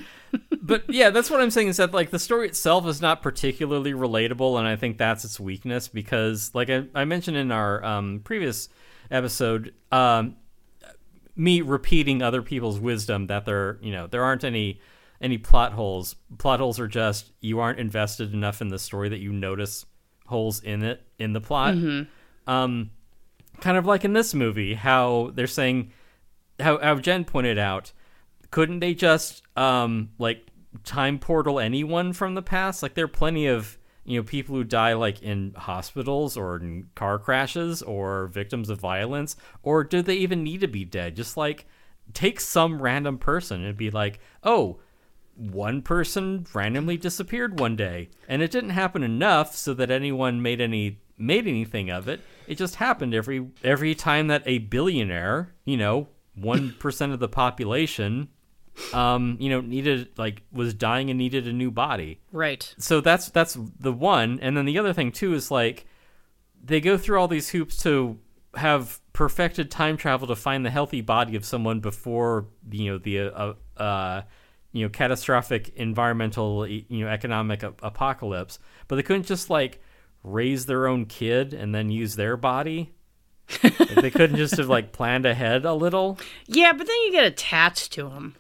but 0.63 0.85
yeah 0.89 1.11
that's 1.11 1.31
what 1.31 1.41
i'm 1.41 1.51
saying 1.51 1.69
is 1.69 1.77
that 1.77 1.93
like 1.93 2.11
the 2.11 2.19
story 2.19 2.47
itself 2.49 2.87
is 2.87 3.01
not 3.03 3.21
particularly 3.23 3.93
relatable 3.93 4.59
and 4.59 4.67
i 4.67 4.77
think 4.77 4.97
that's 4.99 5.25
its 5.25 5.39
weakness 5.39 5.89
because 5.89 6.51
like 6.55 6.71
i, 6.71 6.85
I 6.95 7.05
mentioned 7.05 7.37
in 7.37 7.51
our 7.53 7.85
um, 7.85 8.21
previous 8.25 8.69
episode 9.11 9.75
um, 9.91 10.37
me 11.37 11.61
repeating 11.63 12.23
other 12.23 12.43
people's 12.43 12.79
wisdom 12.81 13.27
that 13.29 13.45
there 13.45 13.79
you 13.83 13.93
know 13.93 14.07
there 14.07 14.23
aren't 14.25 14.45
any 14.45 14.81
any 15.21 15.39
plot 15.39 15.73
holes 15.73 16.17
plot 16.39 16.61
holes 16.61 16.79
are 16.81 16.89
just 16.89 17.31
you 17.41 17.61
aren't 17.61 17.79
invested 17.79 18.33
enough 18.35 18.61
in 18.61 18.69
the 18.69 18.79
story 18.79 19.09
that 19.09 19.19
you 19.21 19.33
notice 19.33 19.87
holes 20.33 20.61
in 20.61 20.83
it 20.83 20.99
in 21.19 21.33
the 21.33 21.41
plot. 21.41 21.75
Um 22.47 22.91
kind 23.61 23.77
of 23.77 23.87
like 23.87 24.05
in 24.05 24.13
this 24.13 24.35
movie 24.35 24.75
how 24.75 25.31
they're 25.35 25.47
saying 25.47 25.93
how, 26.59 26.79
how 26.79 26.97
jen 26.97 27.25
pointed 27.25 27.59
out 27.59 27.93
couldn't 28.51 28.81
they 28.81 28.95
just 28.95 29.43
um 29.57 30.11
like 30.19 30.47
time 30.85 31.19
portal 31.19 31.61
anyone 31.61 32.13
from 32.13 32.35
the 32.35 32.43
past? 32.43 32.83
Like 32.83 32.95
there 32.95 33.05
are 33.05 33.09
plenty 33.09 33.47
of 33.47 33.79
you 34.05 34.19
know 34.19 34.25
people 34.25 34.57
who 34.57 34.65
die 34.65 34.95
like 34.95 35.23
in 35.23 35.55
hospitals 35.57 36.37
or 36.37 36.57
in 36.57 36.89
car 36.95 37.19
crashes 37.19 37.83
or 37.83 38.27
victims 38.29 38.69
of 38.69 38.81
violence 38.81 39.37
or 39.63 39.85
do 39.85 40.03
they 40.03 40.17
even 40.17 40.43
need 40.43 40.61
to 40.63 40.69
be 40.69 40.85
dead? 40.85 41.15
Just 41.15 41.37
like 41.37 41.67
take 42.15 42.41
some 42.41 42.83
random 42.83 43.17
person 43.19 43.65
and 43.65 43.77
be 43.77 43.91
like 43.91 44.19
oh 44.43 44.81
one 45.51 45.83
person 45.83 46.47
randomly 46.55 46.97
disappeared 46.97 47.59
one 47.59 47.75
day 47.75 48.09
and 48.29 48.43
it 48.43 48.51
didn't 48.51 48.71
happen 48.71 49.03
enough 49.03 49.55
so 49.57 49.75
that 49.75 49.91
anyone 49.91 50.41
made 50.41 50.61
any 50.61 51.01
made 51.19 51.47
anything 51.47 51.91
of 51.91 52.09
it. 52.09 52.21
It 52.47 52.57
just 52.57 52.77
happened 52.77 53.15
every 53.15 53.49
every 53.65 53.95
time 53.95 54.29
that 54.29 54.43
a 54.47 54.59
billionaire 54.59 55.55
you 55.65 55.77
know 55.77 56.09
1% 56.39 57.13
of 57.13 57.19
the 57.19 57.29
population 57.29 58.29
um 58.95 59.37
you 59.39 59.51
know 59.51 59.61
needed 59.61 60.09
like 60.17 60.43
was 60.51 60.73
dying 60.73 61.11
and 61.11 61.19
needed 61.19 61.49
a 61.49 61.53
new 61.53 61.71
body. 61.71 62.21
Right. 62.31 62.75
so 62.79 63.01
that's 63.01 63.29
that's 63.31 63.59
the 63.81 63.93
one. 63.93 64.39
And 64.41 64.57
then 64.57 64.65
the 64.65 64.79
other 64.79 64.93
thing 64.93 65.11
too 65.11 65.35
is 65.35 65.51
like 65.51 65.87
they 66.63 66.81
go 66.81 66.97
through 66.97 67.21
all 67.21 67.29
these 67.29 67.51
hoops 67.51 67.77
to 67.83 68.19
have 68.55 69.01
perfected 69.13 69.71
time 69.71 69.97
travel 69.97 70.29
to 70.29 70.37
find 70.37 70.65
the 70.65 70.71
healthy 70.71 71.01
body 71.01 71.35
of 71.35 71.45
someone 71.45 71.81
before 71.81 72.47
you 72.71 72.93
know 72.93 72.99
the 72.99 73.21
uh, 73.21 73.55
uh 73.77 74.23
you 74.73 74.85
know 74.85 74.89
catastrophic 74.89 75.71
environmental 75.77 76.67
you 76.67 77.05
know 77.05 77.09
economic 77.11 77.63
ap- 77.63 77.79
apocalypse 77.83 78.59
but 78.89 78.97
they 78.97 79.03
couldn't 79.03 79.27
just 79.27 79.51
like 79.51 79.81
raise 80.23 80.67
their 80.67 80.87
own 80.87 81.05
kid 81.05 81.53
and 81.55 81.75
then 81.75 81.91
use 81.91 82.17
their 82.17 82.37
body 82.37 82.93
Like, 83.63 83.77
they 83.97 84.11
couldn't 84.11 84.37
just 84.37 84.57
have 84.57 84.69
like 84.69 84.93
planned 84.93 85.27
ahead 85.27 85.65
a 85.67 85.75
little. 85.75 86.19
Yeah, 86.47 86.73
but 86.73 86.87
then 86.87 86.97
you 87.05 87.11
get 87.13 87.25
attached 87.27 87.93
to 87.95 88.05
them 88.09 88.37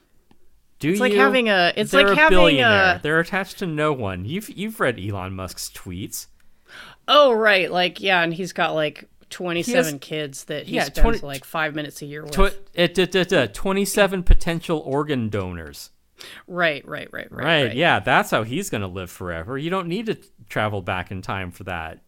Do 0.78 0.90
It's 0.90 1.00
like 1.00 1.12
you? 1.12 1.18
having 1.18 1.48
a. 1.50 1.72
It's 1.76 1.90
They're 1.90 2.04
like 2.08 2.16
a 2.16 2.20
having 2.20 2.38
billionaire. 2.38 2.96
a. 2.96 3.00
They're 3.02 3.20
attached 3.20 3.58
to 3.58 3.66
no 3.66 3.92
one. 3.92 4.24
You've 4.24 4.48
you've 4.50 4.80
read 4.80 4.98
Elon 4.98 5.34
Musk's 5.34 5.70
tweets. 5.70 6.28
Oh 7.08 7.32
right, 7.34 7.70
like 7.70 8.00
yeah, 8.00 8.22
and 8.22 8.32
he's 8.32 8.52
got 8.52 8.74
like 8.74 9.08
twenty-seven 9.28 9.94
has- 9.94 10.00
kids 10.00 10.44
that 10.44 10.66
he 10.66 10.76
yeah, 10.76 10.84
spends 10.84 11.00
20 11.00 11.18
like 11.26 11.44
five 11.44 11.74
minutes 11.74 12.00
a 12.00 12.06
year 12.06 12.22
with. 12.22 12.32
Tw- 12.32 12.56
it, 12.72 12.96
it, 12.98 13.14
it, 13.14 13.32
uh, 13.32 13.48
27 13.48 14.22
potential 14.22 14.78
organ 14.78 15.28
donors. 15.28 15.90
Right, 16.46 16.86
right, 16.86 17.08
right, 17.12 17.30
right, 17.30 17.44
Right, 17.44 17.74
yeah, 17.74 18.00
that's 18.00 18.30
how 18.30 18.42
he's 18.42 18.70
going 18.70 18.82
to 18.82 18.86
live 18.86 19.10
forever. 19.10 19.58
You 19.58 19.70
don't 19.70 19.88
need 19.88 20.06
to 20.06 20.18
travel 20.48 20.82
back 20.82 21.10
in 21.10 21.22
time 21.22 21.50
for 21.50 21.64
that. 21.64 22.00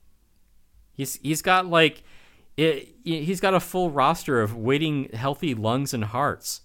He's 0.92 1.16
he's 1.16 1.42
got 1.42 1.66
like 1.66 2.02
it, 2.56 2.94
he's 3.02 3.40
got 3.40 3.54
a 3.54 3.60
full 3.60 3.90
roster 3.90 4.40
of 4.40 4.56
waiting 4.56 5.10
healthy 5.12 5.54
lungs 5.54 5.92
and 5.92 6.04
hearts. 6.04 6.60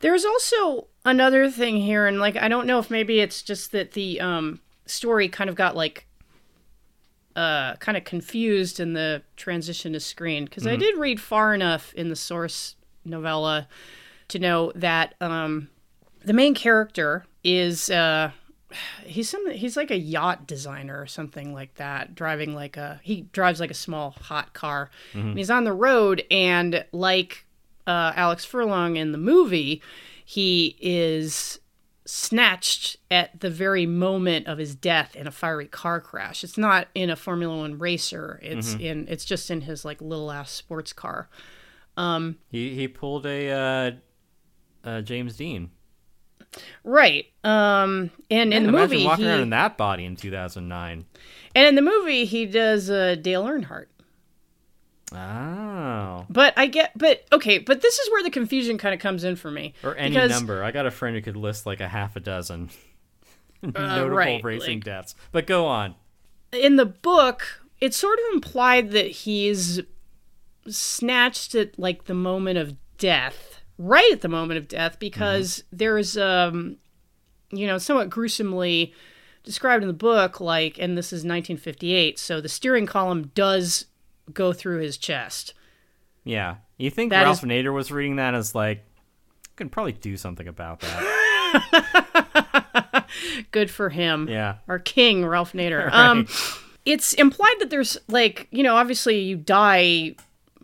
There's 0.00 0.24
also 0.24 0.88
another 1.04 1.50
thing 1.50 1.76
here, 1.78 2.06
and 2.06 2.18
like 2.18 2.36
I 2.36 2.48
don't 2.48 2.66
know 2.66 2.78
if 2.78 2.90
maybe 2.90 3.20
it's 3.20 3.42
just 3.42 3.72
that 3.72 3.92
the 3.92 4.20
um, 4.20 4.60
story 4.86 5.28
kind 5.28 5.50
of 5.50 5.56
got 5.56 5.76
like 5.76 6.06
uh, 7.34 7.76
kind 7.76 7.98
of 7.98 8.04
confused 8.04 8.80
in 8.80 8.94
the 8.94 9.22
transition 9.36 9.92
to 9.92 10.00
screen 10.00 10.46
because 10.46 10.66
I 10.66 10.76
did 10.76 10.96
read 10.96 11.20
far 11.20 11.54
enough 11.54 11.92
in 11.94 12.08
the 12.08 12.16
source 12.16 12.76
novella 13.04 13.68
to 14.28 14.38
know 14.38 14.72
that 14.74 15.14
um, 15.20 15.68
the 16.26 16.32
main 16.32 16.54
character 16.54 17.24
is 17.44 17.88
uh, 17.88 18.32
he's 19.04 19.30
some 19.30 19.48
he's 19.50 19.76
like 19.76 19.90
a 19.90 19.96
yacht 19.96 20.46
designer 20.46 21.00
or 21.00 21.06
something 21.06 21.54
like 21.54 21.74
that, 21.76 22.14
driving 22.14 22.54
like 22.54 22.76
a 22.76 23.00
he 23.02 23.22
drives 23.32 23.60
like 23.60 23.70
a 23.70 23.74
small 23.74 24.10
hot 24.10 24.52
car, 24.52 24.90
and 25.14 25.38
he's 25.38 25.50
on 25.50 25.64
the 25.64 25.72
road 25.72 26.24
and 26.30 26.84
like 26.92 27.46
uh, 27.86 28.12
Alex 28.16 28.44
Furlong 28.44 28.96
in 28.96 29.12
the 29.12 29.18
movie, 29.18 29.80
he 30.24 30.76
is 30.80 31.60
snatched 32.04 32.96
at 33.10 33.40
the 33.40 33.50
very 33.50 33.86
moment 33.86 34.46
of 34.46 34.58
his 34.58 34.74
death 34.74 35.14
in 35.16 35.26
a 35.26 35.30
fiery 35.30 35.66
car 35.66 36.00
crash. 36.00 36.42
It's 36.42 36.58
not 36.58 36.88
in 36.94 37.10
a 37.10 37.16
Formula 37.16 37.56
One 37.56 37.78
racer. 37.78 38.40
It's 38.42 38.74
in 38.74 39.06
it's 39.08 39.24
just 39.24 39.50
in 39.50 39.60
his 39.62 39.84
like 39.84 40.00
little 40.00 40.32
ass 40.32 40.50
sports 40.50 40.92
car. 40.92 41.28
He 42.50 42.74
he 42.74 42.88
pulled 42.88 43.26
a 43.26 43.50
uh, 43.50 43.90
uh, 44.88 45.00
James 45.02 45.36
Dean. 45.36 45.70
Right. 46.84 47.26
Um 47.44 48.10
and 48.30 48.52
in 48.54 48.64
the 48.66 48.72
movie 48.72 49.04
walking 49.04 49.24
he, 49.24 49.30
around 49.30 49.40
in 49.42 49.50
that 49.50 49.76
body 49.76 50.04
in 50.04 50.16
2009. 50.16 51.04
and 51.54 51.66
in 51.66 51.74
the 51.74 51.82
movie 51.82 52.24
he 52.24 52.46
does 52.46 52.88
uh, 52.90 53.14
Dale 53.20 53.44
Earnhardt. 53.44 53.86
Oh. 55.12 56.26
But 56.28 56.54
I 56.56 56.66
get 56.66 56.92
but 56.96 57.24
okay, 57.32 57.58
but 57.58 57.80
this 57.80 57.98
is 57.98 58.10
where 58.10 58.22
the 58.22 58.30
confusion 58.30 58.76
kind 58.78 58.94
of 58.94 59.00
comes 59.00 59.22
in 59.24 59.36
for 59.36 59.50
me. 59.50 59.74
Or 59.84 59.94
any 59.96 60.10
Because- 60.10 60.30
number. 60.30 60.62
I 60.64 60.70
got 60.72 60.86
a 60.86 60.90
friend 60.90 61.14
who 61.14 61.22
could 61.22 61.36
list 61.36 61.66
like 61.66 61.80
a 61.80 61.88
half 61.88 62.16
a 62.16 62.20
dozen 62.20 62.70
notable 63.62 63.80
Uh, 63.80 64.06
right, 64.08 64.42
racing 64.44 64.78
like- 64.78 64.84
deaths. 64.84 65.14
But 65.32 65.46
go 65.46 65.66
on. 65.66 65.94
in 66.52 66.76
the 66.76 66.86
book, 66.86 67.62
it's 67.80 67.96
sort 67.96 68.18
of 68.18 68.24
implied 68.34 68.90
that 68.92 69.06
he's 69.10 69.80
snatched 70.68 71.54
at 71.54 71.78
like 71.78 72.04
the 72.06 72.14
moment 72.14 72.58
of 72.58 72.74
death, 72.98 73.55
right 73.78 74.10
at 74.12 74.20
the 74.22 74.28
moment 74.28 74.58
of 74.58 74.68
death, 74.68 74.98
because 74.98 75.62
there's 75.72 76.16
um, 76.16 76.76
you 77.50 77.66
know, 77.66 77.78
somewhat 77.78 78.10
gruesomely 78.10 78.92
described 79.44 79.82
in 79.84 79.88
the 79.88 79.94
book, 79.94 80.40
like, 80.40 80.78
and 80.78 80.98
this 80.98 81.06
is 81.12 81.18
1958, 81.18 82.18
so 82.18 82.40
the 82.40 82.48
steering 82.48 82.86
column 82.86 83.30
does 83.34 83.86
go 84.32 84.52
through 84.52 84.80
his 84.80 84.96
chest. 84.98 85.54
Yeah. 86.24 86.56
You 86.78 86.90
think 86.90 87.10
That 87.10 87.22
Ralph 87.22 87.44
is- 87.44 87.48
Nader 87.48 87.72
was 87.72 87.92
reading 87.92 88.16
that 88.16 88.34
as 88.34 88.54
like, 88.54 88.78
I 88.78 89.52
can 89.56 89.68
probably 89.70 89.92
do 89.92 90.16
something 90.16 90.48
about 90.48 90.80
that. 90.80 93.06
Good 93.52 93.70
for 93.70 93.88
him. 93.88 94.28
yeah. 94.28 94.56
our 94.68 94.78
king 94.78 95.24
Ralph 95.24 95.52
Nader. 95.52 95.90
Um, 95.92 96.26
it's 96.84 97.14
implied 97.14 97.54
that 97.60 97.70
there's 97.70 97.96
like 98.08 98.48
you 98.50 98.62
know 98.62 98.76
obviously 98.76 99.20
you 99.20 99.36
die 99.36 100.14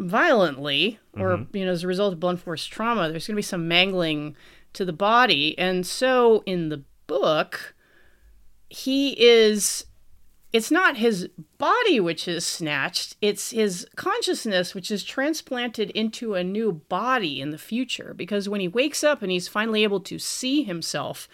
violently 0.09 0.99
or 1.15 1.37
mm-hmm. 1.37 1.57
you 1.57 1.65
know 1.65 1.73
as 1.73 1.85
a 1.85 1.87
result 1.87 2.13
of 2.13 2.21
blunt 2.21 2.41
force 2.41 2.65
trauma. 2.67 3.11
There's 3.11 3.27
going 3.27 3.35
to 3.35 3.39
be 3.39 3.43
some 3.43 3.69
mangling 3.69 4.37
to 4.73 4.85
the 4.85 4.93
body, 4.93 5.59
and 5.59 5.87
so 5.87 6.43
in 6.47 6.69
the 6.69 6.83
book, 7.07 7.75
he 8.69 9.21
is. 9.21 9.87
It's 10.53 10.71
not 10.71 10.99
his 10.99 11.31
body 11.57 11.99
which 11.99 12.29
is 12.29 12.45
snatched, 12.45 13.17
it's 13.23 13.53
his 13.53 13.87
consciousness 13.97 14.75
which 14.75 14.91
is 14.91 15.03
transplanted 15.03 15.89
into 15.93 16.35
a 16.35 16.45
new 16.45 16.73
body 16.73 17.41
in 17.41 17.53
the 17.53 17.59
future. 17.59 18.13
Because 18.15 18.51
when 18.51 18.61
he 18.61 18.69
wakes 18.69 19.03
up 19.03 19.23
and 19.23 19.33
he's 19.33 19.49
finally 19.49 19.83
able 19.83 20.01
to 20.01 20.19
see 20.19 20.63
himself, 20.63 21.27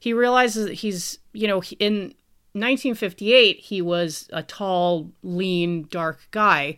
he 0.00 0.12
realizes 0.12 0.66
that 0.66 0.74
he's, 0.74 1.20
you 1.32 1.46
know, 1.46 1.62
in 1.78 2.14
1958, 2.54 3.58
he 3.60 3.82
was 3.82 4.28
a 4.32 4.42
tall, 4.42 5.10
lean, 5.22 5.86
dark 5.90 6.26
guy. 6.30 6.76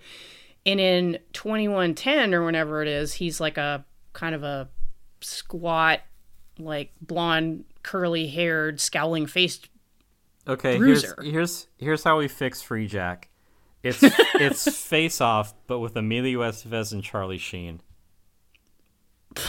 And 0.67 0.81
in 0.81 1.19
2110 1.33 2.35
or 2.35 2.45
whenever 2.45 2.83
it 2.83 2.89
is, 2.89 3.15
he's 3.15 3.41
like 3.41 3.57
a 3.57 3.85
kind 4.13 4.35
of 4.35 4.43
a 4.43 4.69
squat, 5.21 6.01
like 6.59 6.93
blonde, 7.01 7.65
curly 7.83 8.27
haired, 8.27 8.81
scowling 8.81 9.27
faced 9.27 9.69
Okay, 10.49 10.77
here's, 10.77 11.03
Bruiser. 11.03 11.23
here's 11.23 11.67
here's 11.77 12.05
how 12.05 12.19
we 12.19 12.29
fix 12.29 12.63
Freejack. 12.63 13.25
It's 13.83 13.99
it's 14.35 14.81
face 14.81 15.21
off, 15.21 15.55
but 15.67 15.81
with 15.81 15.97
Emilio 15.97 16.41
Estevez 16.41 16.93
and 16.93 17.03
Charlie 17.03 17.39
Sheen. 17.39 17.81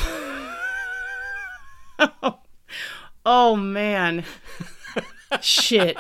Oh, 2.00 2.38
oh 3.26 3.56
man. 3.56 4.24
Shit. 5.42 5.98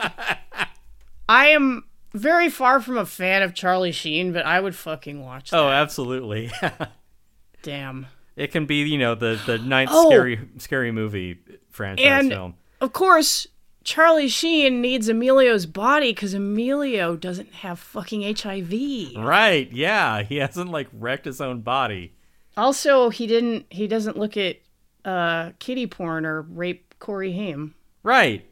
I 1.27 1.47
am 1.47 1.85
very 2.17 2.49
far 2.49 2.79
from 2.81 2.97
a 2.97 3.05
fan 3.05 3.41
of 3.43 3.53
Charlie 3.53 3.91
Sheen, 3.91 4.33
but 4.33 4.45
I 4.45 4.59
would 4.59 4.75
fucking 4.75 5.23
watch 5.23 5.51
that. 5.51 5.57
Oh, 5.59 5.69
absolutely. 5.69 6.51
Damn. 7.63 8.07
it 8.35 8.51
can 8.51 8.65
be 8.65 8.75
you 8.83 8.97
know 8.97 9.15
the 9.15 9.39
the 9.45 9.57
ninth 9.57 9.89
Oh. 9.93 10.09
scary 10.09 10.39
scary 10.57 10.91
movie 10.91 11.39
franchise 11.69 12.05
And- 12.05 12.31
film. 12.31 12.55
Of 12.79 12.93
course, 12.93 13.47
Charlie 13.83 14.27
Sheen 14.27 14.81
needs 14.81 15.09
Emilio's 15.09 15.65
body 15.65 16.11
because 16.11 16.35
Emilio 16.35 17.15
doesn't 17.15 17.51
have 17.55 17.79
fucking 17.79 18.21
HIV. 18.37 19.15
Right? 19.17 19.71
Yeah, 19.71 20.21
he 20.21 20.35
hasn't 20.37 20.69
like 20.69 20.87
wrecked 20.93 21.25
his 21.25 21.41
own 21.41 21.61
body. 21.61 22.13
Also, 22.55 23.09
he 23.09 23.25
didn't. 23.25 23.65
He 23.71 23.87
doesn't 23.87 24.15
look 24.17 24.37
at 24.37 24.57
uh, 25.05 25.51
kitty 25.57 25.87
porn 25.87 26.25
or 26.25 26.41
rape 26.43 26.93
Corey 26.99 27.31
Haim. 27.31 27.73
Right. 28.03 28.45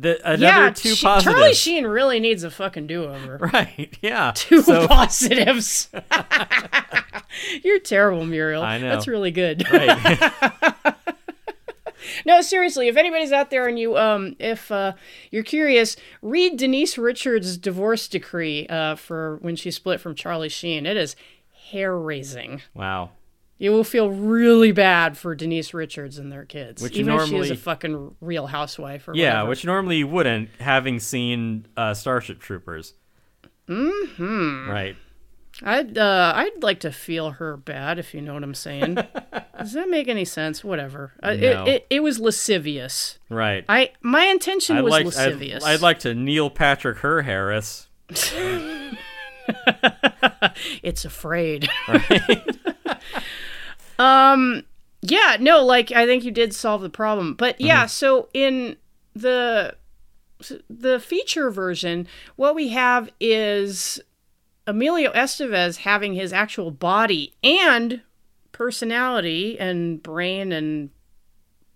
The 0.00 0.20
another 0.24 0.42
yeah, 0.66 0.70
two 0.70 0.94
She- 0.94 1.06
positives. 1.06 1.34
Charlie 1.38 1.54
Sheen 1.54 1.84
really 1.86 2.20
needs 2.20 2.44
a 2.44 2.50
fucking 2.50 2.86
do-over. 2.86 3.38
Right. 3.52 3.96
Yeah. 4.00 4.32
Two 4.34 4.62
so 4.62 4.86
positives. 4.88 5.88
You're 7.64 7.80
terrible, 7.80 8.24
Muriel. 8.24 8.62
I 8.62 8.78
know. 8.78 8.90
That's 8.90 9.08
really 9.08 9.30
good. 9.30 9.64
right. 9.72 10.94
No, 12.24 12.40
seriously, 12.42 12.88
if 12.88 12.96
anybody's 12.96 13.32
out 13.32 13.50
there 13.50 13.66
and 13.68 13.78
you 13.78 13.96
um 13.96 14.34
if 14.38 14.70
uh 14.70 14.92
you're 15.30 15.42
curious, 15.42 15.96
read 16.22 16.56
Denise 16.56 16.96
Richards' 16.96 17.56
divorce 17.56 18.08
decree 18.08 18.66
uh 18.68 18.94
for 18.94 19.36
when 19.42 19.56
she 19.56 19.70
split 19.70 20.00
from 20.00 20.14
Charlie 20.14 20.48
Sheen. 20.48 20.86
It 20.86 20.96
is 20.96 21.16
hair 21.70 21.96
raising. 21.96 22.62
wow. 22.74 23.10
You 23.58 23.72
will 23.72 23.84
feel 23.84 24.08
really 24.10 24.70
bad 24.70 25.18
for 25.18 25.34
Denise 25.34 25.74
Richards 25.74 26.16
and 26.18 26.30
their 26.30 26.44
kids. 26.44 26.80
Which 26.80 26.96
even 26.96 27.12
if 27.14 27.28
she 27.28 27.36
is 27.36 27.50
a 27.50 27.56
fucking 27.56 28.14
real 28.20 28.46
housewife 28.46 29.08
or 29.08 29.12
whatever. 29.12 29.22
Yeah, 29.22 29.32
whatever. 29.34 29.48
which 29.50 29.64
normally 29.64 29.96
you 29.96 30.06
wouldn't, 30.06 30.50
having 30.60 31.00
seen 31.00 31.66
uh, 31.76 31.92
Starship 31.94 32.38
Troopers. 32.40 32.94
Mm-hmm. 33.68 34.70
Right. 34.70 34.96
I'd 35.62 35.98
uh 35.98 36.32
I'd 36.36 36.62
like 36.62 36.78
to 36.80 36.92
feel 36.92 37.32
her 37.32 37.56
bad 37.56 37.98
if 37.98 38.14
you 38.14 38.20
know 38.22 38.34
what 38.34 38.44
I'm 38.44 38.54
saying. 38.54 38.94
Does 39.58 39.72
that 39.72 39.88
make 39.88 40.06
any 40.06 40.24
sense? 40.24 40.62
Whatever. 40.62 41.14
Uh, 41.20 41.34
No. 41.34 41.64
it, 41.64 41.68
it 41.68 41.86
it 41.90 42.00
was 42.00 42.20
lascivious. 42.20 43.18
Right. 43.28 43.64
I 43.68 43.90
my 44.00 44.26
intention 44.26 44.76
I'd 44.76 44.84
was 44.84 44.92
like 44.92 45.00
I'd, 45.00 45.06
lascivious. 45.06 45.64
I'd 45.64 45.80
like 45.80 45.98
to 46.00 46.14
Neil 46.14 46.48
Patrick 46.48 46.98
Her 46.98 47.22
Harris. 47.22 47.88
it's 50.82 51.04
afraid. 51.04 51.68
um 53.98 54.62
yeah, 55.00 55.36
no, 55.38 55.64
like 55.64 55.92
I 55.92 56.06
think 56.06 56.24
you 56.24 56.30
did 56.30 56.52
solve 56.54 56.82
the 56.82 56.90
problem. 56.90 57.34
But 57.34 57.60
yeah, 57.60 57.86
so 57.86 58.28
in 58.34 58.76
the 59.14 59.76
the 60.68 61.00
feature 61.00 61.50
version, 61.50 62.06
what 62.36 62.54
we 62.54 62.68
have 62.68 63.10
is 63.20 64.00
Emilio 64.66 65.12
Estevez 65.12 65.78
having 65.78 66.14
his 66.14 66.32
actual 66.32 66.70
body 66.70 67.32
and 67.42 68.02
personality 68.52 69.58
and 69.58 70.02
brain 70.02 70.52
and 70.52 70.90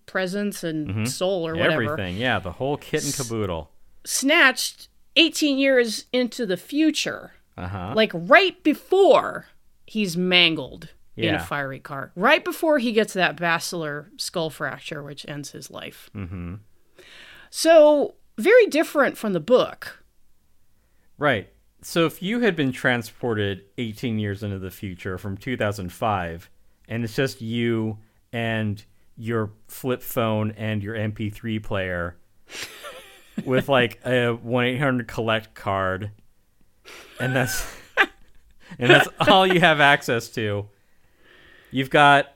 presence 0.05 0.63
and 0.63 1.09
soul 1.09 1.47
or 1.47 1.55
whatever 1.55 1.83
Everything. 1.83 2.17
Yeah, 2.17 2.39
the 2.39 2.51
whole 2.53 2.77
kit 2.77 3.03
and 3.05 3.13
caboodle. 3.13 3.71
snatched 4.05 4.89
18 5.15 5.57
years 5.57 6.05
into 6.11 6.45
the 6.45 6.57
future 6.57 7.31
Uh 7.57 7.67
huh. 7.67 7.93
like 7.95 8.11
right 8.13 8.61
before 8.63 9.47
he's 9.85 10.15
mangled 10.17 10.89
in 11.15 11.35
a 11.35 11.39
fiery 11.39 11.79
car 11.79 12.11
right 12.15 12.43
before 12.43 12.79
he 12.79 12.91
gets 12.91 13.13
that 13.13 13.37
basilar 13.37 14.09
skull 14.17 14.49
fracture, 14.49 15.03
which 15.03 15.25
ends 15.27 15.51
his 15.51 15.69
life. 15.69 16.09
Mm-hmm. 16.15 16.55
So 17.49 18.15
very 18.37 18.65
different 18.67 19.17
from 19.17 19.33
the 19.33 19.39
book. 19.39 20.03
Right. 21.17 21.49
So 21.81 22.05
if 22.05 22.21
you 22.21 22.39
had 22.39 22.55
been 22.55 22.71
transported 22.71 23.65
18 23.77 24.17
years 24.17 24.41
into 24.41 24.57
the 24.57 24.71
future 24.71 25.17
from 25.17 25.37
2005, 25.37 26.49
and 26.87 27.03
it's 27.03 27.15
just 27.15 27.41
you 27.41 27.99
and 28.31 28.83
your 29.17 29.51
flip 29.67 30.01
phone 30.01 30.51
and 30.51 30.81
your 30.81 30.95
MP3 30.95 31.61
player 31.61 32.17
with 33.45 33.69
like 33.69 33.99
a 34.05 34.31
1 34.31 34.65
800 34.65 35.07
collect 35.07 35.53
card, 35.53 36.11
and 37.19 37.35
that's 37.35 37.65
and 38.79 38.89
that's 38.89 39.07
all 39.27 39.45
you 39.45 39.59
have 39.59 39.79
access 39.79 40.29
to. 40.29 40.67
You've 41.73 41.89
got 41.89 42.27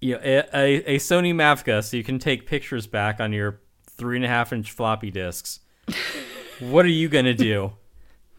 you 0.00 0.14
know, 0.14 0.20
a, 0.24 0.38
a, 0.54 0.94
a 0.94 0.96
Sony 0.96 1.34
Mavica, 1.34 1.84
so 1.84 1.98
you 1.98 2.02
can 2.02 2.18
take 2.18 2.46
pictures 2.46 2.86
back 2.86 3.20
on 3.20 3.32
your 3.32 3.60
three 3.90 4.16
and 4.16 4.24
a 4.24 4.28
half 4.28 4.54
inch 4.54 4.72
floppy 4.72 5.10
disks. 5.10 5.60
what 6.60 6.86
are 6.86 6.88
you 6.88 7.08
gonna 7.10 7.34
do? 7.34 7.72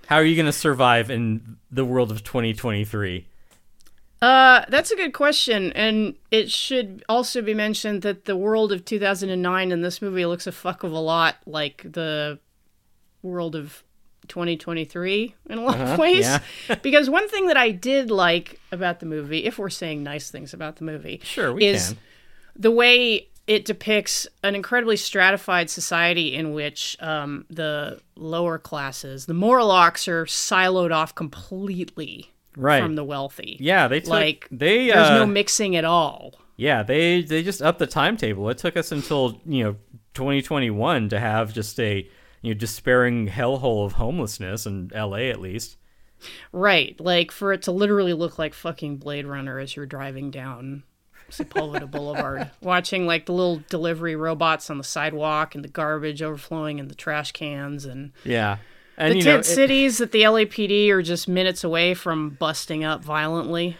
How 0.08 0.16
are 0.16 0.24
you 0.24 0.36
gonna 0.36 0.52
survive 0.52 1.12
in 1.12 1.58
the 1.70 1.86
world 1.86 2.12
of 2.12 2.24
2023? 2.24 3.28
Uh, 4.20 4.66
that's 4.68 4.90
a 4.90 4.96
good 4.96 5.14
question, 5.14 5.72
and 5.74 6.16
it 6.32 6.50
should 6.50 7.04
also 7.08 7.44
be 7.44 7.54
mentioned 7.54 8.02
that 8.02 8.26
the 8.26 8.36
world 8.36 8.72
of 8.72 8.84
2009 8.84 9.72
in 9.72 9.82
this 9.82 10.02
movie 10.02 10.26
looks 10.26 10.48
a 10.48 10.52
fuck 10.52 10.84
of 10.84 10.92
a 10.92 11.00
lot 11.00 11.36
like 11.46 11.84
the 11.84 12.40
world 13.22 13.56
of 13.56 13.84
2023 14.28 15.36
in 15.50 15.58
a 15.58 15.62
lot 15.64 15.80
of 15.80 15.98
ways. 16.00 16.20
yeah. 16.22 16.40
because 16.82 17.10
one 17.10 17.28
thing 17.30 17.48
that 17.48 17.58
I 17.58 17.72
did 17.72 18.12
like 18.12 18.60
about 18.72 19.00
the 19.00 19.06
movie, 19.06 19.46
if 19.46 19.58
we're 19.58 19.70
saying 19.70 20.04
nice 20.04 20.30
things 20.32 20.54
about 20.54 20.78
the 20.78 20.84
movie, 20.84 21.20
Sure, 21.24 21.54
we 21.54 21.66
is 21.66 21.90
can. 21.90 21.98
the 22.56 22.72
way 22.72 23.28
it 23.48 23.66
depicts 23.66 24.28
an 24.44 24.56
incredibly 24.56 24.96
stratified 24.96 25.70
society 25.70 26.36
in 26.36 26.54
which 26.54 26.96
um, 27.02 27.46
the 27.50 28.00
lower 28.16 28.58
classes, 28.60 29.26
the 29.26 29.34
Morlocks, 29.34 30.08
are 30.08 30.26
siloed 30.26 30.92
off 30.94 31.14
completely 31.16 32.28
Right. 32.58 32.84
from 32.84 32.96
the 32.96 33.04
wealthy. 33.04 33.58
Yeah, 33.62 33.88
they 33.88 34.02
took 34.02 34.10
like, 34.10 34.48
they 34.52 34.88
There's 34.88 35.08
uh, 35.10 35.20
no 35.20 35.26
mixing 35.26 35.76
at 35.78 35.86
all. 35.86 36.34
yeah 36.58 36.84
they 36.84 37.22
they 37.22 37.44
just 37.44 37.62
upped 37.62 37.80
the 37.80 37.88
timetable. 37.88 38.50
It 38.50 38.58
took 38.58 38.76
us 38.78 38.92
until 38.92 39.40
you 39.46 39.64
know 39.64 39.76
2021 40.16 41.10
to 41.10 41.20
have 41.20 41.54
just 41.54 41.80
a 41.80 42.08
you 42.42 42.54
know 42.54 42.58
despairing 42.58 43.28
hellhole 43.28 43.86
of 43.86 43.94
homelessness 43.94 44.66
in 44.66 44.92
L.A. 44.94 45.30
at 45.30 45.40
least. 45.42 45.78
Right. 46.52 47.00
Like 47.00 47.32
for 47.32 47.52
it 47.54 47.64
to 47.64 47.72
literally 47.72 48.14
look 48.14 48.38
like 48.38 48.54
fucking 48.54 48.98
Blade 48.98 49.26
Runner 49.26 49.58
as 49.60 49.76
you're 49.76 49.86
driving 49.88 50.30
down 50.30 50.84
Sepulveda 51.32 51.90
Boulevard, 51.92 52.52
watching 52.62 53.08
like 53.08 53.26
the 53.26 53.34
little 53.34 53.64
delivery 53.70 54.16
robots 54.16 54.70
on 54.70 54.78
the 54.78 54.84
sidewalk 54.84 55.56
and 55.56 55.64
the 55.64 55.68
garbage 55.70 56.22
overflowing 56.22 56.78
in 56.78 56.90
the 56.90 56.96
trash 56.96 57.32
cans 57.32 57.86
and 57.86 58.12
Yeah, 58.24 58.58
and 58.98 59.14
the 59.14 59.18
you 59.18 59.22
tent 59.24 59.36
know 59.36 59.40
it- 59.40 59.46
cities 59.46 59.98
that 59.98 60.12
the 60.12 60.22
LAPD 60.24 60.90
are 60.92 61.02
just 61.02 61.28
minutes 61.28 61.64
away 61.64 61.94
from 61.96 62.32
busting 62.32 62.84
up 62.84 63.04
violently. 63.04 63.78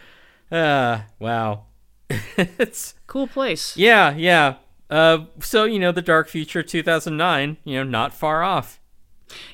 uh, 0.50 1.02
wow, 1.20 1.66
it's 2.36 2.94
Cool 3.06 3.26
place. 3.28 3.76
yeah 3.76 4.14
yeah. 4.16 4.54
Uh, 4.92 5.24
so 5.40 5.64
you 5.64 5.78
know 5.78 5.90
the 5.90 6.02
dark 6.02 6.28
future 6.28 6.62
2009, 6.62 7.56
you 7.64 7.76
know 7.76 7.82
not 7.82 8.12
far 8.12 8.42
off. 8.42 8.78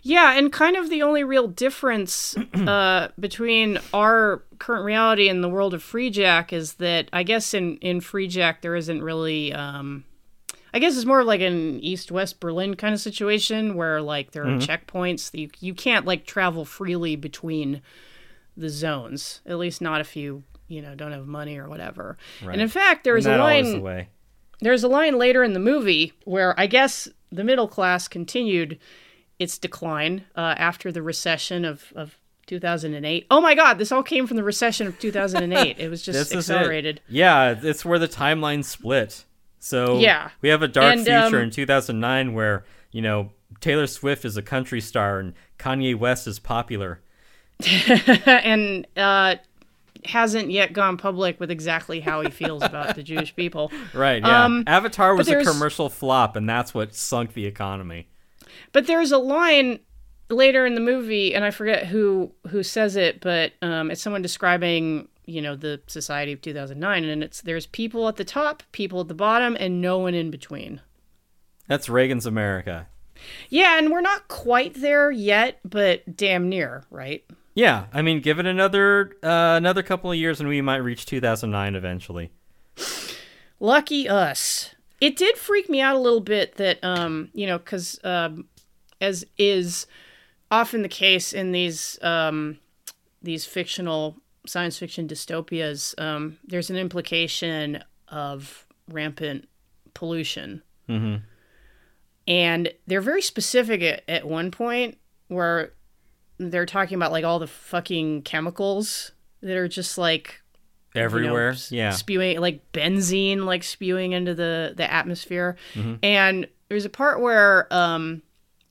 Yeah, 0.02 0.36
and 0.36 0.52
kind 0.52 0.76
of 0.76 0.90
the 0.90 1.02
only 1.02 1.22
real 1.22 1.46
difference 1.46 2.36
uh, 2.54 3.08
between 3.20 3.78
our 3.94 4.42
current 4.58 4.84
reality 4.84 5.28
and 5.28 5.44
the 5.44 5.48
world 5.48 5.74
of 5.74 5.82
Freejack 5.84 6.52
is 6.52 6.74
that 6.74 7.08
I 7.12 7.22
guess 7.22 7.54
in 7.54 7.76
in 7.76 8.00
Freejack 8.00 8.62
there 8.62 8.74
isn't 8.74 9.00
really. 9.00 9.52
Um, 9.52 10.04
I 10.74 10.80
guess 10.80 10.96
it's 10.96 11.06
more 11.06 11.22
like 11.22 11.40
an 11.40 11.78
East 11.80 12.10
West 12.10 12.40
Berlin 12.40 12.74
kind 12.74 12.92
of 12.92 13.00
situation 13.00 13.76
where 13.76 14.02
like 14.02 14.32
there 14.32 14.42
are 14.42 14.58
checkpoints 14.58 15.30
that 15.30 15.38
you 15.38 15.50
you 15.60 15.72
can't 15.72 16.04
like 16.04 16.26
travel 16.26 16.64
freely 16.64 17.14
between 17.14 17.80
the 18.56 18.68
zones. 18.68 19.40
At 19.46 19.58
least 19.58 19.80
not 19.80 20.00
if 20.00 20.16
you 20.16 20.42
you 20.66 20.82
know 20.82 20.96
don't 20.96 21.12
have 21.12 21.28
money 21.28 21.58
or 21.58 21.68
whatever. 21.68 22.18
And 22.52 22.60
in 22.60 22.68
fact, 22.68 23.04
there 23.04 23.16
is 23.16 23.24
a 23.26 23.38
line. 23.38 23.64
There's 24.60 24.82
a 24.84 24.88
line 24.88 25.18
later 25.18 25.42
in 25.44 25.52
the 25.52 25.60
movie 25.60 26.12
where 26.24 26.58
I 26.58 26.66
guess 26.66 27.08
the 27.30 27.44
middle 27.44 27.68
class 27.68 28.08
continued 28.08 28.78
its 29.38 29.58
decline 29.58 30.24
uh, 30.34 30.54
after 30.58 30.90
the 30.90 31.02
recession 31.02 31.64
of, 31.64 31.92
of 31.94 32.18
2008. 32.46 33.26
Oh 33.30 33.40
my 33.40 33.54
God, 33.54 33.78
this 33.78 33.92
all 33.92 34.02
came 34.02 34.26
from 34.26 34.36
the 34.36 34.42
recession 34.42 34.86
of 34.86 34.98
2008. 34.98 35.78
It 35.78 35.88
was 35.88 36.02
just 36.04 36.18
is 36.18 36.32
it. 36.32 36.36
accelerated. 36.38 37.00
Yeah, 37.08 37.54
it's 37.62 37.84
where 37.84 37.98
the 37.98 38.08
timeline 38.08 38.64
split. 38.64 39.24
So 39.60 39.98
Yeah. 39.98 40.30
we 40.40 40.48
have 40.48 40.62
a 40.62 40.68
dark 40.68 40.92
And, 40.96 41.00
future 41.06 41.38
um, 41.38 41.44
in 41.44 41.50
2009 41.50 42.32
where 42.34 42.64
you 42.90 43.02
know 43.02 43.30
Taylor 43.60 43.86
Swift 43.86 44.24
is 44.24 44.36
a 44.36 44.42
country 44.42 44.80
star 44.80 45.18
and 45.20 45.34
Kanye 45.58 45.94
West 45.96 46.26
is 46.26 46.38
popular. 46.38 47.00
and 48.26 48.86
uh, 48.96 49.36
hasn't 50.04 50.50
yet 50.50 50.72
gone 50.72 50.96
public 50.96 51.40
with 51.40 51.50
exactly 51.50 52.00
how 52.00 52.20
he 52.20 52.30
feels 52.30 52.62
about 52.62 52.94
the 52.94 53.02
Jewish 53.02 53.34
people. 53.34 53.72
Right. 53.94 54.22
Yeah. 54.22 54.44
Um, 54.44 54.64
Avatar 54.66 55.14
was 55.14 55.28
a 55.28 55.42
commercial 55.44 55.88
flop, 55.88 56.36
and 56.36 56.48
that's 56.48 56.74
what 56.74 56.94
sunk 56.94 57.32
the 57.32 57.46
economy. 57.46 58.08
But 58.72 58.86
there's 58.86 59.12
a 59.12 59.18
line 59.18 59.80
later 60.28 60.66
in 60.66 60.74
the 60.74 60.80
movie, 60.80 61.34
and 61.34 61.44
I 61.44 61.50
forget 61.50 61.86
who 61.86 62.32
who 62.48 62.62
says 62.62 62.96
it, 62.96 63.20
but 63.20 63.52
um, 63.62 63.90
it's 63.90 64.02
someone 64.02 64.22
describing 64.22 65.08
you 65.24 65.40
know 65.42 65.56
the 65.56 65.80
society 65.86 66.32
of 66.32 66.42
2009, 66.42 67.04
and 67.04 67.22
it's 67.22 67.42
there's 67.42 67.66
people 67.66 68.08
at 68.08 68.16
the 68.16 68.24
top, 68.24 68.62
people 68.72 69.00
at 69.00 69.08
the 69.08 69.14
bottom, 69.14 69.56
and 69.58 69.80
no 69.80 69.98
one 69.98 70.14
in 70.14 70.30
between. 70.30 70.80
That's 71.66 71.88
Reagan's 71.88 72.26
America. 72.26 72.88
Yeah, 73.48 73.78
and 73.78 73.90
we're 73.90 74.00
not 74.00 74.28
quite 74.28 74.74
there 74.74 75.10
yet, 75.10 75.58
but 75.64 76.16
damn 76.16 76.48
near, 76.48 76.84
right? 76.90 77.24
Yeah, 77.58 77.86
I 77.92 78.02
mean, 78.02 78.20
give 78.20 78.38
it 78.38 78.46
another 78.46 79.16
uh, 79.20 79.56
another 79.56 79.82
couple 79.82 80.12
of 80.12 80.16
years, 80.16 80.38
and 80.38 80.48
we 80.48 80.60
might 80.60 80.76
reach 80.76 81.06
2009 81.06 81.74
eventually. 81.74 82.30
Lucky 83.58 84.08
us. 84.08 84.76
It 85.00 85.16
did 85.16 85.36
freak 85.36 85.68
me 85.68 85.80
out 85.80 85.96
a 85.96 85.98
little 85.98 86.20
bit 86.20 86.54
that, 86.54 86.78
um, 86.84 87.30
you 87.32 87.48
know, 87.48 87.58
because 87.58 87.98
um, 88.04 88.46
as 89.00 89.24
is 89.36 89.88
often 90.52 90.82
the 90.82 90.88
case 90.88 91.32
in 91.32 91.50
these 91.50 91.98
um, 92.00 92.60
these 93.20 93.44
fictional 93.44 94.18
science 94.46 94.78
fiction 94.78 95.08
dystopias, 95.08 96.00
um, 96.00 96.38
there's 96.46 96.70
an 96.70 96.76
implication 96.76 97.82
of 98.06 98.68
rampant 98.88 99.48
pollution, 99.94 100.62
hmm 100.86 101.16
and 102.28 102.70
they're 102.86 103.00
very 103.00 103.22
specific 103.22 103.82
at, 103.82 104.04
at 104.06 104.28
one 104.28 104.52
point 104.52 104.96
where 105.26 105.72
they're 106.38 106.66
talking 106.66 106.96
about 106.96 107.12
like 107.12 107.24
all 107.24 107.38
the 107.38 107.46
fucking 107.46 108.22
chemicals 108.22 109.12
that 109.42 109.56
are 109.56 109.68
just 109.68 109.98
like 109.98 110.40
you 110.94 111.00
know, 111.00 111.04
Everywhere. 111.04 111.54
yeah. 111.70 111.90
spewing 111.90 112.40
like 112.40 112.72
benzene 112.72 113.44
like 113.44 113.62
spewing 113.62 114.12
into 114.12 114.34
the 114.34 114.72
the 114.76 114.90
atmosphere 114.90 115.56
Mm-hmm. 115.74 115.94
and 116.02 116.48
there's 116.68 116.84
a 116.84 116.90
part 116.90 117.20
where 117.20 117.72
um 117.72 118.22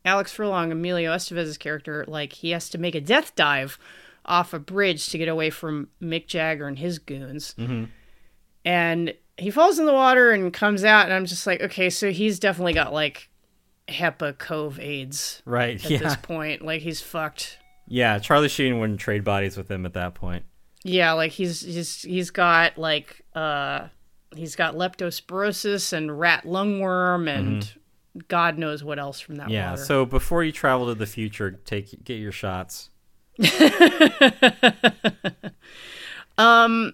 alex 0.06 0.32
furlong 0.32 0.72
emilio 0.72 1.12
estevez's 1.14 1.58
character 1.58 2.06
like 2.08 2.34
he 2.34 2.52
has 2.52 2.70
to 2.70 2.78
make 2.78 2.96
a 2.96 3.02
death 3.02 3.36
dive 3.36 3.78
off 4.26 4.54
a 4.54 4.60
bridge 4.60 5.10
to 5.10 5.18
get 5.18 5.28
away 5.28 5.50
from 5.50 5.88
mick 6.02 6.28
jagger 6.28 6.68
and 6.68 6.80
his 6.80 6.98
goons 7.00 7.54
Mm-hmm. 7.58 7.86
and 8.66 9.14
he 9.38 9.52
falls 9.52 9.78
in 9.80 9.86
the 9.86 9.94
water 9.94 10.32
and 10.32 10.52
comes 10.54 10.84
out 10.84 11.06
and 11.06 11.14
i'm 11.14 11.26
just 11.26 11.46
like 11.48 11.62
okay 11.62 11.90
so 11.90 12.12
he's 12.12 12.40
definitely 12.40 12.74
got 12.74 12.92
like 12.94 13.30
hepa 13.88 14.38
cove 14.38 14.80
aids 14.80 15.42
Right. 15.46 15.84
at 15.84 15.90
Yeah. 15.92 15.98
this 16.00 16.16
point 16.18 16.62
like 16.62 16.82
he's 16.82 17.02
fucked 17.02 17.58
Yeah. 17.88 18.20
Charlie 18.20 18.50
Sheen 18.50 18.80
wouldn't 18.80 19.00
trade 19.00 19.24
bodies 19.24 19.56
with 19.58 19.70
him 19.72 19.86
at 19.86 19.94
that 19.94 20.14
point. 20.14 20.44
Yeah, 20.84 21.14
like 21.14 21.32
he's 21.32 21.62
he's 21.62 22.02
he's 22.04 22.30
got 22.32 22.78
like 22.78 23.24
uh 23.36 23.88
he's 24.36 24.56
got 24.56 24.76
leptospirosis 24.76 25.94
and 25.94 26.20
rat 26.20 26.44
lungworm 26.44 27.30
and 27.30 27.74
God 28.28 28.58
knows 28.58 28.84
what 28.84 29.00
else 29.00 29.20
from 29.20 29.36
that 29.36 29.44
Mm-hmm. 29.46 29.54
Yeah. 29.54 29.70
water. 29.72 29.84
So 29.86 30.06
before 30.06 30.44
you 30.44 30.52
travel 30.52 30.88
to 30.88 30.96
the 30.96 31.06
future, 31.06 31.52
take 31.52 32.04
get 32.04 32.16
your 32.16 32.32
shots. 32.32 32.90
Um, 36.40 36.94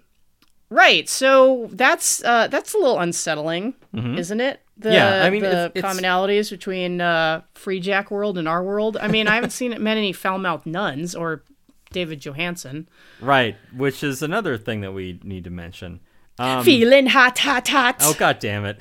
right, 0.70 1.08
so 1.10 1.68
that's 1.74 2.24
uh 2.24 2.48
that's 2.48 2.74
a 2.74 2.78
little 2.78 2.98
unsettling, 3.00 3.74
isn't 3.94 4.42
it? 4.42 4.60
The, 4.78 4.90
Mm-hmm. 4.90 4.96
Yeah, 4.96 5.24
I 5.24 5.30
mean, 5.30 5.42
the 5.44 5.48
it's- 5.50 5.72
it's- 5.76 5.84
commonalities 5.98 6.50
between 6.50 7.00
uh 7.02 7.42
Freejack 7.56 8.10
world 8.10 8.38
and 8.38 8.48
our 8.48 8.64
world. 8.64 8.98
I 9.00 9.08
mean, 9.08 9.28
I 9.28 9.36
haven't 9.36 9.52
seen 9.52 9.72
met 9.84 9.98
any 9.98 10.14
foul 10.14 10.40
mouthed 10.40 10.66
nuns 10.66 11.14
or 11.16 11.44
David 11.92 12.20
Johansen. 12.22 12.88
Right. 13.22 13.56
Which 13.76 14.04
is 14.04 14.24
another 14.24 14.58
thing 14.58 14.82
that 14.82 14.94
we 14.94 15.20
need 15.24 15.44
to 15.44 15.52
mention. 15.52 16.00
Um, 16.40 16.64
Feeling 16.66 17.06
hot, 17.06 17.38
hot, 17.38 17.68
hot. 17.68 17.98
Oh 18.02 18.16
god 18.18 18.40
damn 18.40 18.66
it. 18.66 18.80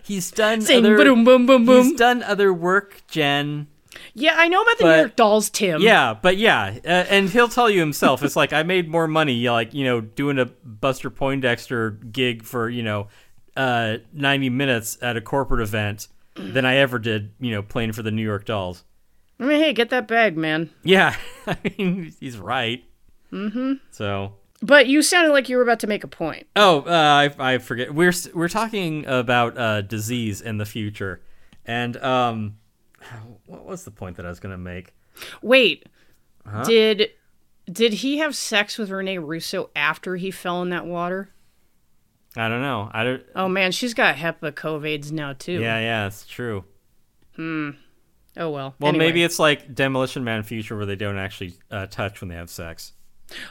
he's 0.04 0.30
done 0.30 0.60
Sing 0.60 0.84
other 0.84 0.96
boom, 0.98 1.24
boom, 1.24 1.46
boom, 1.46 1.64
boom. 1.64 1.84
He's 1.86 1.94
done 1.98 2.22
other 2.22 2.52
work, 2.52 3.00
Jen. 3.08 3.68
Yeah, 4.14 4.34
I 4.36 4.48
know 4.48 4.60
about 4.62 4.76
the 4.78 4.84
But- 4.84 4.90
New 4.92 4.98
York 5.00 5.16
Dolls, 5.16 5.48
Tim. 5.50 5.80
Yeah, 5.80 6.12
but 6.20 6.36
yeah, 6.36 6.78
uh, 6.84 6.88
and 7.08 7.30
he'll 7.30 7.48
tell 7.48 7.70
you 7.70 7.80
himself. 7.80 8.22
It's 8.22 8.36
like 8.36 8.52
I 8.52 8.62
made 8.62 8.88
more 8.90 9.06
money, 9.08 9.48
like 9.48 9.72
you 9.72 9.84
know, 9.84 10.02
doing 10.02 10.38
a 10.38 10.44
Buster 10.46 11.08
Poindexter 11.08 11.92
gig 12.12 12.42
for 12.42 12.68
you 12.68 12.82
know, 12.82 13.08
uh, 13.56 13.98
ninety 14.12 14.50
minutes 14.50 14.98
at 15.02 15.16
a 15.16 15.20
corporate 15.20 15.62
event 15.62 16.08
than 16.34 16.64
I 16.64 16.76
ever 16.76 16.98
did, 16.98 17.32
you 17.40 17.50
know, 17.52 17.62
playing 17.62 17.92
for 17.92 18.02
the 18.02 18.10
New 18.10 18.22
York 18.22 18.44
Dolls. 18.44 18.84
I 19.38 19.44
mean, 19.44 19.60
hey, 19.60 19.72
get 19.72 19.90
that 19.90 20.06
bag, 20.08 20.36
man. 20.36 20.70
Yeah, 20.82 21.16
I 21.46 21.56
mean, 21.78 22.12
he's 22.20 22.38
right. 22.38 22.84
Mm-hmm. 23.32 23.72
So, 23.90 24.34
But 24.62 24.86
you 24.86 25.02
sounded 25.02 25.32
like 25.32 25.48
you 25.48 25.56
were 25.56 25.62
about 25.62 25.80
to 25.80 25.86
make 25.86 26.04
a 26.04 26.08
point. 26.08 26.46
oh, 26.56 26.82
uh, 26.82 27.30
I, 27.38 27.54
I 27.54 27.58
forget. 27.58 27.94
We're 27.94 28.12
we're 28.34 28.48
talking 28.48 29.04
about 29.06 29.58
uh, 29.58 29.82
disease 29.82 30.40
in 30.40 30.58
the 30.58 30.64
future, 30.66 31.22
and 31.66 31.96
um, 31.98 32.56
what 33.46 33.64
was 33.64 33.84
the 33.84 33.90
point 33.90 34.16
that 34.16 34.26
I 34.26 34.28
was 34.28 34.38
gonna 34.40 34.58
make? 34.58 34.94
Wait, 35.42 35.86
did 36.64 37.10
did 37.70 37.92
he 37.94 38.18
have 38.18 38.34
sex 38.36 38.78
with 38.78 38.90
Rene 38.90 39.18
Russo 39.18 39.70
after 39.74 40.16
he 40.16 40.30
fell 40.30 40.62
in 40.62 40.70
that 40.70 40.86
water? 40.86 41.30
I 42.36 42.48
don't 42.48 42.62
know. 42.62 42.90
I 42.92 43.04
don't. 43.04 43.22
Oh 43.36 43.48
man, 43.48 43.72
she's 43.72 43.92
got 43.94 44.16
HEPA 44.16 44.52
COVIDs 44.52 45.12
now 45.12 45.34
too. 45.34 45.60
Yeah, 45.60 45.78
yeah, 45.80 46.06
it's 46.06 46.26
true. 46.26 46.64
Hmm. 47.36 47.70
Oh 48.36 48.50
well. 48.50 48.74
Well, 48.80 48.88
Anyway. 48.88 49.06
maybe 49.06 49.22
it's 49.22 49.38
like 49.38 49.74
Demolition 49.74 50.24
Man 50.24 50.42
Future 50.42 50.76
where 50.76 50.86
they 50.86 50.96
don't 50.96 51.18
actually 51.18 51.54
uh, 51.70 51.86
touch 51.86 52.20
when 52.22 52.28
they 52.28 52.36
have 52.36 52.48
sex. 52.48 52.92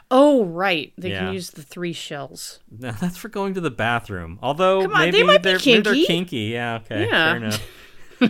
Oh 0.09 0.45
right, 0.45 0.93
they 0.97 1.11
Yeah. 1.11 1.25
can 1.25 1.33
use 1.33 1.51
the 1.51 1.61
three 1.63 1.93
shells. 1.93 2.59
No, 2.71 2.91
that's 2.99 3.17
for 3.17 3.29
going 3.29 3.53
to 3.55 3.61
the 3.61 3.71
bathroom. 3.71 4.39
Although 4.41 4.83
on, 4.83 4.89
they 4.89 5.11
maybe 5.11 5.23
might 5.23 5.43
be 5.43 5.49
are 5.49 5.51
they're 5.53 5.59
kinky. 5.59 6.05
kinky. 6.05 6.37
Yeah, 6.37 6.79
okay, 6.83 7.07
Yeah. 7.07 7.33
fair 7.33 7.37
enough. 7.37 8.21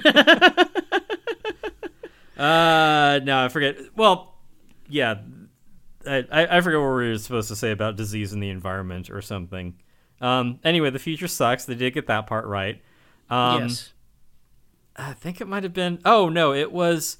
uh, 2.37 3.19
no, 3.23 3.45
I 3.45 3.49
forget. 3.49 3.77
Well, 3.95 4.35
yeah, 4.89 5.15
I, 6.07 6.25
I 6.31 6.57
I 6.57 6.61
forget 6.61 6.79
what 6.79 6.87
we 6.87 7.09
were 7.09 7.17
supposed 7.17 7.49
to 7.49 7.55
say 7.55 7.71
about 7.71 7.95
disease 7.95 8.33
in 8.33 8.39
the 8.39 8.49
environment 8.49 9.09
or 9.09 9.21
something. 9.21 9.75
Um, 10.21 10.59
anyway, 10.63 10.89
the 10.91 10.99
future 10.99 11.27
sucks. 11.27 11.65
They 11.65 11.75
did 11.75 11.93
get 11.93 12.07
that 12.07 12.27
part 12.27 12.45
right. 12.45 12.81
Um, 13.29 13.63
yes. 13.63 13.91
I 14.95 15.13
think 15.13 15.41
it 15.41 15.47
might 15.47 15.63
have 15.63 15.73
been. 15.73 15.99
Oh 16.05 16.29
no, 16.29 16.53
it 16.53 16.71
was 16.71 17.17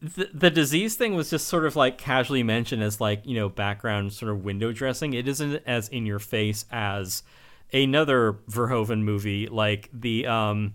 the, 0.00 0.28
the 0.32 0.50
disease 0.50 0.94
thing 0.94 1.14
was 1.14 1.30
just 1.30 1.48
sort 1.48 1.64
of 1.64 1.74
like 1.74 1.98
casually 1.98 2.42
mentioned 2.42 2.82
as 2.82 3.00
like 3.00 3.22
you 3.24 3.34
know 3.34 3.48
background 3.48 4.12
sort 4.12 4.30
of 4.30 4.44
window 4.44 4.72
dressing. 4.72 5.12
It 5.14 5.26
isn't 5.26 5.62
as 5.66 5.88
in 5.88 6.06
your 6.06 6.18
face 6.18 6.66
as 6.70 7.22
another 7.72 8.34
Verhoeven 8.48 9.02
movie 9.02 9.48
like 9.48 9.90
the 9.92 10.26
um 10.26 10.74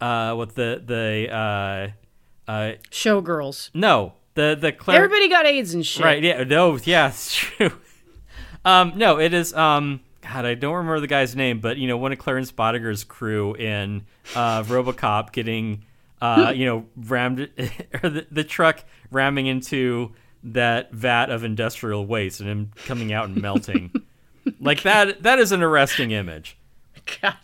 uh 0.00 0.34
what 0.34 0.54
the 0.54 0.82
the 0.84 1.28
uh 1.32 2.50
uh 2.50 2.72
Showgirls. 2.90 3.70
no 3.72 4.12
the 4.34 4.56
the 4.60 4.72
Claire 4.72 4.96
Everybody 5.04 5.28
got 5.28 5.46
AIDS 5.46 5.72
and 5.72 5.86
shit. 5.86 6.04
Right. 6.04 6.22
Yeah. 6.22 6.44
No. 6.44 6.76
Yeah. 6.84 7.08
It's 7.08 7.34
true. 7.34 7.72
um. 8.64 8.92
No. 8.96 9.18
It 9.18 9.32
is. 9.34 9.54
Um. 9.54 10.00
God, 10.32 10.46
I 10.46 10.54
don't 10.54 10.74
remember 10.74 11.00
the 11.00 11.08
guy's 11.08 11.34
name, 11.34 11.60
but 11.60 11.76
you 11.76 11.88
know, 11.88 11.96
one 11.96 12.12
of 12.12 12.18
Clarence 12.18 12.52
Boddicker's 12.52 13.02
crew 13.02 13.54
in 13.54 14.06
uh, 14.34 14.62
RoboCop 14.62 15.32
getting, 15.32 15.84
uh, 16.22 16.52
you 16.56 16.66
know, 16.66 16.86
rammed 16.96 17.40
or 18.02 18.08
the, 18.08 18.26
the 18.30 18.44
truck 18.44 18.84
ramming 19.10 19.46
into 19.46 20.12
that 20.44 20.92
vat 20.92 21.30
of 21.30 21.42
industrial 21.42 22.06
waste 22.06 22.40
and 22.40 22.48
him 22.48 22.70
coming 22.86 23.12
out 23.12 23.28
and 23.28 23.42
melting. 23.42 23.92
like 24.60 24.82
that. 24.82 25.22
That 25.24 25.40
is 25.40 25.50
an 25.50 25.62
arresting 25.62 26.12
image. 26.12 26.56
God, 27.20 27.36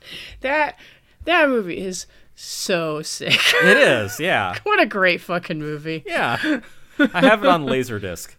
that 0.43 0.79
that 1.25 1.49
movie 1.49 1.79
is 1.79 2.07
so 2.37 3.03
sick. 3.03 3.41
It 3.65 3.77
is. 3.79 4.21
Yeah. 4.21 4.59
what 4.63 4.81
a 4.81 4.87
great 4.87 5.21
fucking 5.21 5.59
movie. 5.59 6.05
Yeah. 6.07 6.61
I 6.99 7.21
have 7.21 7.43
it 7.43 7.49
on 7.49 7.67
Laserdisc. 7.67 8.37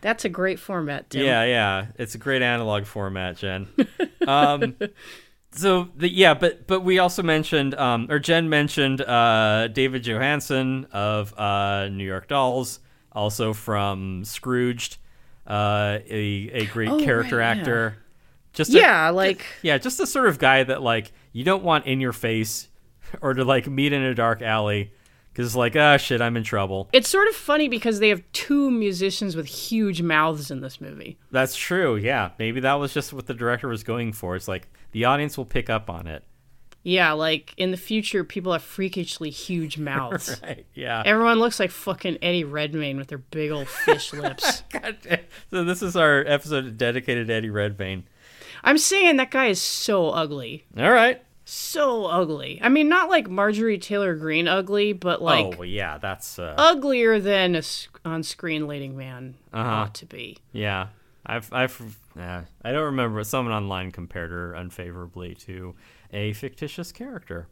That's 0.00 0.24
a 0.24 0.28
great 0.28 0.58
format, 0.58 1.10
Tim. 1.10 1.24
Yeah, 1.24 1.44
yeah, 1.44 1.86
it's 1.98 2.14
a 2.14 2.18
great 2.18 2.42
analog 2.42 2.84
format, 2.86 3.36
Jen. 3.36 3.68
Um, 4.26 4.76
so 5.52 5.88
the 5.96 6.08
yeah, 6.08 6.34
but 6.34 6.66
but 6.66 6.80
we 6.80 6.98
also 6.98 7.22
mentioned, 7.22 7.74
um, 7.74 8.06
or 8.10 8.18
Jen 8.18 8.48
mentioned 8.48 9.00
uh, 9.00 9.68
David 9.68 10.04
Johansen 10.04 10.86
of 10.92 11.32
uh, 11.38 11.88
New 11.88 12.04
York 12.04 12.28
Dolls, 12.28 12.80
also 13.12 13.52
from 13.54 14.24
Scrooged, 14.24 14.98
uh, 15.46 15.98
a 16.08 16.50
a 16.52 16.66
great 16.66 16.90
Oh, 16.90 16.98
character 17.00 17.38
right, 17.38 17.56
yeah. 17.56 17.60
actor. 17.60 17.96
Just 18.52 18.74
a, 18.74 18.78
Yeah, 18.78 19.08
like 19.10 19.44
yeah, 19.62 19.78
just 19.78 19.98
the 19.98 20.06
sort 20.06 20.28
of 20.28 20.38
guy 20.38 20.62
that 20.64 20.82
like 20.82 21.12
you 21.32 21.42
don't 21.44 21.64
want 21.64 21.86
in 21.86 22.00
your 22.00 22.12
face, 22.12 22.68
or 23.20 23.32
to 23.34 23.44
like 23.44 23.66
meet 23.66 23.92
in 23.92 24.02
a 24.02 24.14
dark 24.14 24.42
alley, 24.42 24.92
because 25.32 25.46
it's 25.46 25.56
like 25.56 25.76
ah 25.76 25.96
shit, 25.96 26.20
I'm 26.20 26.36
in 26.36 26.42
trouble. 26.44 26.88
it's 26.92 27.08
sort 27.08 27.28
of 27.28 27.34
funny 27.34 27.68
because 27.68 27.98
they 28.00 28.08
have 28.08 28.22
two 28.32 28.70
musicians 28.70 29.36
with 29.36 29.46
huge 29.46 30.02
mouths 30.02 30.50
in 30.50 30.60
this 30.60 30.80
movie. 30.80 31.18
That's 31.30 31.56
true. 31.56 31.96
Yeah, 31.96 32.30
maybe 32.38 32.60
that 32.60 32.74
was 32.74 32.92
just 32.94 33.12
what 33.12 33.26
the 33.26 33.34
director 33.34 33.68
was 33.68 33.82
going 33.82 34.12
for. 34.12 34.36
It's 34.36 34.48
like 34.48 34.68
the 34.92 35.04
audience 35.04 35.36
will 35.38 35.44
pick 35.46 35.70
up 35.70 35.88
on 35.90 36.06
it. 36.06 36.24
Yeah, 36.82 37.12
like 37.12 37.52
in 37.58 37.72
the 37.72 37.76
future, 37.76 38.24
people 38.24 38.52
have 38.52 38.62
freakishly 38.62 39.28
huge 39.28 39.76
mouths. 39.90 40.40
Right. 40.42 40.64
Yeah. 40.74 41.02
Everyone 41.04 41.38
looks 41.38 41.60
like 41.60 41.70
fucking 41.70 42.18
Eddie 42.22 42.44
Redmayne 42.44 42.96
with 42.96 43.08
their 43.08 43.18
big 43.18 43.50
old 43.50 43.68
fish 43.68 44.12
lips. 44.14 44.62
God 44.70 44.96
damn. 45.02 45.20
So 45.50 45.62
this 45.64 45.82
is 45.82 45.94
our 45.94 46.24
episode 46.26 46.78
dedicated 46.78 47.26
to 47.28 47.34
Eddie 47.34 47.50
Redmayne. 47.50 48.04
I'm 48.64 48.78
saying 48.78 49.16
that 49.16 49.30
guy 49.30 49.46
is 49.46 49.60
so 49.60 50.08
ugly. 50.10 50.64
All 50.78 50.90
right. 50.90 51.22
So 51.52 52.06
ugly. 52.06 52.60
I 52.62 52.68
mean, 52.68 52.88
not 52.88 53.08
like 53.08 53.28
Marjorie 53.28 53.78
Taylor 53.78 54.14
Greene 54.14 54.46
ugly, 54.46 54.92
but 54.92 55.20
like 55.20 55.58
oh 55.58 55.62
yeah, 55.64 55.98
that's 55.98 56.38
uh, 56.38 56.54
uglier 56.56 57.18
than 57.18 57.56
a 57.56 57.62
on 58.04 58.22
screen 58.22 58.68
leading 58.68 58.96
man 58.96 59.34
Uh-huh. 59.52 59.68
ought 59.68 59.94
to 59.94 60.06
be. 60.06 60.38
yeah. 60.52 60.88
I've 61.26 61.52
I've 61.52 61.96
uh, 62.18 62.42
I 62.64 62.72
don't 62.72 62.84
remember. 62.84 63.22
Someone 63.24 63.52
online 63.54 63.90
compared 63.90 64.30
her 64.30 64.54
unfavorably 64.54 65.34
to 65.46 65.74
a 66.12 66.32
fictitious 66.34 66.92
character. 66.92 67.46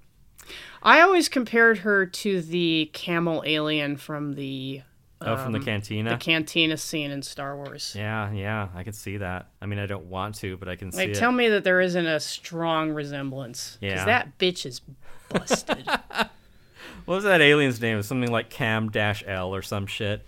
I 0.82 1.01
always 1.01 1.28
compared 1.28 1.78
her 1.78 2.07
to 2.07 2.40
the 2.40 2.90
camel 2.94 3.42
alien 3.44 3.96
from 3.96 4.34
the 4.36 4.82
Oh, 5.20 5.36
from 5.36 5.50
the 5.52 5.58
um, 5.58 5.64
cantina. 5.64 6.10
the 6.10 6.16
cantina 6.16 6.76
scene 6.76 7.10
in 7.10 7.22
Star 7.22 7.56
Wars. 7.56 7.92
yeah, 7.98 8.30
yeah, 8.32 8.68
I 8.74 8.84
can 8.84 8.92
see 8.92 9.16
that. 9.16 9.48
I 9.60 9.66
mean, 9.66 9.80
I 9.80 9.86
don't 9.86 10.04
want 10.06 10.36
to, 10.36 10.56
but 10.56 10.68
I 10.68 10.76
can 10.76 10.92
see 10.92 10.98
Like, 10.98 11.08
it. 11.10 11.16
tell 11.16 11.32
me 11.32 11.48
that 11.48 11.64
there 11.64 11.80
isn't 11.80 12.06
a 12.06 12.20
strong 12.20 12.90
resemblance. 12.92 13.78
Yeah. 13.80 13.90
Because 13.94 14.06
that 14.06 14.38
bitch 14.38 14.64
is 14.64 14.80
busted. 15.28 15.84
what 17.04 17.14
was 17.16 17.24
that 17.24 17.40
alien's 17.40 17.80
name? 17.80 17.94
It 17.94 17.96
was 17.96 18.06
something 18.06 18.30
like 18.30 18.48
Cam 18.48 18.90
Dash 18.90 19.24
L 19.26 19.52
or 19.54 19.60
some 19.62 19.86
shit. 19.86 20.24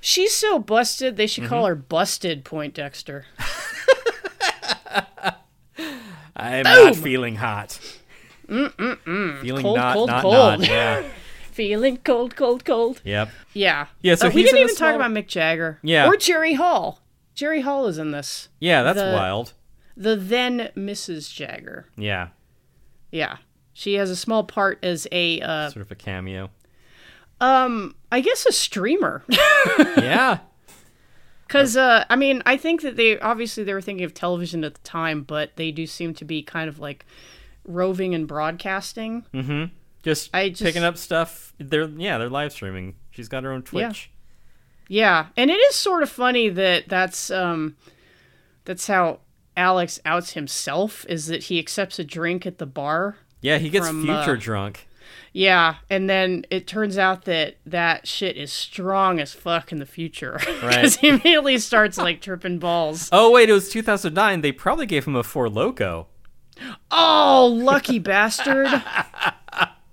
She's 0.00 0.32
so 0.32 0.60
busted, 0.60 1.16
they 1.16 1.26
should 1.26 1.42
Mm-hmm. 1.44 1.52
call 1.54 1.66
her 1.66 1.74
Busted 1.74 2.44
Point 2.44 2.74
Dexter. 2.74 3.26
I'm 6.36 6.62
not 6.62 6.94
feeling 6.96 7.34
hot. 7.36 7.80
Mm-mm-mm. 8.48 9.40
Feeling 9.42 9.62
Cold, 9.62 9.76
not, 9.76 9.94
cold, 9.94 10.08
not, 10.08 10.22
cold. 10.22 10.34
not. 10.60 10.60
Yeah. 10.68 11.02
Feeling 11.58 11.96
cold, 12.04 12.36
cold, 12.36 12.64
cold. 12.64 13.00
yep. 13.04 13.30
Yeah. 13.52 13.88
Yeah, 14.00 14.14
so 14.14 14.28
Uh, 14.28 14.30
we 14.30 14.42
didn't 14.44 14.58
in 14.58 14.62
a 14.62 14.64
even 14.66 14.76
small- 14.76 14.90
talk 14.92 14.94
about 14.94 15.10
Mick 15.10 15.26
Jagger. 15.26 15.80
Yeah. 15.82 16.06
Or 16.06 16.16
Jerry 16.16 16.54
Hall. 16.54 17.00
Jerry 17.34 17.62
Hall 17.62 17.88
is 17.88 17.98
in 17.98 18.12
this. 18.12 18.48
Yeah, 18.60 18.84
that's 18.84 19.00
The- 19.00 19.10
wild. 19.12 19.54
The 19.96 20.14
then 20.14 20.70
Mrs. 20.76 21.34
Jagger. 21.34 21.86
Yeah. 21.96 22.28
Yeah. 23.10 23.38
She 23.72 23.94
has 23.94 24.08
a 24.08 24.14
small 24.14 24.44
part 24.44 24.78
as 24.84 25.08
a, 25.10 25.40
uh, 25.40 25.70
Sort 25.70 25.82
of 25.84 25.90
a 25.90 25.96
cameo. 25.96 26.50
um, 27.40 27.96
I 28.12 28.20
guess 28.20 28.46
a 28.46 28.52
streamer. 28.52 29.24
yeah. 29.98 30.38
Because, 31.48 31.76
uh, 31.76 32.04
I 32.08 32.14
mean, 32.14 32.40
I 32.46 32.56
think 32.56 32.82
that 32.82 32.94
they 32.96 33.18
obviously 33.18 33.64
they 33.64 33.74
were 33.74 33.80
thinking 33.80 34.04
of 34.04 34.14
television 34.14 34.62
at 34.62 34.74
the 34.74 34.80
time, 34.82 35.22
but 35.24 35.56
they 35.56 35.72
do 35.72 35.88
seem 35.88 36.14
to 36.14 36.24
be 36.24 36.40
kind 36.40 36.68
of 36.68 36.78
like 36.78 37.04
roving 37.64 38.14
and 38.14 38.28
broadcasting. 38.28 39.24
Just, 40.02 40.30
I 40.32 40.50
just- 40.50 40.62
picking 40.62 40.84
up 40.84 40.96
stuff. 40.96 41.52
They're 41.58 41.88
yeah, 41.88 42.18
they're 42.18 42.30
live 42.30 42.52
streaming. 42.52 42.94
She's 43.10 43.28
got 43.28 43.44
her 43.44 43.52
own 43.52 43.62
Twitch. 43.62 44.10
Yeah, 44.88 45.26
and 45.36 45.50
it 45.50 45.54
is 45.58 45.74
sort 45.74 46.02
of 46.02 46.08
funny 46.08 46.48
that 46.48 46.88
that's 46.88 47.30
um, 47.30 47.76
that's 48.64 48.86
how 48.86 49.20
Alex 49.56 50.00
outs 50.04 50.32
himself 50.32 51.04
is 51.08 51.26
that 51.26 51.44
he 51.44 51.58
accepts 51.58 51.98
a 51.98 52.04
drink 52.04 52.46
at 52.46 52.58
the 52.58 52.66
bar. 52.66 53.16
Yeah, 53.40 53.58
he 53.58 53.68
gets 53.70 53.86
From, 53.88 54.02
future 54.04 54.32
uh, 54.32 54.36
drunk. 54.38 54.88
Yeah, 55.32 55.76
and 55.90 56.08
then 56.08 56.46
it 56.50 56.66
turns 56.66 56.96
out 56.96 57.24
that 57.26 57.56
that 57.66 58.06
shit 58.08 58.36
is 58.36 58.52
strong 58.52 59.20
as 59.20 59.34
fuck 59.34 59.72
in 59.72 59.78
the 59.78 59.86
future. 59.86 60.40
Right. 60.62 60.74
Because 60.76 60.96
he 60.96 61.08
immediately 61.08 61.58
starts 61.58 61.98
like 61.98 62.20
tripping 62.20 62.58
balls. 62.58 63.08
Oh 63.12 63.30
wait, 63.30 63.48
it 63.48 63.52
was 63.52 63.68
2009. 63.68 64.40
They 64.40 64.52
probably 64.52 64.86
gave 64.86 65.06
him 65.06 65.14
a 65.16 65.22
four 65.22 65.48
loco. 65.48 66.06
Oh, 66.90 67.46
lucky 67.52 67.98
bastard. 67.98 68.66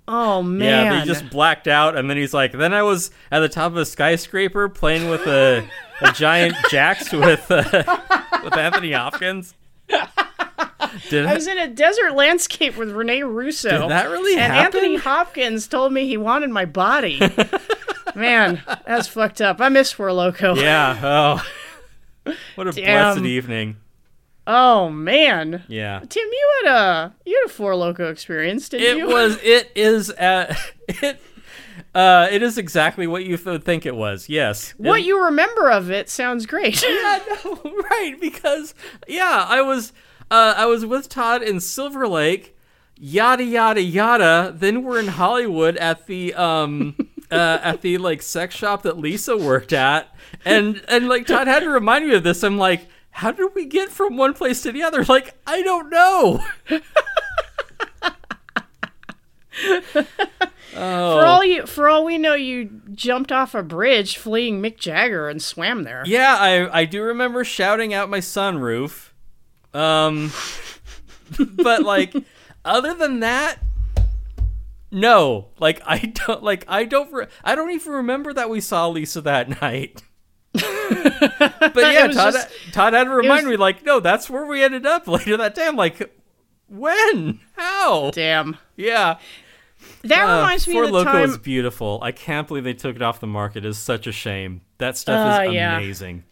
Oh 0.07 0.44
man. 0.44 0.86
Yeah, 0.86 0.99
they 0.99 1.06
just 1.06 1.30
blacked 1.30 1.68
out, 1.68 1.95
and 1.98 2.10
then 2.10 2.18
he's 2.18 2.34
like, 2.34 2.52
then 2.52 2.73
I 2.73 2.84
was 2.84 3.11
at 3.32 3.40
the 3.40 3.49
top 3.49 3.72
of 3.72 3.77
a 3.77 3.86
skyscraper 3.86 4.69
playing 4.69 5.10
with 5.10 5.26
a, 5.27 5.68
a 6.02 6.11
giant 6.11 6.56
jacks 6.69 7.11
with 7.11 7.49
uh, 7.49 7.64
with 8.44 8.56
Anthony 8.56 8.91
Hopkins. 8.91 9.53
Did 11.10 11.26
I 11.26 11.34
was 11.34 11.48
in 11.48 11.57
a 11.57 11.68
desert 11.68 12.14
landscape 12.14 12.77
with 12.77 12.91
Rene 12.91 13.23
Russo. 13.23 13.82
Did 13.82 13.90
that 13.90 14.10
really 14.10 14.34
and 14.34 14.53
happen? 14.53 14.77
Anthony 14.77 14.95
Hopkins 14.98 15.68
told 15.68 15.91
me 15.91 16.07
he 16.07 16.18
wanted 16.18 16.49
my 16.52 16.65
body. 16.65 17.19
Man, 18.15 18.61
that's 18.88 19.07
fucked 19.07 19.41
up. 19.41 19.60
I 19.60 19.69
miss 19.69 19.91
Four 19.91 20.14
Loco. 20.14 20.56
Yeah. 20.56 21.41
Oh. 22.26 22.32
What 22.56 22.68
a 22.68 22.72
Damn. 22.73 23.15
blessed 23.15 23.26
evening. 23.26 23.77
Oh 24.48 24.90
man. 24.90 25.64
Yeah. 25.68 26.02
Tim, 26.08 26.24
you 26.32 26.52
had 26.64 26.72
a 26.76 27.16
you 27.26 27.40
had 27.44 27.50
a 27.50 27.54
Four 27.54 27.76
Loco 27.76 28.10
experience, 28.10 28.70
didn't 28.70 28.88
It 28.88 28.98
you? 28.98 29.08
was. 29.08 29.38
It 29.44 29.72
is. 29.76 30.12
Uh, 30.12 30.56
it. 30.88 31.20
Uh, 31.94 32.28
it 32.32 32.44
is 32.44 32.58
exactly 32.58 33.08
what 33.08 33.24
you 33.26 33.38
would 33.46 33.64
think 33.64 33.86
it 33.86 33.96
was. 33.96 34.28
Yes. 34.30 34.72
what 34.78 35.00
It- 35.00 35.06
you 35.06 35.24
remember 35.26 35.72
of 35.72 35.90
it 35.92 36.10
sounds 36.10 36.46
great. 36.46 36.82
Yeah, 36.84 37.20
no, 37.46 37.62
right. 37.90 38.16
Because 38.20 38.74
yeah, 39.08 39.46
I 39.48 39.62
was. 39.62 39.94
Uh, 40.32 40.54
I 40.58 40.66
was 40.66 40.86
with 40.86 41.08
Todd 41.10 41.44
in 41.44 41.60
Silver 41.60 42.08
Lake. 42.08 42.58
Yada 42.98 43.44
yada 43.44 43.82
yada. 43.82 44.54
Then 44.56 44.84
we're 44.84 45.00
in 45.00 45.08
Hollywood 45.08 45.78
at 45.78 46.06
the 46.08 46.34
um. 46.36 46.96
Uh, 47.32 47.60
at 47.64 47.82
the 47.82 47.98
like 47.98 48.22
sex 48.22 48.54
shop 48.56 48.84
that 48.84 48.98
Lisa 49.00 49.36
worked 49.36 49.74
at, 49.74 50.08
and 50.46 50.82
and 50.88 51.10
like 51.10 51.26
Todd 51.26 51.48
had 51.48 51.62
to 51.62 51.70
remind 51.70 52.08
me 52.08 52.14
of 52.14 52.24
this. 52.24 52.44
I'm 52.44 52.58
like, 52.60 52.88
how 53.16 53.32
did 53.32 53.56
we 53.56 53.66
get 53.66 53.90
from 53.90 54.18
one 54.18 54.34
place 54.34 54.62
to 54.64 54.74
the 54.74 54.84
other? 54.84 55.04
Like, 55.16 55.36
I 55.48 55.62
don't 55.62 55.90
know. 55.90 56.44
oh, 59.60 60.04
For 60.74 61.26
all 61.26 61.44
you 61.46 61.66
for 61.66 61.88
all 61.88 62.04
we 62.04 62.18
know, 62.18 62.34
you 62.34 62.82
jumped 62.92 63.32
off 63.32 63.56
a 63.56 63.64
bridge 63.64 64.18
fleeing 64.18 64.62
Mick 64.62 64.78
Jagger 64.78 65.30
and 65.30 65.42
swam 65.42 65.84
there. 65.84 66.04
Yeah, 66.06 66.36
I 66.38 66.82
I 66.82 66.86
do 66.86 67.02
remember 67.04 67.46
shouting 67.46 67.94
out 67.94 68.10
my 68.10 68.20
sunroof. 68.20 69.12
Um 69.74 70.34
but 71.40 71.84
like 71.84 72.14
other 72.66 72.94
than 72.94 73.22
that 73.22 73.60
no, 74.92 75.48
like 75.60 75.82
I 75.86 76.00
don't 76.00 76.44
like 76.44 76.66
I 76.68 76.84
don't 76.84 77.12
re- 77.14 77.28
I 77.46 77.56
don't 77.56 77.72
even 77.72 77.94
remember 77.94 78.34
that 78.34 78.50
we 78.50 78.60
saw 78.60 78.88
Lisa 78.88 79.22
that 79.22 79.62
night. 79.62 80.04
but 81.60 81.76
yeah, 81.76 82.07
Todd, 82.07 82.34
just- 82.34 82.49
Todd 82.72 82.94
had 82.94 83.06
to 83.06 83.10
remind 83.10 83.45
was- 83.48 83.52
me 83.53 83.57
like, 83.57 83.84
no, 83.86 83.99
that's 83.99 84.30
where 84.30 84.45
we 84.45 84.64
ended 84.64 84.86
up 84.86 85.07
later 85.07 85.38
that 85.38 85.56
day. 85.56 85.68
I'm 85.68 85.76
like, 85.76 86.14
when? 86.68 87.40
How? 87.56 88.11
Damn. 88.11 88.57
Yeah. 88.76 89.18
That 90.03 90.23
Uh, 90.27 90.38
reminds 90.38 90.68
me 90.68 90.73
Four 90.73 90.84
of 90.86 90.90
the 90.90 90.94
Loco 90.95 91.11
time. 91.11 91.30
is 91.30 91.38
beautiful. 91.38 91.99
I 92.02 92.11
can't 92.11 92.48
believe 92.48 92.64
they 92.64 92.73
took 92.73 92.95
it 92.95 93.02
off 93.02 93.19
the 93.19 93.27
market. 93.27 93.65
It's 93.65 93.77
such 93.77 94.07
a 94.07 94.11
shame. 94.11 94.61
That 94.80 94.98
stuff 94.98 95.40
Uh, 95.41 95.44
is 95.49 95.53
yeah. 95.53 95.77
amazing. 95.77 96.23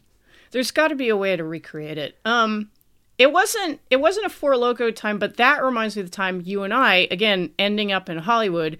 There's 0.51 0.71
got 0.71 0.89
to 0.89 0.95
be 0.95 1.09
a 1.09 1.17
way 1.17 1.35
to 1.35 1.43
recreate 1.43 1.97
it. 1.97 2.17
Um, 2.25 2.69
it 3.17 3.31
wasn't 3.31 3.79
it 3.91 3.97
wasn't 3.97 4.25
a 4.25 4.29
Four 4.29 4.57
Loco 4.57 4.89
time, 4.91 5.19
but 5.19 5.37
that 5.37 5.63
reminds 5.63 5.95
me 5.95 6.01
of 6.01 6.09
the 6.09 6.15
time 6.15 6.41
you 6.45 6.63
and 6.63 6.73
I 6.73 7.07
again 7.11 7.51
ending 7.59 7.91
up 7.91 8.09
in 8.09 8.17
Hollywood. 8.19 8.77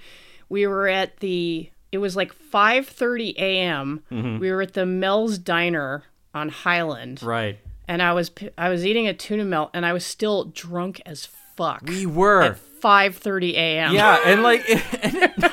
We 0.49 0.65
were 0.67 0.87
at 0.87 1.17
the 1.17 1.69
it 1.93 1.99
was 1.99 2.15
like 2.17 2.33
5:30 2.51 3.35
a.m. 3.37 4.03
Mm-hmm. 4.11 4.39
We 4.39 4.51
were 4.51 4.61
at 4.61 4.73
the 4.73 4.85
Mel's 4.85 5.37
Diner 5.37 6.03
on 6.33 6.49
Highland, 6.49 7.23
Right. 7.23 7.59
and 7.87 8.01
I 8.01 8.11
was 8.13 8.31
I 8.57 8.67
was 8.69 8.85
eating 8.85 9.07
a 9.07 9.13
tuna 9.13 9.45
melt, 9.45 9.69
and 9.73 9.85
I 9.85 9.93
was 9.93 10.03
still 10.05 10.45
drunk 10.45 11.01
as 11.05 11.25
fuck. 11.55 11.83
We 11.87 12.05
were. 12.05 12.41
at 12.41 12.57
5:30 12.81 13.53
a.m. 13.53 13.93
Yeah, 13.93 14.19
and 14.25 14.43
like, 14.49 14.67
and 15.03 15.15
it, 15.15 15.51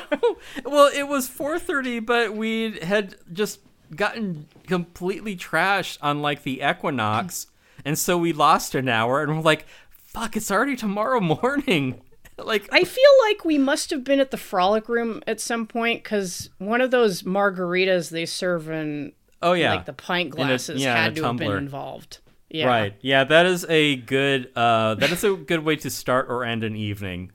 well, 0.65 0.91
it 0.93 1.07
was 1.07 1.29
4:30, 1.29 2.05
but 2.05 2.35
we 2.35 2.79
had 2.79 3.15
just 3.31 3.59
gotten 3.95 4.47
completely 4.67 5.37
trashed 5.37 5.97
on 6.01 6.21
like 6.21 6.43
the 6.43 6.61
Equinox, 6.61 7.47
and 7.85 7.97
so 7.97 8.17
we 8.17 8.33
lost 8.33 8.73
an 8.75 8.89
hour, 8.89 9.21
and 9.23 9.35
we're 9.37 9.43
like, 9.43 9.65
"Fuck, 9.91 10.35
it's 10.35 10.49
already 10.51 10.75
tomorrow 10.75 11.19
morning." 11.21 12.01
Like, 12.45 12.67
I 12.71 12.83
feel 12.83 13.03
like 13.23 13.45
we 13.45 13.57
must 13.57 13.89
have 13.89 14.03
been 14.03 14.19
at 14.19 14.31
the 14.31 14.37
Frolic 14.37 14.87
Room 14.89 15.21
at 15.27 15.39
some 15.39 15.65
point 15.67 16.03
because 16.03 16.49
one 16.57 16.81
of 16.81 16.91
those 16.91 17.23
margaritas 17.23 18.09
they 18.09 18.25
serve 18.25 18.69
in 18.69 19.13
oh 19.41 19.53
yeah, 19.53 19.75
like 19.75 19.85
the 19.85 19.93
pint 19.93 20.29
a- 20.33 20.35
glasses 20.35 20.81
yeah, 20.81 20.93
a 20.93 20.97
had 20.97 21.15
to 21.15 21.23
have 21.23 21.37
been 21.37 21.51
involved. 21.51 22.19
Yeah. 22.49 22.67
right, 22.67 22.93
yeah, 22.99 23.23
that 23.23 23.45
is 23.45 23.65
a 23.69 23.95
good, 23.95 24.51
uh, 24.57 24.95
that 24.95 25.09
is 25.09 25.23
a 25.23 25.35
good 25.35 25.63
way 25.63 25.77
to 25.77 25.89
start 25.89 26.25
or 26.29 26.43
end 26.43 26.65
an 26.65 26.75
evening, 26.75 27.31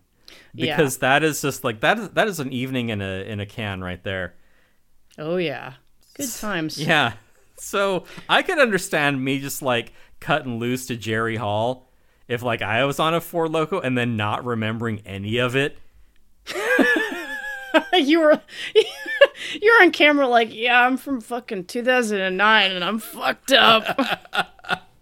Yeah. 0.53 0.77
because 0.77 0.99
that 0.99 1.23
is 1.25 1.41
just 1.41 1.65
like 1.65 1.81
that 1.81 1.99
is 1.99 2.11
that 2.11 2.29
is 2.29 2.39
an 2.39 2.53
evening 2.53 2.91
in 2.91 3.01
a 3.01 3.25
in 3.27 3.41
a 3.41 3.47
can 3.47 3.83
right 3.83 4.03
there. 4.05 4.35
Oh 5.19 5.37
yeah. 5.39 5.75
Good 6.15 6.31
times. 6.33 6.79
Yeah. 6.79 7.15
So 7.59 8.05
I 8.29 8.43
could 8.43 8.59
understand 8.59 9.25
me 9.25 9.39
just 9.39 9.63
like 9.63 9.93
cutting 10.21 10.59
loose 10.59 10.87
to 10.87 10.97
Jerry 10.97 11.37
Hall 11.37 11.86
if 12.29 12.43
like 12.43 12.63
I 12.63 12.85
was 12.85 12.99
on 12.99 13.15
a 13.15 13.21
Four 13.21 13.49
Loco 13.49 13.81
and 13.81 13.97
then 13.97 14.17
not 14.17 14.45
remembering 14.45 15.03
any 15.07 15.39
of 15.39 15.55
it. 15.57 15.79
you 17.95 18.21
were 18.21 18.41
you're 19.61 19.83
on 19.83 19.91
camera 19.91 20.27
like, 20.29 20.55
yeah, 20.55 20.83
I'm 20.83 20.97
from 20.97 21.21
fucking 21.21 21.65
2009 21.67 22.71
and 22.73 22.85
I'm 22.85 22.99
fucked 22.99 23.53
up. 23.53 24.83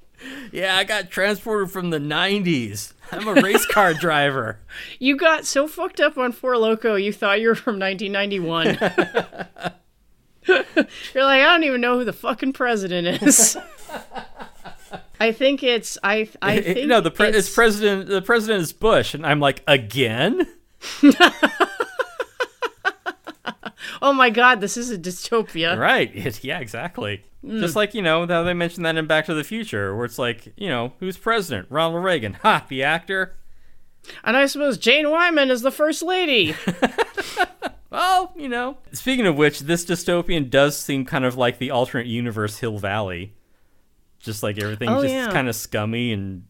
Yeah, 0.53 0.77
I 0.77 0.85
got 0.85 1.11
transported 1.11 1.71
from 1.71 1.91
the 1.91 1.99
90s. 1.99 2.95
I'm 3.13 3.29
a 3.29 3.35
race 3.35 3.67
car 3.67 3.93
driver. 3.93 4.59
you 4.99 5.17
got 5.19 5.45
so 5.45 5.69
fucked 5.69 6.01
up 6.01 6.17
on 6.17 6.33
Four 6.33 6.57
Loco, 6.57 6.95
you 6.95 7.13
thought 7.13 7.43
you 7.43 7.49
were 7.49 7.55
from 7.55 7.79
1991. 7.79 8.79
You're 10.47 11.25
like, 11.25 11.43
I 11.43 11.45
don't 11.45 11.65
even 11.65 11.83
know 11.83 11.99
who 11.99 12.05
the 12.05 12.15
fucking 12.15 12.55
president 12.55 13.23
is. 13.23 13.57
I 15.25 15.33
think 15.33 15.63
it's 15.63 15.97
I 16.03 16.29
I 16.43 16.61
think 16.61 16.87
no, 16.87 17.01
the 17.01 17.11
pre- 17.11 17.29
it's, 17.29 17.39
it's 17.39 17.55
president. 17.55 18.09
The 18.09 18.21
president 18.21 18.63
is 18.63 18.75
Bush, 18.75 19.15
and 19.15 19.27
I'm 19.27 19.41
like, 19.41 19.63
again? 19.67 20.47
Oh 24.03 24.13
my 24.13 24.29
god, 24.29 24.61
this 24.61 24.77
is 24.77 24.91
a 24.91 24.99
dystopia. 24.99 25.79
Right? 25.79 26.11
It, 26.15 26.45
yeah, 26.45 26.59
exactly. 26.59 27.25
Mm. 27.43 27.61
Just 27.61 27.75
like 27.75 27.95
you 27.95 28.03
know 28.03 28.27
how 28.27 28.43
they 28.43 28.53
mentioned 28.53 28.85
that 28.85 28.97
in 28.97 29.07
Back 29.07 29.25
to 29.27 29.35
the 29.35 29.45
Future, 29.45 29.97
where 29.97 30.05
it's 30.05 30.19
like, 30.19 30.53
you 30.59 30.69
know, 30.69 30.93
who's 31.01 31.17
president? 31.17 31.69
Ronald 31.71 32.05
Reagan. 32.05 32.35
Ha, 32.43 32.67
the 32.69 32.83
actor. 32.83 33.35
And 34.23 34.37
I 34.37 34.45
suppose 34.45 34.77
Jane 34.77 35.11
Wyman 35.11 35.51
is 35.51 35.63
the 35.63 35.71
first 35.71 36.03
lady. 36.03 36.55
Well, 37.95 38.33
you 38.35 38.49
know. 38.49 38.79
Speaking 38.91 39.25
of 39.25 39.37
which, 39.37 39.61
this 39.61 39.85
dystopian 39.85 40.51
does 40.51 40.77
seem 40.77 41.05
kind 41.05 41.25
of 41.25 41.37
like 41.37 41.59
the 41.59 41.71
alternate 41.71 42.09
universe 42.09 42.59
Hill 42.59 42.79
Valley. 42.79 43.35
Just 44.25 44.43
like 44.43 44.59
everything 44.59 44.89
Oh, 44.89 45.03
just 45.03 45.15
yeah. 45.15 45.31
kind 45.31 45.49
of 45.49 45.55
scummy 45.55 46.13
and 46.13 46.47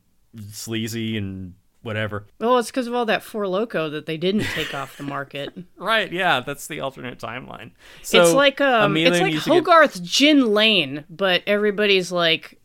sleazy 0.51 1.17
and 1.19 1.55
whatever. 1.83 2.27
well, 2.41 2.57
it's 2.59 2.71
because 2.71 2.87
of 2.87 2.95
all 2.95 3.05
that 3.07 3.23
Four 3.23 3.47
Loco 3.47 3.91
that 3.91 4.07
they 4.07 4.17
didn't 4.17 4.45
take 4.55 4.73
off 4.75 4.97
the 4.97 5.03
market. 5.03 5.53
Right, 5.77 6.11
yeah, 6.11 6.41
that's 6.41 6.67
the 6.67 6.81
alternate 6.81 7.19
timeline. 7.19 7.73
So 8.03 8.23
it's 8.23 8.33
like 8.33 8.61
um, 8.63 8.97
it's 8.97 9.21
like 9.21 9.33
needs 9.35 9.45
get- 9.45 9.53
Hogarth's 9.53 10.01
Gin 10.01 10.55
Lane, 10.55 11.05
but 11.11 11.43
everybody's 11.47 12.11
like 12.11 12.59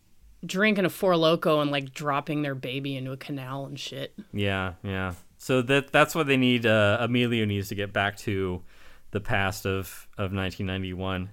drinking 0.46 0.86
a 0.86 0.90
Four 0.90 1.18
Loco 1.18 1.60
and 1.60 1.70
like 1.70 1.94
dropping 1.94 2.44
their 2.44 2.56
baby 2.56 2.96
into 2.96 3.12
a 3.12 3.18
canal 3.18 3.66
and 3.66 3.78
shit. 3.78 4.14
Yeah, 4.32 4.74
yeah. 4.84 5.16
So 5.38 5.62
that 5.64 5.92
that's 5.92 6.16
what 6.16 6.28
they 6.28 6.38
need. 6.38 6.66
Uh, 6.66 6.98
Emilio 7.02 7.44
needs 7.46 7.68
to 7.70 7.76
get 7.76 7.92
back 7.92 8.16
to 8.20 8.62
the 9.12 9.20
past 9.20 9.66
of 9.66 10.08
of 10.18 10.32
1991. 10.32 11.30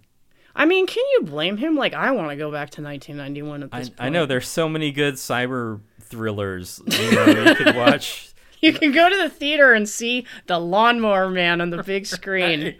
I 0.56 0.64
mean, 0.64 0.86
can 0.86 1.04
you 1.12 1.22
blame 1.22 1.58
him? 1.58 1.76
Like, 1.76 1.92
I 1.92 2.10
want 2.12 2.30
to 2.30 2.36
go 2.36 2.50
back 2.50 2.70
to 2.70 2.82
1991 2.82 3.64
at 3.64 3.68
I, 3.70 3.78
this 3.78 3.90
point. 3.90 4.00
I 4.00 4.08
know 4.08 4.24
there's 4.24 4.48
so 4.48 4.68
many 4.68 4.90
good 4.90 5.14
cyber 5.14 5.80
thrillers 6.00 6.80
you, 6.86 7.10
know, 7.12 7.26
you 7.26 7.54
could 7.54 7.76
watch. 7.76 8.32
You 8.60 8.72
can 8.72 8.90
go 8.92 9.10
to 9.10 9.16
the 9.16 9.28
theater 9.28 9.74
and 9.74 9.86
see 9.86 10.26
the 10.46 10.58
Lawnmower 10.58 11.28
Man 11.28 11.60
on 11.60 11.70
the 11.70 11.82
big 11.82 12.06
screen. 12.16 12.76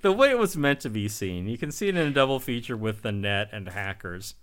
the 0.00 0.10
way 0.10 0.30
it 0.30 0.38
was 0.38 0.56
meant 0.56 0.80
to 0.80 0.88
be 0.88 1.06
seen. 1.06 1.48
You 1.48 1.58
can 1.58 1.70
see 1.70 1.88
it 1.88 1.96
in 1.96 2.06
a 2.06 2.10
double 2.10 2.40
feature 2.40 2.76
with 2.76 3.02
the 3.02 3.12
net 3.12 3.50
and 3.52 3.68
hackers. 3.68 4.34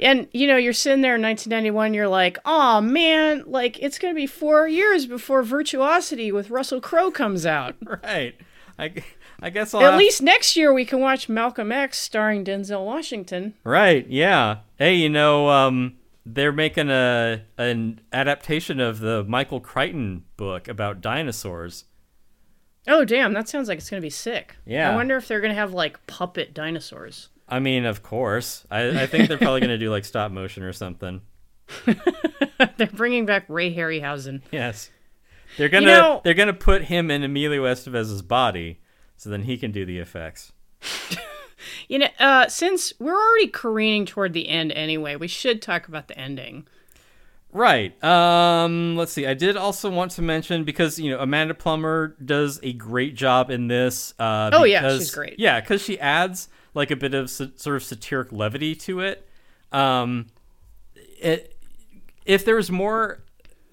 And 0.00 0.28
you 0.32 0.46
know, 0.46 0.56
you're 0.56 0.72
sitting 0.72 1.00
there 1.00 1.14
in 1.14 1.22
1991. 1.22 1.94
You're 1.94 2.08
like, 2.08 2.38
"Oh 2.44 2.80
man, 2.82 3.44
like 3.46 3.78
it's 3.80 3.98
gonna 3.98 4.12
be 4.14 4.26
four 4.26 4.68
years 4.68 5.06
before 5.06 5.42
Virtuosity 5.42 6.30
with 6.30 6.50
Russell 6.50 6.80
Crowe 6.80 7.10
comes 7.10 7.46
out. 7.46 7.76
Right. 8.02 8.34
I, 8.78 8.92
I 9.40 9.50
guess 9.50 9.74
I'll 9.74 9.82
At 9.82 9.98
least 9.98 10.22
next 10.22 10.56
year 10.56 10.72
we 10.72 10.84
can 10.84 11.00
watch 11.00 11.28
Malcolm 11.28 11.72
X 11.72 11.98
starring 11.98 12.44
Denzel 12.44 12.84
Washington." 12.84 13.54
Right. 13.64 14.06
Yeah. 14.08 14.58
Hey, 14.76 14.94
you 14.94 15.08
know, 15.08 15.48
um, 15.48 15.96
they're 16.26 16.52
making 16.52 16.90
a 16.90 17.42
an 17.58 18.00
adaptation 18.12 18.80
of 18.80 19.00
the 19.00 19.24
Michael 19.24 19.60
Crichton 19.60 20.24
book 20.36 20.68
about 20.68 21.00
dinosaurs. 21.00 21.84
Oh 22.86 23.04
damn, 23.04 23.32
that 23.32 23.48
sounds 23.48 23.68
like 23.68 23.78
it's 23.78 23.88
gonna 23.90 24.02
be 24.02 24.10
sick. 24.10 24.56
Yeah. 24.66 24.90
I 24.90 24.94
wonder 24.94 25.16
if 25.16 25.26
they're 25.28 25.40
gonna 25.40 25.54
have 25.54 25.72
like 25.72 26.06
puppet 26.06 26.52
dinosaurs. 26.54 27.28
I 27.48 27.60
mean, 27.60 27.84
of 27.84 28.02
course. 28.02 28.66
I, 28.70 29.02
I 29.02 29.06
think 29.06 29.28
they're 29.28 29.36
probably 29.36 29.60
going 29.60 29.68
to 29.68 29.76
do 29.76 29.90
like 29.90 30.06
stop 30.06 30.32
motion 30.32 30.62
or 30.62 30.72
something. 30.72 31.20
they're 31.84 32.86
bringing 32.92 33.26
back 33.26 33.44
Ray 33.48 33.74
Harryhausen. 33.74 34.40
Yes. 34.50 34.90
They're 35.58 35.68
gonna 35.68 35.86
know- 35.86 36.20
they're 36.24 36.34
gonna 36.34 36.52
put 36.54 36.84
him 36.84 37.10
in 37.10 37.22
Emilio 37.22 37.64
Estevez's 37.64 38.22
body, 38.22 38.80
so 39.16 39.30
then 39.30 39.42
he 39.42 39.56
can 39.56 39.70
do 39.72 39.84
the 39.84 39.98
effects. 39.98 40.52
You 41.88 41.98
know, 41.98 42.08
uh, 42.18 42.48
since 42.48 42.92
we're 42.98 43.14
already 43.14 43.48
careening 43.48 44.06
toward 44.06 44.32
the 44.32 44.48
end 44.48 44.72
anyway, 44.72 45.16
we 45.16 45.28
should 45.28 45.62
talk 45.62 45.88
about 45.88 46.08
the 46.08 46.18
ending. 46.18 46.66
Right. 47.52 48.02
Um, 48.02 48.96
let's 48.96 49.12
see. 49.12 49.26
I 49.26 49.34
did 49.34 49.56
also 49.56 49.90
want 49.90 50.10
to 50.12 50.22
mention 50.22 50.64
because 50.64 50.98
you 50.98 51.10
know 51.10 51.20
Amanda 51.20 51.54
Plummer 51.54 52.16
does 52.24 52.58
a 52.62 52.72
great 52.72 53.14
job 53.14 53.50
in 53.50 53.68
this. 53.68 54.12
Uh, 54.18 54.50
Oh, 54.52 54.64
yeah, 54.64 54.88
she's 54.96 55.14
great. 55.14 55.38
Yeah, 55.38 55.60
because 55.60 55.80
she 55.80 55.98
adds 56.00 56.48
like 56.74 56.90
a 56.90 56.96
bit 56.96 57.14
of 57.14 57.30
sa- 57.30 57.46
sort 57.56 57.76
of 57.76 57.84
satiric 57.84 58.32
levity 58.32 58.74
to 58.76 59.00
it. 59.00 59.26
Um, 59.72 60.26
it 61.20 61.56
if 62.26 62.44
there 62.44 62.56
was 62.56 62.70
more 62.70 63.23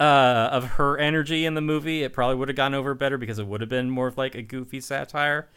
uh, 0.01 0.49
of 0.51 0.63
her 0.71 0.97
energy 0.97 1.45
in 1.45 1.53
the 1.53 1.61
movie, 1.61 2.03
it 2.03 2.11
probably 2.11 2.35
would 2.35 2.47
have 2.49 2.57
gone 2.57 2.73
over 2.73 2.93
better 2.95 3.17
because 3.17 3.39
it 3.39 3.47
would 3.47 3.61
have 3.61 3.69
been 3.69 3.89
more 3.89 4.07
of 4.07 4.17
like 4.17 4.35
a 4.35 4.41
goofy 4.41 4.81
satire. 4.81 5.47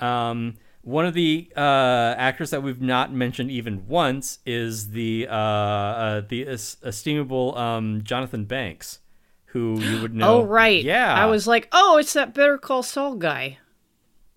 Um, 0.00 0.54
one 0.80 1.06
of 1.06 1.14
the 1.14 1.52
uh, 1.56 2.14
actors 2.18 2.50
that 2.50 2.62
we've 2.62 2.80
not 2.80 3.12
mentioned 3.12 3.50
even 3.50 3.86
once 3.86 4.38
is 4.44 4.90
the 4.90 5.28
uh, 5.30 5.34
uh, 5.34 6.20
the 6.28 6.48
es- 6.48 6.76
estimable 6.82 7.56
um, 7.56 8.00
Jonathan 8.02 8.44
Banks, 8.46 8.98
who 9.46 9.78
you 9.80 10.00
would 10.02 10.14
know. 10.20 10.40
Oh 10.40 10.42
right. 10.44 10.82
yeah. 10.82 11.14
I 11.14 11.26
was 11.26 11.46
like, 11.46 11.68
oh, 11.72 11.98
it's 11.98 12.14
that 12.14 12.34
Better 12.34 12.58
Call 12.58 12.82
Saul 12.82 13.14
guy. 13.16 13.58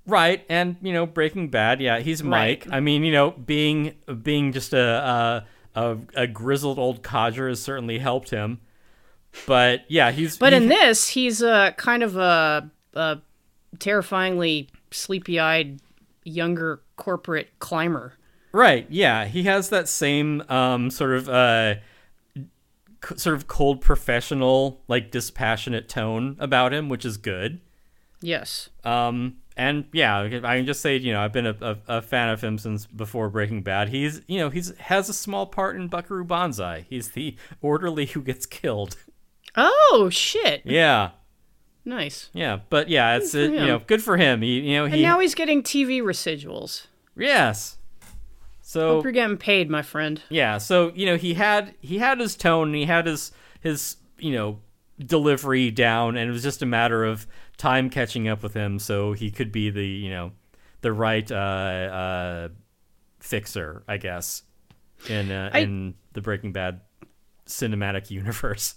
right, 0.05 0.45
and 0.49 0.75
you 0.81 0.93
know 0.93 1.05
Breaking 1.07 1.49
Bad. 1.49 1.81
Yeah, 1.81 1.99
he's 1.99 2.21
Mike. 2.21 2.65
Right. 2.67 2.75
I 2.75 2.79
mean, 2.79 3.03
you 3.03 3.11
know, 3.11 3.31
being 3.31 3.95
being 4.21 4.51
just 4.51 4.73
a 4.73 5.45
a, 5.75 5.81
a, 5.81 5.97
a 6.15 6.27
grizzled 6.27 6.77
old 6.77 7.01
codger 7.01 7.49
has 7.49 7.61
certainly 7.61 7.97
helped 7.99 8.29
him. 8.29 8.59
But 9.45 9.85
yeah, 9.87 10.11
he's 10.11 10.37
But 10.37 10.53
in 10.53 10.69
this, 10.69 11.09
he's 11.09 11.41
a 11.41 11.73
kind 11.77 12.03
of 12.03 12.17
a, 12.17 12.69
a 12.93 13.19
terrifyingly 13.79 14.69
sleepy-eyed 14.91 15.79
younger 16.23 16.81
corporate 16.95 17.49
climber. 17.59 18.13
Right. 18.51 18.87
Yeah, 18.89 19.25
he 19.25 19.43
has 19.43 19.69
that 19.69 19.89
same 19.89 20.41
um, 20.49 20.89
sort 20.89 21.13
of 21.13 21.27
uh, 21.27 21.75
c- 22.35 23.17
sort 23.17 23.35
of 23.35 23.47
cold 23.47 23.81
professional, 23.81 24.81
like 24.87 25.11
dispassionate 25.11 25.89
tone 25.89 26.37
about 26.39 26.73
him, 26.73 26.87
which 26.87 27.03
is 27.03 27.17
good. 27.17 27.59
Yes. 28.21 28.69
Um, 28.83 29.35
and 29.57 29.85
yeah, 29.91 30.21
I 30.21 30.57
can 30.57 30.65
just 30.65 30.81
say, 30.81 30.97
you 30.97 31.13
know, 31.13 31.21
I've 31.21 31.33
been 31.33 31.47
a, 31.47 31.55
a, 31.61 31.77
a 31.97 32.01
fan 32.01 32.29
of 32.29 32.41
him 32.41 32.57
since 32.57 32.85
before 32.85 33.29
Breaking 33.29 33.61
Bad. 33.61 33.89
He's, 33.89 34.21
you 34.27 34.39
know, 34.39 34.49
he's 34.49 34.75
has 34.77 35.09
a 35.09 35.13
small 35.13 35.45
part 35.45 35.75
in 35.75 35.87
Buckaroo 35.87 36.25
Banzai. 36.25 36.85
He's 36.89 37.11
the 37.11 37.35
orderly 37.61 38.05
who 38.05 38.21
gets 38.21 38.45
killed. 38.45 38.97
Oh 39.57 40.09
shit. 40.11 40.61
Yeah, 40.65 41.11
Nice. 41.83 42.29
yeah, 42.33 42.59
but 42.69 42.89
yeah, 42.89 43.15
it's 43.17 43.33
it, 43.35 43.51
you 43.51 43.59
know 43.65 43.79
good 43.85 44.01
for 44.03 44.17
him. 44.17 44.41
He, 44.41 44.59
you 44.61 44.75
know, 44.77 44.85
And 44.85 45.01
now 45.01 45.19
he's 45.19 45.35
getting 45.35 45.63
TV 45.63 46.01
residuals. 46.01 46.87
yes. 47.15 47.77
So 48.61 48.95
Hope 48.95 49.03
you're 49.03 49.13
getting 49.13 49.37
paid, 49.37 49.69
my 49.69 49.83
friend. 49.83 50.21
Yeah, 50.29 50.57
so 50.57 50.91
you 50.95 51.05
know 51.05 51.15
he 51.17 51.35
had 51.35 51.75
he 51.81 51.99
had 51.99 52.19
his 52.19 52.35
tone, 52.35 52.69
and 52.69 52.75
he 52.75 52.85
had 52.85 53.05
his 53.05 53.31
his 53.61 53.97
you 54.17 54.33
know 54.33 54.59
delivery 54.99 55.69
down, 55.71 56.17
and 56.17 56.27
it 56.29 56.33
was 56.33 56.41
just 56.43 56.61
a 56.63 56.65
matter 56.65 57.05
of 57.05 57.27
time 57.57 57.89
catching 57.91 58.27
up 58.27 58.41
with 58.41 58.53
him, 58.55 58.79
so 58.79 59.13
he 59.13 59.29
could 59.29 59.51
be 59.51 59.69
the 59.69 59.85
you 59.85 60.09
know 60.09 60.31
the 60.81 60.91
right 60.91 61.31
uh, 61.31 61.35
uh, 61.35 62.49
fixer, 63.19 63.83
I 63.87 63.97
guess, 63.97 64.41
in 65.07 65.31
uh, 65.31 65.51
I- 65.53 65.59
in 65.59 65.93
the 66.13 66.21
Breaking 66.21 66.51
Bad 66.51 66.81
cinematic 67.45 68.09
universe. 68.09 68.73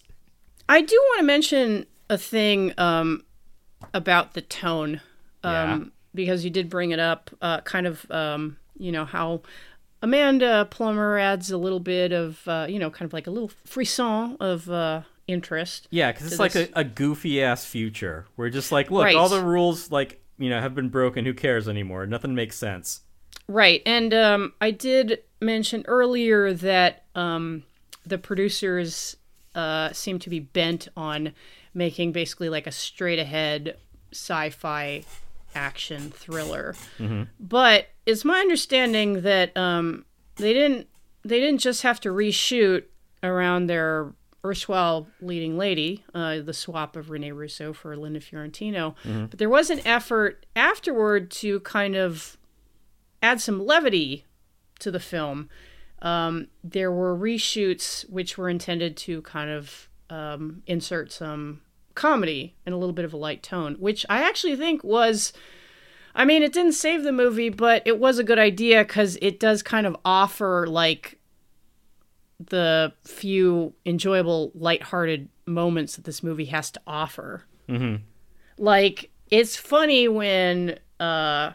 I 0.68 0.80
do 0.82 0.94
want 0.96 1.20
to 1.20 1.24
mention 1.24 1.86
a 2.10 2.18
thing 2.18 2.72
um, 2.78 3.24
about 3.94 4.34
the 4.34 4.42
tone, 4.42 5.00
um, 5.42 5.52
Yeah. 5.52 5.78
because 6.14 6.44
you 6.44 6.50
did 6.50 6.68
bring 6.68 6.90
it 6.90 6.98
up. 6.98 7.30
Uh, 7.40 7.60
kind 7.62 7.86
of, 7.86 8.10
um, 8.10 8.56
you 8.76 8.92
know 8.92 9.04
how 9.04 9.42
Amanda 10.02 10.66
Plummer 10.70 11.18
adds 11.18 11.50
a 11.50 11.58
little 11.58 11.80
bit 11.80 12.12
of, 12.12 12.46
uh, 12.46 12.66
you 12.68 12.78
know, 12.78 12.90
kind 12.90 13.06
of 13.08 13.12
like 13.12 13.26
a 13.26 13.30
little 13.30 13.50
frisson 13.64 14.36
of 14.40 14.70
uh, 14.70 15.02
interest. 15.26 15.88
Yeah, 15.90 16.12
because 16.12 16.26
it's 16.28 16.36
To 16.36 16.42
like 16.42 16.54
a, 16.54 16.68
a 16.74 16.84
goofy 16.84 17.42
ass 17.42 17.64
future. 17.64 18.26
We're 18.36 18.50
just 18.50 18.70
like, 18.72 18.90
look, 18.90 19.04
Right. 19.04 19.16
all 19.16 19.28
the 19.28 19.42
rules 19.42 19.90
like 19.90 20.22
you 20.38 20.50
know 20.50 20.60
have 20.60 20.74
been 20.74 20.88
broken. 20.88 21.24
Who 21.24 21.34
cares 21.34 21.68
anymore? 21.68 22.06
Nothing 22.06 22.34
makes 22.34 22.56
sense. 22.56 23.00
Right, 23.50 23.82
and 23.86 24.12
um, 24.12 24.52
I 24.60 24.70
did 24.70 25.20
mention 25.40 25.82
earlier 25.88 26.52
that 26.52 27.04
um, 27.14 27.62
the 28.06 28.18
producers 28.18 29.16
uh, 29.54 29.92
seem 29.92 30.18
to 30.20 30.30
be 30.30 30.40
bent 30.40 30.88
on 30.96 31.32
making 31.74 32.12
basically 32.12 32.48
like 32.48 32.66
a 32.66 32.72
straight 32.72 33.18
ahead 33.18 33.76
sci-fi 34.12 35.04
action 35.54 36.10
thriller. 36.10 36.74
But 37.40 37.88
it's 38.06 38.24
my 38.24 38.38
understanding 38.38 39.22
that 39.22 39.56
um, 39.56 40.04
they 40.36 40.52
didn't 40.52 40.88
they 41.24 41.40
didn't 41.40 41.60
just 41.60 41.82
have 41.82 42.00
to 42.00 42.10
reshoot 42.10 42.84
around 43.22 43.66
their 43.66 44.12
erstwhile 44.44 45.08
leading 45.20 45.58
lady, 45.58 46.04
uh, 46.14 46.38
the 46.40 46.52
swap 46.54 46.94
of 46.96 47.10
Rene 47.10 47.32
Russo 47.32 47.72
for 47.72 47.96
Linda 47.96 48.20
Fiorentino, 48.20 48.94
but 49.28 49.38
there 49.38 49.50
was 49.50 49.68
an 49.68 49.80
effort 49.84 50.46
afterward 50.54 51.30
to 51.32 51.60
kind 51.60 51.96
of 51.96 52.38
add 53.20 53.40
some 53.40 53.66
levity 53.66 54.24
to 54.78 54.90
the 54.92 55.00
film. 55.00 55.48
Um, 56.00 56.48
there 56.62 56.92
were 56.92 57.16
reshoots 57.16 58.08
which 58.08 58.38
were 58.38 58.48
intended 58.48 58.96
to 58.98 59.22
kind 59.22 59.50
of 59.50 59.88
um, 60.10 60.62
insert 60.66 61.12
some 61.12 61.60
comedy 61.94 62.54
and 62.64 62.74
a 62.74 62.78
little 62.78 62.92
bit 62.92 63.04
of 63.04 63.12
a 63.12 63.16
light 63.16 63.42
tone, 63.42 63.74
which 63.78 64.06
I 64.08 64.22
actually 64.22 64.56
think 64.56 64.84
was. 64.84 65.32
I 66.14 66.24
mean, 66.24 66.42
it 66.42 66.52
didn't 66.52 66.72
save 66.72 67.02
the 67.02 67.12
movie, 67.12 67.48
but 67.48 67.82
it 67.84 67.98
was 67.98 68.18
a 68.18 68.24
good 68.24 68.38
idea 68.38 68.84
because 68.84 69.18
it 69.20 69.38
does 69.38 69.62
kind 69.62 69.86
of 69.86 69.96
offer 70.04 70.66
like 70.66 71.18
the 72.40 72.92
few 73.04 73.74
enjoyable, 73.84 74.52
lighthearted 74.54 75.28
moments 75.46 75.96
that 75.96 76.04
this 76.04 76.22
movie 76.22 76.46
has 76.46 76.70
to 76.70 76.80
offer. 76.86 77.44
Mm-hmm. 77.68 78.02
Like, 78.56 79.10
it's 79.30 79.56
funny 79.56 80.08
when 80.08 80.78
uh, 80.98 81.52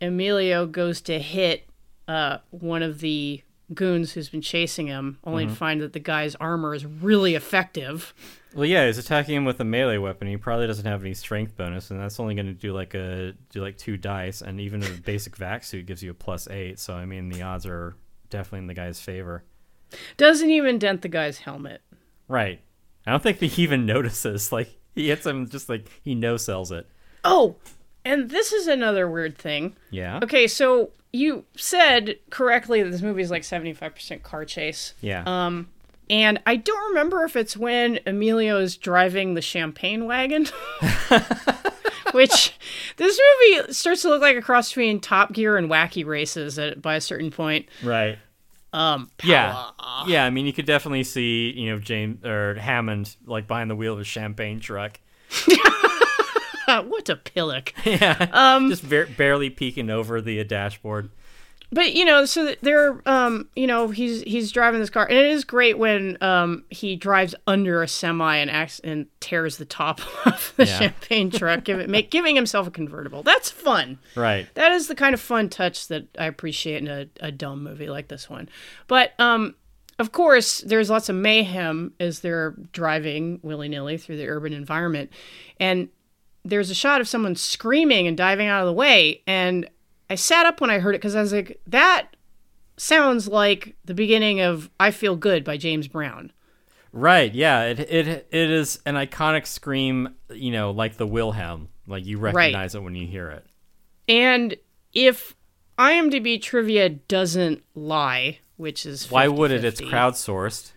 Emilio 0.00 0.66
goes 0.66 1.00
to 1.02 1.18
hit 1.18 1.68
uh, 2.08 2.38
one 2.50 2.82
of 2.82 3.00
the 3.00 3.42
goons 3.74 4.12
who's 4.12 4.28
been 4.28 4.40
chasing 4.40 4.86
him, 4.86 5.18
only 5.24 5.44
to 5.44 5.50
mm-hmm. 5.50 5.56
find 5.56 5.80
that 5.80 5.92
the 5.92 6.00
guy's 6.00 6.34
armor 6.36 6.74
is 6.74 6.84
really 6.84 7.34
effective. 7.34 8.14
Well, 8.54 8.66
yeah, 8.66 8.86
he's 8.86 8.98
attacking 8.98 9.36
him 9.36 9.44
with 9.44 9.60
a 9.60 9.64
melee 9.64 9.98
weapon. 9.98 10.26
He 10.26 10.36
probably 10.36 10.66
doesn't 10.66 10.86
have 10.86 11.02
any 11.02 11.14
strength 11.14 11.56
bonus, 11.56 11.90
and 11.90 12.00
that's 12.00 12.18
only 12.18 12.34
going 12.34 12.46
to 12.46 12.52
do 12.52 12.72
like 12.72 12.94
a 12.94 13.34
do 13.50 13.62
like 13.62 13.78
two 13.78 13.96
dice. 13.96 14.42
And 14.42 14.60
even 14.60 14.82
a 14.82 14.90
basic 14.90 15.36
vac 15.36 15.64
suit 15.64 15.86
gives 15.86 16.02
you 16.02 16.10
a 16.10 16.14
plus 16.14 16.48
eight. 16.48 16.78
So 16.78 16.94
I 16.94 17.04
mean, 17.04 17.28
the 17.28 17.42
odds 17.42 17.66
are 17.66 17.94
definitely 18.28 18.60
in 18.60 18.66
the 18.66 18.74
guy's 18.74 19.00
favor. 19.00 19.44
Doesn't 20.16 20.50
even 20.50 20.78
dent 20.78 21.02
the 21.02 21.08
guy's 21.08 21.38
helmet. 21.38 21.82
Right. 22.28 22.60
I 23.06 23.12
don't 23.12 23.22
think 23.22 23.38
he 23.38 23.62
even 23.62 23.86
notices. 23.86 24.52
Like 24.52 24.76
he 24.94 25.08
hits 25.08 25.26
him 25.26 25.48
just 25.48 25.68
like 25.68 25.86
he 26.02 26.14
no 26.14 26.36
sells 26.36 26.72
it. 26.72 26.88
Oh, 27.22 27.56
and 28.04 28.30
this 28.30 28.52
is 28.52 28.66
another 28.66 29.08
weird 29.08 29.36
thing. 29.36 29.76
Yeah. 29.90 30.20
Okay, 30.22 30.46
so 30.46 30.90
you 31.12 31.44
said 31.56 32.16
correctly 32.30 32.82
that 32.82 32.90
this 32.90 33.02
movie 33.02 33.22
is 33.22 33.30
like 33.30 33.42
75% 33.42 34.22
car 34.22 34.44
chase. 34.44 34.94
Yeah. 35.00 35.22
Um, 35.26 35.68
and 36.08 36.40
I 36.46 36.56
don't 36.56 36.88
remember 36.90 37.24
if 37.24 37.36
it's 37.36 37.56
when 37.56 38.00
Emilio 38.06 38.58
is 38.58 38.76
driving 38.76 39.34
the 39.34 39.42
champagne 39.42 40.06
wagon. 40.06 40.46
Which 42.12 42.58
this 42.96 43.20
movie 43.52 43.72
starts 43.72 44.02
to 44.02 44.08
look 44.08 44.20
like 44.20 44.36
a 44.36 44.42
cross 44.42 44.70
between 44.70 45.00
Top 45.00 45.32
Gear 45.32 45.56
and 45.56 45.70
Wacky 45.70 46.04
Races 46.04 46.58
at, 46.58 46.82
by 46.82 46.96
a 46.96 47.00
certain 47.00 47.30
point. 47.30 47.68
right. 47.84 48.18
Um, 48.72 49.10
Yeah. 49.24 49.70
Yeah. 50.06 50.24
I 50.24 50.30
mean, 50.30 50.46
you 50.46 50.52
could 50.52 50.66
definitely 50.66 51.04
see 51.04 51.50
you 51.56 51.70
know 51.70 51.78
James 51.78 52.24
or 52.24 52.54
Hammond 52.54 53.14
like 53.26 53.46
behind 53.46 53.70
the 53.70 53.76
wheel 53.76 53.94
of 53.94 54.00
a 54.00 54.04
champagne 54.04 54.60
truck. 54.60 54.98
what 56.86 57.08
a 57.08 57.16
pillock. 57.16 57.72
yeah. 57.84 58.28
Um, 58.32 58.70
just 58.70 58.82
ver- 58.82 59.06
barely 59.16 59.50
peeking 59.50 59.90
over 59.90 60.20
the 60.20 60.38
uh, 60.40 60.44
dashboard. 60.44 61.10
but 61.72 61.92
you 61.94 62.04
know, 62.04 62.24
so 62.24 62.54
they're, 62.62 63.00
um, 63.08 63.48
you 63.54 63.66
know, 63.66 63.88
he's 63.88 64.22
he's 64.22 64.50
driving 64.52 64.80
this 64.80 64.90
car, 64.90 65.06
and 65.06 65.16
it 65.18 65.26
is 65.26 65.44
great 65.44 65.78
when 65.78 66.16
um 66.20 66.64
he 66.70 66.96
drives 66.96 67.34
under 67.46 67.82
a 67.82 67.88
semi 67.88 68.36
and 68.36 68.50
acts 68.50 68.80
and 68.80 69.06
tears 69.20 69.56
the 69.56 69.64
top 69.64 70.00
off 70.26 70.52
the 70.56 70.66
Yeah. 70.66 70.78
champagne 70.78 71.30
truck, 71.30 71.64
give 71.64 71.78
it, 71.80 71.88
make, 71.88 72.10
giving 72.10 72.34
himself 72.36 72.66
a 72.66 72.70
convertible. 72.70 73.22
That's 73.22 73.50
fun. 73.50 73.98
Right. 74.16 74.48
That 74.54 74.72
is 74.72 74.88
the 74.88 74.94
kind 74.94 75.14
of 75.14 75.20
fun 75.20 75.48
touch 75.48 75.88
that 75.88 76.06
I 76.18 76.26
appreciate 76.26 76.82
in 76.82 76.88
a, 76.88 77.06
a 77.20 77.30
dumb 77.32 77.62
movie 77.62 77.88
like 77.88 78.08
this 78.08 78.28
one. 78.30 78.48
But 78.88 79.12
um, 79.20 79.54
of 80.00 80.12
course, 80.12 80.62
there's 80.62 80.88
lots 80.90 81.08
of 81.08 81.14
mayhem 81.16 81.92
as 82.00 82.18
they're 82.20 82.54
driving 82.72 83.38
willy 83.42 83.68
nilly 83.68 83.96
through 83.98 84.16
the 84.16 84.28
urban 84.28 84.52
environment, 84.54 85.10
and 85.60 85.88
there's 86.44 86.70
a 86.70 86.74
shot 86.74 87.00
of 87.00 87.08
someone 87.08 87.34
screaming 87.36 88.06
and 88.06 88.16
diving 88.16 88.48
out 88.48 88.62
of 88.62 88.66
the 88.66 88.72
way, 88.72 89.22
and 89.26 89.68
I 90.08 90.14
sat 90.14 90.46
up 90.46 90.60
when 90.60 90.70
I 90.70 90.78
heard 90.78 90.94
it 90.94 90.98
because 90.98 91.14
I 91.14 91.20
was 91.20 91.32
like, 91.32 91.60
that 91.66 92.16
sounds 92.76 93.28
like 93.28 93.76
the 93.84 93.94
beginning 93.94 94.40
of 94.40 94.70
"I 94.80 94.90
Feel 94.90 95.16
Good" 95.16 95.44
by 95.44 95.56
James 95.56 95.86
Brown. 95.86 96.32
Right. 96.92 97.32
Yeah. 97.32 97.64
It 97.64 97.80
it 97.80 98.28
it 98.30 98.50
is 98.50 98.80
an 98.84 98.96
iconic 98.96 99.46
scream. 99.46 100.14
You 100.30 100.50
know, 100.50 100.70
like 100.72 100.96
the 100.96 101.06
Wilhelm. 101.06 101.68
Like 101.86 102.06
you 102.06 102.18
recognize 102.18 102.74
it 102.74 102.82
when 102.82 102.94
you 102.94 103.06
hear 103.06 103.30
it. 103.30 103.46
And 104.08 104.56
if 104.92 105.36
IMDb 105.78 106.40
trivia 106.40 106.88
doesn't 106.88 107.62
lie, 107.74 108.38
which 108.56 108.86
is 108.86 109.10
Why 109.10 109.28
would 109.28 109.50
it? 109.50 109.64
It's 109.64 109.80
50-50, 109.80 109.90
crowdsourced. 109.90 110.72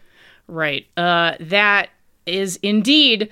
Right. 0.48 0.86
Uh, 0.96 1.34
that 1.40 1.90
is 2.26 2.58
indeed 2.58 3.30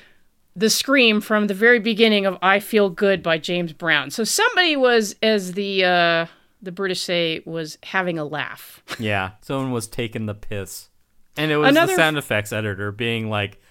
the 0.55 0.69
scream 0.69 1.21
from 1.21 1.47
the 1.47 1.53
very 1.53 1.79
beginning 1.79 2.25
of 2.25 2.37
"I 2.41 2.59
Feel 2.59 2.89
Good" 2.89 3.21
by 3.23 3.37
James 3.37 3.73
Brown. 3.73 4.11
So 4.11 4.23
somebody 4.23 4.75
was, 4.75 5.15
as 5.23 5.53
the 5.53 5.85
uh, 5.85 6.25
the 6.61 6.71
British 6.71 7.01
say, 7.01 7.41
was 7.45 7.77
having 7.83 8.17
a 8.19 8.25
laugh. 8.25 8.83
Yeah, 8.99 9.31
someone 9.41 9.71
was 9.71 9.87
taking 9.87 10.25
the 10.25 10.35
piss, 10.35 10.89
and 11.37 11.51
it 11.51 11.57
was 11.57 11.69
Another- 11.69 11.93
the 11.93 11.97
sound 11.97 12.17
effects 12.17 12.51
editor 12.53 12.91
being 12.91 13.29
like, 13.29 13.61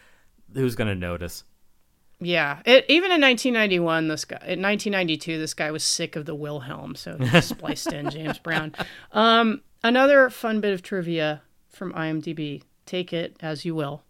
"Who's 0.54 0.74
gonna 0.74 0.94
notice?" 0.94 1.44
Yeah. 2.22 2.60
It, 2.66 2.84
even 2.90 3.10
in 3.12 3.20
1991, 3.22 4.08
this 4.08 4.26
guy 4.26 4.36
in 4.36 4.60
1992, 4.60 5.38
this 5.38 5.54
guy 5.54 5.70
was 5.70 5.82
sick 5.82 6.16
of 6.16 6.26
the 6.26 6.34
Wilhelm, 6.34 6.94
so 6.94 7.16
he 7.16 7.40
spliced 7.40 7.90
in 7.94 8.10
James 8.10 8.38
Brown. 8.42 8.74
Um, 9.12 9.62
another 9.82 10.28
fun 10.28 10.60
bit 10.60 10.74
of 10.74 10.82
trivia 10.82 11.40
from 11.70 11.94
IMDb. 11.94 12.62
Take 12.84 13.14
it 13.14 13.38
as 13.40 13.64
you 13.64 13.74
will. 13.74 14.02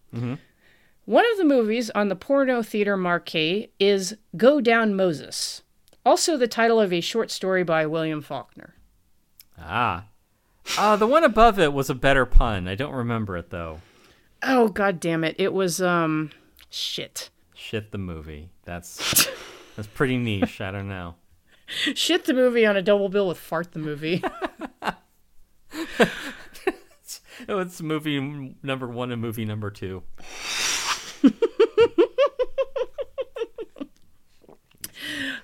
One 1.10 1.24
of 1.32 1.38
the 1.38 1.44
movies 1.44 1.90
on 1.90 2.06
the 2.06 2.14
Porno 2.14 2.62
Theater 2.62 2.96
Marquee 2.96 3.72
is 3.80 4.16
Go 4.36 4.60
Down 4.60 4.94
Moses, 4.94 5.62
also 6.06 6.36
the 6.36 6.46
title 6.46 6.78
of 6.78 6.92
a 6.92 7.00
short 7.00 7.32
story 7.32 7.64
by 7.64 7.84
William 7.84 8.22
Faulkner. 8.22 8.76
Ah, 9.58 10.04
uh, 10.78 10.94
the 10.94 11.08
one 11.08 11.24
above 11.24 11.58
it 11.58 11.72
was 11.72 11.90
a 11.90 11.96
better 11.96 12.24
pun. 12.26 12.68
I 12.68 12.76
don't 12.76 12.94
remember 12.94 13.36
it 13.36 13.50
though. 13.50 13.80
Oh 14.44 14.68
god 14.68 15.00
damn 15.00 15.24
it. 15.24 15.34
It 15.36 15.52
was 15.52 15.82
um 15.82 16.30
shit. 16.70 17.30
Shit, 17.56 17.90
the 17.90 17.98
movie. 17.98 18.50
That's 18.62 19.26
that's 19.74 19.88
pretty 19.88 20.16
niche. 20.16 20.60
I 20.60 20.70
don't 20.70 20.88
know. 20.88 21.16
Shit 21.96 22.26
the 22.26 22.34
movie 22.34 22.66
on 22.66 22.76
a 22.76 22.82
double 22.82 23.08
bill 23.08 23.26
with 23.26 23.38
Fart 23.38 23.72
the 23.72 23.80
movie. 23.80 24.22
Oh, 27.48 27.58
it's 27.58 27.80
movie 27.80 28.54
number 28.62 28.86
one 28.86 29.10
and 29.10 29.20
movie 29.20 29.44
number 29.44 29.70
two. 29.70 30.02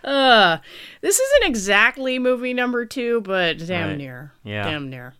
uh 0.04 0.58
this 1.00 1.18
isn't 1.18 1.44
exactly 1.48 2.18
movie 2.18 2.52
number 2.54 2.84
2, 2.84 3.20
but 3.22 3.58
damn 3.58 3.88
Right. 3.90 3.98
near. 3.98 4.32
Yeah. 4.44 4.64
Damn 4.64 4.90
near. 4.90 5.14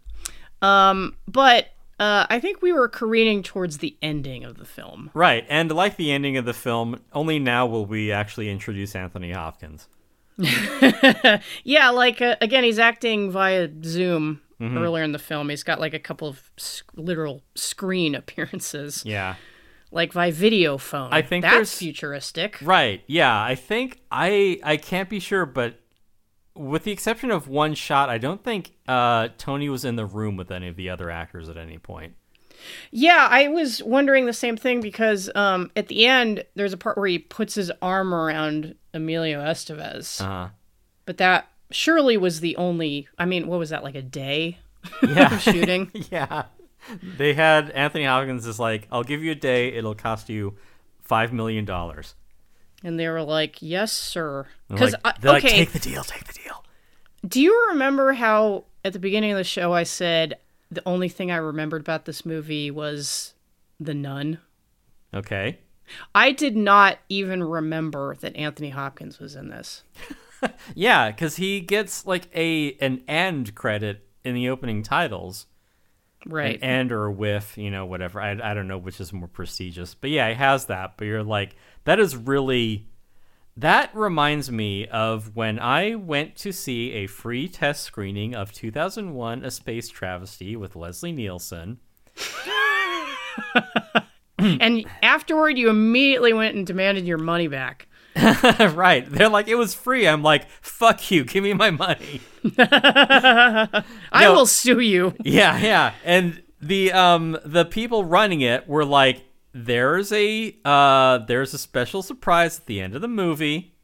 Um 0.62 1.16
but 1.28 1.68
uh, 1.98 2.26
I 2.28 2.40
think 2.40 2.60
we 2.60 2.74
were 2.74 2.90
careening 2.90 3.42
towards 3.42 3.78
the 3.78 3.96
ending 4.02 4.44
of 4.44 4.58
the 4.58 4.66
film. 4.66 5.10
Right, 5.14 5.46
and 5.48 5.72
like 5.72 5.96
the 5.96 6.12
ending 6.12 6.36
of 6.36 6.44
the 6.44 6.52
film, 6.52 7.00
only 7.14 7.38
now 7.38 7.64
will 7.64 7.86
we 7.86 8.12
actually 8.12 8.50
introduce 8.50 8.94
Anthony 8.94 9.32
Hopkins. 9.32 9.88
Yeah, 11.64 11.88
like 11.90 12.20
uh, 12.20 12.36
again, 12.42 12.64
he's 12.64 12.78
acting 12.78 13.30
via 13.30 13.68
Zoom 13.84 14.42
Mm-hmm. 14.60 14.78
earlier 14.78 15.04
in 15.04 15.12
the 15.12 15.18
film. 15.18 15.50
He's 15.50 15.62
got 15.62 15.80
like 15.80 15.92
a 15.92 15.98
couple 15.98 16.28
of 16.28 16.50
sc- 16.56 16.90
literal 16.94 17.42
screen 17.54 18.14
appearances, 18.20 19.02
Yeah. 19.04 19.34
Like 19.90 20.12
via 20.12 20.32
video 20.32 20.78
phone. 20.78 21.12
I 21.12 21.22
think 21.22 21.42
that's 21.44 21.78
futuristic. 21.78 22.58
Right. 22.62 23.02
Yeah, 23.06 23.40
I 23.42 23.54
think 23.54 24.00
I 24.10 24.60
I 24.62 24.76
can't 24.76 25.08
be 25.08 25.20
sure, 25.20 25.46
but 25.46 25.80
with 26.54 26.84
the 26.84 26.92
exception 26.92 27.30
of 27.30 27.48
one 27.48 27.74
shot, 27.74 28.08
I 28.08 28.18
don't 28.18 28.42
think 28.42 28.72
uh, 28.88 29.28
Tony 29.38 29.68
was 29.68 29.84
in 29.84 29.96
the 29.96 30.06
room 30.06 30.36
with 30.36 30.50
any 30.50 30.68
of 30.68 30.76
the 30.76 30.88
other 30.90 31.10
actors 31.10 31.48
at 31.48 31.56
any 31.56 31.78
point. 31.78 32.14
Yeah, 32.90 33.28
I 33.30 33.48
was 33.48 33.82
wondering 33.82 34.24
the 34.26 34.32
same 34.32 34.56
thing 34.56 34.80
because 34.80 35.30
um, 35.34 35.70
at 35.76 35.88
the 35.88 36.06
end 36.06 36.44
there's 36.54 36.72
a 36.72 36.78
part 36.78 36.96
where 36.96 37.06
he 37.06 37.18
puts 37.18 37.54
his 37.54 37.70
arm 37.82 38.14
around 38.14 38.74
Emilio 38.94 39.40
Estevez, 39.40 40.20
Uh, 40.20 40.48
but 41.04 41.18
that 41.18 41.48
surely 41.70 42.16
was 42.16 42.40
the 42.40 42.56
only. 42.56 43.08
I 43.18 43.26
mean, 43.26 43.46
what 43.46 43.58
was 43.58 43.70
that 43.70 43.84
like 43.84 43.94
a 43.94 44.02
day 44.02 44.58
yeah. 45.02 45.36
shooting? 45.38 45.90
yeah. 46.10 46.44
They 47.18 47.34
had 47.34 47.70
Anthony 47.70 48.04
Hopkins 48.04 48.46
is 48.46 48.58
like, 48.58 48.86
I'll 48.90 49.02
give 49.04 49.22
you 49.22 49.32
a 49.32 49.36
day. 49.36 49.72
It'll 49.72 49.94
cost 49.94 50.28
you 50.28 50.56
five 51.02 51.32
million 51.32 51.64
dollars. 51.64 52.14
and 52.84 52.98
they 52.98 53.08
were 53.08 53.22
like, 53.22 53.56
"Yes, 53.60 53.92
sir." 53.92 54.46
Because 54.68 54.94
like, 55.04 55.20
they're 55.20 55.32
like, 55.32 55.44
okay, 55.44 55.56
take 55.56 55.72
the 55.72 55.78
deal, 55.78 56.04
take 56.04 56.24
the 56.24 56.32
deal. 56.32 56.64
do 57.26 57.40
you 57.40 57.66
remember 57.70 58.12
how 58.12 58.64
at 58.84 58.92
the 58.92 58.98
beginning 58.98 59.30
of 59.32 59.36
the 59.38 59.44
show 59.44 59.72
I 59.72 59.82
said 59.84 60.38
the 60.70 60.82
only 60.86 61.08
thing 61.08 61.30
I 61.30 61.36
remembered 61.36 61.80
about 61.80 62.04
this 62.04 62.24
movie 62.26 62.70
was 62.70 63.34
the 63.80 63.94
nun? 63.94 64.38
Okay. 65.14 65.58
I 66.14 66.32
did 66.32 66.56
not 66.56 66.98
even 67.08 67.42
remember 67.44 68.16
that 68.20 68.34
Anthony 68.36 68.70
Hopkins 68.70 69.18
was 69.20 69.34
in 69.36 69.48
this. 69.48 69.82
Yeah, 70.74 71.10
because 71.10 71.36
he 71.36 71.60
gets 71.60 72.04
like 72.06 72.28
a 72.34 72.74
an 72.74 73.02
end 73.08 73.54
credit 73.54 74.06
in 74.22 74.34
the 74.34 74.50
opening 74.50 74.82
titles. 74.82 75.46
Right. 76.26 76.58
and 76.60 76.92
or 76.92 77.10
with, 77.10 77.56
you 77.56 77.70
know, 77.70 77.86
whatever. 77.86 78.20
I, 78.20 78.32
I 78.32 78.54
don't 78.54 78.68
know 78.68 78.78
which 78.78 79.00
is 79.00 79.12
more 79.12 79.28
prestigious, 79.28 79.94
but 79.94 80.10
yeah, 80.10 80.26
it 80.26 80.36
has 80.36 80.66
that. 80.66 80.94
But 80.96 81.06
you're 81.06 81.22
like, 81.22 81.56
that 81.84 81.98
is 81.98 82.16
really. 82.16 82.88
That 83.58 83.88
reminds 83.94 84.50
me 84.50 84.86
of 84.86 85.34
when 85.34 85.58
I 85.58 85.94
went 85.94 86.36
to 86.36 86.52
see 86.52 86.92
a 86.92 87.06
free 87.06 87.48
test 87.48 87.84
screening 87.84 88.34
of 88.34 88.52
2001: 88.52 89.44
A 89.44 89.50
Space 89.50 89.88
Travesty 89.88 90.56
with 90.56 90.76
Leslie 90.76 91.12
Nielsen. 91.12 91.78
and 94.38 94.84
afterward, 95.02 95.56
you 95.56 95.70
immediately 95.70 96.34
went 96.34 96.54
and 96.54 96.66
demanded 96.66 97.06
your 97.06 97.18
money 97.18 97.48
back. 97.48 97.88
right? 98.74 99.04
They're 99.10 99.28
like, 99.28 99.48
it 99.48 99.56
was 99.56 99.74
free. 99.74 100.08
I'm 100.08 100.22
like, 100.22 100.48
fuck 100.60 101.10
you, 101.10 101.24
give 101.24 101.44
me 101.44 101.52
my 101.52 101.70
money. 101.70 102.20
I 102.58 103.82
No. 104.22 104.34
will 104.34 104.46
sue 104.46 104.80
you. 104.80 105.14
Yeah, 105.24 105.58
yeah. 105.58 105.92
And 106.04 106.42
the 106.60 106.92
um 106.92 107.38
the 107.44 107.64
people 107.64 108.04
running 108.04 108.40
it 108.40 108.66
were 108.68 108.84
like, 108.84 109.22
there's 109.52 110.12
a 110.12 110.56
uh 110.64 111.18
there's 111.18 111.52
a 111.54 111.58
special 111.58 112.02
surprise 112.02 112.58
at 112.60 112.66
the 112.66 112.80
end 112.80 112.94
of 112.94 113.02
the 113.02 113.08
movie. 113.08 113.74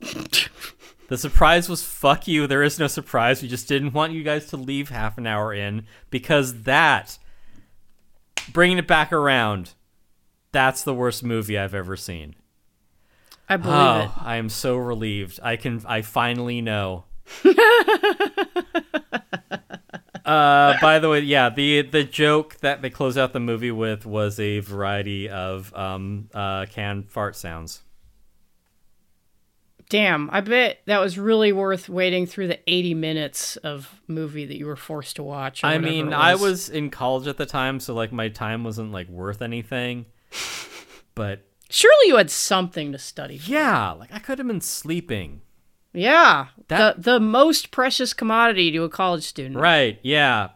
the 0.00 1.18
surprise 1.18 1.68
was 1.68 1.82
fuck 1.84 2.26
you. 2.26 2.46
There 2.46 2.62
is 2.62 2.78
no 2.78 2.86
surprise. 2.86 3.42
We 3.42 3.48
just 3.48 3.68
didn't 3.68 3.92
want 3.92 4.12
you 4.12 4.22
guys 4.22 4.46
to 4.48 4.56
leave 4.56 4.88
half 4.88 5.18
an 5.18 5.26
hour 5.26 5.52
in 5.52 5.86
because 6.10 6.62
that 6.62 7.18
bringing 8.52 8.78
it 8.78 8.86
back 8.86 9.12
around. 9.12 9.72
That's 10.52 10.84
the 10.84 10.94
worst 10.94 11.24
movie 11.24 11.58
I've 11.58 11.74
ever 11.74 11.96
seen. 11.96 12.36
I 13.48 13.56
believe 13.56 13.76
Oh, 13.76 14.00
it. 14.04 14.10
I 14.20 14.36
am 14.36 14.48
so 14.48 14.76
relieved. 14.76 15.38
I 15.42 15.56
can 15.56 15.82
I 15.86 16.02
finally 16.02 16.60
know. 16.60 17.04
uh 20.24 20.74
by 20.80 20.98
the 20.98 21.08
way, 21.08 21.20
yeah, 21.20 21.50
the 21.50 21.82
the 21.82 22.04
joke 22.04 22.56
that 22.60 22.82
they 22.82 22.90
close 22.90 23.18
out 23.18 23.32
the 23.32 23.40
movie 23.40 23.70
with 23.70 24.06
was 24.06 24.40
a 24.40 24.60
variety 24.60 25.28
of 25.28 25.74
um 25.74 26.28
uh 26.34 26.66
canned 26.66 27.10
fart 27.10 27.36
sounds. 27.36 27.82
Damn, 29.90 30.30
I 30.32 30.40
bet 30.40 30.78
that 30.86 30.98
was 30.98 31.18
really 31.18 31.52
worth 31.52 31.90
waiting 31.90 32.26
through 32.26 32.48
the 32.48 32.58
80 32.66 32.94
minutes 32.94 33.56
of 33.58 34.00
movie 34.08 34.46
that 34.46 34.56
you 34.56 34.64
were 34.66 34.76
forced 34.76 35.16
to 35.16 35.22
watch. 35.22 35.62
I 35.62 35.76
mean, 35.76 36.08
it 36.08 36.14
I 36.14 36.36
was 36.36 36.70
in 36.70 36.88
college 36.88 37.28
at 37.28 37.36
the 37.36 37.44
time, 37.44 37.78
so 37.80 37.92
like 37.94 38.10
my 38.10 38.28
time 38.30 38.64
wasn't 38.64 38.92
like 38.92 39.08
worth 39.08 39.42
anything. 39.42 40.06
But 41.16 41.46
Surely 41.70 42.08
you 42.08 42.16
had 42.16 42.30
something 42.30 42.92
to 42.92 42.98
study. 42.98 43.38
for. 43.38 43.50
yeah, 43.50 43.92
like 43.92 44.12
I 44.12 44.18
could 44.18 44.38
have 44.38 44.46
been 44.46 44.60
sleeping. 44.60 45.40
Yeah. 45.92 46.48
That- 46.68 46.96
the 47.02 47.12
the 47.12 47.20
most 47.20 47.70
precious 47.70 48.12
commodity 48.12 48.70
to 48.72 48.82
a 48.84 48.88
college 48.88 49.24
student. 49.24 49.56
Right, 49.56 49.98
yeah. 50.02 50.50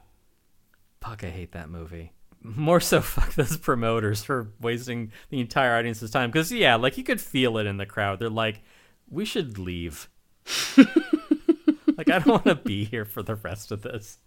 Fuck, 1.00 1.24
I 1.24 1.28
hate 1.30 1.52
that 1.52 1.70
movie. 1.70 2.12
More 2.42 2.80
so, 2.80 3.00
fuck 3.02 3.34
those 3.34 3.56
promoters 3.56 4.22
for 4.22 4.52
wasting 4.60 5.12
the 5.30 5.40
entire 5.40 5.76
audience's 5.76 6.10
time. 6.10 6.30
Because, 6.30 6.50
yeah, 6.52 6.74
like 6.76 6.98
you 6.98 7.04
could 7.04 7.20
feel 7.20 7.56
it 7.58 7.66
in 7.66 7.76
the 7.78 7.86
crowd. 7.86 8.18
They're 8.18 8.28
like, 8.28 8.62
we 9.08 9.24
should 9.24 9.58
leave. 9.58 10.08
like, 10.76 12.10
I 12.10 12.18
don't 12.18 12.26
want 12.28 12.44
to 12.44 12.54
be 12.54 12.84
here 12.84 13.04
for 13.04 13.22
the 13.22 13.34
rest 13.36 13.70
of 13.72 13.82
this. 13.82 14.18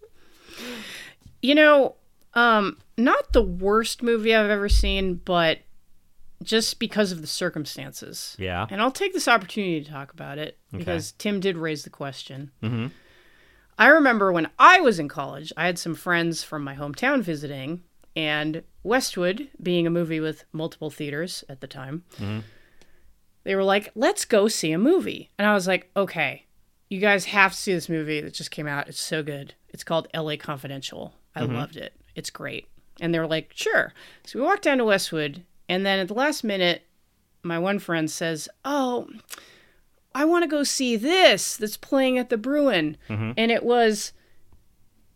You 1.40 1.54
know, 1.54 1.96
um, 2.34 2.78
not 2.96 3.32
the 3.32 3.42
worst 3.42 4.02
movie 4.02 4.34
I've 4.34 4.50
ever 4.50 4.68
seen, 4.68 5.16
but 5.16 5.58
just 6.42 6.78
because 6.78 7.12
of 7.12 7.20
the 7.20 7.26
circumstances. 7.26 8.36
Yeah. 8.38 8.66
And 8.70 8.80
I'll 8.80 8.90
take 8.90 9.12
this 9.12 9.28
opportunity 9.28 9.82
to 9.82 9.90
talk 9.90 10.12
about 10.12 10.38
it 10.38 10.58
because 10.70 11.12
Tim 11.12 11.40
did 11.40 11.56
raise 11.56 11.84
the 11.84 11.90
question. 11.90 12.50
Mm-hmm. 12.62 12.88
I 13.78 13.86
remember 13.86 14.30
when 14.30 14.48
I 14.58 14.80
was 14.80 14.98
in 14.98 15.08
college, 15.08 15.52
I 15.56 15.66
had 15.66 15.78
some 15.78 15.94
friends 15.94 16.44
from 16.44 16.62
my 16.62 16.74
hometown 16.74 17.22
visiting, 17.22 17.82
and 18.14 18.62
Westwood, 18.82 19.48
being 19.62 19.86
a 19.86 19.90
movie 19.90 20.20
with 20.20 20.44
multiple 20.52 20.90
theaters 20.90 21.42
at 21.48 21.60
the 21.60 21.66
time, 21.66 22.04
they 23.44 23.54
were 23.54 23.64
like, 23.64 23.90
let's 23.94 24.24
go 24.24 24.46
see 24.48 24.72
a 24.72 24.78
movie. 24.78 25.30
And 25.38 25.48
I 25.48 25.54
was 25.54 25.66
like, 25.66 25.90
okay, 25.96 26.46
you 26.90 27.00
guys 27.00 27.24
have 27.24 27.52
to 27.52 27.58
see 27.58 27.72
this 27.72 27.88
movie 27.88 28.20
that 28.20 28.34
just 28.34 28.50
came 28.50 28.68
out. 28.68 28.88
It's 28.88 29.00
so 29.00 29.22
good. 29.22 29.54
It's 29.70 29.82
called 29.84 30.08
LA 30.14 30.36
Confidential. 30.36 31.14
I 31.34 31.40
loved 31.44 31.76
it. 31.76 31.94
It's 32.14 32.28
great. 32.28 32.68
And 33.00 33.14
they 33.14 33.18
were 33.18 33.26
like, 33.26 33.52
sure. 33.54 33.94
So 34.24 34.38
we 34.38 34.44
walked 34.44 34.62
down 34.62 34.78
to 34.78 34.84
Westwood, 34.84 35.44
and 35.72 35.86
then 35.86 36.00
at 36.00 36.08
the 36.08 36.14
last 36.14 36.44
minute, 36.44 36.82
my 37.42 37.58
one 37.58 37.78
friend 37.78 38.10
says, 38.10 38.46
oh, 38.62 39.08
I 40.14 40.26
want 40.26 40.42
to 40.42 40.46
go 40.46 40.64
see 40.64 40.96
this 40.96 41.56
that's 41.56 41.78
playing 41.78 42.18
at 42.18 42.28
the 42.28 42.36
Bruin. 42.36 42.98
Mm-hmm. 43.08 43.32
And 43.38 43.50
it 43.50 43.64
was 43.64 44.12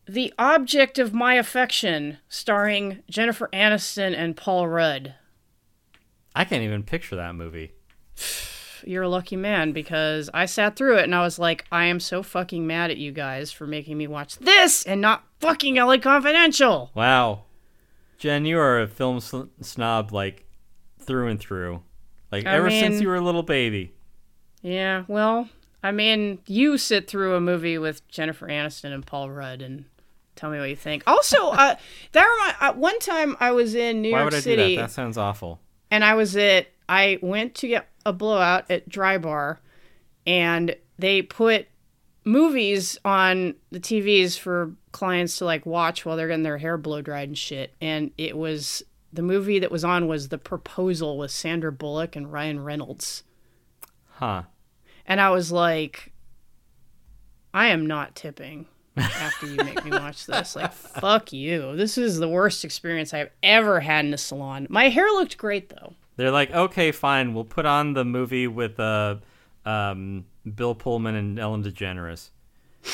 The 0.08 0.32
Object 0.38 0.98
of 0.98 1.12
My 1.12 1.34
Affection, 1.34 2.16
starring 2.30 3.02
Jennifer 3.10 3.50
Aniston 3.52 4.16
and 4.16 4.34
Paul 4.34 4.66
Rudd. 4.66 5.14
I 6.34 6.44
can't 6.44 6.62
even 6.62 6.84
picture 6.84 7.16
that 7.16 7.34
movie. 7.34 7.72
You're 8.82 9.02
a 9.02 9.10
lucky 9.10 9.36
man 9.36 9.72
because 9.72 10.30
I 10.32 10.46
sat 10.46 10.74
through 10.74 10.96
it 10.96 11.04
and 11.04 11.14
I 11.14 11.20
was 11.20 11.38
like, 11.38 11.66
I 11.70 11.84
am 11.84 12.00
so 12.00 12.22
fucking 12.22 12.66
mad 12.66 12.90
at 12.90 12.96
you 12.96 13.12
guys 13.12 13.52
for 13.52 13.66
making 13.66 13.98
me 13.98 14.06
watch 14.06 14.38
this 14.38 14.86
and 14.86 15.02
not 15.02 15.22
fucking 15.38 15.74
LA 15.74 15.98
Confidential. 15.98 16.92
Wow. 16.94 17.42
Jen, 18.16 18.46
you 18.46 18.58
are 18.58 18.80
a 18.80 18.86
film 18.86 19.20
snob 19.20 20.12
like 20.12 20.45
through 21.06 21.28
and 21.28 21.40
through. 21.40 21.82
Like 22.32 22.46
I 22.46 22.56
ever 22.56 22.70
since 22.70 23.00
you 23.00 23.08
were 23.08 23.16
a 23.16 23.20
little 23.20 23.42
baby. 23.42 23.92
Yeah, 24.62 25.04
well, 25.06 25.48
I 25.82 25.92
mean, 25.92 26.38
you 26.46 26.76
sit 26.78 27.08
through 27.08 27.34
a 27.36 27.40
movie 27.40 27.78
with 27.78 28.06
Jennifer 28.08 28.48
Aniston 28.48 28.92
and 28.92 29.06
Paul 29.06 29.30
Rudd 29.30 29.62
and 29.62 29.84
tell 30.34 30.50
me 30.50 30.58
what 30.58 30.68
you 30.68 30.76
think. 30.76 31.04
Also, 31.06 31.48
uh, 31.50 31.76
that 32.12 32.24
remind, 32.24 32.76
uh, 32.76 32.78
one 32.78 32.98
time 32.98 33.36
I 33.38 33.52
was 33.52 33.74
in 33.74 34.02
New 34.02 34.12
Why 34.12 34.18
York 34.20 34.32
would 34.32 34.38
I 34.38 34.40
City 34.40 34.68
do 34.70 34.76
that? 34.76 34.82
That 34.88 34.90
sounds 34.90 35.16
awful. 35.16 35.60
and 35.90 36.04
I 36.04 36.14
was 36.14 36.36
at 36.36 36.66
I 36.88 37.18
went 37.22 37.54
to 37.56 37.68
get 37.68 37.88
a 38.04 38.12
blowout 38.12 38.70
at 38.70 38.88
Dry 38.88 39.18
Bar, 39.18 39.60
and 40.26 40.76
they 40.98 41.22
put 41.22 41.66
movies 42.24 42.98
on 43.04 43.54
the 43.70 43.78
TVs 43.80 44.38
for 44.38 44.72
clients 44.92 45.38
to 45.38 45.44
like 45.44 45.64
watch 45.66 46.04
while 46.04 46.16
they're 46.16 46.28
getting 46.28 46.42
their 46.42 46.58
hair 46.58 46.76
blow 46.76 47.00
dried 47.02 47.28
and 47.28 47.38
shit. 47.38 47.74
And 47.80 48.10
it 48.18 48.36
was 48.36 48.82
the 49.12 49.22
movie 49.22 49.58
that 49.58 49.70
was 49.70 49.84
on 49.84 50.08
was 50.08 50.28
The 50.28 50.38
Proposal 50.38 51.18
with 51.18 51.30
Sandra 51.30 51.72
Bullock 51.72 52.16
and 52.16 52.32
Ryan 52.32 52.62
Reynolds. 52.62 53.22
Huh. 54.14 54.42
And 55.06 55.20
I 55.20 55.30
was 55.30 55.52
like, 55.52 56.12
I 57.54 57.68
am 57.68 57.86
not 57.86 58.14
tipping 58.14 58.66
after 58.96 59.46
you 59.46 59.56
make 59.56 59.84
me 59.84 59.90
watch 59.92 60.26
this. 60.26 60.56
Like, 60.56 60.72
fuck 60.72 61.32
you. 61.32 61.76
This 61.76 61.96
is 61.96 62.18
the 62.18 62.28
worst 62.28 62.64
experience 62.64 63.14
I've 63.14 63.30
ever 63.42 63.80
had 63.80 64.04
in 64.04 64.14
a 64.14 64.18
salon. 64.18 64.66
My 64.68 64.88
hair 64.88 65.06
looked 65.06 65.38
great 65.38 65.68
though. 65.68 65.94
They're 66.16 66.30
like, 66.30 66.50
okay, 66.50 66.92
fine, 66.92 67.34
we'll 67.34 67.44
put 67.44 67.66
on 67.66 67.92
the 67.92 68.04
movie 68.04 68.46
with 68.46 68.80
uh, 68.80 69.16
um, 69.66 70.24
Bill 70.54 70.74
Pullman 70.74 71.14
and 71.14 71.38
Ellen 71.38 71.62
DeGeneres. 71.62 72.30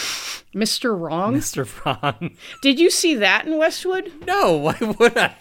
Mr. 0.55 0.99
Wrong? 0.99 1.35
Mr. 1.39 1.85
Wrong. 1.85 2.37
Did 2.61 2.81
you 2.81 2.91
see 2.91 3.15
that 3.15 3.47
in 3.47 3.57
Westwood? 3.57 4.13
no, 4.27 4.57
why 4.57 4.77
would 4.99 5.17
I? 5.17 5.37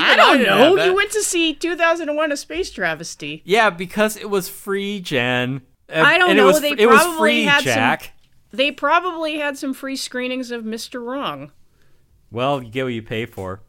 I 0.00 0.16
don't 0.16 0.38
didn't 0.38 0.58
know. 0.76 0.84
You 0.84 0.94
went 0.94 1.10
to 1.12 1.22
see 1.22 1.54
2001: 1.54 2.32
A 2.32 2.36
Space 2.36 2.70
Travesty. 2.70 3.42
Yeah, 3.44 3.70
because 3.70 4.16
it 4.16 4.30
was 4.30 4.48
free, 4.48 5.00
Jen. 5.00 5.62
I 5.92 6.16
don't 6.18 6.36
know, 6.36 6.44
It 6.44 6.46
was, 6.46 6.60
they 6.62 6.70
it 6.70 6.86
was 6.88 7.00
probably 7.02 7.18
free, 7.18 7.42
had 7.44 7.62
some- 8.00 8.08
They 8.52 8.70
probably 8.70 9.38
had 9.38 9.58
some 9.58 9.74
free 9.74 9.96
screenings 9.96 10.50
of 10.50 10.64
Mr. 10.64 11.04
Wrong. 11.04 11.52
Well, 12.30 12.62
you 12.62 12.70
get 12.70 12.84
what 12.84 12.92
you 12.94 13.02
pay 13.02 13.26
for. 13.26 13.60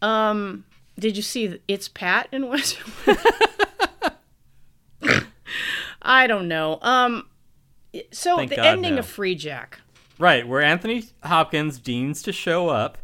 Um, 0.00 0.64
did 0.98 1.16
you 1.16 1.22
see 1.22 1.60
It's 1.68 1.88
Pat 1.88 2.28
in 2.32 2.48
Westwood? 2.48 3.18
I 6.02 6.26
don't 6.26 6.48
know. 6.48 6.78
Um, 6.82 7.26
so 8.10 8.36
Thank 8.36 8.50
the 8.50 8.56
God, 8.56 8.66
ending 8.66 8.94
no. 8.94 9.00
of 9.00 9.06
Freejack. 9.06 9.74
Right, 10.18 10.46
where 10.48 10.62
Anthony 10.62 11.04
Hopkins 11.22 11.78
deigns 11.78 12.22
to 12.22 12.32
show 12.32 12.68
up. 12.68 12.98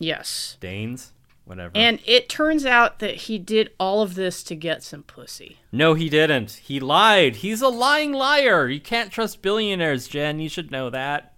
Yes. 0.00 0.56
Danes, 0.60 1.12
whatever. 1.44 1.70
And 1.76 2.00
it 2.06 2.28
turns 2.28 2.66
out 2.66 2.98
that 2.98 3.14
he 3.14 3.38
did 3.38 3.70
all 3.78 4.02
of 4.02 4.14
this 4.14 4.42
to 4.44 4.56
get 4.56 4.82
some 4.82 5.04
pussy. 5.04 5.58
no, 5.70 5.94
he 5.94 6.08
didn't. 6.08 6.60
He 6.64 6.80
lied. 6.80 7.36
He's 7.36 7.62
a 7.62 7.68
lying 7.68 8.12
liar. 8.12 8.66
You 8.66 8.80
can't 8.80 9.12
trust 9.12 9.42
billionaires, 9.42 10.08
Jen. 10.08 10.40
You 10.40 10.48
should 10.48 10.72
know 10.72 10.90
that. 10.90 11.34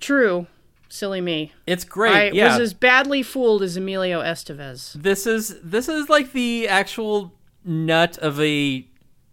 True. 0.00 0.46
Silly 0.88 1.20
me. 1.20 1.52
It's 1.66 1.84
great. 1.84 2.14
I 2.14 2.30
yeah. 2.30 2.52
was 2.52 2.60
as 2.60 2.74
badly 2.74 3.22
fooled 3.22 3.62
as 3.62 3.76
Emilio 3.76 4.20
Estevez. 4.22 4.92
this 4.92 5.26
is 5.26 5.58
this 5.62 5.88
is 5.88 6.08
like 6.08 6.32
the 6.32 6.68
actual 6.68 7.34
nut 7.64 8.18
of 8.18 8.40
a 8.40 8.86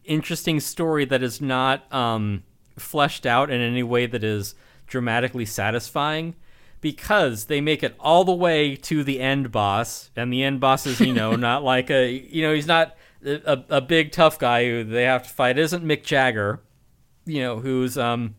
interesting 0.05 0.59
story 0.59 1.05
that 1.05 1.21
is 1.21 1.41
not 1.41 1.91
um, 1.93 2.43
fleshed 2.77 3.25
out 3.25 3.51
in 3.51 3.61
any 3.61 3.83
way 3.83 4.05
that 4.05 4.23
is 4.23 4.55
dramatically 4.87 5.45
satisfying 5.45 6.35
because 6.81 7.45
they 7.45 7.61
make 7.61 7.83
it 7.83 7.95
all 7.99 8.23
the 8.23 8.33
way 8.33 8.75
to 8.75 9.03
the 9.03 9.19
end 9.19 9.51
boss 9.51 10.09
and 10.15 10.31
the 10.31 10.43
end 10.43 10.59
boss 10.59 10.85
is 10.85 10.99
you 10.99 11.13
know 11.13 11.35
not 11.35 11.63
like 11.63 11.89
a 11.89 12.11
you 12.11 12.41
know 12.41 12.53
he's 12.53 12.67
not 12.67 12.95
a, 13.25 13.63
a, 13.69 13.81
big 13.81 14.13
tough 14.13 14.39
guy 14.39 14.63
who 14.63 14.83
they 14.83 15.03
have 15.03 15.23
to 15.23 15.29
fight 15.29 15.57
it 15.57 15.61
isn't 15.61 15.83
mick 15.83 16.03
jagger 16.03 16.61
you 17.25 17.41
know 17.41 17.59
who's 17.59 17.97
um 17.97 18.35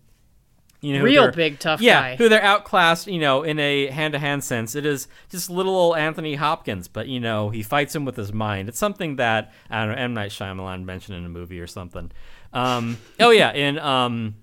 you 0.80 0.96
know 0.96 1.04
Real 1.04 1.30
big 1.30 1.58
tough 1.58 1.80
yeah, 1.80 2.00
guy. 2.00 2.16
who 2.16 2.28
they're 2.28 2.42
outclassed, 2.42 3.06
you 3.06 3.18
know, 3.18 3.42
in 3.42 3.58
a 3.58 3.88
hand-to-hand 3.88 4.42
sense. 4.42 4.74
It 4.74 4.86
is 4.86 5.08
just 5.28 5.50
little 5.50 5.74
old 5.74 5.98
Anthony 5.98 6.36
Hopkins, 6.36 6.88
but 6.88 7.06
you 7.06 7.20
know, 7.20 7.50
he 7.50 7.62
fights 7.62 7.94
him 7.94 8.06
with 8.06 8.16
his 8.16 8.32
mind. 8.32 8.68
It's 8.68 8.78
something 8.78 9.16
that 9.16 9.52
I 9.68 9.84
don't 9.84 9.94
know, 9.94 10.02
M 10.02 10.14
Night 10.14 10.30
Shyamalan 10.30 10.84
mentioned 10.84 11.18
in 11.18 11.26
a 11.26 11.28
movie 11.28 11.60
or 11.60 11.66
something. 11.66 12.10
Um, 12.54 12.96
oh 13.18 13.30
yeah, 13.30 13.52
in 13.52 13.78
um, 13.78 14.36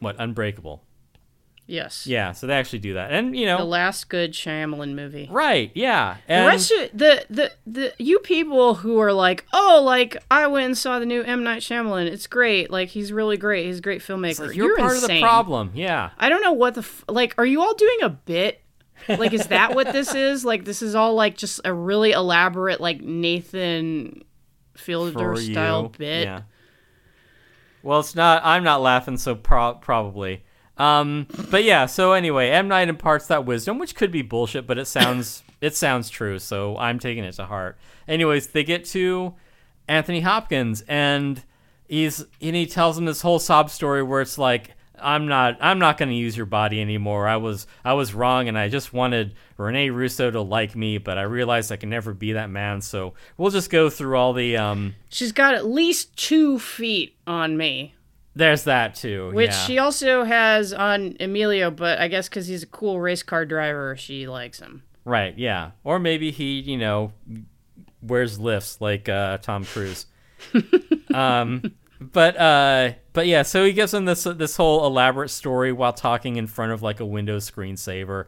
what 0.00 0.16
Unbreakable. 0.18 0.83
Yes. 1.66 2.06
Yeah, 2.06 2.32
so 2.32 2.46
they 2.46 2.52
actually 2.54 2.80
do 2.80 2.92
that, 2.94 3.10
and 3.10 3.34
you 3.34 3.46
know, 3.46 3.56
The 3.56 3.64
last 3.64 4.10
good 4.10 4.32
Shyamalan 4.32 4.94
movie. 4.94 5.28
right? 5.30 5.70
Yeah, 5.74 6.16
The 6.26 6.32
and 6.34 6.46
rest 6.46 6.70
of 6.70 6.90
the, 6.92 7.24
the 7.30 7.52
the 7.66 7.92
you 7.98 8.18
people 8.18 8.74
who 8.74 8.98
are 8.98 9.14
like, 9.14 9.46
oh, 9.54 9.80
like 9.82 10.16
I 10.30 10.46
went 10.46 10.66
and 10.66 10.76
saw 10.76 10.98
the 10.98 11.06
new 11.06 11.22
M 11.22 11.42
Night 11.42 11.62
Shyamalan. 11.62 12.06
It's 12.06 12.26
great. 12.26 12.70
Like 12.70 12.90
he's 12.90 13.12
really 13.12 13.38
great. 13.38 13.64
He's 13.64 13.78
a 13.78 13.80
great 13.82 14.02
filmmaker. 14.02 14.48
like, 14.48 14.56
you're, 14.56 14.76
part 14.76 14.92
insane. 14.96 15.10
of 15.10 15.16
the 15.16 15.20
problem. 15.22 15.70
Yeah. 15.74 16.10
I 16.18 16.28
don't 16.28 16.42
know 16.42 16.52
what 16.52 16.74
the 16.74 16.80
f- 16.82 17.04
like. 17.08 17.34
Are 17.38 17.46
you 17.46 17.62
all 17.62 17.74
doing 17.74 17.98
a 18.02 18.10
bit? 18.10 18.60
Like, 19.08 19.32
is 19.32 19.46
that 19.46 19.74
what 19.74 19.90
this 19.90 20.14
is? 20.14 20.44
Like, 20.44 20.66
this 20.66 20.82
is 20.82 20.94
all 20.94 21.14
like 21.14 21.36
just 21.38 21.60
a 21.64 21.72
really 21.72 22.12
elaborate 22.12 22.78
like 22.80 23.00
Nathan 23.00 24.22
Fielder 24.76 25.34
style 25.36 25.88
bit. 25.88 26.24
Yeah. 26.24 26.42
Well, 27.82 28.00
it's 28.00 28.14
not. 28.14 28.42
I'm 28.44 28.64
not 28.64 28.82
laughing, 28.82 29.16
so 29.16 29.34
pro- 29.34 29.74
probably. 29.74 30.43
Um, 30.76 31.26
but 31.50 31.64
yeah. 31.64 31.86
So 31.86 32.12
anyway, 32.12 32.50
M 32.50 32.68
Night 32.68 32.88
imparts 32.88 33.26
that 33.28 33.44
wisdom, 33.44 33.78
which 33.78 33.94
could 33.94 34.10
be 34.10 34.22
bullshit, 34.22 34.66
but 34.66 34.78
it 34.78 34.86
sounds 34.86 35.42
it 35.60 35.76
sounds 35.76 36.10
true. 36.10 36.38
So 36.38 36.76
I'm 36.78 36.98
taking 36.98 37.24
it 37.24 37.32
to 37.32 37.46
heart. 37.46 37.78
Anyways, 38.08 38.48
they 38.48 38.64
get 38.64 38.84
to 38.86 39.34
Anthony 39.88 40.20
Hopkins, 40.20 40.82
and 40.88 41.42
he's 41.88 42.24
and 42.40 42.56
he 42.56 42.66
tells 42.66 42.98
him 42.98 43.04
this 43.04 43.22
whole 43.22 43.38
sob 43.38 43.70
story 43.70 44.02
where 44.02 44.20
it's 44.20 44.38
like. 44.38 44.70
I'm 44.96 45.26
not. 45.26 45.58
I'm 45.60 45.80
not 45.80 45.98
going 45.98 46.10
to 46.10 46.14
use 46.14 46.36
your 46.36 46.46
body 46.46 46.80
anymore. 46.80 47.26
I 47.26 47.36
was. 47.36 47.66
I 47.84 47.94
was 47.94 48.14
wrong, 48.14 48.46
and 48.46 48.56
I 48.56 48.68
just 48.68 48.92
wanted 48.92 49.34
Rene 49.56 49.90
Russo 49.90 50.30
to 50.30 50.40
like 50.40 50.76
me, 50.76 50.98
but 50.98 51.18
I 51.18 51.22
realized 51.22 51.72
I 51.72 51.76
can 51.76 51.90
never 51.90 52.14
be 52.14 52.34
that 52.34 52.48
man. 52.48 52.80
So 52.80 53.14
we'll 53.36 53.50
just 53.50 53.70
go 53.70 53.90
through 53.90 54.16
all 54.16 54.32
the 54.32 54.56
um, 54.56 54.94
She's 55.08 55.32
got 55.32 55.54
at 55.54 55.66
least 55.66 56.16
two 56.16 56.60
feet 56.60 57.16
on 57.26 57.56
me, 57.56 57.96
There's 58.36 58.64
that 58.64 58.94
too. 58.96 59.30
which 59.32 59.50
yeah. 59.50 59.66
she 59.66 59.78
also 59.78 60.24
has 60.24 60.72
on 60.72 61.16
Emilio. 61.20 61.70
But 61.70 62.00
I 62.00 62.08
guess 62.08 62.28
because 62.28 62.46
he's 62.46 62.62
a 62.62 62.66
cool 62.66 63.00
race 63.00 63.22
car 63.22 63.44
driver, 63.44 63.96
she 63.96 64.26
likes 64.26 64.58
him. 64.60 64.82
right, 65.04 65.36
yeah. 65.38 65.72
Or 65.84 65.98
maybe 65.98 66.30
he, 66.30 66.60
you 66.60 66.76
know, 66.76 67.12
wears 68.02 68.38
lifts 68.38 68.80
like 68.80 69.08
uh, 69.08 69.38
Tom 69.38 69.64
Cruise. 69.64 70.06
um, 71.14 71.74
but 72.00 72.36
uh, 72.36 72.92
but 73.12 73.26
yeah. 73.26 73.42
So 73.42 73.64
he 73.64 73.72
gives 73.72 73.94
him 73.94 74.04
this 74.04 74.24
this 74.24 74.56
whole 74.56 74.84
elaborate 74.86 75.30
story 75.30 75.72
while 75.72 75.92
talking 75.92 76.36
in 76.36 76.46
front 76.46 76.72
of 76.72 76.82
like 76.82 77.00
a 77.00 77.06
Windows 77.06 77.50
screensaver. 77.50 78.26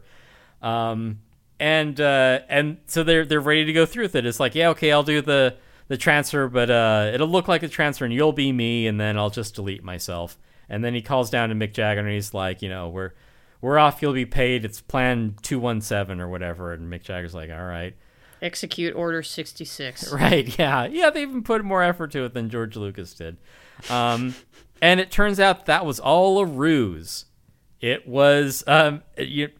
Um, 0.61 1.19
and 1.59 1.99
uh, 1.99 2.39
and 2.47 2.77
so 2.87 3.03
they're 3.03 3.25
they're 3.25 3.39
ready 3.39 3.65
to 3.65 3.73
go 3.73 3.85
through 3.85 4.05
with 4.05 4.15
it. 4.15 4.25
It's 4.25 4.39
like, 4.39 4.55
yeah, 4.55 4.69
okay, 4.69 4.91
I'll 4.91 5.03
do 5.03 5.21
the 5.21 5.55
the 5.87 5.97
transfer, 5.97 6.47
but 6.47 6.69
uh, 6.69 7.11
it'll 7.13 7.27
look 7.27 7.47
like 7.47 7.63
a 7.63 7.67
transfer, 7.67 8.05
and 8.05 8.13
you'll 8.13 8.33
be 8.33 8.51
me, 8.51 8.87
and 8.87 8.99
then 8.99 9.17
I'll 9.17 9.29
just 9.29 9.55
delete 9.55 9.83
myself. 9.83 10.37
And 10.69 10.83
then 10.83 10.93
he 10.93 11.01
calls 11.01 11.29
down 11.29 11.49
to 11.49 11.55
Mick 11.55 11.73
Jagger, 11.73 12.01
and 12.01 12.09
he's 12.09 12.33
like, 12.33 12.61
you 12.61 12.69
know, 12.69 12.89
we're 12.89 13.13
we're 13.61 13.79
off. 13.79 14.01
You'll 14.01 14.13
be 14.13 14.25
paid. 14.25 14.65
It's 14.65 14.81
plan 14.81 15.35
two 15.41 15.59
one 15.59 15.81
seven 15.81 16.19
or 16.19 16.27
whatever. 16.27 16.73
And 16.73 16.91
Mick 16.91 17.03
Jagger's 17.03 17.33
like, 17.33 17.49
all 17.49 17.63
right, 17.63 17.95
Execute 18.41 18.95
Order 18.95 19.23
sixty 19.23 19.65
six. 19.65 20.11
right, 20.11 20.57
yeah, 20.59 20.85
yeah. 20.85 21.09
They 21.09 21.21
even 21.21 21.43
put 21.43 21.63
more 21.63 21.83
effort 21.83 22.11
to 22.11 22.25
it 22.25 22.33
than 22.33 22.49
George 22.49 22.75
Lucas 22.75 23.13
did. 23.13 23.37
Um, 23.89 24.35
and 24.81 24.99
it 24.99 25.09
turns 25.09 25.39
out 25.39 25.65
that 25.67 25.85
was 25.85 25.99
all 25.99 26.39
a 26.39 26.45
ruse. 26.45 27.25
It 27.79 28.07
was 28.07 28.63
um, 28.65 29.03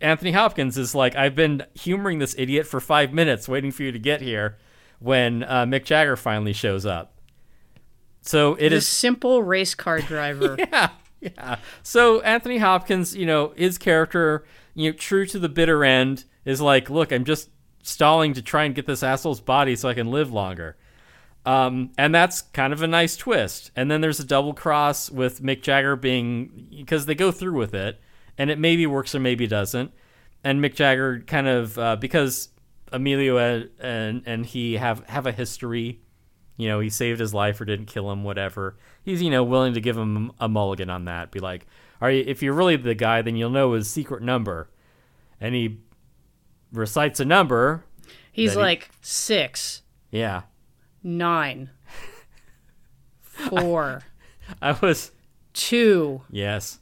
Anthony 0.02 0.32
Hopkins 0.32 0.76
is 0.78 0.96
like, 0.96 1.16
I've 1.16 1.36
been 1.36 1.64
humoring 1.76 2.18
this 2.18 2.34
idiot 2.38 2.66
for 2.66 2.80
five 2.80 3.14
minutes, 3.14 3.48
waiting 3.48 3.72
for 3.72 3.84
you 3.84 3.92
to 3.92 4.00
get 4.00 4.22
here. 4.22 4.58
When 5.00 5.44
uh, 5.44 5.66
Mick 5.66 5.86
Jagger 5.86 6.16
finally 6.16 6.54
shows 6.54 6.86
up, 6.86 7.18
so 8.28 8.56
it 8.56 8.70
The 8.70 8.78
is 8.78 8.88
simple 8.88 9.42
race 9.42 9.74
car 9.74 10.02
driver. 10.02 10.56
yeah, 10.60 10.90
yeah. 11.22 11.58
So 11.82 12.22
Anthony 12.22 12.58
Hopkins, 12.58 13.16
you 13.16 13.26
know, 13.26 13.54
his 13.56 13.78
character, 13.78 14.44
you 14.76 14.92
know, 14.92 14.98
true 14.98 15.26
to 15.28 15.40
the 15.40 15.50
bitter 15.50 15.84
end, 15.86 16.26
is 16.44 16.60
like, 16.60 16.90
look, 16.90 17.12
I'm 17.12 17.26
just 17.26 17.50
stalling 17.84 18.34
to 18.34 18.42
try 18.42 18.66
and 18.66 18.76
get 18.76 18.86
this 18.86 19.02
asshole's 19.02 19.40
body 19.40 19.76
so 19.76 19.88
I 19.88 19.94
can 19.94 20.12
live 20.12 20.32
longer. 20.32 20.76
Um, 21.46 21.92
and 21.98 22.14
that's 22.14 22.42
kind 22.42 22.74
of 22.74 22.82
a 22.82 22.88
nice 22.88 23.16
twist. 23.16 23.72
And 23.74 23.90
then 23.90 24.02
there's 24.02 24.20
a 24.20 24.26
double 24.26 24.54
cross 24.54 25.10
with 25.10 25.42
Mick 25.42 25.62
Jagger 25.62 25.96
being 25.96 26.68
because 26.70 27.06
they 27.06 27.16
go 27.16 27.32
through 27.32 27.58
with 27.58 27.74
it, 27.74 28.02
and 28.38 28.50
it 28.50 28.60
maybe 28.60 28.86
works 28.86 29.16
or 29.16 29.22
maybe 29.22 29.48
doesn't. 29.48 29.94
And 30.44 30.62
Mick 30.62 30.76
Jagger 30.76 31.22
kind 31.22 31.48
of 31.48 31.80
uh, 31.80 31.96
because 31.96 32.50
Emilio 32.92 33.38
and, 33.38 33.70
and 33.80 34.24
and 34.26 34.46
he 34.46 34.74
have 34.78 35.04
have 35.08 35.26
a 35.26 35.32
history. 35.32 36.02
You 36.58 36.68
know, 36.70 36.80
he 36.80 36.90
saved 36.90 37.20
his 37.20 37.34
life 37.34 37.62
or 37.62 37.66
didn't 37.66 37.86
kill 37.86 38.12
him, 38.12 38.24
whatever. 38.24 38.78
He's 39.04 39.22
you 39.22 39.30
know 39.30 39.44
willing 39.44 39.74
to 39.74 39.82
give 39.82 39.98
him 39.98 40.32
a 40.40 40.48
mulligan 40.50 40.90
on 40.90 41.06
that. 41.06 41.32
Be 41.32 41.40
like, 41.40 41.68
are 42.02 42.10
you, 42.12 42.24
if 42.26 42.42
you're 42.42 42.54
really 42.54 42.76
the 42.78 42.96
guy, 42.96 43.22
then 43.22 43.36
you'll 43.36 43.50
know 43.52 43.74
his 43.74 43.90
secret 43.90 44.24
number. 44.24 44.70
And 45.40 45.54
he 45.54 45.78
recites 46.74 47.20
a 47.20 47.26
number. 47.26 47.84
He's 48.32 48.54
that 48.54 48.60
he- 48.60 48.64
like 48.64 48.90
six, 49.02 49.82
Yeah, 50.12 50.44
nine, 51.04 51.70
four, 53.22 54.04
I 54.62 54.72
was 54.74 55.12
two, 55.54 56.22
yes, 56.32 56.80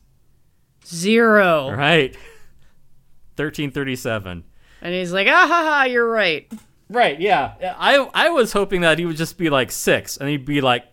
zero. 0.86 1.72
right. 1.72 2.16
Thirteen 3.36 3.72
thirty-seven. 3.72 4.44
And 4.86 4.94
he's 4.94 5.12
like, 5.12 5.28
ah 5.28 5.48
ha 5.48 5.64
ha, 5.68 5.84
you're 5.86 6.08
right. 6.08 6.48
Right, 6.90 7.20
yeah. 7.20 7.56
I 7.80 8.08
I 8.14 8.30
was 8.30 8.54
hoping 8.54 8.82
that 8.82 9.00
he 9.00 9.06
would 9.08 9.18
just 9.18 9.36
be 9.36 9.50
like 9.50 9.72
six, 9.72 10.16
and 10.16 10.30
he'd 10.30 10.46
be 10.46 10.62
like, 10.62 10.86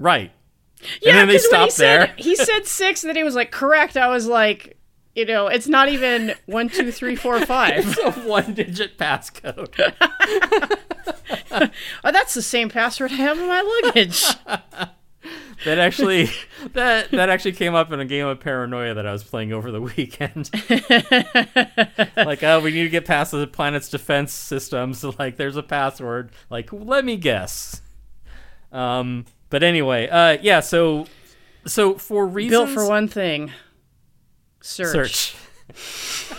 right. 0.00 0.32
Yeah, 1.00 1.10
and 1.10 1.18
then 1.18 1.28
they 1.28 1.34
when 1.34 1.68
he 1.68 1.70
there. 1.76 2.06
Said, 2.08 2.14
he 2.16 2.34
said 2.34 2.66
six, 2.66 3.04
and 3.04 3.08
then 3.08 3.14
he 3.14 3.22
was 3.22 3.36
like, 3.36 3.52
correct. 3.52 3.96
I 3.96 4.08
was 4.08 4.26
like, 4.26 4.78
you 5.14 5.24
know, 5.24 5.46
it's 5.46 5.68
not 5.68 5.88
even 5.90 6.34
one, 6.46 6.68
two, 6.68 6.90
three, 6.90 7.14
four, 7.14 7.38
five. 7.46 7.86
It's 7.86 7.98
a 7.98 8.10
one-digit 8.22 8.98
passcode. 8.98 9.94
Oh, 11.52 12.12
that's 12.12 12.34
the 12.34 12.42
same 12.42 12.68
password 12.68 13.12
I 13.12 13.16
have 13.16 13.38
in 13.38 13.46
my 13.46 13.80
luggage. 13.84 14.24
that 15.64 15.78
actually 15.78 16.30
that 16.72 17.10
that 17.10 17.28
actually 17.28 17.52
came 17.52 17.74
up 17.74 17.92
in 17.92 18.00
a 18.00 18.04
game 18.04 18.26
of 18.26 18.40
paranoia 18.40 18.94
that 18.94 19.06
I 19.06 19.12
was 19.12 19.22
playing 19.22 19.52
over 19.52 19.70
the 19.70 19.80
weekend. 19.96 20.50
like, 22.16 22.42
oh, 22.42 22.60
we 22.60 22.72
need 22.72 22.84
to 22.84 22.88
get 22.88 23.04
past 23.04 23.32
the 23.32 23.46
planet's 23.46 23.88
defense 23.88 24.32
systems. 24.32 25.04
Like, 25.18 25.36
there's 25.36 25.56
a 25.56 25.62
password. 25.62 26.30
Like, 26.48 26.72
let 26.72 27.04
me 27.04 27.16
guess. 27.16 27.82
Um, 28.72 29.26
but 29.50 29.62
anyway, 29.62 30.08
uh, 30.08 30.38
yeah. 30.40 30.60
So, 30.60 31.06
so 31.66 31.94
for 31.96 32.26
reasons 32.26 32.50
Built 32.50 32.70
for 32.70 32.88
one 32.88 33.08
thing. 33.08 33.50
Search. 34.62 35.34
search. 35.74 36.32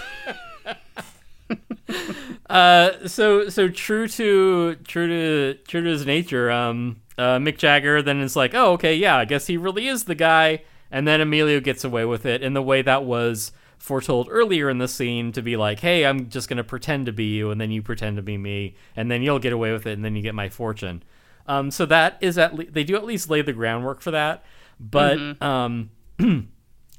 uh, 2.50 3.08
so 3.08 3.50
so 3.50 3.68
true 3.68 4.08
to 4.08 4.76
true 4.76 5.08
to 5.08 5.60
true 5.68 5.84
to 5.84 5.90
his 5.90 6.06
nature. 6.06 6.50
Um, 6.50 7.02
uh, 7.22 7.38
Mick 7.38 7.58
Jagger 7.58 8.02
then 8.02 8.20
is 8.20 8.36
like, 8.36 8.54
oh, 8.56 8.74
okay, 8.74 8.96
yeah, 8.96 9.16
I 9.16 9.26
guess 9.26 9.48
he 9.48 9.58
really 9.58 9.88
is 9.88 10.06
the 10.06 10.16
guy. 10.16 10.64
And 10.90 11.08
then 11.08 11.22
Emilio 11.22 11.60
gets 11.60 11.84
away 11.84 12.04
with 12.04 12.26
it 12.26 12.42
in 12.42 12.54
the 12.54 12.62
way 12.62 12.82
that 12.82 13.06
was 13.06 13.52
foretold 13.78 14.28
earlier 14.30 14.70
in 14.70 14.80
the 14.80 14.88
scene 14.88 15.32
to 15.32 15.42
be 15.42 15.56
like, 15.56 15.80
hey, 15.80 16.06
I'm 16.06 16.30
just 16.30 16.50
gonna 16.50 16.64
pretend 16.64 17.06
to 17.06 17.12
be 17.12 17.26
you, 17.26 17.52
and 17.52 17.62
then 17.62 17.72
you 17.72 17.82
pretend 17.82 18.18
to 18.18 18.22
be 18.22 18.38
me, 18.38 18.76
and 18.96 19.10
then 19.10 19.22
you'll 19.22 19.40
get 19.40 19.54
away 19.54 19.72
with 19.72 19.86
it, 19.86 19.94
and 19.94 20.04
then 20.04 20.16
you 20.16 20.22
get 20.22 20.36
my 20.36 20.50
fortune. 20.50 21.04
Um, 21.48 21.72
so 21.72 21.86
that 21.86 22.18
is 22.22 22.38
at 22.38 22.56
le- 22.56 22.66
they 22.70 22.84
do 22.84 22.96
at 22.96 23.06
least 23.06 23.30
lay 23.30 23.42
the 23.42 23.54
groundwork 23.54 24.02
for 24.02 24.12
that, 24.12 24.44
but 24.80 25.18
um 25.42 25.90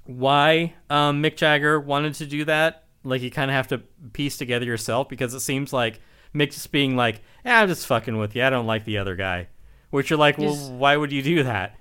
why 0.04 0.74
um, 0.90 1.22
Mick 1.22 1.36
Jagger 1.36 1.78
wanted 1.80 2.14
to 2.14 2.26
do 2.26 2.44
that. 2.46 2.84
Like 3.04 3.22
you 3.22 3.30
kind 3.30 3.50
of 3.50 3.54
have 3.54 3.68
to 3.68 3.78
piece 4.12 4.36
together 4.36 4.64
yourself 4.64 5.08
because 5.08 5.34
it 5.34 5.40
seems 5.40 5.72
like 5.72 6.00
Mick 6.34 6.52
just 6.52 6.72
being 6.72 6.96
like, 6.96 7.20
eh, 7.44 7.54
"I'm 7.54 7.68
just 7.68 7.86
fucking 7.86 8.16
with 8.16 8.34
you. 8.36 8.44
I 8.44 8.50
don't 8.50 8.66
like 8.66 8.84
the 8.84 8.98
other 8.98 9.16
guy," 9.16 9.48
which 9.92 10.10
you're 10.10 10.18
like, 10.18 10.36
well, 10.36 10.48
Yes. 10.56 10.68
why 10.70 10.96
would 10.96 11.12
you 11.12 11.22
do 11.22 11.44
that? 11.44 11.78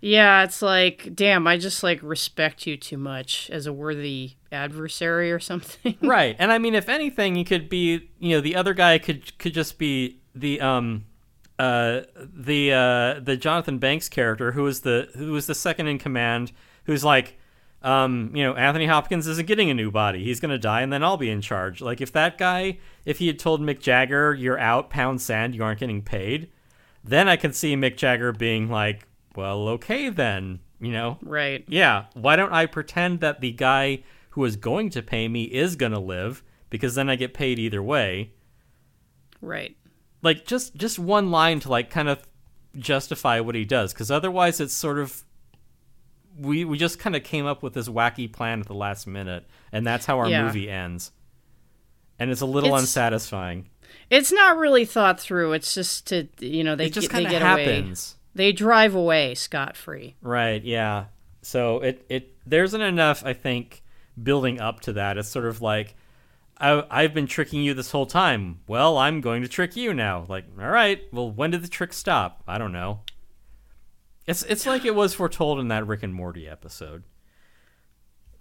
Yeah, 0.00 0.42
it's 0.42 0.62
like, 0.62 1.14
damn, 1.14 1.46
I 1.46 1.58
just 1.58 1.82
like 1.84 2.00
respect 2.02 2.66
you 2.66 2.76
too 2.76 2.96
much 2.98 3.48
as 3.52 3.66
a 3.66 3.72
worthy 3.72 4.32
adversary 4.50 5.30
or 5.30 5.38
something. 5.38 5.96
right. 6.02 6.34
And 6.40 6.50
I 6.50 6.58
mean, 6.58 6.74
if 6.74 6.88
anything, 6.88 7.36
you 7.36 7.44
could 7.44 7.68
be, 7.68 8.10
you 8.18 8.30
know, 8.30 8.40
the 8.40 8.56
other 8.56 8.74
guy 8.74 8.98
could 8.98 9.38
could 9.38 9.54
just 9.54 9.78
be 9.78 10.18
the 10.34 10.60
um 10.60 11.04
uh 11.58 12.00
the 12.16 12.72
uh 12.72 13.20
the 13.20 13.36
Jonathan 13.36 13.78
Banks 13.78 14.08
character 14.08 14.52
who 14.52 14.62
was 14.64 14.80
the 14.80 15.08
who 15.14 15.32
was 15.32 15.46
the 15.46 15.54
second 15.54 15.86
in 15.86 15.98
command 15.98 16.50
who's 16.86 17.04
like 17.04 17.38
um 17.82 18.32
you 18.34 18.42
know 18.42 18.54
Anthony 18.54 18.86
Hopkins 18.86 19.26
isn't 19.28 19.46
getting 19.46 19.68
a 19.70 19.74
new 19.74 19.90
body 19.90 20.24
he's 20.24 20.40
gonna 20.40 20.58
die 20.58 20.80
and 20.80 20.92
then 20.92 21.04
I'll 21.04 21.18
be 21.18 21.28
in 21.30 21.42
charge 21.42 21.80
like 21.82 22.00
if 22.00 22.10
that 22.12 22.38
guy 22.38 22.78
if 23.04 23.18
he 23.18 23.26
had 23.26 23.38
told 23.38 23.60
Mick 23.60 23.80
Jagger 23.80 24.32
you're 24.34 24.58
out 24.58 24.88
pound 24.88 25.20
sand 25.20 25.54
you 25.54 25.62
aren't 25.62 25.78
getting 25.78 26.00
paid 26.00 26.48
then 27.04 27.28
I 27.28 27.36
can 27.36 27.52
see 27.52 27.74
Mick 27.76 27.96
Jagger 27.96 28.32
being 28.32 28.68
like 28.68 29.06
well 29.34 29.68
okay 29.68 30.08
then 30.10 30.60
you 30.80 30.92
know 30.92 31.18
right. 31.22 31.64
yeah, 31.68 32.06
why 32.14 32.36
don't 32.36 32.52
I 32.52 32.66
pretend 32.66 33.20
that 33.20 33.40
the 33.40 33.52
guy 33.52 34.02
who 34.30 34.44
is 34.44 34.56
going 34.56 34.90
to 34.90 35.02
pay 35.02 35.28
me 35.28 35.44
is 35.44 35.76
going 35.76 35.92
to 35.92 35.98
live 35.98 36.42
because 36.70 36.94
then 36.94 37.08
I 37.10 37.16
get 37.16 37.34
paid 37.34 37.58
either 37.58 37.82
way. 37.82 38.32
Right. 39.40 39.76
Like 40.22 40.44
just 40.46 40.74
just 40.76 40.98
one 40.98 41.30
line 41.30 41.60
to 41.60 41.68
like 41.68 41.90
kind 41.90 42.08
of 42.08 42.22
justify 42.78 43.40
what 43.40 43.54
he 43.54 43.64
does 43.64 43.92
cuz 43.92 44.10
otherwise 44.10 44.58
it's 44.60 44.72
sort 44.72 44.98
of 44.98 45.22
we 46.38 46.64
we 46.64 46.78
just 46.78 46.98
kind 46.98 47.14
of 47.14 47.22
came 47.22 47.44
up 47.44 47.62
with 47.62 47.74
this 47.74 47.88
wacky 47.88 48.32
plan 48.32 48.60
at 48.60 48.66
the 48.66 48.74
last 48.74 49.06
minute 49.06 49.46
and 49.70 49.86
that's 49.86 50.06
how 50.06 50.18
our 50.18 50.28
Yeah. 50.28 50.44
movie 50.46 50.70
ends. 50.70 51.12
And 52.18 52.30
it's 52.30 52.40
a 52.40 52.46
little 52.46 52.68
It's- 52.70 52.82
unsatisfying. 52.82 53.68
It's 54.12 54.30
not 54.30 54.58
really 54.58 54.84
thought 54.84 55.18
through. 55.18 55.54
It's 55.54 55.74
just 55.74 56.06
to 56.08 56.28
you 56.38 56.62
know 56.62 56.76
they 56.76 56.86
It 56.86 56.92
just 56.92 57.08
get, 57.08 57.16
they 57.16 57.24
kind 57.24 57.34
of 57.34 57.40
get 57.40 57.52
away. 57.70 57.94
They 58.34 58.52
drive 58.52 58.94
away 58.94 59.34
scot 59.34 59.74
free. 59.74 60.16
Right, 60.20 60.62
yeah. 60.62 61.06
So 61.40 61.78
it 61.78 62.04
it 62.10 62.36
there 62.46 62.62
isn't 62.62 62.80
enough, 62.80 63.24
I 63.24 63.32
think, 63.32 63.82
building 64.22 64.60
up 64.60 64.80
to 64.80 64.92
that. 64.92 65.16
It's 65.16 65.30
sort 65.30 65.46
of 65.46 65.62
like 65.62 65.94
I, 66.58 66.84
I've 66.90 67.14
been 67.14 67.26
tricking 67.26 67.62
you 67.62 67.72
this 67.72 67.90
whole 67.90 68.04
time. 68.04 68.60
Well, 68.66 68.98
I'm 68.98 69.22
going 69.22 69.40
to 69.40 69.48
trick 69.48 69.76
you 69.76 69.94
now. 69.94 70.26
Like, 70.28 70.44
all 70.60 70.68
right. 70.68 71.00
Well, 71.10 71.30
when 71.30 71.50
did 71.50 71.62
the 71.62 71.68
trick 71.68 71.94
stop? 71.94 72.42
I 72.46 72.58
don't 72.58 72.72
know. 72.72 73.00
It's 74.26 74.42
it's 74.42 74.66
like 74.66 74.84
it 74.84 74.94
was 74.94 75.14
foretold 75.14 75.58
in 75.58 75.68
that 75.68 75.86
Rick 75.86 76.02
and 76.02 76.14
Morty 76.14 76.46
episode. 76.46 77.04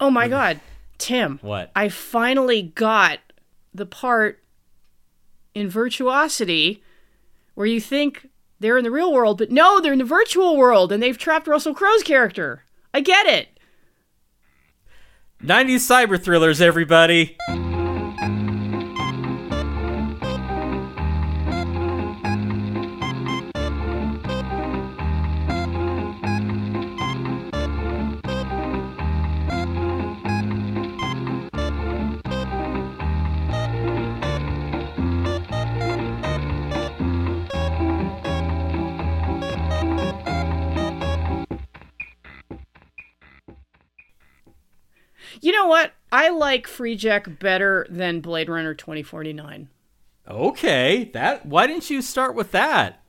Oh 0.02 0.12
my 0.12 0.28
god, 0.28 0.60
Tim! 0.98 1.40
What? 1.42 1.72
I 1.78 1.88
finally 1.88 2.62
got 2.62 3.20
the 3.74 3.86
part 3.86 4.41
in 5.54 5.70
Virtuosity 5.70 6.84
where 7.56 7.68
you 7.68 7.82
think 7.82 8.30
they're 8.60 8.78
in 8.78 8.84
the 8.84 8.92
real 8.92 9.12
world, 9.12 9.38
but 9.38 9.52
no, 9.52 9.82
they're 9.82 9.94
in 9.94 10.00
the 10.00 10.06
virtual 10.06 10.56
world, 10.56 10.92
and 10.92 11.02
they've 11.02 11.18
trapped 11.18 11.48
Russell 11.48 11.74
Crowe's 11.74 12.04
character. 12.04 12.64
I 12.94 13.02
get 13.02 13.26
it. 13.26 13.50
90s 15.44 15.80
cyber 15.80 16.22
thrillers, 16.22 16.62
everybody. 16.62 17.38
Know 45.62 45.68
what? 45.68 45.94
I 46.12 46.30
like 46.30 46.66
Freejack 46.66 47.38
better 47.38 47.86
than 47.88 48.20
Blade 48.20 48.50
Runner 48.50 48.74
2049. 48.74 49.70
Okay, 50.28 51.12
that 51.14 51.46
why 51.46 51.68
didn't 51.68 51.88
you 51.88 52.02
start 52.02 52.34
with 52.34 52.52
that? 52.54 53.01